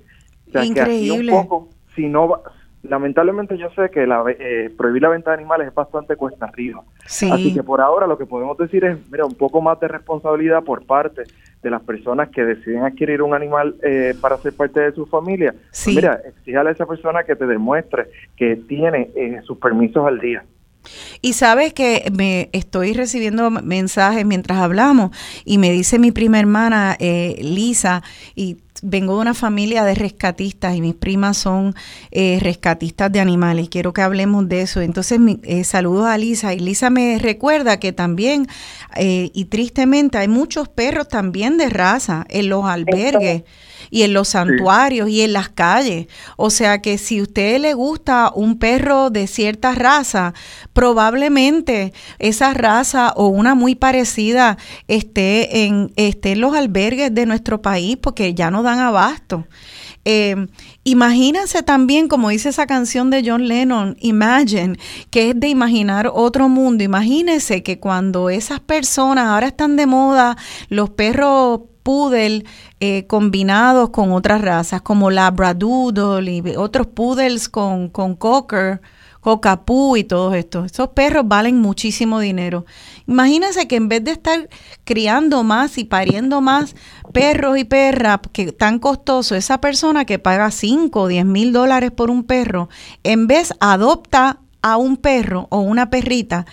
Increíble. 0.52 1.32
un 1.32 1.42
poco, 1.42 1.68
si 1.94 2.06
no, 2.06 2.42
lamentablemente 2.82 3.56
yo 3.56 3.70
sé 3.70 3.88
que 3.90 4.06
la, 4.06 4.24
eh, 4.28 4.70
prohibir 4.76 5.02
la 5.02 5.08
venta 5.08 5.30
de 5.30 5.38
animales 5.38 5.68
es 5.68 5.74
bastante 5.74 6.16
cuesta 6.16 6.46
arriba. 6.46 6.82
Así 7.04 7.54
que 7.54 7.62
por 7.62 7.80
ahora 7.80 8.06
lo 8.06 8.18
que 8.18 8.26
podemos 8.26 8.58
decir 8.58 8.84
es, 8.84 8.98
mira, 9.10 9.24
un 9.24 9.34
poco 9.34 9.62
más 9.62 9.80
de 9.80 9.88
responsabilidad 9.88 10.62
por 10.62 10.84
parte 10.84 11.22
de 11.62 11.70
las 11.70 11.82
personas 11.82 12.28
que 12.28 12.44
deciden 12.44 12.84
adquirir 12.84 13.22
un 13.22 13.32
animal 13.32 13.74
para 14.20 14.36
ser 14.38 14.52
parte 14.52 14.80
de 14.80 14.92
su 14.92 15.06
familia. 15.06 15.54
Pues 15.70 15.94
mira, 15.94 16.20
exíjale 16.26 16.70
a 16.70 16.72
esa 16.72 16.84
persona 16.84 17.22
que 17.22 17.36
te 17.36 17.46
demuestre 17.46 18.08
que 18.36 18.56
tiene 18.56 19.10
sus 19.44 19.56
permisos 19.56 20.06
al 20.06 20.18
día. 20.18 20.44
Y 21.20 21.34
sabes 21.34 21.72
que 21.72 22.10
me 22.12 22.48
estoy 22.52 22.92
recibiendo 22.92 23.50
mensajes 23.50 24.24
mientras 24.24 24.58
hablamos 24.58 25.10
y 25.44 25.58
me 25.58 25.70
dice 25.70 25.98
mi 25.98 26.12
prima 26.12 26.38
hermana 26.38 26.96
eh, 26.98 27.38
Lisa 27.42 28.02
y 28.34 28.58
vengo 28.82 29.16
de 29.16 29.20
una 29.20 29.34
familia 29.34 29.84
de 29.84 29.94
rescatistas 29.94 30.74
y 30.74 30.80
mis 30.80 30.94
primas 30.94 31.36
son 31.36 31.74
eh, 32.10 32.38
rescatistas 32.40 33.12
de 33.12 33.20
animales. 33.20 33.68
Quiero 33.68 33.92
que 33.92 34.02
hablemos 34.02 34.48
de 34.48 34.62
eso. 34.62 34.80
Entonces, 34.80 35.20
mi, 35.20 35.38
eh, 35.42 35.64
saludos 35.64 36.06
a 36.06 36.16
Lisa. 36.18 36.54
Y 36.54 36.60
Lisa 36.60 36.90
me 36.90 37.18
recuerda 37.18 37.78
que 37.78 37.92
también, 37.92 38.46
eh, 38.96 39.30
y 39.34 39.46
tristemente, 39.46 40.18
hay 40.18 40.28
muchos 40.28 40.68
perros 40.68 41.08
también 41.08 41.58
de 41.58 41.68
raza 41.68 42.26
en 42.28 42.48
los 42.48 42.64
albergues 42.64 43.42
y 43.90 44.02
en 44.02 44.12
los 44.14 44.28
santuarios 44.28 45.08
y 45.08 45.22
en 45.22 45.32
las 45.32 45.48
calles. 45.48 46.06
O 46.36 46.50
sea 46.50 46.80
que 46.80 46.98
si 46.98 47.18
a 47.18 47.22
usted 47.22 47.60
le 47.60 47.74
gusta 47.74 48.32
un 48.34 48.58
perro 48.58 49.10
de 49.10 49.26
cierta 49.26 49.74
raza, 49.74 50.32
probablemente 50.72 51.92
esa 52.18 52.54
raza 52.54 53.12
o 53.16 53.26
una 53.26 53.54
muy 53.54 53.74
parecida 53.74 54.56
esté 54.88 55.64
en, 55.64 55.92
esté 55.96 56.32
en 56.32 56.40
los 56.40 56.54
albergues 56.54 57.14
de 57.14 57.26
nuestro 57.26 57.60
país 57.60 57.96
porque 58.00 58.34
ya 58.34 58.50
no 58.50 58.62
dan 58.62 58.78
abasto. 58.78 59.46
Eh, 60.04 60.46
imagínense 60.90 61.62
también, 61.62 62.08
como 62.08 62.30
dice 62.30 62.48
esa 62.50 62.66
canción 62.66 63.10
de 63.10 63.22
John 63.24 63.48
Lennon, 63.48 63.96
Imagine, 64.00 64.78
que 65.10 65.30
es 65.30 65.40
de 65.40 65.48
imaginar 65.48 66.10
otro 66.12 66.48
mundo. 66.48 66.84
Imagínense 66.84 67.62
que 67.62 67.78
cuando 67.78 68.30
esas 68.30 68.60
personas 68.60 69.26
ahora 69.26 69.48
están 69.48 69.76
de 69.76 69.86
moda, 69.86 70.36
los 70.68 70.90
perros 70.90 71.60
poodle 71.82 72.44
eh, 72.80 73.06
combinados 73.06 73.90
con 73.90 74.12
otras 74.12 74.40
razas, 74.40 74.82
como 74.82 75.10
Labradoodle 75.10 76.30
y 76.30 76.56
otros 76.56 76.86
poodles 76.86 77.48
con, 77.48 77.88
con 77.88 78.14
cocker, 78.14 78.80
cocapú 79.20 79.96
y 79.96 80.04
todo 80.04 80.34
esto. 80.34 80.64
Esos 80.64 80.88
perros 80.88 81.26
valen 81.26 81.60
muchísimo 81.60 82.20
dinero. 82.20 82.64
Imagínense 83.06 83.68
que 83.68 83.76
en 83.76 83.88
vez 83.88 84.04
de 84.04 84.12
estar 84.12 84.48
criando 84.84 85.42
más 85.42 85.78
y 85.78 85.84
pariendo 85.84 86.40
más 86.40 86.74
perros 87.12 87.58
y 87.58 87.64
perras, 87.64 88.20
que 88.32 88.52
tan 88.52 88.78
costoso, 88.78 89.34
esa 89.34 89.60
persona 89.60 90.04
que 90.04 90.18
paga 90.18 90.50
5 90.50 91.00
o 91.00 91.08
10 91.08 91.24
mil 91.24 91.52
dólares 91.52 91.90
por 91.90 92.10
un 92.10 92.24
perro, 92.24 92.68
en 93.04 93.26
vez 93.26 93.52
adopta 93.60 94.40
a 94.62 94.76
un 94.76 94.96
perro 94.96 95.46
o 95.50 95.60
una 95.60 95.90
perrita 95.90 96.46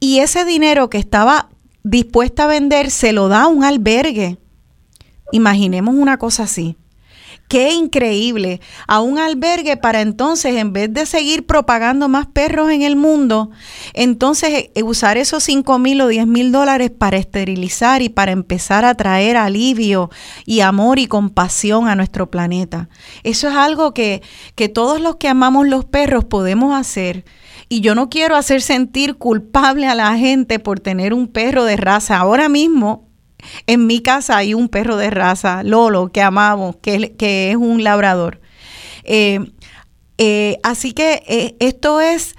y 0.00 0.20
ese 0.20 0.44
dinero 0.44 0.88
que 0.90 0.98
estaba 0.98 1.48
dispuesta 1.82 2.44
a 2.44 2.48
vender 2.48 2.90
se 2.90 3.12
lo 3.12 3.28
da 3.28 3.42
a 3.42 3.48
un 3.48 3.64
albergue 3.64 4.38
Imaginemos 5.32 5.94
una 5.94 6.18
cosa 6.18 6.44
así. 6.44 6.76
Qué 7.48 7.72
increíble. 7.72 8.60
A 8.88 9.00
un 9.00 9.18
albergue 9.18 9.76
para 9.76 10.00
entonces, 10.00 10.56
en 10.56 10.72
vez 10.72 10.92
de 10.92 11.04
seguir 11.04 11.46
propagando 11.46 12.08
más 12.08 12.26
perros 12.26 12.70
en 12.70 12.82
el 12.82 12.96
mundo, 12.96 13.50
entonces 13.92 14.70
eh, 14.74 14.82
usar 14.82 15.18
esos 15.18 15.44
5 15.44 15.78
mil 15.78 16.00
o 16.00 16.08
10 16.08 16.26
mil 16.26 16.52
dólares 16.52 16.90
para 16.90 17.18
esterilizar 17.18 18.00
y 18.00 18.08
para 18.08 18.32
empezar 18.32 18.84
a 18.84 18.94
traer 18.94 19.36
alivio 19.36 20.10
y 20.46 20.60
amor 20.60 20.98
y 20.98 21.06
compasión 21.06 21.86
a 21.86 21.94
nuestro 21.94 22.30
planeta. 22.30 22.88
Eso 23.24 23.48
es 23.48 23.54
algo 23.54 23.92
que, 23.92 24.22
que 24.54 24.70
todos 24.70 25.00
los 25.00 25.16
que 25.16 25.28
amamos 25.28 25.68
los 25.68 25.84
perros 25.84 26.24
podemos 26.24 26.74
hacer. 26.74 27.24
Y 27.68 27.82
yo 27.82 27.94
no 27.94 28.08
quiero 28.08 28.36
hacer 28.36 28.62
sentir 28.62 29.16
culpable 29.16 29.86
a 29.86 29.94
la 29.94 30.16
gente 30.16 30.58
por 30.58 30.80
tener 30.80 31.12
un 31.12 31.28
perro 31.28 31.64
de 31.64 31.76
raza. 31.76 32.16
Ahora 32.16 32.48
mismo 32.48 33.13
en 33.66 33.86
mi 33.86 34.00
casa 34.00 34.36
hay 34.36 34.54
un 34.54 34.68
perro 34.68 34.96
de 34.96 35.10
raza, 35.10 35.62
Lolo, 35.62 36.10
que 36.10 36.22
amamos, 36.22 36.76
que, 36.76 37.14
es 37.50 37.56
un 37.56 37.84
labrador. 37.84 38.40
Eh, 39.04 39.40
eh, 40.18 40.58
así 40.62 40.92
que 40.92 41.22
eh, 41.26 41.56
esto 41.58 42.00
es 42.00 42.36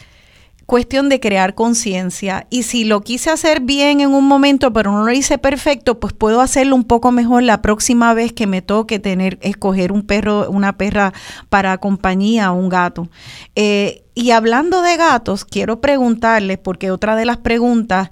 cuestión 0.65 1.09
de 1.09 1.19
crear 1.19 1.53
conciencia 1.53 2.47
y 2.49 2.63
si 2.63 2.85
lo 2.85 3.01
quise 3.01 3.29
hacer 3.29 3.61
bien 3.61 4.01
en 4.01 4.15
un 4.15 4.27
momento 4.27 4.73
pero 4.73 4.91
no 4.91 5.05
lo 5.05 5.11
hice 5.11 5.37
perfecto, 5.37 5.99
pues 5.99 6.13
puedo 6.13 6.41
hacerlo 6.41 6.75
un 6.75 6.85
poco 6.85 7.11
mejor 7.11 7.43
la 7.43 7.61
próxima 7.61 8.15
vez 8.15 8.33
que 8.33 8.47
me 8.47 8.63
toque 8.63 8.97
tener 8.97 9.37
escoger 9.41 9.91
un 9.91 10.01
perro, 10.01 10.49
una 10.49 10.75
perra 10.75 11.13
para 11.49 11.77
compañía 11.77 12.51
o 12.51 12.55
un 12.55 12.69
gato. 12.69 13.09
y 13.55 14.31
hablando 14.31 14.81
de 14.81 14.97
gatos, 14.97 15.45
quiero 15.45 15.81
preguntarles 15.81 16.57
porque 16.57 16.89
otra 16.89 17.15
de 17.15 17.25
las 17.25 17.37
preguntas 17.37 18.09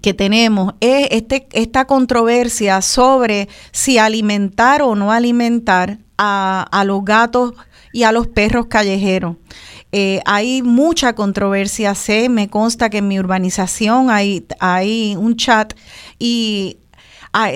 que 0.00 0.14
tenemos 0.14 0.74
es 0.80 1.08
este, 1.10 1.48
esta 1.52 1.86
controversia 1.86 2.82
sobre 2.82 3.48
si 3.72 3.98
alimentar 3.98 4.82
o 4.82 4.94
no 4.94 5.12
alimentar 5.12 5.98
a, 6.18 6.82
los 6.86 7.04
gatos 7.04 7.52
y 7.92 8.04
a 8.04 8.12
los 8.12 8.26
perros 8.26 8.66
callejeros. 8.66 9.36
Eh, 9.92 10.20
hay 10.26 10.62
mucha 10.62 11.14
controversia, 11.14 11.94
sé, 11.94 12.28
me 12.28 12.48
consta 12.48 12.90
que 12.90 12.98
en 12.98 13.08
mi 13.08 13.18
urbanización 13.18 14.10
hay, 14.10 14.46
hay 14.58 15.16
un 15.16 15.36
chat 15.36 15.74
y 16.18 16.78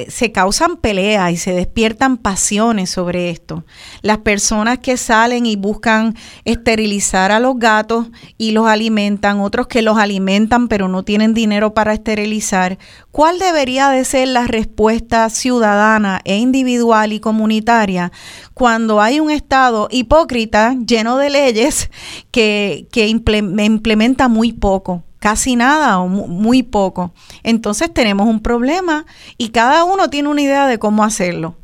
se 0.08 0.30
causan 0.30 0.76
peleas 0.76 1.32
y 1.32 1.36
se 1.36 1.52
despiertan 1.52 2.18
pasiones 2.18 2.90
sobre 2.90 3.30
esto. 3.30 3.64
Las 4.02 4.18
personas 4.18 4.78
que 4.78 4.96
salen 4.96 5.46
y 5.46 5.56
buscan 5.56 6.14
esterilizar 6.44 7.32
a 7.32 7.40
los 7.40 7.58
gatos 7.58 8.08
y 8.36 8.50
los 8.52 8.66
alimentan, 8.66 9.40
otros 9.40 9.68
que 9.68 9.82
los 9.82 9.98
alimentan 9.98 10.68
pero 10.68 10.88
no 10.88 11.02
tienen 11.02 11.32
dinero 11.32 11.72
para 11.72 11.94
esterilizar, 11.94 12.78
¿cuál 13.10 13.38
debería 13.38 13.88
de 13.88 14.04
ser 14.04 14.28
la 14.28 14.46
respuesta 14.46 15.28
ciudadana 15.30 16.20
e 16.24 16.36
individual 16.36 17.12
y 17.12 17.20
comunitaria 17.20 18.12
cuando 18.54 19.00
hay 19.00 19.20
un 19.20 19.30
Estado 19.30 19.88
hipócrita 19.90 20.76
lleno 20.86 21.16
de 21.16 21.30
leyes 21.30 21.90
que, 22.30 22.86
que 22.92 23.08
implementa 23.08 24.28
muy 24.28 24.52
poco? 24.52 25.04
Casi 25.20 25.54
nada 25.54 26.00
o 26.00 26.08
muy 26.08 26.64
poco. 26.64 27.12
Entonces 27.44 27.92
tenemos 27.94 28.26
un 28.26 28.40
problema 28.40 29.06
y 29.38 29.50
cada 29.50 29.84
uno 29.84 30.10
tiene 30.10 30.28
una 30.28 30.42
idea 30.42 30.66
de 30.66 30.78
cómo 30.78 31.04
hacerlo. 31.04 31.54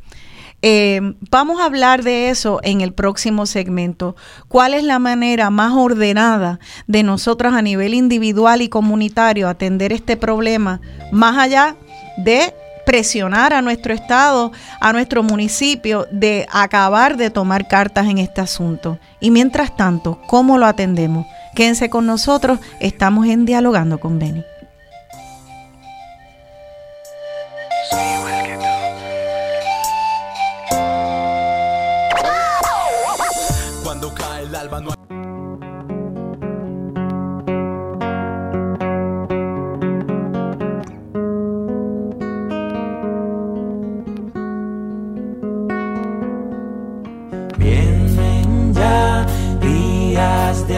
Eh, 0.62 1.00
vamos 1.30 1.60
a 1.60 1.64
hablar 1.64 2.02
de 2.02 2.30
eso 2.30 2.60
en 2.62 2.80
el 2.80 2.92
próximo 2.92 3.46
segmento. 3.46 4.16
¿Cuál 4.48 4.74
es 4.74 4.84
la 4.84 4.98
manera 4.98 5.50
más 5.50 5.72
ordenada 5.74 6.60
de 6.86 7.02
nosotros 7.02 7.54
a 7.54 7.62
nivel 7.62 7.94
individual 7.94 8.62
y 8.62 8.68
comunitario 8.68 9.48
atender 9.48 9.92
este 9.92 10.16
problema 10.16 10.80
más 11.12 11.36
allá 11.38 11.76
de 12.16 12.54
presionar 12.86 13.52
a 13.52 13.60
nuestro 13.60 13.92
estado, 13.92 14.52
a 14.80 14.92
nuestro 14.94 15.22
municipio, 15.22 16.06
de 16.10 16.46
acabar 16.50 17.18
de 17.18 17.28
tomar 17.28 17.68
cartas 17.68 18.06
en 18.06 18.16
este 18.16 18.40
asunto? 18.40 18.98
Y 19.20 19.30
mientras 19.30 19.76
tanto, 19.76 20.18
¿cómo 20.26 20.56
lo 20.56 20.64
atendemos? 20.64 21.26
Quédense 21.54 21.90
con 21.90 22.06
nosotros, 22.06 22.60
estamos 22.80 23.26
en 23.26 23.44
Dialogando 23.44 23.98
con 23.98 24.18
Benny. 24.18 24.42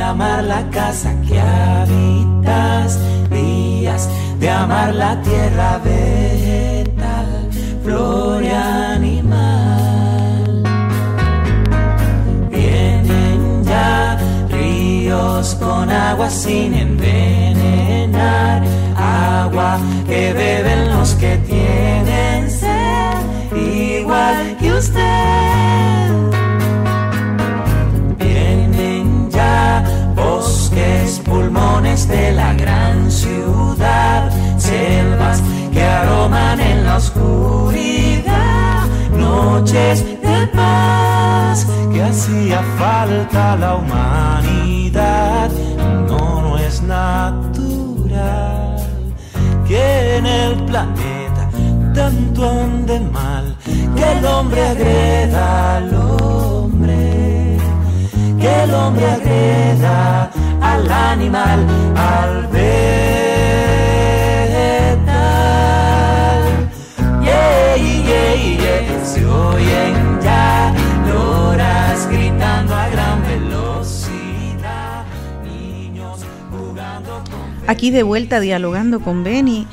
Amar 0.08 0.42
la 0.44 0.68
casa 0.70 1.14
que 1.26 1.40
habitas, 1.40 2.98
días 3.30 4.08
de 4.40 4.50
amar 4.50 4.94
la 4.94 5.20
tierra 5.22 5.80
vegetal, 5.84 7.48
flor 7.84 8.42
y 8.42 8.48
animal. 8.48 9.34
Vienen 12.50 13.64
ya 13.64 14.18
ríos 14.50 15.54
con 15.56 15.90
agua 15.90 16.30
sin 16.30 16.72
envenenar, 16.74 18.62
agua 18.96 19.78
que 20.06 20.32
beben 20.32 20.90
los 20.90 21.14
que 21.14 21.36
tienen 21.38 22.50
sed, 22.50 23.18
igual 23.54 24.56
que 24.58 24.72
usted. 24.72 26.47
Pulmones 31.28 32.08
de 32.08 32.32
la 32.32 32.54
gran 32.54 33.10
ciudad, 33.10 34.30
selvas 34.58 35.42
que 35.72 35.82
aroman 35.82 36.60
en 36.60 36.84
la 36.84 36.96
oscuridad, 36.96 38.86
noches 39.12 40.04
de 40.04 40.46
paz 40.54 41.66
que 41.92 42.02
hacía 42.02 42.62
falta 42.78 43.56
la 43.56 43.76
humanidad. 43.76 45.50
No, 46.08 46.42
no 46.42 46.58
es 46.58 46.82
natural 46.82 48.76
que 49.66 50.16
en 50.16 50.26
el 50.26 50.54
planeta 50.64 51.50
tanto 51.94 52.48
ande 52.48 53.00
mal, 53.00 53.56
que 53.96 54.12
el 54.12 54.24
hombre 54.24 54.66
agreda 54.66 55.76
al 55.76 55.94
hombre, 55.94 57.58
que 58.40 58.62
el 58.64 58.74
hombre 58.74 59.06
agreda 59.10 60.30
al 60.78 60.92
animal, 60.92 61.66
al 61.96 62.46
vegetal. 62.48 62.68
Yeah, 67.22 67.76
yeah, 67.76 68.34
yeah. 68.34 69.04
Se 69.04 69.24
oyen 69.24 70.20
ya 70.22 70.74
loras 71.06 72.08
gritando 72.08 72.74
a 72.74 72.88
gran 72.88 73.22
velocidad, 73.22 75.04
niños 75.44 76.24
jugando 76.50 77.22
con. 77.30 77.68
Aquí 77.68 77.90
de 77.90 78.02
vuelta 78.02 78.40
dialogando 78.40 79.00
con 79.00 79.24
Benny 79.24 79.66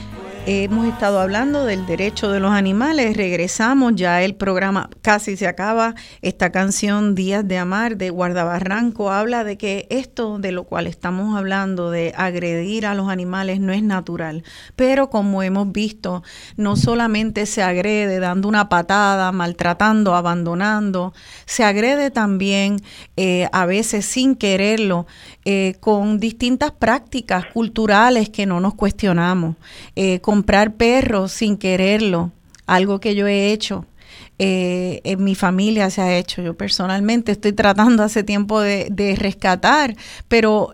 Hemos 0.48 0.86
estado 0.86 1.20
hablando 1.20 1.66
del 1.66 1.88
derecho 1.88 2.30
de 2.30 2.40
los 2.40 2.52
animales, 2.52 3.18
regresamos, 3.18 3.94
ya 3.96 4.22
el 4.22 4.36
programa 4.36 4.92
casi 5.02 5.38
se 5.38 5.48
acaba. 5.48 5.96
Esta 6.22 6.52
canción 6.52 7.16
Días 7.16 7.48
de 7.48 7.58
Amar 7.58 7.98
de 7.98 8.12
Guardabarranco 8.12 9.10
habla 9.12 9.44
de 9.44 9.58
que 9.58 9.88
esto 9.90 10.38
de 10.38 10.52
lo 10.52 10.66
cual 10.66 10.86
estamos 10.86 11.36
hablando, 11.36 11.90
de 11.90 12.14
agredir 12.16 12.86
a 12.86 12.94
los 12.94 13.10
animales, 13.10 13.60
no 13.60 13.74
es 13.74 13.82
natural. 13.82 14.44
Pero 14.76 15.10
como 15.10 15.42
hemos 15.42 15.72
visto, 15.72 16.22
no 16.58 16.76
solamente 16.76 17.48
se 17.48 17.64
agrede 17.64 18.20
dando 18.20 18.48
una 18.48 18.70
patada, 18.70 19.32
maltratando, 19.32 20.14
abandonando, 20.14 21.16
se 21.48 21.64
agrede 21.64 22.12
también 22.12 22.84
eh, 23.18 23.50
a 23.52 23.66
veces 23.66 24.06
sin 24.06 24.36
quererlo 24.36 25.08
eh, 25.44 25.74
con 25.80 26.20
distintas 26.20 26.70
prácticas 26.70 27.46
culturales 27.52 28.30
que 28.30 28.46
no 28.46 28.60
nos 28.60 28.76
cuestionamos. 28.76 29.56
Eh, 29.96 30.20
comprar 30.36 30.76
perros 30.76 31.32
sin 31.32 31.56
quererlo, 31.56 32.34
algo 32.66 33.00
que 33.00 33.16
yo 33.16 33.26
he 33.26 33.54
hecho. 33.54 33.86
Eh, 34.38 35.00
en 35.06 35.24
mi 35.24 35.34
familia 35.34 35.90
se 35.90 36.02
ha 36.02 36.18
hecho. 36.18 36.42
Yo 36.42 36.58
personalmente 36.58 37.32
estoy 37.32 37.54
tratando 37.54 38.04
hace 38.04 38.22
tiempo 38.22 38.60
de, 38.60 38.90
de 38.92 39.16
rescatar, 39.16 39.96
pero 40.28 40.74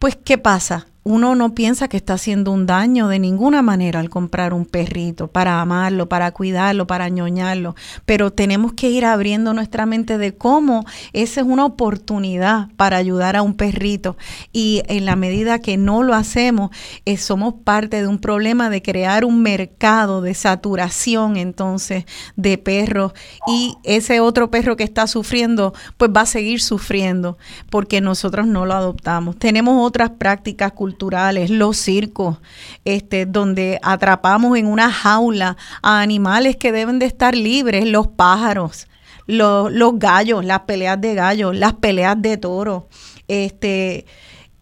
pues 0.00 0.16
¿qué 0.16 0.38
pasa? 0.38 0.88
Uno 1.02 1.34
no 1.34 1.54
piensa 1.54 1.88
que 1.88 1.96
está 1.96 2.14
haciendo 2.14 2.52
un 2.52 2.66
daño 2.66 3.08
de 3.08 3.18
ninguna 3.18 3.62
manera 3.62 4.00
al 4.00 4.10
comprar 4.10 4.52
un 4.52 4.66
perrito, 4.66 5.28
para 5.28 5.60
amarlo, 5.60 6.08
para 6.08 6.30
cuidarlo, 6.32 6.86
para 6.86 7.08
ñoñarlo, 7.08 7.74
pero 8.04 8.32
tenemos 8.32 8.74
que 8.74 8.90
ir 8.90 9.06
abriendo 9.06 9.54
nuestra 9.54 9.86
mente 9.86 10.18
de 10.18 10.36
cómo 10.36 10.84
esa 11.12 11.40
es 11.40 11.46
una 11.46 11.64
oportunidad 11.64 12.68
para 12.76 12.98
ayudar 12.98 13.36
a 13.36 13.42
un 13.42 13.54
perrito. 13.54 14.16
Y 14.52 14.82
en 14.88 15.06
la 15.06 15.16
medida 15.16 15.60
que 15.60 15.76
no 15.76 16.02
lo 16.02 16.14
hacemos, 16.14 16.70
eh, 17.06 17.16
somos 17.16 17.54
parte 17.64 18.02
de 18.02 18.06
un 18.06 18.18
problema 18.18 18.68
de 18.68 18.82
crear 18.82 19.24
un 19.24 19.42
mercado 19.42 20.20
de 20.20 20.34
saturación 20.34 21.36
entonces 21.36 22.04
de 22.36 22.58
perros. 22.58 23.12
Y 23.46 23.76
ese 23.84 24.20
otro 24.20 24.50
perro 24.50 24.76
que 24.76 24.84
está 24.84 25.06
sufriendo, 25.06 25.72
pues 25.96 26.10
va 26.14 26.22
a 26.22 26.26
seguir 26.26 26.60
sufriendo 26.60 27.38
porque 27.70 28.00
nosotros 28.00 28.46
no 28.46 28.66
lo 28.66 28.74
adoptamos. 28.74 29.36
Tenemos 29.38 29.86
otras 29.86 30.10
prácticas 30.10 30.72
culturales 30.72 30.89
culturales, 30.90 31.50
los 31.50 31.76
circos, 31.76 32.38
este, 32.84 33.24
donde 33.24 33.78
atrapamos 33.82 34.58
en 34.58 34.66
una 34.66 34.90
jaula 34.90 35.56
a 35.82 36.00
animales 36.00 36.56
que 36.56 36.72
deben 36.72 36.98
de 36.98 37.06
estar 37.06 37.34
libres, 37.34 37.86
los 37.86 38.08
pájaros, 38.08 38.88
los, 39.26 39.70
los 39.70 39.98
gallos, 39.98 40.44
las 40.44 40.60
peleas 40.60 41.00
de 41.00 41.14
gallos, 41.14 41.56
las 41.56 41.74
peleas 41.74 42.20
de 42.20 42.36
toros, 42.38 42.84
este, 43.28 44.04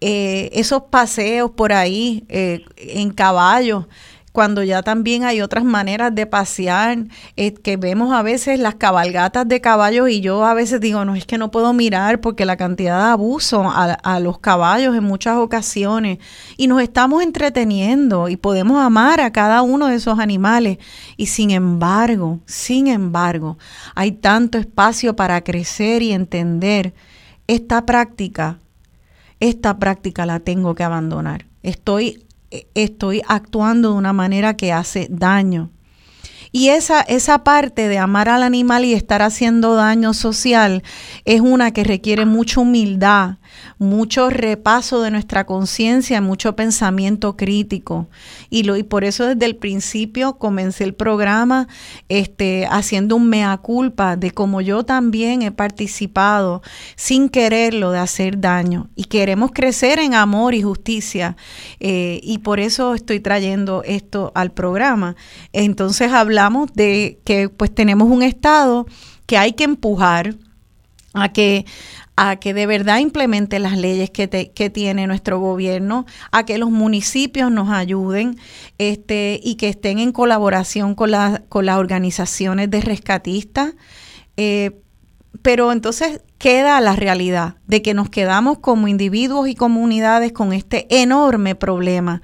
eh, 0.02 0.50
esos 0.52 0.82
paseos 0.90 1.50
por 1.52 1.72
ahí 1.72 2.24
eh, 2.28 2.62
en 2.76 3.10
caballos 3.10 3.86
cuando 4.32 4.62
ya 4.62 4.82
también 4.82 5.24
hay 5.24 5.40
otras 5.40 5.64
maneras 5.64 6.14
de 6.14 6.26
pasear, 6.26 6.98
eh, 7.36 7.54
que 7.54 7.76
vemos 7.76 8.12
a 8.12 8.22
veces 8.22 8.58
las 8.60 8.74
cabalgatas 8.74 9.48
de 9.48 9.60
caballos 9.60 10.10
y 10.10 10.20
yo 10.20 10.44
a 10.44 10.54
veces 10.54 10.80
digo, 10.80 11.04
no 11.04 11.14
es 11.14 11.26
que 11.26 11.38
no 11.38 11.50
puedo 11.50 11.72
mirar 11.72 12.20
porque 12.20 12.44
la 12.44 12.56
cantidad 12.56 12.98
de 12.98 13.10
abuso 13.12 13.62
a, 13.62 13.92
a 13.92 14.20
los 14.20 14.38
caballos 14.38 14.94
en 14.96 15.04
muchas 15.04 15.36
ocasiones 15.38 16.18
y 16.56 16.66
nos 16.66 16.82
estamos 16.82 17.22
entreteniendo 17.22 18.28
y 18.28 18.36
podemos 18.36 18.78
amar 18.78 19.20
a 19.20 19.32
cada 19.32 19.62
uno 19.62 19.86
de 19.86 19.96
esos 19.96 20.18
animales. 20.18 20.78
Y 21.16 21.26
sin 21.26 21.50
embargo, 21.50 22.40
sin 22.46 22.86
embargo, 22.86 23.58
hay 23.94 24.12
tanto 24.12 24.58
espacio 24.58 25.16
para 25.16 25.42
crecer 25.42 26.02
y 26.02 26.12
entender. 26.12 26.94
Esta 27.46 27.86
práctica, 27.86 28.58
esta 29.40 29.78
práctica 29.78 30.26
la 30.26 30.40
tengo 30.40 30.74
que 30.74 30.84
abandonar. 30.84 31.46
Estoy 31.62 32.27
estoy 32.74 33.22
actuando 33.26 33.92
de 33.92 33.98
una 33.98 34.12
manera 34.12 34.56
que 34.56 34.72
hace 34.72 35.06
daño. 35.10 35.70
Y 36.50 36.70
esa, 36.70 37.02
esa 37.02 37.44
parte 37.44 37.88
de 37.88 37.98
amar 37.98 38.28
al 38.28 38.42
animal 38.42 38.84
y 38.84 38.94
estar 38.94 39.20
haciendo 39.20 39.74
daño 39.74 40.14
social 40.14 40.82
es 41.24 41.40
una 41.40 41.72
que 41.72 41.84
requiere 41.84 42.24
mucha 42.24 42.60
humildad, 42.60 43.36
mucho 43.78 44.30
repaso 44.30 45.02
de 45.02 45.10
nuestra 45.10 45.46
conciencia, 45.46 46.20
mucho 46.20 46.56
pensamiento 46.56 47.36
crítico. 47.36 48.08
Y, 48.50 48.64
lo, 48.64 48.76
y 48.76 48.82
por 48.82 49.04
eso 49.04 49.26
desde 49.26 49.46
el 49.46 49.56
principio 49.56 50.34
comencé 50.38 50.84
el 50.84 50.94
programa 50.94 51.68
este, 52.08 52.66
haciendo 52.70 53.16
un 53.16 53.28
mea 53.28 53.56
culpa 53.58 54.16
de 54.16 54.30
cómo 54.30 54.60
yo 54.60 54.84
también 54.84 55.42
he 55.42 55.52
participado 55.52 56.62
sin 56.96 57.28
quererlo 57.28 57.90
de 57.92 57.98
hacer 57.98 58.40
daño. 58.40 58.88
Y 58.94 59.04
queremos 59.04 59.52
crecer 59.52 59.98
en 59.98 60.14
amor 60.14 60.54
y 60.54 60.62
justicia. 60.62 61.36
Eh, 61.80 62.20
y 62.22 62.38
por 62.38 62.60
eso 62.60 62.94
estoy 62.94 63.20
trayendo 63.20 63.82
esto 63.84 64.32
al 64.34 64.52
programa. 64.52 65.16
Entonces 65.52 66.12
hablamos 66.12 66.72
de 66.74 67.20
que 67.24 67.48
pues 67.48 67.74
tenemos 67.74 68.10
un 68.10 68.22
Estado 68.22 68.86
que 69.26 69.36
hay 69.36 69.52
que 69.52 69.64
empujar 69.64 70.34
a 71.12 71.32
que 71.32 71.66
a 72.20 72.34
que 72.34 72.52
de 72.52 72.66
verdad 72.66 72.98
implemente 72.98 73.60
las 73.60 73.78
leyes 73.78 74.10
que, 74.10 74.28
que, 74.28 74.70
tiene 74.70 75.06
nuestro 75.06 75.38
gobierno, 75.38 76.04
a 76.32 76.44
que 76.44 76.58
los 76.58 76.68
municipios 76.68 77.52
nos 77.52 77.70
ayuden 77.70 78.36
este, 78.76 79.38
y 79.40 79.54
que 79.54 79.68
estén 79.68 80.00
en 80.00 80.10
colaboración 80.10 80.96
con, 80.96 81.12
con 81.48 81.66
las 81.66 81.76
organizaciones 81.76 82.68
de 82.70 82.80
rescatistas. 82.80 83.74
Eh, 84.36 84.80
pero 85.42 85.70
entonces 85.70 86.20
queda 86.38 86.80
la 86.80 86.96
realidad 86.96 87.54
de 87.68 87.82
que 87.82 87.94
nos 87.94 88.10
quedamos 88.10 88.58
como 88.58 88.88
individuos 88.88 89.46
y 89.46 89.54
comunidades 89.54 90.32
con 90.32 90.52
este 90.52 90.88
enorme 90.90 91.54
problema 91.54 92.20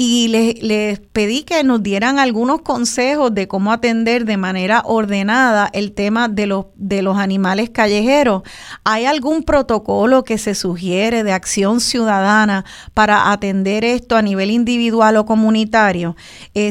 y 0.00 0.28
les, 0.28 1.00
pedí 1.00 1.42
que 1.42 1.64
nos 1.64 1.82
dieran 1.82 2.20
algunos 2.20 2.62
consejos 2.62 3.34
de 3.34 3.48
cómo 3.48 3.72
atender 3.72 4.26
de 4.26 4.36
manera 4.36 4.82
ordenada 4.84 5.68
el 5.72 5.90
tema 5.90 6.28
de 6.28 6.46
los, 6.46 6.66
de 6.76 7.02
los 7.02 7.18
animales 7.18 7.70
callejeros. 7.70 8.42
¿Hay 8.84 9.06
algún 9.06 9.42
protocolo 9.42 10.22
que 10.22 10.38
se 10.38 10.54
sugiere 10.54 11.24
de 11.24 11.32
acción 11.32 11.80
ciudadana 11.80 12.64
para 12.94 13.32
atender 13.32 13.84
esto 13.84 14.14
a 14.14 14.22
nivel 14.22 14.52
individual 14.52 15.16
o 15.16 15.26
comunitario? 15.26 16.14
Eh, 16.54 16.70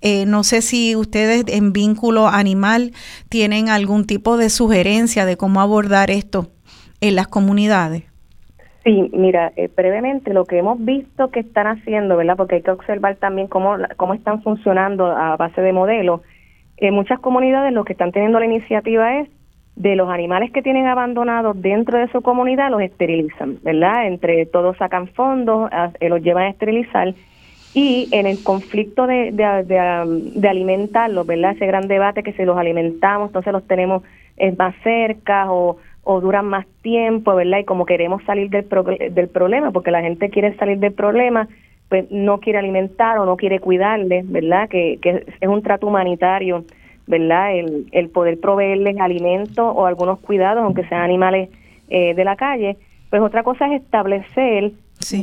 eh, 0.00 0.24
no 0.24 0.44
sé 0.44 0.62
si 0.62 0.94
ustedes 0.94 1.46
en 1.48 1.72
vínculo 1.72 2.28
animal 2.28 2.92
tienen 3.28 3.70
algún 3.70 4.06
tipo 4.06 4.36
de 4.36 4.50
sugerencia 4.50 5.26
de 5.26 5.36
cómo 5.36 5.60
abordar 5.60 6.12
esto 6.12 6.52
en 7.00 7.16
las 7.16 7.26
comunidades. 7.26 8.04
Sí, 8.86 9.10
mira, 9.12 9.52
eh, 9.56 9.68
brevemente 9.76 10.32
lo 10.32 10.44
que 10.44 10.58
hemos 10.58 10.78
visto 10.84 11.32
que 11.32 11.40
están 11.40 11.66
haciendo, 11.66 12.16
¿verdad? 12.16 12.36
Porque 12.36 12.54
hay 12.54 12.62
que 12.62 12.70
observar 12.70 13.16
también 13.16 13.48
cómo, 13.48 13.76
cómo 13.96 14.14
están 14.14 14.44
funcionando 14.44 15.06
a 15.06 15.36
base 15.36 15.60
de 15.60 15.72
modelos. 15.72 16.20
En 16.76 16.94
muchas 16.94 17.18
comunidades 17.18 17.72
lo 17.72 17.84
que 17.84 17.94
están 17.94 18.12
teniendo 18.12 18.38
la 18.38 18.46
iniciativa 18.46 19.18
es 19.18 19.28
de 19.74 19.96
los 19.96 20.08
animales 20.08 20.52
que 20.52 20.62
tienen 20.62 20.86
abandonados 20.86 21.60
dentro 21.60 21.98
de 21.98 22.06
su 22.12 22.22
comunidad 22.22 22.70
los 22.70 22.80
esterilizan, 22.80 23.58
¿verdad? 23.64 24.06
Entre 24.06 24.46
todos 24.46 24.76
sacan 24.76 25.08
fondos, 25.08 25.68
eh, 25.98 26.08
los 26.08 26.22
llevan 26.22 26.44
a 26.44 26.50
esterilizar 26.50 27.12
y 27.74 28.08
en 28.12 28.26
el 28.26 28.40
conflicto 28.44 29.08
de, 29.08 29.32
de, 29.32 29.64
de, 29.64 30.30
de, 30.32 30.48
alimentarlos, 30.48 31.26
¿verdad? 31.26 31.56
Ese 31.56 31.66
gran 31.66 31.88
debate 31.88 32.22
que 32.22 32.34
si 32.34 32.44
los 32.44 32.56
alimentamos, 32.56 33.30
entonces 33.30 33.52
los 33.52 33.66
tenemos 33.66 34.04
eh, 34.36 34.54
más 34.56 34.76
cerca 34.84 35.50
o 35.50 35.78
o 36.08 36.20
duran 36.20 36.46
más 36.46 36.66
tiempo, 36.82 37.34
¿verdad? 37.34 37.58
Y 37.58 37.64
como 37.64 37.84
queremos 37.84 38.22
salir 38.22 38.48
del, 38.48 38.64
del 39.10 39.28
problema, 39.28 39.72
porque 39.72 39.90
la 39.90 40.02
gente 40.02 40.30
quiere 40.30 40.54
salir 40.54 40.78
del 40.78 40.92
problema, 40.92 41.48
pues 41.88 42.08
no 42.12 42.38
quiere 42.38 42.60
alimentar 42.60 43.18
o 43.18 43.26
no 43.26 43.36
quiere 43.36 43.58
cuidarles, 43.58 44.30
¿verdad? 44.30 44.68
Que, 44.68 45.00
que 45.02 45.24
es 45.40 45.48
un 45.48 45.62
trato 45.62 45.88
humanitario, 45.88 46.64
¿verdad? 47.08 47.56
El, 47.56 47.86
el 47.90 48.08
poder 48.08 48.38
proveerles 48.38 49.00
alimento 49.00 49.68
o 49.68 49.84
algunos 49.84 50.20
cuidados, 50.20 50.62
aunque 50.62 50.84
sean 50.84 51.02
animales 51.02 51.48
eh, 51.88 52.14
de 52.14 52.24
la 52.24 52.36
calle. 52.36 52.76
Pues 53.10 53.20
otra 53.20 53.42
cosa 53.42 53.66
es 53.66 53.82
establecer 53.82 54.70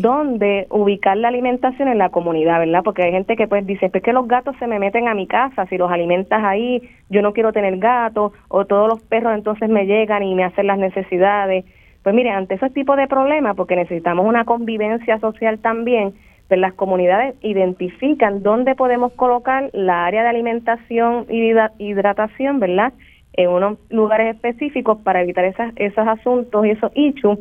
dónde 0.02 0.68
ubicar 0.70 1.18
la 1.18 1.28
alimentación 1.28 1.88
en 1.88 1.98
la 1.98 2.10
comunidad, 2.10 2.60
¿verdad? 2.60 2.82
Porque 2.84 3.04
hay 3.04 3.12
gente 3.12 3.36
que 3.36 3.48
pues 3.48 3.66
dice, 3.66 3.90
pues 3.90 4.04
que 4.04 4.14
los 4.14 4.28
gatos 4.28 4.56
se 4.60 4.68
me 4.68 4.80
meten 4.80 5.08
a 5.08 5.14
mi 5.14 5.28
casa, 5.28 5.66
si 5.68 5.78
los 5.78 5.92
alimentas 5.92 6.44
ahí, 6.44 6.82
yo 7.10 7.22
no 7.22 7.34
quiero 7.34 7.52
tener 7.52 7.78
gatos, 7.78 8.34
o 8.48 8.66
todos 8.66 8.88
los 8.88 9.02
perros 9.04 9.34
entonces 9.34 9.70
me 9.70 9.86
llegan 9.86 10.24
y 10.24 10.36
me 10.36 10.44
hacen 10.44 10.68
las 10.68 10.78
necesidades. 10.78 11.66
Pues 12.04 12.14
mire, 12.16 12.32
ante 12.32 12.56
esos 12.56 12.74
tipos 12.74 12.98
de 12.98 13.08
problemas, 13.08 13.56
porque 13.56 13.76
necesitamos 13.76 14.26
una 14.26 14.46
convivencia 14.46 15.20
social 15.20 15.60
también, 15.60 16.14
pues 16.48 16.60
las 16.60 16.74
comunidades 16.74 17.36
identifican 17.42 18.44
dónde 18.44 18.76
podemos 18.76 19.14
colocar 19.14 19.70
la 19.74 20.06
área 20.06 20.24
de 20.24 20.30
alimentación 20.30 21.26
y 21.30 21.54
hidratación, 21.80 22.60
¿verdad? 22.60 22.94
En 23.34 23.50
unos 23.50 23.80
lugares 23.90 24.36
específicos 24.36 25.00
para 25.02 25.22
evitar 25.22 25.46
esas, 25.46 25.74
esos 25.78 26.08
asuntos 26.08 26.66
y 26.66 26.72
esos 26.72 26.92
issues 26.96 27.40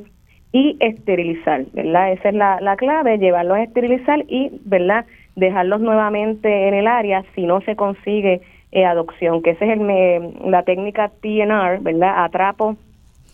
y 0.53 0.77
esterilizar, 0.81 1.65
¿verdad? 1.73 2.13
Esa 2.13 2.29
es 2.29 2.35
la, 2.35 2.61
la 2.61 2.77
clave, 2.77 3.19
llevarlos 3.19 3.57
a 3.57 3.63
esterilizar 3.63 4.25
y, 4.29 4.51
¿verdad? 4.65 5.07
Dejarlos 5.35 5.81
nuevamente 5.81 6.69
en 6.69 6.75
el 6.75 6.87
área 6.87 7.25
si 7.35 7.47
no 7.47 7.61
se 7.63 7.75
consigue 7.75 8.43
eh, 8.71 8.85
adopción, 8.85 9.43
que 9.43 9.51
esa 9.51 9.65
es 9.65 9.79
el, 9.79 10.51
la 10.51 10.63
técnica 10.63 11.11
TNR, 11.21 11.81
¿verdad? 11.81 12.25
Atrapo, 12.25 12.77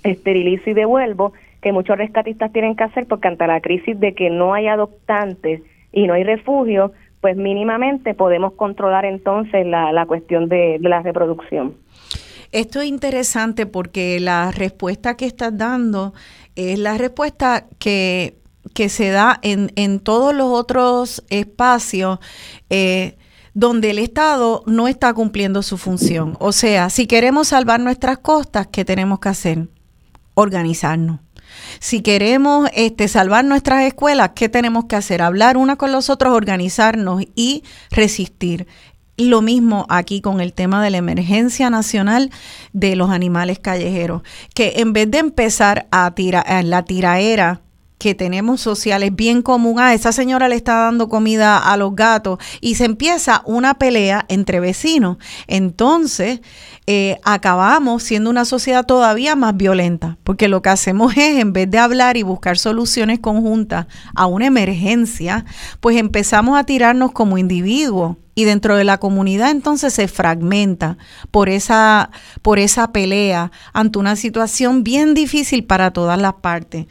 esterilizo 0.03 0.71
y 0.71 0.75
devuelvo, 0.75 1.33
que 1.61 1.73
muchos 1.73 1.99
rescatistas 1.99 2.53
tienen 2.53 2.77
que 2.77 2.85
hacer 2.85 3.07
porque 3.07 3.29
ante 3.29 3.47
la 3.47 3.61
crisis 3.61 3.99
de 3.99 4.15
que 4.15 4.31
no 4.31 4.55
hay 4.55 4.69
adoptantes 4.69 5.63
y 5.93 6.07
no 6.07 6.15
hay 6.15 6.25
refugio, 6.25 6.93
pues 7.21 7.37
mínimamente 7.37 8.15
podemos 8.15 8.53
controlar 8.55 9.05
entonces 9.05 9.67
la, 9.67 9.93
la 9.93 10.07
cuestión 10.07 10.49
de, 10.49 10.79
la 10.81 11.03
reproducción. 11.03 11.75
Esto 12.53 12.81
es 12.81 12.87
interesante 12.87 13.67
porque 13.67 14.21
la 14.21 14.51
respuesta 14.51 15.17
que 15.17 15.27
estás 15.27 15.57
dando 15.57 16.15
es 16.59 16.79
la 16.79 16.99
respuesta 16.99 17.67
que, 17.79 18.39
que 18.75 18.89
se 18.89 19.11
da 19.11 19.39
en, 19.43 19.73
en 19.77 20.01
todos 20.01 20.35
los 20.35 20.49
otros 20.49 21.23
espacios 21.31 22.19
eh, 22.69 23.17
donde 23.55 23.91
el 23.91 23.99
Estado 23.99 24.63
no 24.67 24.89
está 24.89 25.15
cumpliendo 25.15 25.63
su 25.63 25.79
función. 25.79 26.37
O 26.41 26.53
sea, 26.53 26.91
si 26.91 27.07
queremos 27.07 27.49
salvar 27.49 27.81
nuestras 27.81 28.19
costas, 28.19 28.67
¿qué 28.67 28.85
tenemos 28.85 29.21
que 29.21 29.29
hacer? 29.29 29.69
Organizarnos. 30.35 31.21
Si 31.81 32.03
queremos 32.03 32.69
este, 32.75 33.09
salvar 33.09 33.45
nuestras 33.45 33.83
escuelas, 33.85 34.33
¿qué 34.35 34.49
tenemos 34.49 34.87
que 34.87 34.97
hacer? 34.97 35.23
Hablar 35.23 35.57
una 35.57 35.77
con 35.77 35.93
los 35.93 36.11
otros, 36.11 36.35
organizarnos 36.35 37.25
y 37.35 37.65
resistir. 37.91 38.67
Lo 39.19 39.43
mismo 39.43 39.85
aquí 39.89 40.21
con 40.21 40.41
el 40.41 40.53
tema 40.53 40.83
de 40.83 40.91
la 40.91 40.99
emergencia 40.99 41.71
nacional 41.71 42.31
de 42.73 42.95
los 42.95 43.11
animales 43.11 43.59
callejeros, 43.59 44.23
que 44.55 44.75
en 44.77 44.93
vez 44.93 45.11
de 45.11 45.19
empezar 45.19 45.89
a 45.91 46.15
tirar 46.15 46.65
la 46.65 46.85
tiraera 46.85 47.63
que 47.99 48.15
tenemos 48.15 48.61
sociales 48.61 49.15
bien 49.15 49.43
común. 49.43 49.81
Ah, 49.81 49.93
esa 49.93 50.13
señora 50.13 50.49
le 50.49 50.55
está 50.55 50.77
dando 50.85 51.09
comida 51.09 51.59
a 51.59 51.77
los 51.77 51.95
gatos 51.97 52.39
y 52.61 52.77
se 52.77 52.85
empieza 52.85 53.43
una 53.45 53.75
pelea 53.75 54.25
entre 54.29 54.61
vecinos. 54.61 55.19
Entonces, 55.49 56.41
eh, 56.87 57.19
acabamos 57.25 58.05
siendo 58.05 58.31
una 58.31 58.45
sociedad 58.45 58.87
todavía 58.87 59.35
más 59.35 59.57
violenta, 59.57 60.17
porque 60.23 60.49
lo 60.49 60.63
que 60.63 60.71
hacemos 60.71 61.17
es, 61.17 61.39
en 61.39 61.53
vez 61.53 61.69
de 61.71 61.79
hablar 61.79 62.17
y 62.17 62.23
buscar 62.23 62.57
soluciones 62.57 63.19
conjuntas 63.19 63.87
a 64.15 64.27
una 64.27 64.47
emergencia, 64.47 65.45
pues 65.81 65.97
empezamos 65.97 66.57
a 66.57 66.65
tirarnos 66.65 67.11
como 67.11 67.37
individuos 67.37 68.17
y 68.39 68.45
dentro 68.45 68.77
de 68.77 68.85
la 68.85 68.99
comunidad 68.99 69.51
entonces 69.51 69.93
se 69.93 70.07
fragmenta 70.07 70.97
por 71.33 71.49
esa, 71.49 72.11
por 72.41 72.61
esa 72.61 72.93
pelea 72.93 73.51
ante 73.73 73.99
una 73.99 74.15
situación 74.15 74.85
bien 74.85 75.13
difícil 75.13 75.65
para 75.65 75.91
todas 75.91 76.21
las 76.21 76.35
partes. 76.35 76.87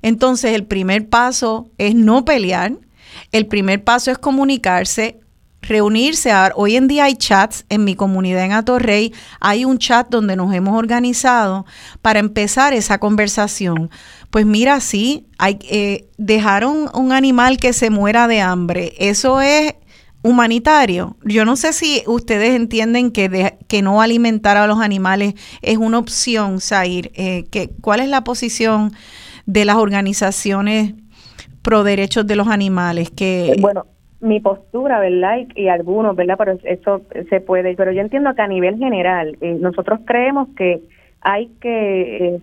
Entonces, 0.00 0.54
el 0.54 0.64
primer 0.64 1.08
paso 1.08 1.68
es 1.76 1.96
no 1.96 2.24
pelear. 2.24 2.74
El 3.32 3.48
primer 3.48 3.82
paso 3.82 4.12
es 4.12 4.18
comunicarse, 4.18 5.18
reunirse. 5.60 6.30
Hoy 6.54 6.76
en 6.76 6.86
día 6.86 7.06
hay 7.06 7.16
chats 7.16 7.64
en 7.68 7.82
mi 7.82 7.96
comunidad 7.96 8.44
en 8.44 8.52
Atorrey. 8.52 9.12
Hay 9.40 9.64
un 9.64 9.78
chat 9.78 10.08
donde 10.08 10.36
nos 10.36 10.54
hemos 10.54 10.78
organizado 10.78 11.66
para 12.00 12.20
empezar 12.20 12.74
esa 12.74 12.98
conversación. 12.98 13.90
Pues 14.30 14.46
mira, 14.46 14.78
sí, 14.78 15.26
hay, 15.36 15.58
eh, 15.68 16.08
dejaron 16.16 16.88
un 16.94 17.10
animal 17.10 17.56
que 17.56 17.72
se 17.72 17.90
muera 17.90 18.28
de 18.28 18.40
hambre. 18.40 18.94
Eso 18.98 19.40
es 19.40 19.74
humanitario. 20.22 21.16
Yo 21.24 21.44
no 21.44 21.56
sé 21.56 21.72
si 21.72 22.02
ustedes 22.06 22.54
entienden 22.54 23.10
que, 23.10 23.54
que 23.68 23.82
no 23.82 24.00
alimentar 24.00 24.56
a 24.56 24.66
los 24.66 24.80
animales 24.80 25.34
es 25.62 25.78
una 25.78 25.98
opción, 25.98 26.60
Zair. 26.60 27.10
Eh, 27.14 27.44
que, 27.50 27.70
¿Cuál 27.80 28.00
es 28.00 28.08
la 28.08 28.24
posición 28.24 28.92
de 29.46 29.64
las 29.64 29.76
organizaciones 29.76 30.94
pro 31.62 31.84
derechos 31.84 32.26
de 32.26 32.36
los 32.36 32.48
animales 32.48 33.10
que 33.10 33.54
bueno 33.60 33.84
mi 34.22 34.38
postura 34.38 35.00
verdad 35.00 35.38
y, 35.56 35.68
algunos 35.68 36.14
verdad 36.14 36.36
pero 36.38 36.56
eso 36.62 37.02
se 37.28 37.40
puede. 37.40 37.74
Pero 37.74 37.90
yo 37.90 38.00
entiendo 38.00 38.32
que 38.34 38.42
a 38.42 38.46
nivel 38.46 38.78
general 38.78 39.36
eh, 39.40 39.56
nosotros 39.60 40.00
creemos 40.04 40.48
que 40.56 40.80
hay 41.20 41.48
que 41.60 42.28
eh, 42.28 42.40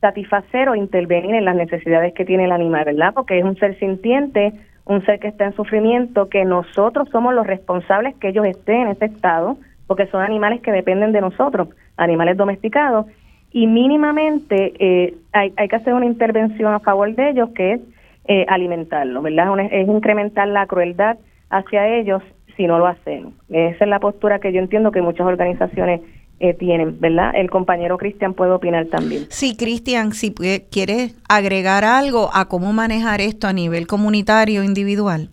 satisfacer 0.00 0.68
o 0.68 0.74
intervenir 0.74 1.36
en 1.36 1.44
las 1.44 1.54
necesidades 1.54 2.12
que 2.14 2.24
tiene 2.24 2.46
el 2.46 2.52
animal 2.52 2.84
verdad 2.84 3.14
porque 3.14 3.38
es 3.38 3.44
un 3.44 3.56
ser 3.56 3.78
sintiente 3.78 4.52
un 4.84 5.04
ser 5.04 5.20
que 5.20 5.28
está 5.28 5.44
en 5.44 5.54
sufrimiento 5.54 6.28
que 6.28 6.44
nosotros 6.44 7.08
somos 7.10 7.34
los 7.34 7.46
responsables 7.46 8.16
que 8.16 8.28
ellos 8.28 8.46
estén 8.46 8.82
en 8.82 8.88
ese 8.88 9.06
estado 9.06 9.56
porque 9.86 10.06
son 10.06 10.22
animales 10.22 10.60
que 10.60 10.72
dependen 10.72 11.12
de 11.12 11.20
nosotros 11.20 11.68
animales 11.96 12.36
domesticados 12.36 13.06
y 13.52 13.66
mínimamente 13.66 14.72
eh, 14.78 15.14
hay, 15.32 15.52
hay 15.56 15.68
que 15.68 15.76
hacer 15.76 15.94
una 15.94 16.06
intervención 16.06 16.72
a 16.72 16.80
favor 16.80 17.14
de 17.14 17.30
ellos 17.30 17.50
que 17.50 17.74
es 17.74 17.80
eh, 18.24 18.46
alimentarlos, 18.48 19.20
¿verdad? 19.20 19.58
Es, 19.72 19.88
incrementar 19.88 20.46
la 20.46 20.66
crueldad 20.66 21.18
hacia 21.50 21.88
ellos 21.88 22.22
si 22.56 22.68
no 22.68 22.78
lo 22.78 22.86
hacen. 22.86 23.34
Esa 23.48 23.84
es 23.84 23.90
la 23.90 23.98
postura 23.98 24.38
que 24.38 24.52
yo 24.52 24.60
entiendo 24.60 24.92
que 24.92 25.02
muchas 25.02 25.26
organizaciones 25.26 26.02
eh, 26.42 26.54
tienen, 26.54 26.98
¿verdad? 27.00 27.30
El 27.34 27.50
compañero 27.50 27.96
Cristian 27.96 28.34
puede 28.34 28.50
opinar 28.50 28.86
también. 28.86 29.26
Sí, 29.28 29.56
Cristian, 29.56 30.12
si 30.12 30.34
quieres 30.34 31.16
agregar 31.28 31.84
algo 31.84 32.30
a 32.34 32.48
cómo 32.48 32.72
manejar 32.72 33.20
esto 33.20 33.46
a 33.46 33.52
nivel 33.52 33.86
comunitario, 33.86 34.64
individual. 34.64 35.30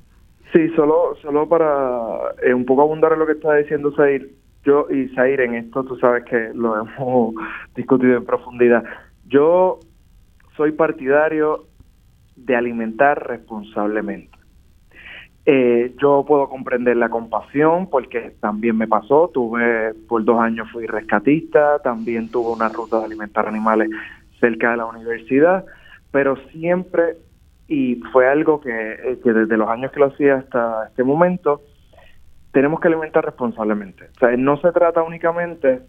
Sí, 0.54 0.70
solo, 0.76 1.16
solo 1.22 1.50
para 1.50 2.36
un 2.54 2.66
poco 2.66 2.84
abundar 2.84 3.14
en 3.14 3.20
lo 3.20 3.26
que 3.26 3.34
está 3.34 3.56
diciendo 3.56 3.92
Sair, 3.96 4.36
yo 4.64 4.86
y 4.92 5.08
Zaire 5.16 5.46
en 5.46 5.56
esto 5.56 5.84
tú 5.84 5.96
sabes 5.98 6.26
que 6.26 6.52
lo 6.54 6.80
hemos 6.82 7.34
discutido 7.76 8.18
en 8.18 8.26
profundidad. 8.26 8.84
Yo 9.28 9.80
soy 10.56 10.74
partidario 10.74 11.66
de 12.36 12.56
alimentar 12.56 13.28
responsablemente. 13.28 14.29
Eh, 15.52 15.96
yo 16.00 16.24
puedo 16.28 16.48
comprender 16.48 16.96
la 16.96 17.10
compasión 17.10 17.90
porque 17.90 18.36
también 18.40 18.78
me 18.78 18.88
pasó, 18.88 19.32
tuve 19.34 19.96
por 20.08 20.24
dos 20.24 20.40
años 20.40 20.70
fui 20.72 20.86
rescatista, 20.86 21.80
también 21.80 22.30
tuve 22.30 22.52
una 22.52 22.70
ruta 22.70 23.00
de 23.00 23.06
alimentar 23.06 23.48
animales 23.48 23.90
cerca 24.40 24.70
de 24.70 24.78
la 24.78 24.86
universidad, 24.86 25.66
pero 26.12 26.36
siempre, 26.52 27.18
y 27.68 27.96
fue 28.14 28.30
algo 28.30 28.62
que, 28.62 29.18
que 29.24 29.34
desde 29.34 29.58
los 29.58 29.68
años 29.68 29.92
que 29.92 30.00
lo 30.02 30.06
hacía 30.06 30.36
hasta 30.36 30.90
este 30.90 31.04
momento, 31.04 31.64
tenemos 32.52 32.80
que 32.80 32.90
alimentar 32.90 33.26
responsablemente. 33.26 34.04
O 34.04 34.20
sea, 34.20 34.38
no 34.38 34.62
se 34.62 34.72
trata 34.72 35.02
únicamente 35.02 35.82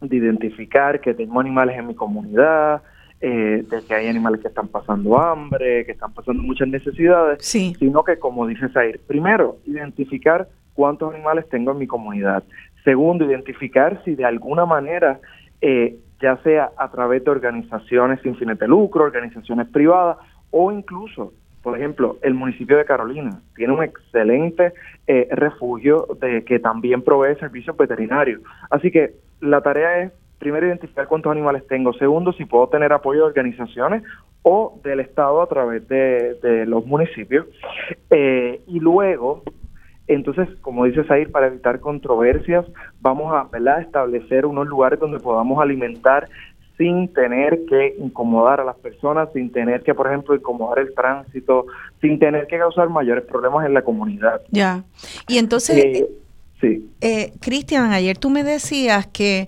de 0.00 0.16
identificar 0.16 1.00
que 1.00 1.12
tengo 1.12 1.40
animales 1.40 1.76
en 1.76 1.88
mi 1.88 1.96
comunidad, 1.96 2.82
eh, 3.22 3.64
de 3.68 3.82
que 3.86 3.94
hay 3.94 4.08
animales 4.08 4.40
que 4.40 4.48
están 4.48 4.68
pasando 4.68 5.18
hambre, 5.18 5.86
que 5.86 5.92
están 5.92 6.12
pasando 6.12 6.42
muchas 6.42 6.68
necesidades, 6.68 7.44
sino 7.44 8.04
que, 8.04 8.18
como 8.18 8.46
dice 8.46 8.68
Zair, 8.68 9.00
primero, 9.06 9.58
identificar 9.64 10.48
cuántos 10.74 11.14
animales 11.14 11.48
tengo 11.48 11.72
en 11.72 11.78
mi 11.78 11.86
comunidad. 11.86 12.42
Segundo, 12.84 13.24
identificar 13.24 14.02
si 14.04 14.14
de 14.14 14.24
alguna 14.24 14.66
manera, 14.66 15.20
eh, 15.60 15.96
ya 16.20 16.36
sea 16.38 16.72
a 16.76 16.90
través 16.90 17.24
de 17.24 17.30
organizaciones 17.30 18.20
sin 18.22 18.36
fines 18.36 18.58
de 18.58 18.68
lucro, 18.68 19.04
organizaciones 19.04 19.68
privadas 19.68 20.18
o 20.50 20.72
incluso 20.72 21.32
por 21.62 21.78
ejemplo, 21.78 22.18
el 22.22 22.34
municipio 22.34 22.76
de 22.76 22.84
Carolina 22.84 23.40
tiene 23.54 23.72
un 23.72 23.84
excelente 23.84 24.72
eh, 25.06 25.28
refugio 25.30 26.08
de 26.20 26.44
que 26.44 26.58
también 26.58 27.02
provee 27.02 27.36
servicios 27.36 27.76
veterinarios. 27.76 28.42
Así 28.68 28.90
que 28.90 29.14
la 29.40 29.60
tarea 29.60 30.02
es, 30.02 30.12
primero, 30.42 30.66
identificar 30.66 31.06
cuántos 31.06 31.30
animales 31.30 31.64
tengo. 31.68 31.92
Segundo, 31.92 32.32
si 32.32 32.44
puedo 32.44 32.66
tener 32.66 32.92
apoyo 32.92 33.20
de 33.20 33.26
organizaciones 33.26 34.02
o 34.42 34.80
del 34.82 34.98
Estado 34.98 35.40
a 35.40 35.46
través 35.46 35.86
de, 35.86 36.66
los 36.66 36.84
municipios. 36.84 37.46
Eh, 38.10 38.60
y 38.66 38.80
luego, 38.80 39.44
entonces, 40.08 40.48
como 40.60 40.84
dice 40.84 41.04
Sair, 41.04 41.30
para 41.30 41.46
evitar 41.46 41.78
controversias, 41.78 42.66
vamos 43.00 43.32
a 43.32 43.48
establecer 43.80 44.44
unos 44.44 44.66
lugares 44.66 44.98
donde 44.98 45.20
podamos 45.20 45.62
alimentar 45.62 46.28
sin 46.76 47.12
tener 47.12 47.60
que 47.68 47.94
incomodar 47.98 48.60
a 48.60 48.64
las 48.64 48.76
personas, 48.76 49.28
sin 49.32 49.52
tener 49.52 49.82
que, 49.82 49.94
por 49.94 50.08
ejemplo, 50.08 50.34
incomodar 50.34 50.80
el 50.80 50.92
tránsito, 50.92 51.66
sin 52.00 52.18
tener 52.18 52.48
que 52.48 52.58
causar 52.58 52.88
mayores 52.88 53.24
problemas 53.24 53.64
en 53.64 53.74
la 53.74 53.82
comunidad. 53.82 54.40
Ya. 54.50 54.82
Y 55.28 55.38
entonces, 55.38 55.76
eh, 55.76 56.08
sí. 56.60 56.90
Eh, 57.00 57.32
Cristian, 57.40 57.92
ayer 57.92 58.18
tú 58.18 58.30
me 58.30 58.42
decías 58.42 59.06
que 59.06 59.46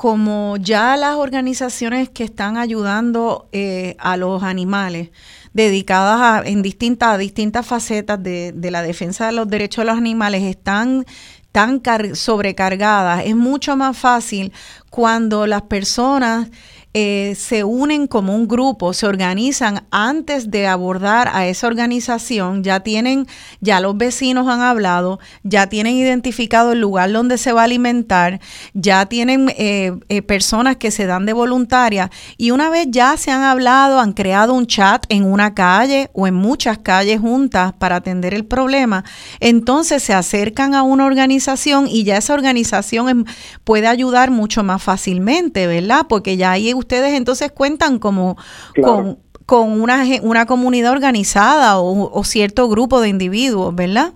como 0.00 0.56
ya 0.56 0.96
las 0.96 1.16
organizaciones 1.16 2.08
que 2.08 2.24
están 2.24 2.56
ayudando 2.56 3.50
eh, 3.52 3.96
a 3.98 4.16
los 4.16 4.42
animales, 4.42 5.10
dedicadas 5.52 6.18
a, 6.22 6.48
en 6.48 6.62
distintas, 6.62 7.18
distintas 7.18 7.66
facetas 7.66 8.22
de, 8.22 8.52
de 8.52 8.70
la 8.70 8.80
defensa 8.80 9.26
de 9.26 9.32
los 9.32 9.46
derechos 9.46 9.84
de 9.84 9.90
los 9.90 9.98
animales, 9.98 10.44
están 10.44 11.04
tan 11.52 11.82
sobrecargadas, 12.14 13.26
es 13.26 13.36
mucho 13.36 13.76
más 13.76 13.94
fácil 13.94 14.54
cuando 14.88 15.46
las 15.46 15.62
personas 15.62 16.48
eh, 16.92 17.36
se 17.38 17.62
unen 17.62 18.08
como 18.08 18.34
un 18.34 18.48
grupo, 18.48 18.92
se 18.92 19.06
organizan 19.06 19.84
antes 19.92 20.50
de 20.50 20.66
abordar 20.66 21.30
a 21.32 21.46
esa 21.46 21.68
organización, 21.68 22.64
ya 22.64 22.80
tienen, 22.80 23.28
ya 23.60 23.78
los 23.80 23.96
vecinos 23.96 24.48
han 24.48 24.60
hablado, 24.60 25.20
ya 25.44 25.68
tienen 25.68 25.94
identificado 25.94 26.72
el 26.72 26.80
lugar 26.80 27.12
donde 27.12 27.38
se 27.38 27.52
va 27.52 27.60
a 27.60 27.64
alimentar, 27.64 28.40
ya 28.74 29.06
tienen 29.06 29.52
eh, 29.56 29.92
eh, 30.08 30.22
personas 30.22 30.76
que 30.76 30.90
se 30.90 31.06
dan 31.06 31.26
de 31.26 31.32
voluntaria 31.32 32.10
y 32.36 32.50
una 32.50 32.70
vez 32.70 32.88
ya 32.90 33.16
se 33.16 33.30
han 33.30 33.44
hablado, 33.44 34.00
han 34.00 34.12
creado 34.12 34.52
un 34.54 34.66
chat 34.66 35.06
en 35.10 35.24
una 35.24 35.54
calle 35.54 36.10
o 36.12 36.26
en 36.26 36.34
muchas 36.34 36.78
calles 36.78 37.20
juntas 37.20 37.72
para 37.72 37.96
atender 37.96 38.34
el 38.34 38.44
problema, 38.44 39.04
entonces 39.38 40.02
se 40.02 40.12
acercan 40.12 40.74
a 40.74 40.82
una 40.82 41.06
organización 41.06 41.86
y 41.86 42.02
ya 42.02 42.16
esa 42.16 42.34
organización 42.34 43.26
puede 43.62 43.86
ayudar 43.86 44.32
mucho 44.32 44.64
más 44.64 44.82
fácilmente, 44.82 45.68
¿verdad? 45.68 46.06
Porque 46.08 46.36
ya 46.36 46.50
hay 46.50 46.79
ustedes 46.80 47.14
entonces 47.14 47.52
cuentan 47.52 47.98
como 47.98 48.36
con 48.82 49.18
con 49.50 49.80
una, 49.80 50.04
una 50.22 50.46
comunidad 50.46 50.92
organizada 50.92 51.80
o, 51.80 52.22
cierto 52.22 52.68
grupo 52.68 53.00
de 53.00 53.08
individuos, 53.08 53.74
¿verdad? 53.74 54.12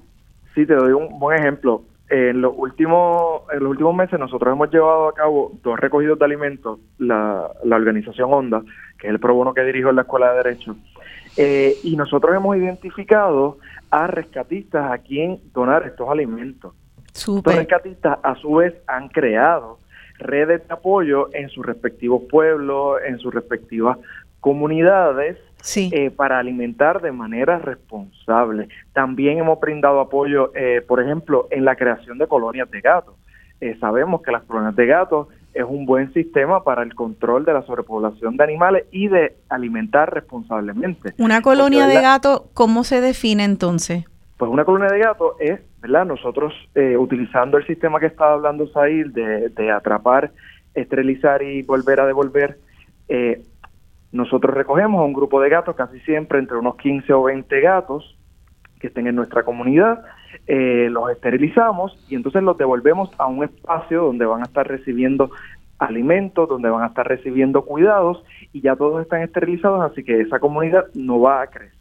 Sí, 0.54 0.64
te 0.64 0.76
doy 0.76 0.92
un 0.92 1.18
buen 1.18 1.40
ejemplo. 1.40 1.82
En 2.08 2.40
los 2.40 2.54
últimos 2.56 3.42
en 3.52 3.58
los 3.58 3.70
últimos 3.70 3.96
meses 3.96 4.20
nosotros 4.20 4.52
hemos 4.52 4.70
llevado 4.70 5.08
a 5.08 5.12
cabo 5.12 5.50
dos 5.64 5.76
recogidos 5.80 6.20
de 6.20 6.24
alimentos, 6.24 6.78
la, 6.98 7.50
la 7.64 7.74
organización 7.74 8.32
ONDA, 8.32 8.62
que 8.96 9.08
es 9.08 9.12
el 9.12 9.18
pro 9.18 9.34
bono 9.34 9.52
que 9.54 9.64
dirijo 9.64 9.90
en 9.90 9.96
la 9.96 10.02
Escuela 10.02 10.30
de 10.30 10.36
Derecho, 10.36 10.76
eh, 11.36 11.78
y 11.82 11.96
nosotros 11.96 12.36
hemos 12.36 12.56
identificado 12.56 13.58
a 13.90 14.06
rescatistas 14.06 14.92
a 14.92 14.98
quien 14.98 15.40
donar 15.52 15.84
estos 15.84 16.08
alimentos. 16.08 16.74
Super. 17.12 17.54
Estos 17.54 17.54
rescatistas 17.56 18.18
a 18.22 18.36
su 18.36 18.54
vez 18.54 18.74
han 18.86 19.08
creado 19.08 19.78
redes 20.24 20.66
de 20.66 20.74
apoyo 20.74 21.28
en 21.32 21.48
sus 21.48 21.64
respectivos 21.64 22.22
pueblos, 22.28 22.98
en 23.06 23.18
sus 23.18 23.32
respectivas 23.32 23.98
comunidades, 24.40 25.38
eh, 25.76 26.10
para 26.10 26.38
alimentar 26.38 27.00
de 27.00 27.12
manera 27.12 27.58
responsable. 27.58 28.68
También 28.92 29.38
hemos 29.38 29.58
brindado 29.58 30.00
apoyo, 30.00 30.52
eh, 30.54 30.82
por 30.86 31.02
ejemplo, 31.02 31.48
en 31.50 31.64
la 31.64 31.76
creación 31.76 32.18
de 32.18 32.26
colonias 32.26 32.70
de 32.70 32.80
gatos. 32.82 33.14
Eh, 33.60 33.76
sabemos 33.80 34.20
que 34.20 34.30
las 34.30 34.42
colonias 34.42 34.76
de 34.76 34.86
gatos 34.86 35.28
es 35.54 35.64
un 35.64 35.86
buen 35.86 36.12
sistema 36.12 36.62
para 36.64 36.82
el 36.82 36.94
control 36.94 37.46
de 37.46 37.54
la 37.54 37.62
sobrepoblación 37.62 38.36
de 38.36 38.44
animales 38.44 38.84
y 38.90 39.08
de 39.08 39.36
alimentar 39.48 40.12
responsablemente. 40.12 41.14
Una 41.16 41.40
colonia 41.40 41.86
de 41.86 42.02
gatos, 42.02 42.42
¿cómo 42.52 42.84
se 42.84 43.00
define 43.00 43.44
entonces? 43.44 44.04
Pues 44.44 44.52
una 44.52 44.66
colonia 44.66 44.92
de 44.92 44.98
gatos 44.98 45.36
es, 45.40 45.58
¿verdad? 45.80 46.04
Nosotros 46.04 46.52
utilizando 46.98 47.56
el 47.56 47.66
sistema 47.66 47.98
que 47.98 48.04
estaba 48.04 48.34
hablando 48.34 48.66
Sail 48.66 49.10
de, 49.10 49.48
de 49.48 49.70
atrapar, 49.70 50.32
esterilizar 50.74 51.42
y 51.42 51.62
volver 51.62 51.98
a 52.00 52.06
devolver, 52.06 52.58
eh, 53.08 53.42
nosotros 54.12 54.54
recogemos 54.54 55.00
a 55.00 55.04
un 55.04 55.14
grupo 55.14 55.40
de 55.40 55.48
gatos, 55.48 55.74
casi 55.76 55.98
siempre 56.00 56.40
entre 56.40 56.58
unos 56.58 56.76
15 56.76 57.10
o 57.14 57.22
20 57.22 57.58
gatos 57.62 58.18
que 58.80 58.88
estén 58.88 59.06
en 59.06 59.16
nuestra 59.16 59.44
comunidad, 59.44 60.04
eh, 60.46 60.88
los 60.90 61.10
esterilizamos 61.10 61.96
y 62.10 62.14
entonces 62.14 62.42
los 62.42 62.58
devolvemos 62.58 63.10
a 63.16 63.24
un 63.24 63.44
espacio 63.44 64.02
donde 64.02 64.26
van 64.26 64.42
a 64.42 64.44
estar 64.44 64.68
recibiendo 64.68 65.30
alimentos, 65.78 66.50
donde 66.50 66.68
van 66.68 66.82
a 66.82 66.88
estar 66.88 67.08
recibiendo 67.08 67.62
cuidados 67.62 68.22
y 68.52 68.60
ya 68.60 68.76
todos 68.76 69.00
están 69.00 69.22
esterilizados, 69.22 69.90
así 69.90 70.04
que 70.04 70.20
esa 70.20 70.38
comunidad 70.38 70.84
no 70.92 71.18
va 71.18 71.40
a 71.40 71.46
crecer. 71.46 71.73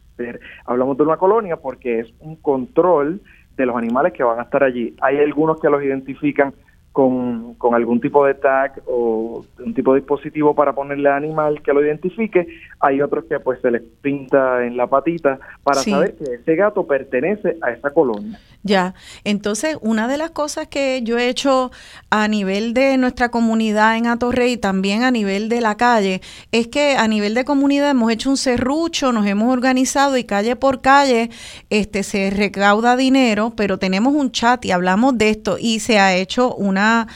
Hablamos 0.64 0.96
de 0.96 1.02
una 1.02 1.16
colonia 1.16 1.56
porque 1.56 2.00
es 2.00 2.14
un 2.20 2.36
control 2.36 3.20
de 3.56 3.66
los 3.66 3.76
animales 3.76 4.12
que 4.12 4.22
van 4.22 4.38
a 4.38 4.42
estar 4.42 4.62
allí. 4.62 4.94
Hay 5.00 5.18
algunos 5.18 5.60
que 5.60 5.68
los 5.68 5.82
identifican 5.82 6.54
con, 6.92 7.54
con, 7.54 7.74
algún 7.74 8.00
tipo 8.00 8.24
de 8.24 8.34
tag 8.34 8.80
o 8.86 9.44
un 9.58 9.74
tipo 9.74 9.92
de 9.92 10.00
dispositivo 10.00 10.54
para 10.54 10.72
ponerle 10.72 11.08
al 11.08 11.16
animal 11.16 11.60
que 11.60 11.72
lo 11.72 11.84
identifique. 11.84 12.46
Hay 12.78 13.02
otros 13.02 13.24
que 13.24 13.40
pues 13.40 13.60
se 13.60 13.70
les 13.72 13.82
pinta 13.82 14.64
en 14.64 14.76
la 14.76 14.86
patita 14.86 15.40
para 15.64 15.80
saber 15.80 16.14
que 16.14 16.34
ese 16.34 16.54
gato 16.54 16.86
pertenece 16.86 17.56
a 17.62 17.72
esa 17.72 17.90
colonia. 17.90 18.38
Ya, 18.66 18.94
entonces 19.24 19.76
una 19.82 20.08
de 20.08 20.16
las 20.16 20.30
cosas 20.30 20.68
que 20.68 21.02
yo 21.02 21.18
he 21.18 21.28
hecho 21.28 21.70
a 22.08 22.28
nivel 22.28 22.72
de 22.72 22.96
nuestra 22.96 23.30
comunidad 23.30 23.98
en 23.98 24.06
Atorrey 24.06 24.52
y 24.52 24.56
también 24.56 25.02
a 25.02 25.10
nivel 25.10 25.50
de 25.50 25.60
la 25.60 25.76
calle 25.76 26.22
es 26.50 26.68
que 26.68 26.96
a 26.96 27.06
nivel 27.06 27.34
de 27.34 27.44
comunidad 27.44 27.90
hemos 27.90 28.10
hecho 28.10 28.30
un 28.30 28.38
serrucho, 28.38 29.12
nos 29.12 29.26
hemos 29.26 29.52
organizado 29.52 30.16
y 30.16 30.24
calle 30.24 30.56
por 30.56 30.80
calle 30.80 31.28
este 31.68 32.02
se 32.02 32.30
recauda 32.30 32.96
dinero, 32.96 33.52
pero 33.54 33.78
tenemos 33.78 34.14
un 34.14 34.32
chat 34.32 34.64
y 34.64 34.70
hablamos 34.70 35.18
de 35.18 35.28
esto 35.28 35.58
y 35.60 35.80
se 35.80 35.98
ha 35.98 36.14
hecho 36.14 36.54
una 36.54 37.06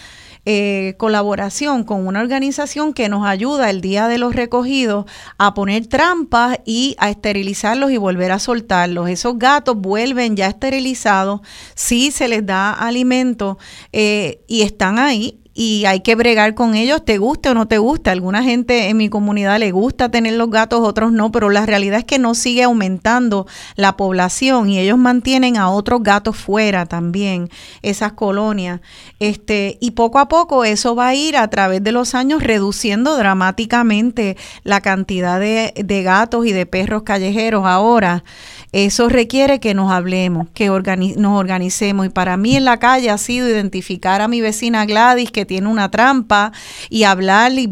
eh, 0.50 0.94
colaboración 0.96 1.84
con 1.84 2.06
una 2.06 2.20
organización 2.20 2.94
que 2.94 3.10
nos 3.10 3.26
ayuda 3.26 3.68
el 3.68 3.82
día 3.82 4.08
de 4.08 4.16
los 4.16 4.34
recogidos 4.34 5.04
a 5.36 5.52
poner 5.52 5.88
trampas 5.88 6.58
y 6.64 6.96
a 6.98 7.10
esterilizarlos 7.10 7.90
y 7.90 7.98
volver 7.98 8.32
a 8.32 8.38
soltarlos. 8.38 9.10
Esos 9.10 9.38
gatos 9.38 9.76
vuelven 9.76 10.36
ya 10.36 10.46
esterilizados, 10.46 11.42
sí 11.74 12.10
se 12.10 12.28
les 12.28 12.46
da 12.46 12.72
alimento 12.72 13.58
eh, 13.92 14.40
y 14.48 14.62
están 14.62 14.98
ahí 14.98 15.38
y 15.60 15.86
hay 15.86 16.02
que 16.02 16.14
bregar 16.14 16.54
con 16.54 16.76
ellos, 16.76 17.04
te 17.04 17.18
guste 17.18 17.50
o 17.50 17.54
no 17.54 17.66
te 17.66 17.78
guste. 17.78 18.10
Alguna 18.10 18.44
gente 18.44 18.90
en 18.90 18.96
mi 18.96 19.08
comunidad 19.08 19.58
le 19.58 19.72
gusta 19.72 20.08
tener 20.08 20.34
los 20.34 20.50
gatos, 20.50 20.86
otros 20.86 21.10
no, 21.10 21.32
pero 21.32 21.50
la 21.50 21.66
realidad 21.66 21.98
es 21.98 22.04
que 22.04 22.20
no 22.20 22.36
sigue 22.36 22.62
aumentando 22.62 23.44
la 23.74 23.96
población 23.96 24.70
y 24.70 24.78
ellos 24.78 24.98
mantienen 24.98 25.56
a 25.56 25.70
otros 25.70 26.04
gatos 26.04 26.36
fuera 26.36 26.86
también, 26.86 27.50
esas 27.82 28.12
colonias. 28.12 28.82
Este, 29.18 29.78
y 29.80 29.90
poco 29.90 30.20
a 30.20 30.28
poco 30.28 30.64
eso 30.64 30.94
va 30.94 31.08
a 31.08 31.16
ir 31.16 31.36
a 31.36 31.50
través 31.50 31.82
de 31.82 31.90
los 31.90 32.14
años 32.14 32.40
reduciendo 32.40 33.16
dramáticamente 33.16 34.36
la 34.62 34.80
cantidad 34.80 35.40
de, 35.40 35.74
de 35.74 36.02
gatos 36.04 36.46
y 36.46 36.52
de 36.52 36.66
perros 36.66 37.02
callejeros 37.02 37.66
ahora. 37.66 38.22
Eso 38.70 39.08
requiere 39.08 39.58
que 39.58 39.74
nos 39.74 39.90
hablemos, 39.90 40.46
que 40.54 40.68
nos 40.68 41.38
organicemos. 41.38 42.06
Y 42.06 42.10
para 42.10 42.36
mí 42.36 42.54
en 42.54 42.64
la 42.64 42.78
calle 42.78 43.10
ha 43.10 43.18
sido 43.18 43.48
identificar 43.48 44.20
a 44.20 44.28
mi 44.28 44.40
vecina 44.40 44.86
Gladys 44.86 45.32
que 45.32 45.47
tiene 45.48 45.66
una 45.66 45.90
trampa 45.90 46.52
y 46.88 47.02
hablar 47.02 47.50
y, 47.52 47.68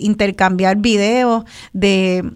intercambiar 0.00 0.76
videos 0.76 1.44
de, 1.72 2.30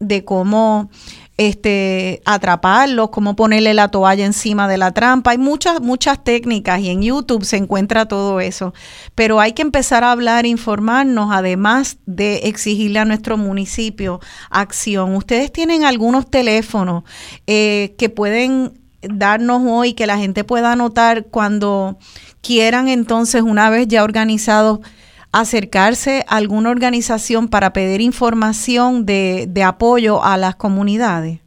de 0.00 0.24
cómo 0.24 0.90
este, 1.38 2.20
atraparlos, 2.24 3.10
cómo 3.10 3.36
ponerle 3.36 3.72
la 3.72 3.88
toalla 3.88 4.26
encima 4.26 4.66
de 4.66 4.76
la 4.76 4.90
trampa. 4.90 5.30
Hay 5.30 5.38
muchas, 5.38 5.80
muchas 5.80 6.22
técnicas 6.22 6.80
y 6.80 6.90
en 6.90 7.00
YouTube 7.00 7.44
se 7.44 7.56
encuentra 7.56 8.06
todo 8.06 8.40
eso. 8.40 8.74
Pero 9.14 9.40
hay 9.40 9.52
que 9.52 9.62
empezar 9.62 10.02
a 10.02 10.10
hablar, 10.10 10.46
informarnos, 10.46 11.30
además 11.32 11.98
de 12.06 12.38
exigirle 12.38 12.98
a 12.98 13.04
nuestro 13.04 13.38
municipio 13.38 14.20
acción. 14.50 15.14
Ustedes 15.14 15.52
tienen 15.52 15.84
algunos 15.84 16.28
teléfonos 16.28 17.04
eh, 17.46 17.94
que 17.98 18.08
pueden 18.08 18.77
darnos 19.02 19.62
hoy, 19.64 19.94
que 19.94 20.06
la 20.06 20.18
gente 20.18 20.44
pueda 20.44 20.72
anotar 20.72 21.26
cuando 21.26 21.98
quieran 22.42 22.88
entonces, 22.88 23.42
una 23.42 23.70
vez 23.70 23.88
ya 23.88 24.04
organizados, 24.04 24.80
acercarse 25.32 26.24
a 26.28 26.36
alguna 26.36 26.70
organización 26.70 27.48
para 27.48 27.72
pedir 27.72 28.00
información 28.00 29.04
de, 29.06 29.46
de 29.48 29.62
apoyo 29.62 30.24
a 30.24 30.36
las 30.36 30.56
comunidades? 30.56 31.40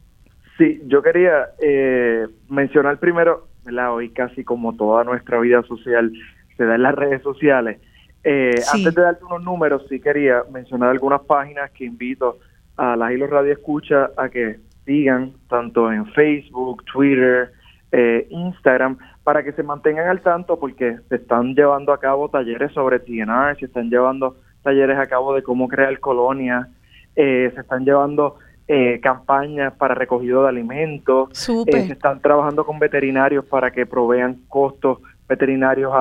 Sí, 0.58 0.80
yo 0.86 1.02
quería 1.02 1.48
eh, 1.60 2.26
mencionar 2.48 2.98
primero, 2.98 3.48
hoy 3.90 4.10
casi 4.10 4.44
como 4.44 4.76
toda 4.76 5.04
nuestra 5.04 5.40
vida 5.40 5.62
social 5.62 6.12
se 6.56 6.64
da 6.64 6.74
en 6.74 6.82
las 6.82 6.94
redes 6.94 7.22
sociales. 7.22 7.80
Eh, 8.24 8.54
antes 8.72 8.94
de 8.94 9.02
darte 9.02 9.24
unos 9.24 9.42
números, 9.42 9.84
sí 9.88 9.98
quería 9.98 10.42
mencionar 10.52 10.90
algunas 10.90 11.22
páginas 11.22 11.70
que 11.72 11.84
invito 11.84 12.38
a 12.76 12.96
las 12.96 13.12
Hilo 13.12 13.26
Radio 13.26 13.52
Escucha 13.52 14.10
a 14.16 14.28
que 14.28 14.60
sigan, 14.84 15.32
tanto 15.48 15.92
en 15.92 16.06
Facebook, 16.12 16.84
Twitter, 16.84 17.52
eh, 17.92 18.26
Instagram, 18.30 18.98
para 19.24 19.42
que 19.44 19.52
se 19.52 19.62
mantengan 19.62 20.08
al 20.08 20.20
tanto 20.20 20.58
porque 20.58 20.98
se 21.08 21.16
están 21.16 21.54
llevando 21.54 21.92
a 21.92 22.00
cabo 22.00 22.28
talleres 22.28 22.72
sobre 22.72 22.98
TNR, 22.98 23.56
se 23.58 23.66
están 23.66 23.90
llevando 23.90 24.36
talleres 24.62 24.98
a 24.98 25.06
cabo 25.06 25.34
de 25.34 25.42
cómo 25.42 25.68
crear 25.68 25.98
colonias, 26.00 26.68
eh, 27.14 27.50
se 27.54 27.60
están 27.60 27.84
llevando 27.84 28.36
eh, 28.68 29.00
campañas 29.02 29.74
para 29.74 29.94
recogido 29.94 30.42
de 30.42 30.48
alimentos, 30.48 31.30
eh, 31.66 31.86
se 31.86 31.92
están 31.92 32.20
trabajando 32.20 32.64
con 32.64 32.78
veterinarios 32.78 33.44
para 33.44 33.70
que 33.70 33.86
provean 33.86 34.38
costos 34.48 34.98
veterinarios 35.28 35.92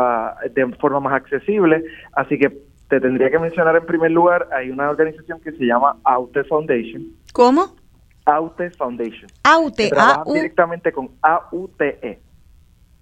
de 0.54 0.68
forma 0.76 1.00
más 1.00 1.14
accesible, 1.14 1.84
así 2.14 2.38
que 2.38 2.50
te 2.90 3.00
tendría 3.00 3.30
que 3.30 3.40
mencionar 3.40 3.76
en 3.76 3.86
primer 3.86 4.12
lugar, 4.12 4.48
hay 4.52 4.70
una 4.70 4.90
organización 4.90 5.40
que 5.42 5.52
se 5.54 5.66
llama 5.66 5.96
Aute 6.04 6.44
Foundation. 6.44 7.04
¿Cómo? 7.34 7.81
Aute 8.26 8.70
Foundation. 8.72 9.30
Aute, 9.44 9.90
a 9.98 10.24
directamente 10.26 10.92
con 10.92 11.10
AUTE. 11.22 12.20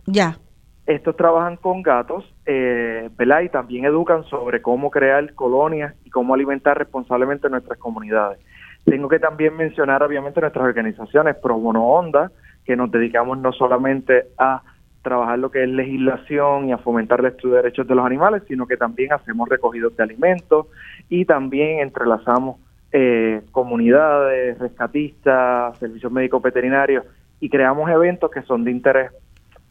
Ya. 0.06 0.38
Estos 0.86 1.16
trabajan 1.16 1.58
con 1.58 1.84
gatos, 1.84 2.26
eh, 2.46 3.10
¿verdad? 3.16 3.42
Y 3.42 3.50
también 3.50 3.86
educan 3.86 4.24
sobre 4.24 4.62
cómo 4.62 4.90
crear 4.90 5.34
colonias 5.36 5.94
y 6.04 6.10
cómo 6.10 6.34
alimentar 6.34 6.78
responsablemente 6.78 7.50
nuestras 7.50 7.78
comunidades. 7.78 8.40
Tengo 8.86 9.08
que 9.08 9.20
también 9.20 9.56
mencionar, 9.56 10.02
obviamente, 10.02 10.42
nuestras 10.42 10.66
organizaciones 10.66 11.36
Pro 11.36 11.60
Bono 11.60 11.86
Onda, 11.86 12.32
que 12.66 12.76
nos 12.76 12.90
dedicamos 12.90 13.38
no 13.38 13.52
solamente 13.52 14.30
a 14.38 14.64
trabajar 15.04 15.40
lo 15.40 15.52
que 15.52 15.64
es 15.64 15.70
legislación 15.70 16.70
y 16.70 16.72
a 16.72 16.78
fomentar 16.78 17.20
el 17.20 17.28
estudio 17.28 17.56
de 17.56 17.62
derechos 17.64 17.88
de 17.88 17.96
los 17.96 18.06
animales, 18.06 18.44
sino 18.48 18.68
que 18.68 18.78
también 18.78 19.14
hacemos 19.14 19.48
recogidos 19.48 19.96
de 19.96 20.04
alimentos 20.04 20.68
y 21.08 21.26
también 21.26 21.80
entrelazamos 21.80 22.58
eh, 22.92 23.42
comunidades, 23.52 24.58
rescatistas, 24.58 25.78
servicios 25.78 26.12
médicos 26.12 26.42
veterinarios 26.42 27.06
y 27.40 27.50
creamos 27.50 27.90
eventos 27.90 28.32
que 28.32 28.42
son 28.44 28.64
de 28.64 28.72
interés 28.72 29.12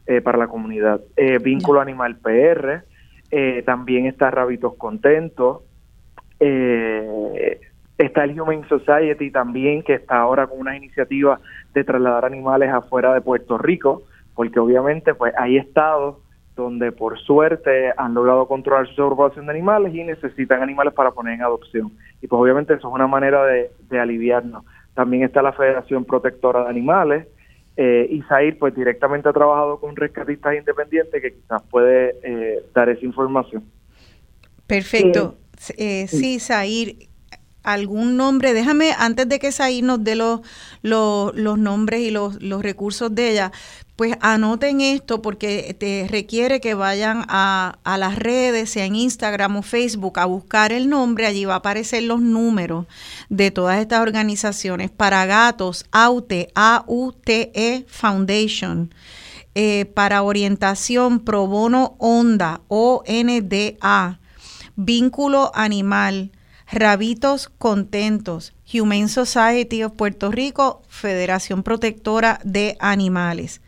eh, 0.07 0.21
para 0.21 0.37
la 0.37 0.47
comunidad. 0.47 1.01
Eh, 1.15 1.37
Vínculo 1.37 1.81
Animal 1.81 2.15
PR, 2.17 2.81
eh, 3.29 3.61
también 3.63 4.07
está 4.07 4.31
Rabitos 4.31 4.73
Contentos, 4.75 5.61
está 6.39 8.23
el 8.23 8.41
Human 8.41 8.67
Society 8.67 9.29
también, 9.29 9.83
que 9.83 9.93
está 9.93 10.17
ahora 10.21 10.47
con 10.47 10.59
una 10.59 10.75
iniciativa 10.75 11.39
de 11.73 11.83
trasladar 11.83 12.25
animales 12.25 12.71
afuera 12.71 13.13
de 13.13 13.21
Puerto 13.21 13.57
Rico, 13.57 14.03
porque 14.33 14.59
obviamente 14.59 15.13
pues 15.13 15.33
hay 15.37 15.57
estados 15.57 16.17
donde 16.63 16.91
por 16.91 17.19
suerte 17.19 17.91
han 17.97 18.13
logrado 18.13 18.47
controlar 18.47 18.87
su 18.87 18.95
sobrepoblación 18.95 19.45
de 19.45 19.51
animales 19.51 19.93
y 19.93 20.03
necesitan 20.03 20.61
animales 20.61 20.93
para 20.93 21.11
poner 21.11 21.33
en 21.33 21.41
adopción. 21.41 21.91
Y 22.21 22.27
pues 22.27 22.39
obviamente 22.39 22.73
eso 22.73 22.87
es 22.87 22.93
una 22.93 23.07
manera 23.07 23.45
de, 23.45 23.71
de 23.89 23.99
aliviarnos. 23.99 24.63
también 24.93 25.23
está 25.23 25.41
la 25.41 25.53
Federación 25.53 26.05
Protectora 26.05 26.63
de 26.63 26.69
Animales, 26.69 27.27
eh, 27.81 28.07
y 28.09 28.21
Zair 28.23 28.59
pues 28.59 28.75
directamente 28.75 29.29
ha 29.29 29.31
trabajado 29.31 29.79
con 29.79 29.95
rescatistas 29.95 30.53
independientes 30.53 31.21
que 31.21 31.33
quizás 31.33 31.63
puede 31.69 32.13
eh, 32.23 32.59
dar 32.75 32.89
esa 32.89 33.05
información. 33.05 33.63
Perfecto. 34.67 35.37
Eh, 35.77 36.05
sí, 36.09 36.41
Zair, 36.41 37.07
algún 37.63 38.17
nombre, 38.17 38.53
déjame, 38.53 38.91
antes 38.97 39.29
de 39.29 39.39
que 39.39 39.53
Zair 39.53 39.81
nos 39.81 40.03
dé 40.03 40.17
los, 40.17 40.41
los, 40.81 41.33
los 41.35 41.57
nombres 41.57 42.01
y 42.01 42.11
los, 42.11 42.41
los 42.41 42.61
recursos 42.61 43.15
de 43.15 43.31
ella, 43.31 43.51
pues 43.99 44.15
anoten 44.21 44.79
esto 44.79 45.21
porque 45.21 45.75
te 45.77 46.07
requiere 46.09 46.61
que 46.61 46.73
vayan 46.73 47.25
a, 47.27 47.79
a, 47.83 47.97
las 47.97 48.15
redes, 48.15 48.69
sea 48.69 48.85
en 48.85 48.95
Instagram 48.95 49.57
o 49.57 49.61
Facebook, 49.61 50.19
a 50.19 50.25
buscar 50.25 50.71
el 50.71 50.87
nombre, 50.87 51.25
allí 51.25 51.43
va 51.43 51.55
a 51.55 51.57
aparecer 51.57 52.03
los 52.03 52.21
números 52.21 52.85
de 53.27 53.51
todas 53.51 53.77
estas 53.77 53.99
organizaciones. 53.99 54.89
Para 54.89 55.25
gatos, 55.25 55.85
AUTE, 55.91 56.49
A-U-T-E 56.55 57.85
Foundation. 57.89 58.93
Eh, 59.53 59.83
para 59.93 60.23
orientación, 60.23 61.19
Pro 61.19 61.47
Bono 61.47 61.97
Onda, 61.99 62.61
O-N-D-A. 62.69 64.19
Vínculo 64.77 65.51
Animal, 65.53 66.31
Rabitos 66.71 67.49
Contentos, 67.49 68.53
Humane 68.73 69.09
Society 69.09 69.83
of 69.83 69.91
Puerto 69.91 70.31
Rico, 70.31 70.83
Federación 70.87 71.63
Protectora 71.63 72.39
de 72.45 72.77
Animales. 72.79 73.59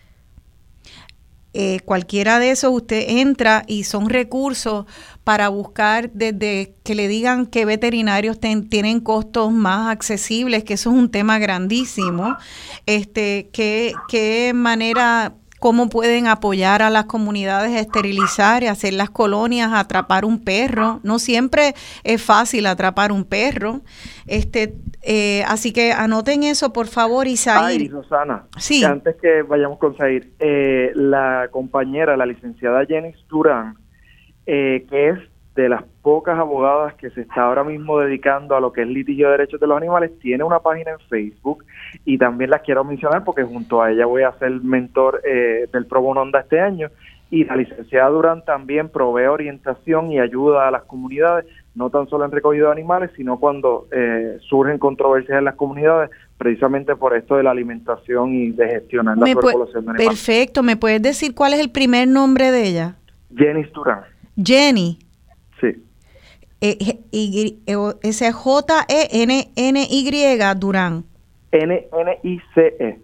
Eh, 1.53 1.81
cualquiera 1.83 2.39
de 2.39 2.51
esos 2.51 2.71
usted 2.71 3.03
entra 3.09 3.63
y 3.67 3.83
son 3.83 4.09
recursos 4.09 4.85
para 5.25 5.49
buscar 5.49 6.09
desde 6.13 6.75
que 6.83 6.95
le 6.95 7.09
digan 7.09 7.45
que 7.45 7.65
veterinarios 7.65 8.39
tienen 8.39 9.01
costos 9.01 9.51
más 9.51 9.91
accesibles, 9.91 10.63
que 10.63 10.75
eso 10.75 10.91
es 10.91 10.95
un 10.95 11.11
tema 11.11 11.39
grandísimo, 11.39 12.37
este, 12.85 13.49
qué, 13.51 13.93
qué 14.07 14.53
manera 14.55 15.35
cómo 15.61 15.89
pueden 15.89 16.25
apoyar 16.25 16.81
a 16.81 16.89
las 16.89 17.05
comunidades 17.05 17.71
a 17.73 17.79
esterilizar 17.79 18.63
y 18.63 18.65
hacer 18.65 18.93
las 18.93 19.11
colonias, 19.11 19.71
atrapar 19.71 20.25
un 20.25 20.43
perro. 20.43 20.99
No 21.03 21.19
siempre 21.19 21.75
es 22.03 22.19
fácil 22.19 22.65
atrapar 22.65 23.11
un 23.11 23.23
perro. 23.25 23.81
Este, 24.25 24.73
eh, 25.03 25.43
así 25.47 25.71
que 25.71 25.91
anoten 25.91 26.41
eso, 26.41 26.73
por 26.73 26.87
favor, 26.87 27.27
Isaí. 27.27 27.77
Ay, 27.77 27.87
Rosana, 27.89 28.45
sí. 28.57 28.83
antes 28.83 29.15
que 29.21 29.43
vayamos 29.43 29.77
con 29.77 29.95
Zair, 29.95 30.31
eh, 30.39 30.93
la 30.95 31.47
compañera, 31.51 32.17
la 32.17 32.25
licenciada 32.25 32.83
Jenny 32.87 33.13
Durán, 33.29 33.77
eh, 34.47 34.87
que 34.89 35.09
es 35.09 35.19
de 35.55 35.67
las 35.67 35.83
pocas 36.01 36.39
abogadas 36.39 36.93
que 36.95 37.09
se 37.09 37.21
está 37.21 37.43
ahora 37.43 37.63
mismo 37.63 37.99
dedicando 37.99 38.55
a 38.55 38.61
lo 38.61 38.71
que 38.71 38.83
es 38.83 38.87
litigio 38.87 39.27
de 39.27 39.33
derechos 39.33 39.59
de 39.59 39.67
los 39.67 39.77
animales, 39.77 40.11
tiene 40.19 40.43
una 40.43 40.59
página 40.59 40.91
en 40.91 40.99
Facebook 41.09 41.65
y 42.05 42.17
también 42.17 42.49
las 42.49 42.61
quiero 42.61 42.83
mencionar 42.83 43.23
porque 43.23 43.43
junto 43.43 43.81
a 43.81 43.91
ella 43.91 44.05
voy 44.05 44.23
a 44.23 44.31
ser 44.39 44.51
mentor 44.61 45.21
eh, 45.25 45.67
del 45.71 45.85
Pro 45.85 46.01
Bono 46.01 46.21
Onda 46.21 46.39
este 46.39 46.59
año 46.59 46.89
y 47.31 47.45
la 47.45 47.55
licenciada 47.55 48.09
Durán 48.09 48.43
también 48.43 48.89
provee 48.89 49.27
orientación 49.27 50.11
y 50.11 50.19
ayuda 50.19 50.67
a 50.67 50.71
las 50.71 50.83
comunidades, 50.83 51.45
no 51.75 51.89
tan 51.89 52.07
solo 52.09 52.25
en 52.25 52.31
recogido 52.31 52.67
de 52.67 52.73
animales, 52.73 53.09
sino 53.15 53.39
cuando 53.39 53.87
eh, 53.91 54.37
surgen 54.49 54.77
controversias 54.77 55.37
en 55.37 55.45
las 55.45 55.55
comunidades, 55.55 56.09
precisamente 56.37 56.93
por 56.95 57.15
esto 57.15 57.37
de 57.37 57.43
la 57.43 57.51
alimentación 57.51 58.33
y 58.33 58.51
de 58.51 58.67
gestionar 58.67 59.17
la 59.17 59.33
población 59.33 59.85
de 59.85 59.91
animales. 59.91 60.07
Perfecto, 60.07 60.61
¿me 60.61 60.75
puedes 60.75 61.01
decir 61.01 61.33
cuál 61.33 61.53
es 61.53 61.61
el 61.61 61.71
primer 61.71 62.07
nombre 62.07 62.51
de 62.51 62.67
ella? 62.67 62.95
Jenny 63.33 63.63
Durán. 63.73 64.01
Jenny. 64.35 64.99
Sí. 65.61 65.81
Eh, 66.61 66.99
y, 67.11 67.59
ese 68.03 68.31
J-E-N-N-Y 68.31 70.09
Durán. 70.59 71.05
N-N-I-C-E. 71.51 72.99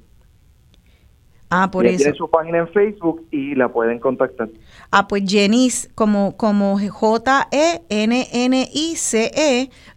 Ah, 1.49 1.71
por 1.71 1.85
eso. 1.85 1.97
Tiene 1.97 2.13
su 2.17 2.29
página 2.29 2.57
en 2.59 2.67
Facebook 2.69 3.25
y 3.31 3.55
la 3.55 3.71
pueden 3.71 3.99
contactar. 3.99 4.49
Ah, 4.91 5.07
pues 5.07 5.23
Jenis, 5.25 5.89
como, 5.95 6.35
como 6.35 6.77
J-E-N-N-I-C-E, 6.77 7.29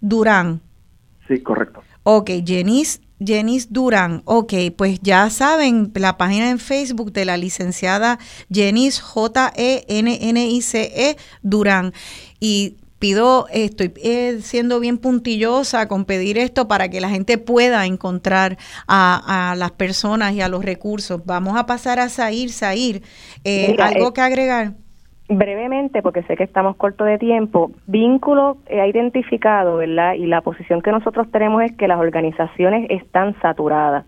Durán. 0.01 0.61
Sí, 1.27 1.43
correcto. 1.43 1.83
Ok, 2.05 2.31
Jenis, 2.45 3.03
Jenis 3.25 3.73
Durán. 3.73 4.23
Ok, 4.25 4.55
pues 4.77 4.99
ya 5.03 5.31
saben, 5.31 5.93
la 5.95 6.17
página 6.17 6.51
en 6.51 6.59
Facebook 6.59 7.13
de 7.13 7.25
la 7.25 7.37
licenciada 7.37 8.19
Jenis, 8.51 9.01
J-E-N-N-I-C-E, 9.01 9.87
Durán. 11.43 11.93
Y 12.41 12.77
pido, 13.01 13.49
estoy 13.51 13.93
eh, 13.97 14.41
siendo 14.43 14.79
bien 14.79 14.99
puntillosa 14.99 15.89
con 15.89 16.05
pedir 16.05 16.39
esto 16.39 16.69
para 16.69 16.89
que 16.91 17.01
la 17.01 17.09
gente 17.09 17.39
pueda 17.39 17.87
encontrar 17.87 18.59
a, 18.87 19.55
las 19.57 19.73
personas 19.73 20.35
y 20.35 20.43
a 20.43 20.49
los 20.49 20.65
recursos. 20.65 21.23
Vamos 21.25 21.59
a 21.59 21.67
pasar 21.67 21.99
a 21.99 22.09
Sair, 22.09 22.53
Sair, 22.53 23.03
eh, 23.43 23.75
¿algo 23.81 24.09
eh, 24.09 24.13
que 24.13 24.21
agregar? 24.21 24.75
Brevemente, 25.33 26.03
porque 26.03 26.25
sé 26.25 26.37
que 26.37 26.43
estamos 26.43 26.75
corto 26.77 27.05
de 27.05 27.17
tiempo, 27.17 27.71
vínculo 27.87 28.57
ha 28.69 28.87
identificado, 28.87 29.77
¿verdad? 29.77 30.15
Y 30.15 30.27
la 30.27 30.41
posición 30.41 30.83
que 30.83 30.91
nosotros 30.91 31.31
tenemos 31.31 31.63
es 31.63 31.73
que 31.77 31.87
las 31.87 32.01
organizaciones 32.01 32.91
están 32.91 33.41
saturadas. 33.41 34.05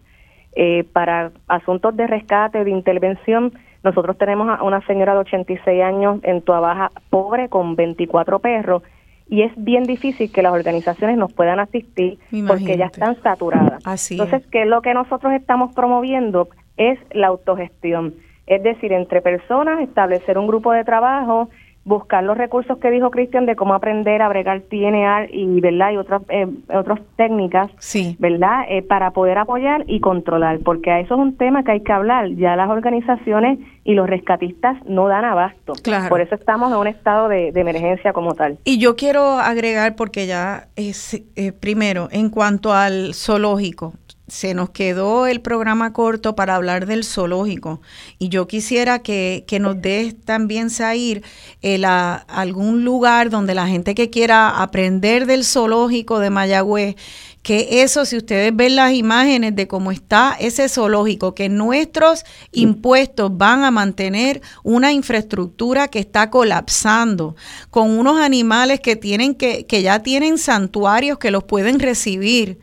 para 0.93 1.33
asuntos 1.49 1.97
de 1.97 2.07
rescate, 2.07 2.65
de 2.65 2.71
intervención, 2.71 3.53
nosotros 3.83 4.19
tenemos 4.19 4.49
a 4.49 4.63
una 4.63 4.85
señora 4.87 5.15
de 5.15 5.21
86 5.21 5.83
años 5.83 6.21
en 6.23 6.43
Tuabaja, 6.43 6.91
pobre, 7.11 7.49
con 7.49 7.75
24 7.75 8.39
perros, 8.39 8.83
y 9.29 9.43
es 9.43 9.53
bien 9.57 9.85
difícil 9.85 10.31
que 10.31 10.43
las 10.43 10.53
organizaciones 10.53 11.17
nos 11.17 11.33
puedan 11.33 11.59
asistir 11.59 12.19
porque 12.47 12.77
ya 12.77 12.87
están 12.87 13.17
saturadas. 13.23 13.83
Entonces, 14.11 14.47
¿qué 14.49 14.63
es 14.63 14.69
lo 14.69 14.83
que 14.83 14.93
nosotros 14.93 15.33
estamos 15.33 15.75
promoviendo? 15.75 16.49
Es 16.77 16.99
la 17.13 17.29
autogestión. 17.29 18.15
Es 18.57 18.63
decir, 18.63 18.93
entre 18.93 19.23
personas, 19.23 19.81
establecer 19.81 20.37
un 20.37 20.47
grupo 20.47 20.73
de 20.73 20.85
trabajo, 20.85 21.49
buscar 21.85 22.23
los 22.23 22.37
recursos 22.37 22.79
que 22.79 22.91
dijo 22.91 23.11
Cristian 23.11 23.47
de 23.47 23.57
cómo 23.57 23.75
aprender 23.75 24.23
a 24.23 24.29
bregar 24.29 24.61
TNR 24.61 25.29
y 25.33 25.61
verdad 25.61 25.93
y 25.93 25.97
otras 25.97 26.23
eh, 26.29 26.47
otras 26.73 27.01
técnicas 27.17 27.71
sí. 27.79 28.17
verdad 28.21 28.65
eh, 28.69 28.83
para 28.83 29.11
poder 29.11 29.39
apoyar 29.39 29.85
y 29.89 30.01
controlar 30.01 30.61
porque 30.61 30.91
a 30.91 31.01
eso 31.01 31.15
es 31.15 31.21
un 31.21 31.37
tema 31.37 31.65
que 31.65 31.73
hay 31.73 31.81
que 31.81 31.93
hablar. 31.93 32.29
Ya 32.37 32.55
las 32.57 32.71
organizaciones 32.71 33.59
y 33.85 33.95
los 33.95 34.09
rescatistas 34.09 34.77
no 34.87 35.09
dan 35.09 35.25
abasto. 35.25 35.73
Claro. 35.83 36.09
por 36.09 36.21
eso 36.21 36.35
estamos 36.35 36.71
en 36.71 36.79
un 36.79 36.87
estado 36.87 37.29
de, 37.29 37.49
emergencia 37.49 38.13
como 38.13 38.35
tal. 38.35 38.59
Y 38.65 38.79
yo 38.79 38.97
quiero 38.97 39.39
agregar 39.39 39.97
porque 39.97 40.27
ya 40.27 40.69
es 40.77 41.15
eh, 41.37 41.53
primero 41.53 42.09
en 42.11 42.29
cuanto 42.29 42.73
al 42.73 43.15
zoológico 43.15 43.95
se 44.33 44.55
nos 44.55 44.71
quedó 44.71 45.27
el 45.27 45.43
programa 45.43 45.93
corto 45.93 46.35
para 46.35 46.55
hablar 46.55 46.87
del 46.87 47.05
zoológico. 47.05 47.83
Y 48.19 48.31
yo 48.31 48.49
quisiera 48.49 49.01
que, 49.01 49.45
que 49.47 49.61
nos 49.61 49.83
des 49.83 50.19
también, 50.25 50.71
Sair, 50.71 51.23
el, 51.61 51.85
a, 51.85 52.15
algún 52.15 52.83
lugar 52.83 53.29
donde 53.29 53.55
la 53.55 53.69
gente 53.69 53.95
que 53.95 54.09
quiera 54.09 54.63
aprender 54.63 55.27
del 55.27 55.45
zoológico 55.45 56.19
de 56.19 56.31
Mayagüez, 56.31 56.97
que 57.43 57.83
eso, 57.83 58.07
si 58.07 58.17
ustedes 58.17 58.57
ven 58.57 58.77
las 58.77 58.95
imágenes 58.95 59.55
de 59.55 59.69
cómo 59.69 59.93
está 59.93 60.35
ese 60.41 60.67
zoológico, 60.71 61.35
que 61.35 61.51
nuestros 61.51 62.25
impuestos 62.53 63.37
van 63.37 63.65
a 63.65 63.71
mantener 63.71 64.41
una 64.63 64.95
infraestructura 64.95 65.89
que 65.89 65.99
está 65.99 66.31
colapsando, 66.31 67.37
con 67.69 67.91
unos 67.91 68.19
animales 68.19 68.81
que 68.81 68.97
tienen 68.97 69.35
que, 69.35 69.67
que 69.67 69.83
ya 69.83 69.99
tienen 69.99 70.39
santuarios 70.39 71.19
que 71.19 71.31
los 71.31 71.45
pueden 71.45 71.81
recibir 71.81 72.61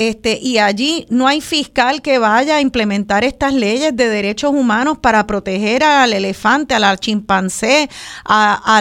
este, 0.00 0.38
y 0.40 0.56
allí 0.56 1.04
no 1.10 1.28
hay 1.28 1.42
fiscal 1.42 2.00
que 2.00 2.18
vaya 2.18 2.56
a 2.56 2.62
implementar 2.62 3.22
estas 3.22 3.52
leyes 3.52 3.94
de 3.94 4.08
derechos 4.08 4.50
humanos 4.50 4.96
para 4.96 5.26
proteger 5.26 5.84
al 5.84 6.14
elefante, 6.14 6.74
al 6.74 6.98
chimpancé, 6.98 7.90
a, 8.24 8.78
a, 8.78 8.80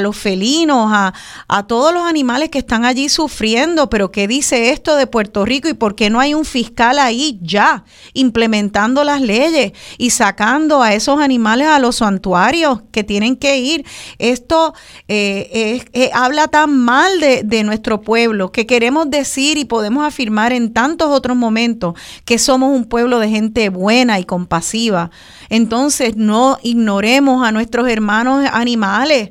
los 0.00 0.16
felinos, 0.16 0.90
a, 0.90 1.12
todos 1.68 1.94
los 1.94 2.02
animales 2.02 2.48
que 2.48 2.58
están 2.58 2.84
allí 2.84 3.08
sufriendo. 3.08 3.88
Pero 3.88 4.10
¿qué 4.10 4.26
dice 4.26 4.70
esto 4.70 4.96
de 4.96 5.06
Puerto 5.06 5.44
Rico 5.44 5.68
y 5.68 5.74
por 5.74 5.94
qué 5.94 6.10
no 6.10 6.18
hay 6.18 6.34
un 6.34 6.44
fiscal 6.44 6.98
ahí 6.98 7.38
ya 7.42 7.84
implementando 8.12 9.04
las 9.04 9.20
leyes 9.20 9.70
y 9.98 10.10
sacando 10.10 10.82
a 10.82 10.94
esos 10.94 11.20
animales 11.20 11.68
a 11.68 11.78
los 11.78 11.98
santuarios 11.98 12.80
que 12.90 13.04
tienen 13.04 13.36
que 13.36 13.58
ir? 13.58 13.86
Esto 14.18 14.74
eh, 15.06 15.84
eh, 15.92 16.10
habla 16.12 16.48
tan 16.48 16.76
mal 16.76 17.20
de, 17.20 17.44
de 17.44 17.62
nuestro 17.62 18.00
pueblo 18.00 18.50
que 18.50 18.66
queremos 18.66 19.08
decir 19.08 19.58
y 19.58 19.64
podemos 19.64 20.04
afirmar 20.04 20.55
en 20.56 20.72
tantos 20.72 21.08
otros 21.08 21.36
momentos 21.36 21.94
que 22.24 22.38
somos 22.38 22.74
un 22.74 22.86
pueblo 22.86 23.18
de 23.18 23.28
gente 23.28 23.68
buena 23.68 24.18
y 24.18 24.24
compasiva. 24.24 25.10
Entonces 25.48 26.16
no 26.16 26.58
ignoremos 26.62 27.46
a 27.46 27.52
nuestros 27.52 27.88
hermanos 27.88 28.44
animales 28.52 29.30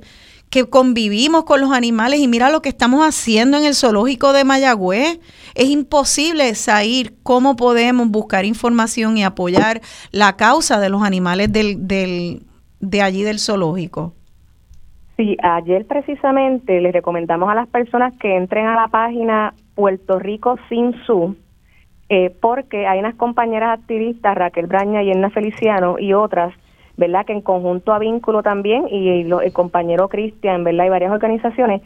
que 0.50 0.70
convivimos 0.70 1.44
con 1.44 1.60
los 1.60 1.74
animales 1.74 2.20
y 2.20 2.28
mira 2.28 2.50
lo 2.50 2.62
que 2.62 2.70
estamos 2.70 3.06
haciendo 3.06 3.58
en 3.58 3.66
el 3.66 3.76
zoológico 3.76 4.32
de 4.32 4.46
Mayagüez. 4.46 5.20
Es 5.54 5.70
imposible 5.70 6.56
salir 6.56 7.16
cómo 7.24 7.56
podemos 7.56 8.08
buscar 8.10 8.46
información 8.46 9.18
y 9.18 9.24
apoyar 9.24 9.82
la 10.12 10.38
causa 10.38 10.80
de 10.80 10.90
los 10.90 11.04
animales 11.04 11.52
del, 11.52 11.88
del, 11.88 12.44
de 12.80 13.02
allí 13.02 13.24
del 13.24 13.40
zoológico. 13.40 14.14
Sí, 15.18 15.38
ayer 15.42 15.86
precisamente 15.86 16.82
les 16.82 16.94
recomendamos 16.94 17.50
a 17.50 17.56
las 17.56 17.68
personas 17.68 18.14
que 18.20 18.36
entren 18.36 18.66
a 18.66 18.76
la 18.76 18.88
página 18.90 19.54
Puerto 19.76 20.20
Rico 20.20 20.58
Sin 20.70 20.94
Su 21.06 21.36
eh, 22.08 22.36
porque 22.40 22.86
hay 22.86 23.00
unas 23.00 23.16
compañeras 23.16 23.80
activistas, 23.80 24.36
Raquel 24.36 24.68
Braña 24.68 25.02
y 25.02 25.10
Elna 25.10 25.32
Feliciano 25.32 25.98
y 25.98 26.14
otras, 26.14 26.54
¿verdad? 26.98 27.26
Que 27.26 27.34
en 27.34 27.42
conjunto 27.42 27.94
a 27.94 28.00
Vínculo 28.00 28.44
también 28.44 28.88
y 28.90 29.22
el 29.22 29.54
compañero 29.54 30.08
Cristian, 30.08 30.64
¿verdad? 30.64 30.86
Y 30.86 30.90
varias 30.90 31.12
organizaciones, 31.12 31.82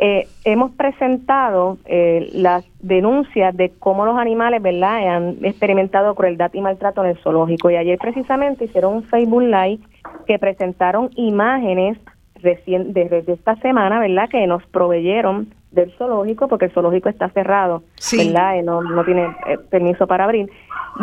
eh, 0.00 0.26
hemos 0.44 0.70
presentado 0.72 1.76
eh, 1.84 2.30
las 2.32 2.64
denuncias 2.80 3.54
de 3.56 3.72
cómo 3.78 4.06
los 4.06 4.16
animales, 4.16 4.62
¿verdad?, 4.62 5.06
han 5.08 5.44
experimentado 5.44 6.14
crueldad 6.14 6.50
y 6.54 6.60
maltrato 6.60 7.04
en 7.04 7.10
el 7.10 7.18
zoológico. 7.18 7.68
Y 7.68 7.76
ayer 7.76 7.98
precisamente 7.98 8.64
hicieron 8.64 8.94
un 8.94 9.02
Facebook 9.02 9.42
Live 9.42 9.80
que 10.26 10.38
presentaron 10.38 11.10
imágenes 11.16 11.98
recién 12.36 12.92
desde 12.92 13.32
esta 13.32 13.56
semana, 13.56 13.98
¿verdad?, 13.98 14.30
que 14.30 14.46
nos 14.46 14.64
proveyeron 14.66 15.52
del 15.70 15.92
zoológico, 15.96 16.48
porque 16.48 16.66
el 16.66 16.72
zoológico 16.72 17.08
está 17.08 17.28
cerrado, 17.30 17.82
¿verdad? 18.16 18.56
Y 18.58 18.62
no, 18.62 18.82
no 18.82 19.04
tiene 19.04 19.24
eh, 19.46 19.58
permiso 19.70 20.06
para 20.06 20.24
abrir, 20.24 20.50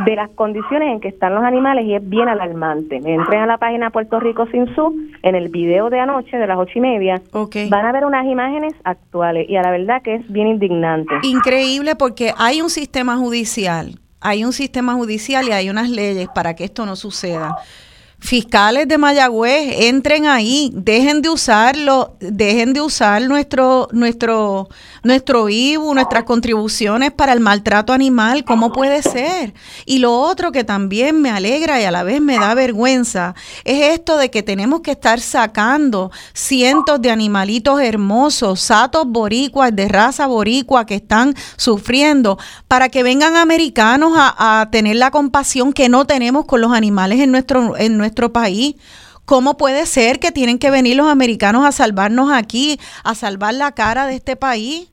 de 0.05 0.15
las 0.15 0.29
condiciones 0.31 0.89
en 0.91 0.99
que 0.99 1.07
están 1.07 1.35
los 1.35 1.43
animales 1.43 1.85
y 1.85 1.95
es 1.95 2.07
bien 2.07 2.27
alarmante. 2.27 2.97
Entren 2.97 3.41
a 3.41 3.45
la 3.45 3.57
página 3.57 3.91
Puerto 3.91 4.19
Rico 4.19 4.47
Sin 4.47 4.73
Su, 4.75 4.95
en 5.23 5.35
el 5.35 5.49
video 5.49 5.89
de 5.89 5.99
anoche 5.99 6.37
de 6.37 6.47
las 6.47 6.57
ocho 6.57 6.73
y 6.75 6.81
media, 6.81 7.21
van 7.69 7.85
a 7.85 7.91
ver 7.91 8.05
unas 8.05 8.25
imágenes 8.25 8.73
actuales 8.83 9.47
y 9.49 9.55
a 9.55 9.61
la 9.61 9.71
verdad 9.71 10.01
que 10.01 10.15
es 10.15 10.31
bien 10.31 10.47
indignante. 10.47 11.13
Increíble 11.23 11.95
porque 11.95 12.33
hay 12.37 12.61
un 12.61 12.69
sistema 12.69 13.17
judicial, 13.17 13.99
hay 14.19 14.43
un 14.43 14.53
sistema 14.53 14.95
judicial 14.95 15.47
y 15.47 15.51
hay 15.51 15.69
unas 15.69 15.89
leyes 15.89 16.27
para 16.33 16.55
que 16.55 16.65
esto 16.65 16.85
no 16.85 16.95
suceda 16.95 17.55
fiscales 18.25 18.87
de 18.87 18.97
Mayagüez, 18.97 19.75
entren 19.83 20.25
ahí, 20.25 20.71
dejen 20.73 21.21
de 21.21 21.29
usarlo, 21.29 22.15
dejen 22.19 22.73
de 22.73 22.81
usar 22.81 23.21
nuestro, 23.21 23.87
nuestro, 23.91 24.67
nuestro 25.03 25.47
IBU, 25.47 25.93
nuestras 25.93 26.23
contribuciones 26.23 27.11
para 27.11 27.33
el 27.33 27.39
maltrato 27.39 27.93
animal, 27.93 28.43
¿cómo 28.43 28.73
puede 28.73 29.01
ser? 29.03 29.53
Y 29.85 29.99
lo 29.99 30.19
otro 30.19 30.51
que 30.51 30.63
también 30.63 31.21
me 31.21 31.29
alegra 31.29 31.79
y 31.79 31.85
a 31.85 31.91
la 31.91 32.03
vez 32.03 32.19
me 32.19 32.37
da 32.37 32.53
vergüenza 32.55 33.35
es 33.63 33.93
esto 33.93 34.17
de 34.17 34.31
que 34.31 34.43
tenemos 34.43 34.81
que 34.81 34.91
estar 34.91 35.19
sacando 35.19 36.11
cientos 36.33 37.01
de 37.01 37.11
animalitos 37.11 37.79
hermosos, 37.79 38.59
satos 38.59 39.05
boricuas 39.07 39.75
de 39.75 39.87
raza 39.87 40.25
boricua 40.25 40.85
que 40.85 40.95
están 40.95 41.35
sufriendo 41.57 42.39
para 42.67 42.89
que 42.89 43.03
vengan 43.03 43.35
americanos 43.35 44.13
a, 44.15 44.61
a 44.61 44.71
tener 44.71 44.95
la 44.95 45.11
compasión 45.11 45.73
que 45.73 45.89
no 45.89 46.05
tenemos 46.05 46.45
con 46.45 46.61
los 46.61 46.73
animales 46.73 47.19
en 47.19 47.31
nuestro, 47.31 47.77
en 47.77 47.97
nuestro 47.97 48.14
país. 48.33 48.75
¿Cómo 49.25 49.57
puede 49.57 49.85
ser 49.85 50.19
que 50.19 50.31
tienen 50.31 50.59
que 50.59 50.69
venir 50.69 50.95
los 50.95 51.07
americanos 51.07 51.65
a 51.65 51.71
salvarnos 51.71 52.31
aquí, 52.31 52.79
a 53.03 53.15
salvar 53.15 53.55
la 53.55 53.71
cara 53.71 54.05
de 54.05 54.15
este 54.15 54.35
país? 54.35 54.89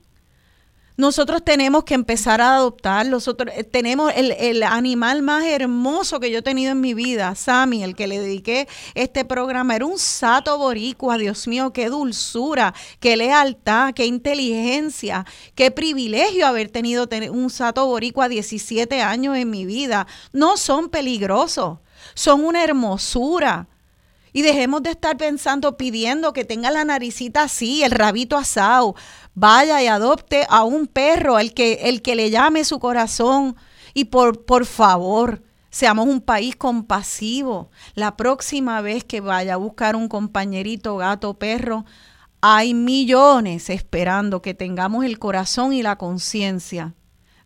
Nosotros 0.96 1.42
tenemos 1.42 1.84
que 1.84 1.94
empezar 1.94 2.40
a 2.40 2.54
adoptar. 2.54 3.06
Nosotros 3.06 3.52
eh, 3.56 3.64
tenemos 3.64 4.12
el, 4.14 4.32
el, 4.32 4.62
animal 4.62 5.22
más 5.22 5.44
hermoso 5.44 6.20
que 6.20 6.30
yo 6.30 6.38
he 6.38 6.42
tenido 6.42 6.72
en 6.72 6.80
mi 6.80 6.94
vida, 6.94 7.34
Sammy, 7.34 7.82
el 7.82 7.96
que 7.96 8.06
le 8.06 8.20
dediqué 8.20 8.68
este 8.94 9.24
programa. 9.24 9.74
Era 9.74 9.86
un 9.86 9.98
sato 9.98 10.56
boricua, 10.58 11.18
Dios 11.18 11.48
mío, 11.48 11.72
qué 11.72 11.88
dulzura, 11.88 12.74
qué 13.00 13.16
lealtad, 13.16 13.94
qué 13.94 14.06
inteligencia, 14.06 15.26
qué 15.54 15.70
privilegio 15.70 16.46
haber 16.46 16.70
tenido 16.70 17.08
un 17.30 17.50
sato 17.50 17.86
boricua 17.86 18.28
17 18.28 19.00
años 19.02 19.36
en 19.36 19.50
mi 19.50 19.64
vida. 19.64 20.06
No 20.32 20.56
son 20.56 20.88
peligrosos 20.88 21.78
son 22.14 22.44
una 22.44 22.64
hermosura. 22.64 23.68
Y 24.32 24.42
dejemos 24.42 24.82
de 24.82 24.90
estar 24.90 25.16
pensando, 25.18 25.76
pidiendo 25.76 26.32
que 26.32 26.44
tenga 26.44 26.70
la 26.70 26.84
naricita 26.84 27.42
así, 27.42 27.82
el 27.82 27.90
rabito 27.90 28.36
asado. 28.36 28.94
Vaya 29.34 29.82
y 29.82 29.86
adopte 29.88 30.46
a 30.48 30.64
un 30.64 30.86
perro, 30.86 31.38
el 31.38 31.52
que, 31.52 31.80
el 31.84 32.00
que 32.00 32.14
le 32.16 32.30
llame 32.30 32.64
su 32.64 32.78
corazón. 32.78 33.56
Y 33.92 34.06
por, 34.06 34.46
por 34.46 34.64
favor, 34.64 35.42
seamos 35.70 36.06
un 36.06 36.22
país 36.22 36.56
compasivo. 36.56 37.70
La 37.94 38.16
próxima 38.16 38.80
vez 38.80 39.04
que 39.04 39.20
vaya 39.20 39.54
a 39.54 39.58
buscar 39.58 39.96
un 39.96 40.08
compañerito 40.08 40.96
gato 40.96 41.34
perro, 41.34 41.84
hay 42.40 42.72
millones 42.72 43.68
esperando 43.68 44.40
que 44.40 44.54
tengamos 44.54 45.04
el 45.04 45.18
corazón 45.18 45.74
y 45.74 45.82
la 45.82 45.96
conciencia 45.96 46.94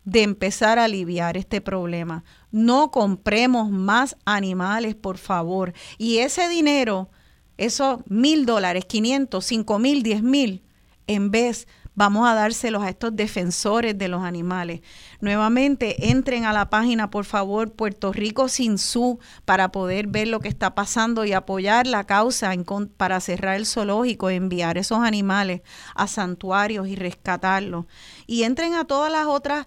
de 0.07 0.23
empezar 0.23 0.79
a 0.79 0.85
aliviar 0.85 1.37
este 1.37 1.61
problema. 1.61 2.25
No 2.51 2.91
compremos 2.91 3.71
más 3.71 4.17
animales, 4.25 4.95
por 4.95 5.19
favor. 5.19 5.75
Y 5.99 6.19
ese 6.19 6.49
dinero, 6.49 7.11
esos 7.59 8.01
mil 8.07 8.47
dólares, 8.47 8.87
500, 8.87 9.45
cinco 9.45 9.79
mil, 9.79 10.03
diez 10.03 10.23
mil, 10.23 10.63
en 11.09 11.31
vez 11.31 11.67
vamos 11.97 12.29
a 12.29 12.35
dárselos 12.35 12.85
a 12.85 12.91
estos 12.91 13.17
defensores 13.17 13.99
de 13.99 14.07
los 14.07 14.23
animales. 14.23 14.81
Nuevamente, 15.21 16.11
entren 16.11 16.45
a 16.45 16.53
la 16.53 16.71
página, 16.71 17.11
por 17.11 17.25
favor, 17.25 17.73
Puerto 17.73 18.13
Rico 18.13 18.49
Sin 18.49 18.79
Su, 18.79 19.19
para 19.45 19.73
poder 19.73 20.07
ver 20.07 20.29
lo 20.29 20.39
que 20.39 20.49
está 20.49 20.77
pasando 20.77 21.25
y 21.25 21.33
apoyar 21.33 21.89
la 21.89 22.05
causa 22.05 22.53
para 22.97 23.21
cerrar 23.21 23.57
el 23.57 23.67
zoológico, 23.67 24.31
enviar 24.31 24.79
esos 24.79 24.99
animales 24.99 25.63
a 25.97 26.07
santuarios 26.07 26.87
y 26.87 26.95
rescatarlos. 26.95 27.87
Y 28.29 28.45
entren 28.45 28.75
a 28.75 28.85
todas 28.85 29.11
las 29.11 29.27
otras 29.27 29.67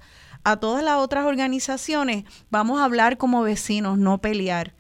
a 0.51 0.59
todas 0.59 0.84
las 0.84 0.97
otras 0.97 1.26
organizaciones, 1.26 2.26
vamos 2.49 2.80
a 2.80 2.85
hablar 2.85 3.17
como 3.17 3.43
vecinos, 3.43 3.97
no 3.97 4.19
pelear. 4.19 4.73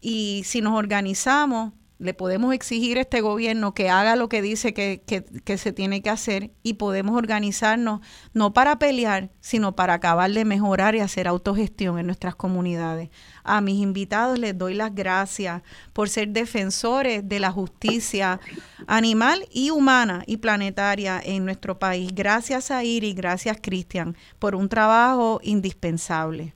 Y 0.00 0.42
si 0.44 0.60
nos 0.60 0.74
organizamos, 0.74 1.72
le 1.98 2.12
podemos 2.12 2.52
exigir 2.52 2.98
a 2.98 3.02
este 3.02 3.20
gobierno 3.20 3.72
que 3.72 3.88
haga 3.88 4.16
lo 4.16 4.28
que 4.28 4.42
dice 4.42 4.74
que, 4.74 5.02
que, 5.06 5.58
se 5.58 5.72
tiene 5.72 6.02
que 6.02 6.10
hacer 6.10 6.50
y 6.62 6.74
podemos 6.74 7.16
organizarnos 7.16 8.00
no 8.34 8.52
para 8.52 8.78
pelear, 8.78 9.30
sino 9.40 9.74
para 9.74 9.94
acabar 9.94 10.30
de 10.30 10.44
mejorar 10.44 10.94
y 10.94 11.00
hacer 11.00 11.26
autogestión 11.26 11.98
en 11.98 12.06
nuestras 12.06 12.34
comunidades. 12.34 13.08
A 13.44 13.60
mis 13.60 13.80
invitados 13.80 14.38
les 14.38 14.56
doy 14.58 14.74
las 14.74 14.94
gracias 14.94 15.62
por 15.92 16.08
ser 16.10 16.28
defensores 16.28 17.26
de 17.26 17.40
la 17.40 17.50
justicia 17.50 18.40
animal 18.86 19.46
y 19.50 19.70
humana 19.70 20.22
y 20.26 20.36
planetaria 20.36 21.20
en 21.24 21.44
nuestro 21.44 21.78
país. 21.78 22.10
Gracias 22.14 22.70
a 22.70 22.84
Iri, 22.84 23.14
gracias 23.14 23.58
Cristian, 23.62 24.16
por 24.38 24.54
un 24.54 24.68
trabajo 24.68 25.40
indispensable. 25.42 26.55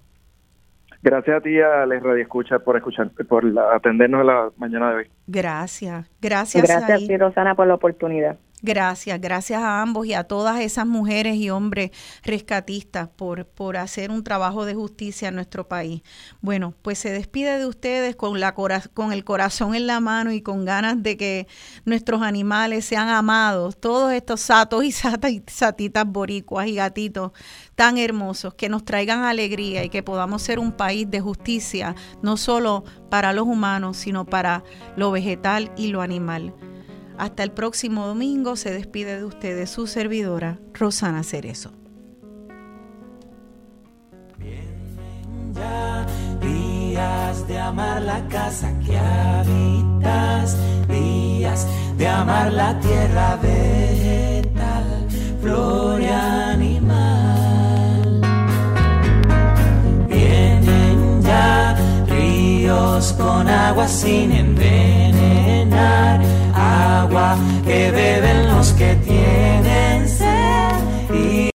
Gracias 1.03 1.37
a 1.37 1.41
ti, 1.41 1.59
a 1.61 1.87
Les 1.87 2.03
Radio 2.03 2.23
Escucha, 2.23 2.59
por 2.59 2.77
escuchar, 2.77 3.11
por 3.29 3.45
atendernos 3.75 4.25
la 4.25 4.51
mañana 4.57 4.91
de 4.91 4.97
hoy. 4.97 5.11
Gracias, 5.27 6.11
gracias. 6.21 6.63
Gracias 6.63 7.11
a 7.11 7.17
Rosana, 7.17 7.55
por 7.55 7.67
la 7.67 7.75
oportunidad. 7.75 8.37
Gracias, 8.63 9.19
gracias 9.21 9.63
a 9.63 9.81
ambos 9.81 10.07
y 10.07 10.13
a 10.13 10.25
todas 10.25 10.61
esas 10.61 10.87
mujeres 10.87 11.37
y 11.37 11.49
hombres 11.49 11.93
rescatistas 12.23 13.09
por, 13.09 13.47
por 13.47 13.79
hacer 13.79 14.11
un 14.11 14.23
trabajo 14.23 14.67
de 14.67 14.75
justicia 14.75 15.29
en 15.29 15.37
nuestro 15.37 15.67
país. 15.67 16.03
Bueno, 16.43 16.75
pues 16.83 16.99
se 16.99 17.11
despide 17.11 17.59
de 17.59 17.67
ustedes 17.67 18.17
con, 18.17 18.39
la 18.39 18.55
con 18.55 19.13
el 19.13 19.25
corazón 19.25 19.75
en 19.75 19.87
la 19.87 20.01
mano 20.01 20.31
y 20.33 20.43
con 20.43 20.67
ganas 20.67 21.03
de 21.03 21.17
que 21.17 21.47
nuestros 21.87 22.21
animales 22.21 22.85
sean 22.85 23.09
amados, 23.09 23.81
todos 23.81 24.13
estos 24.13 24.43
satos 24.43 24.85
y 24.85 24.93
satitas 24.93 26.05
boricuas 26.07 26.67
y 26.67 26.75
gatitos 26.75 27.33
tan 27.75 27.97
hermosos, 27.97 28.53
que 28.55 28.69
nos 28.69 28.85
traigan 28.85 29.25
alegría 29.25 29.85
y 29.85 29.89
que 29.89 30.03
podamos 30.03 30.43
ser 30.43 30.59
un 30.59 30.73
país 30.73 31.11
de 31.11 31.21
justicia, 31.21 31.95
no 32.23 32.37
solo 32.37 32.85
para 33.09 33.33
los 33.33 33.47
humanos, 33.47 33.97
sino 33.97 34.27
para 34.27 34.65
lo 34.97 35.11
vegetal 35.11 35.73
y 35.79 35.89
lo 35.89 36.03
animal. 36.03 36.53
Hasta 37.21 37.43
el 37.43 37.53
próximo 37.53 38.07
domingo 38.07 38.57
se 38.57 38.73
despide 38.73 39.19
de 39.19 39.25
ustedes 39.27 39.69
su 39.69 39.87
servidora, 39.87 40.59
Rosana 40.73 41.23
Cerezo. 41.23 41.71
Vienen 44.39 45.53
ya 45.53 46.07
días 46.41 47.47
de 47.47 47.59
amar 47.59 48.01
la 48.01 48.27
casa 48.29 48.73
que 48.87 48.97
habitas, 48.97 50.57
días 50.89 51.67
de 51.99 52.09
amar 52.09 52.55
la 52.55 52.81
tierra 52.81 53.37
vegetal, 53.37 55.07
flor 55.43 56.01
y 56.01 56.07
animal. 56.07 56.71
Vienen 60.09 61.21
ya 61.21 61.77
ríos 62.61 63.15
con 63.15 63.49
agua 63.49 63.89
sin 63.89 64.33
envenenar, 64.33 66.21
agua 66.55 67.37
que 67.65 67.91
beben 67.91 68.49
los 68.49 68.73
que 68.73 68.95
tienen 68.97 70.09
sed. 70.09 71.41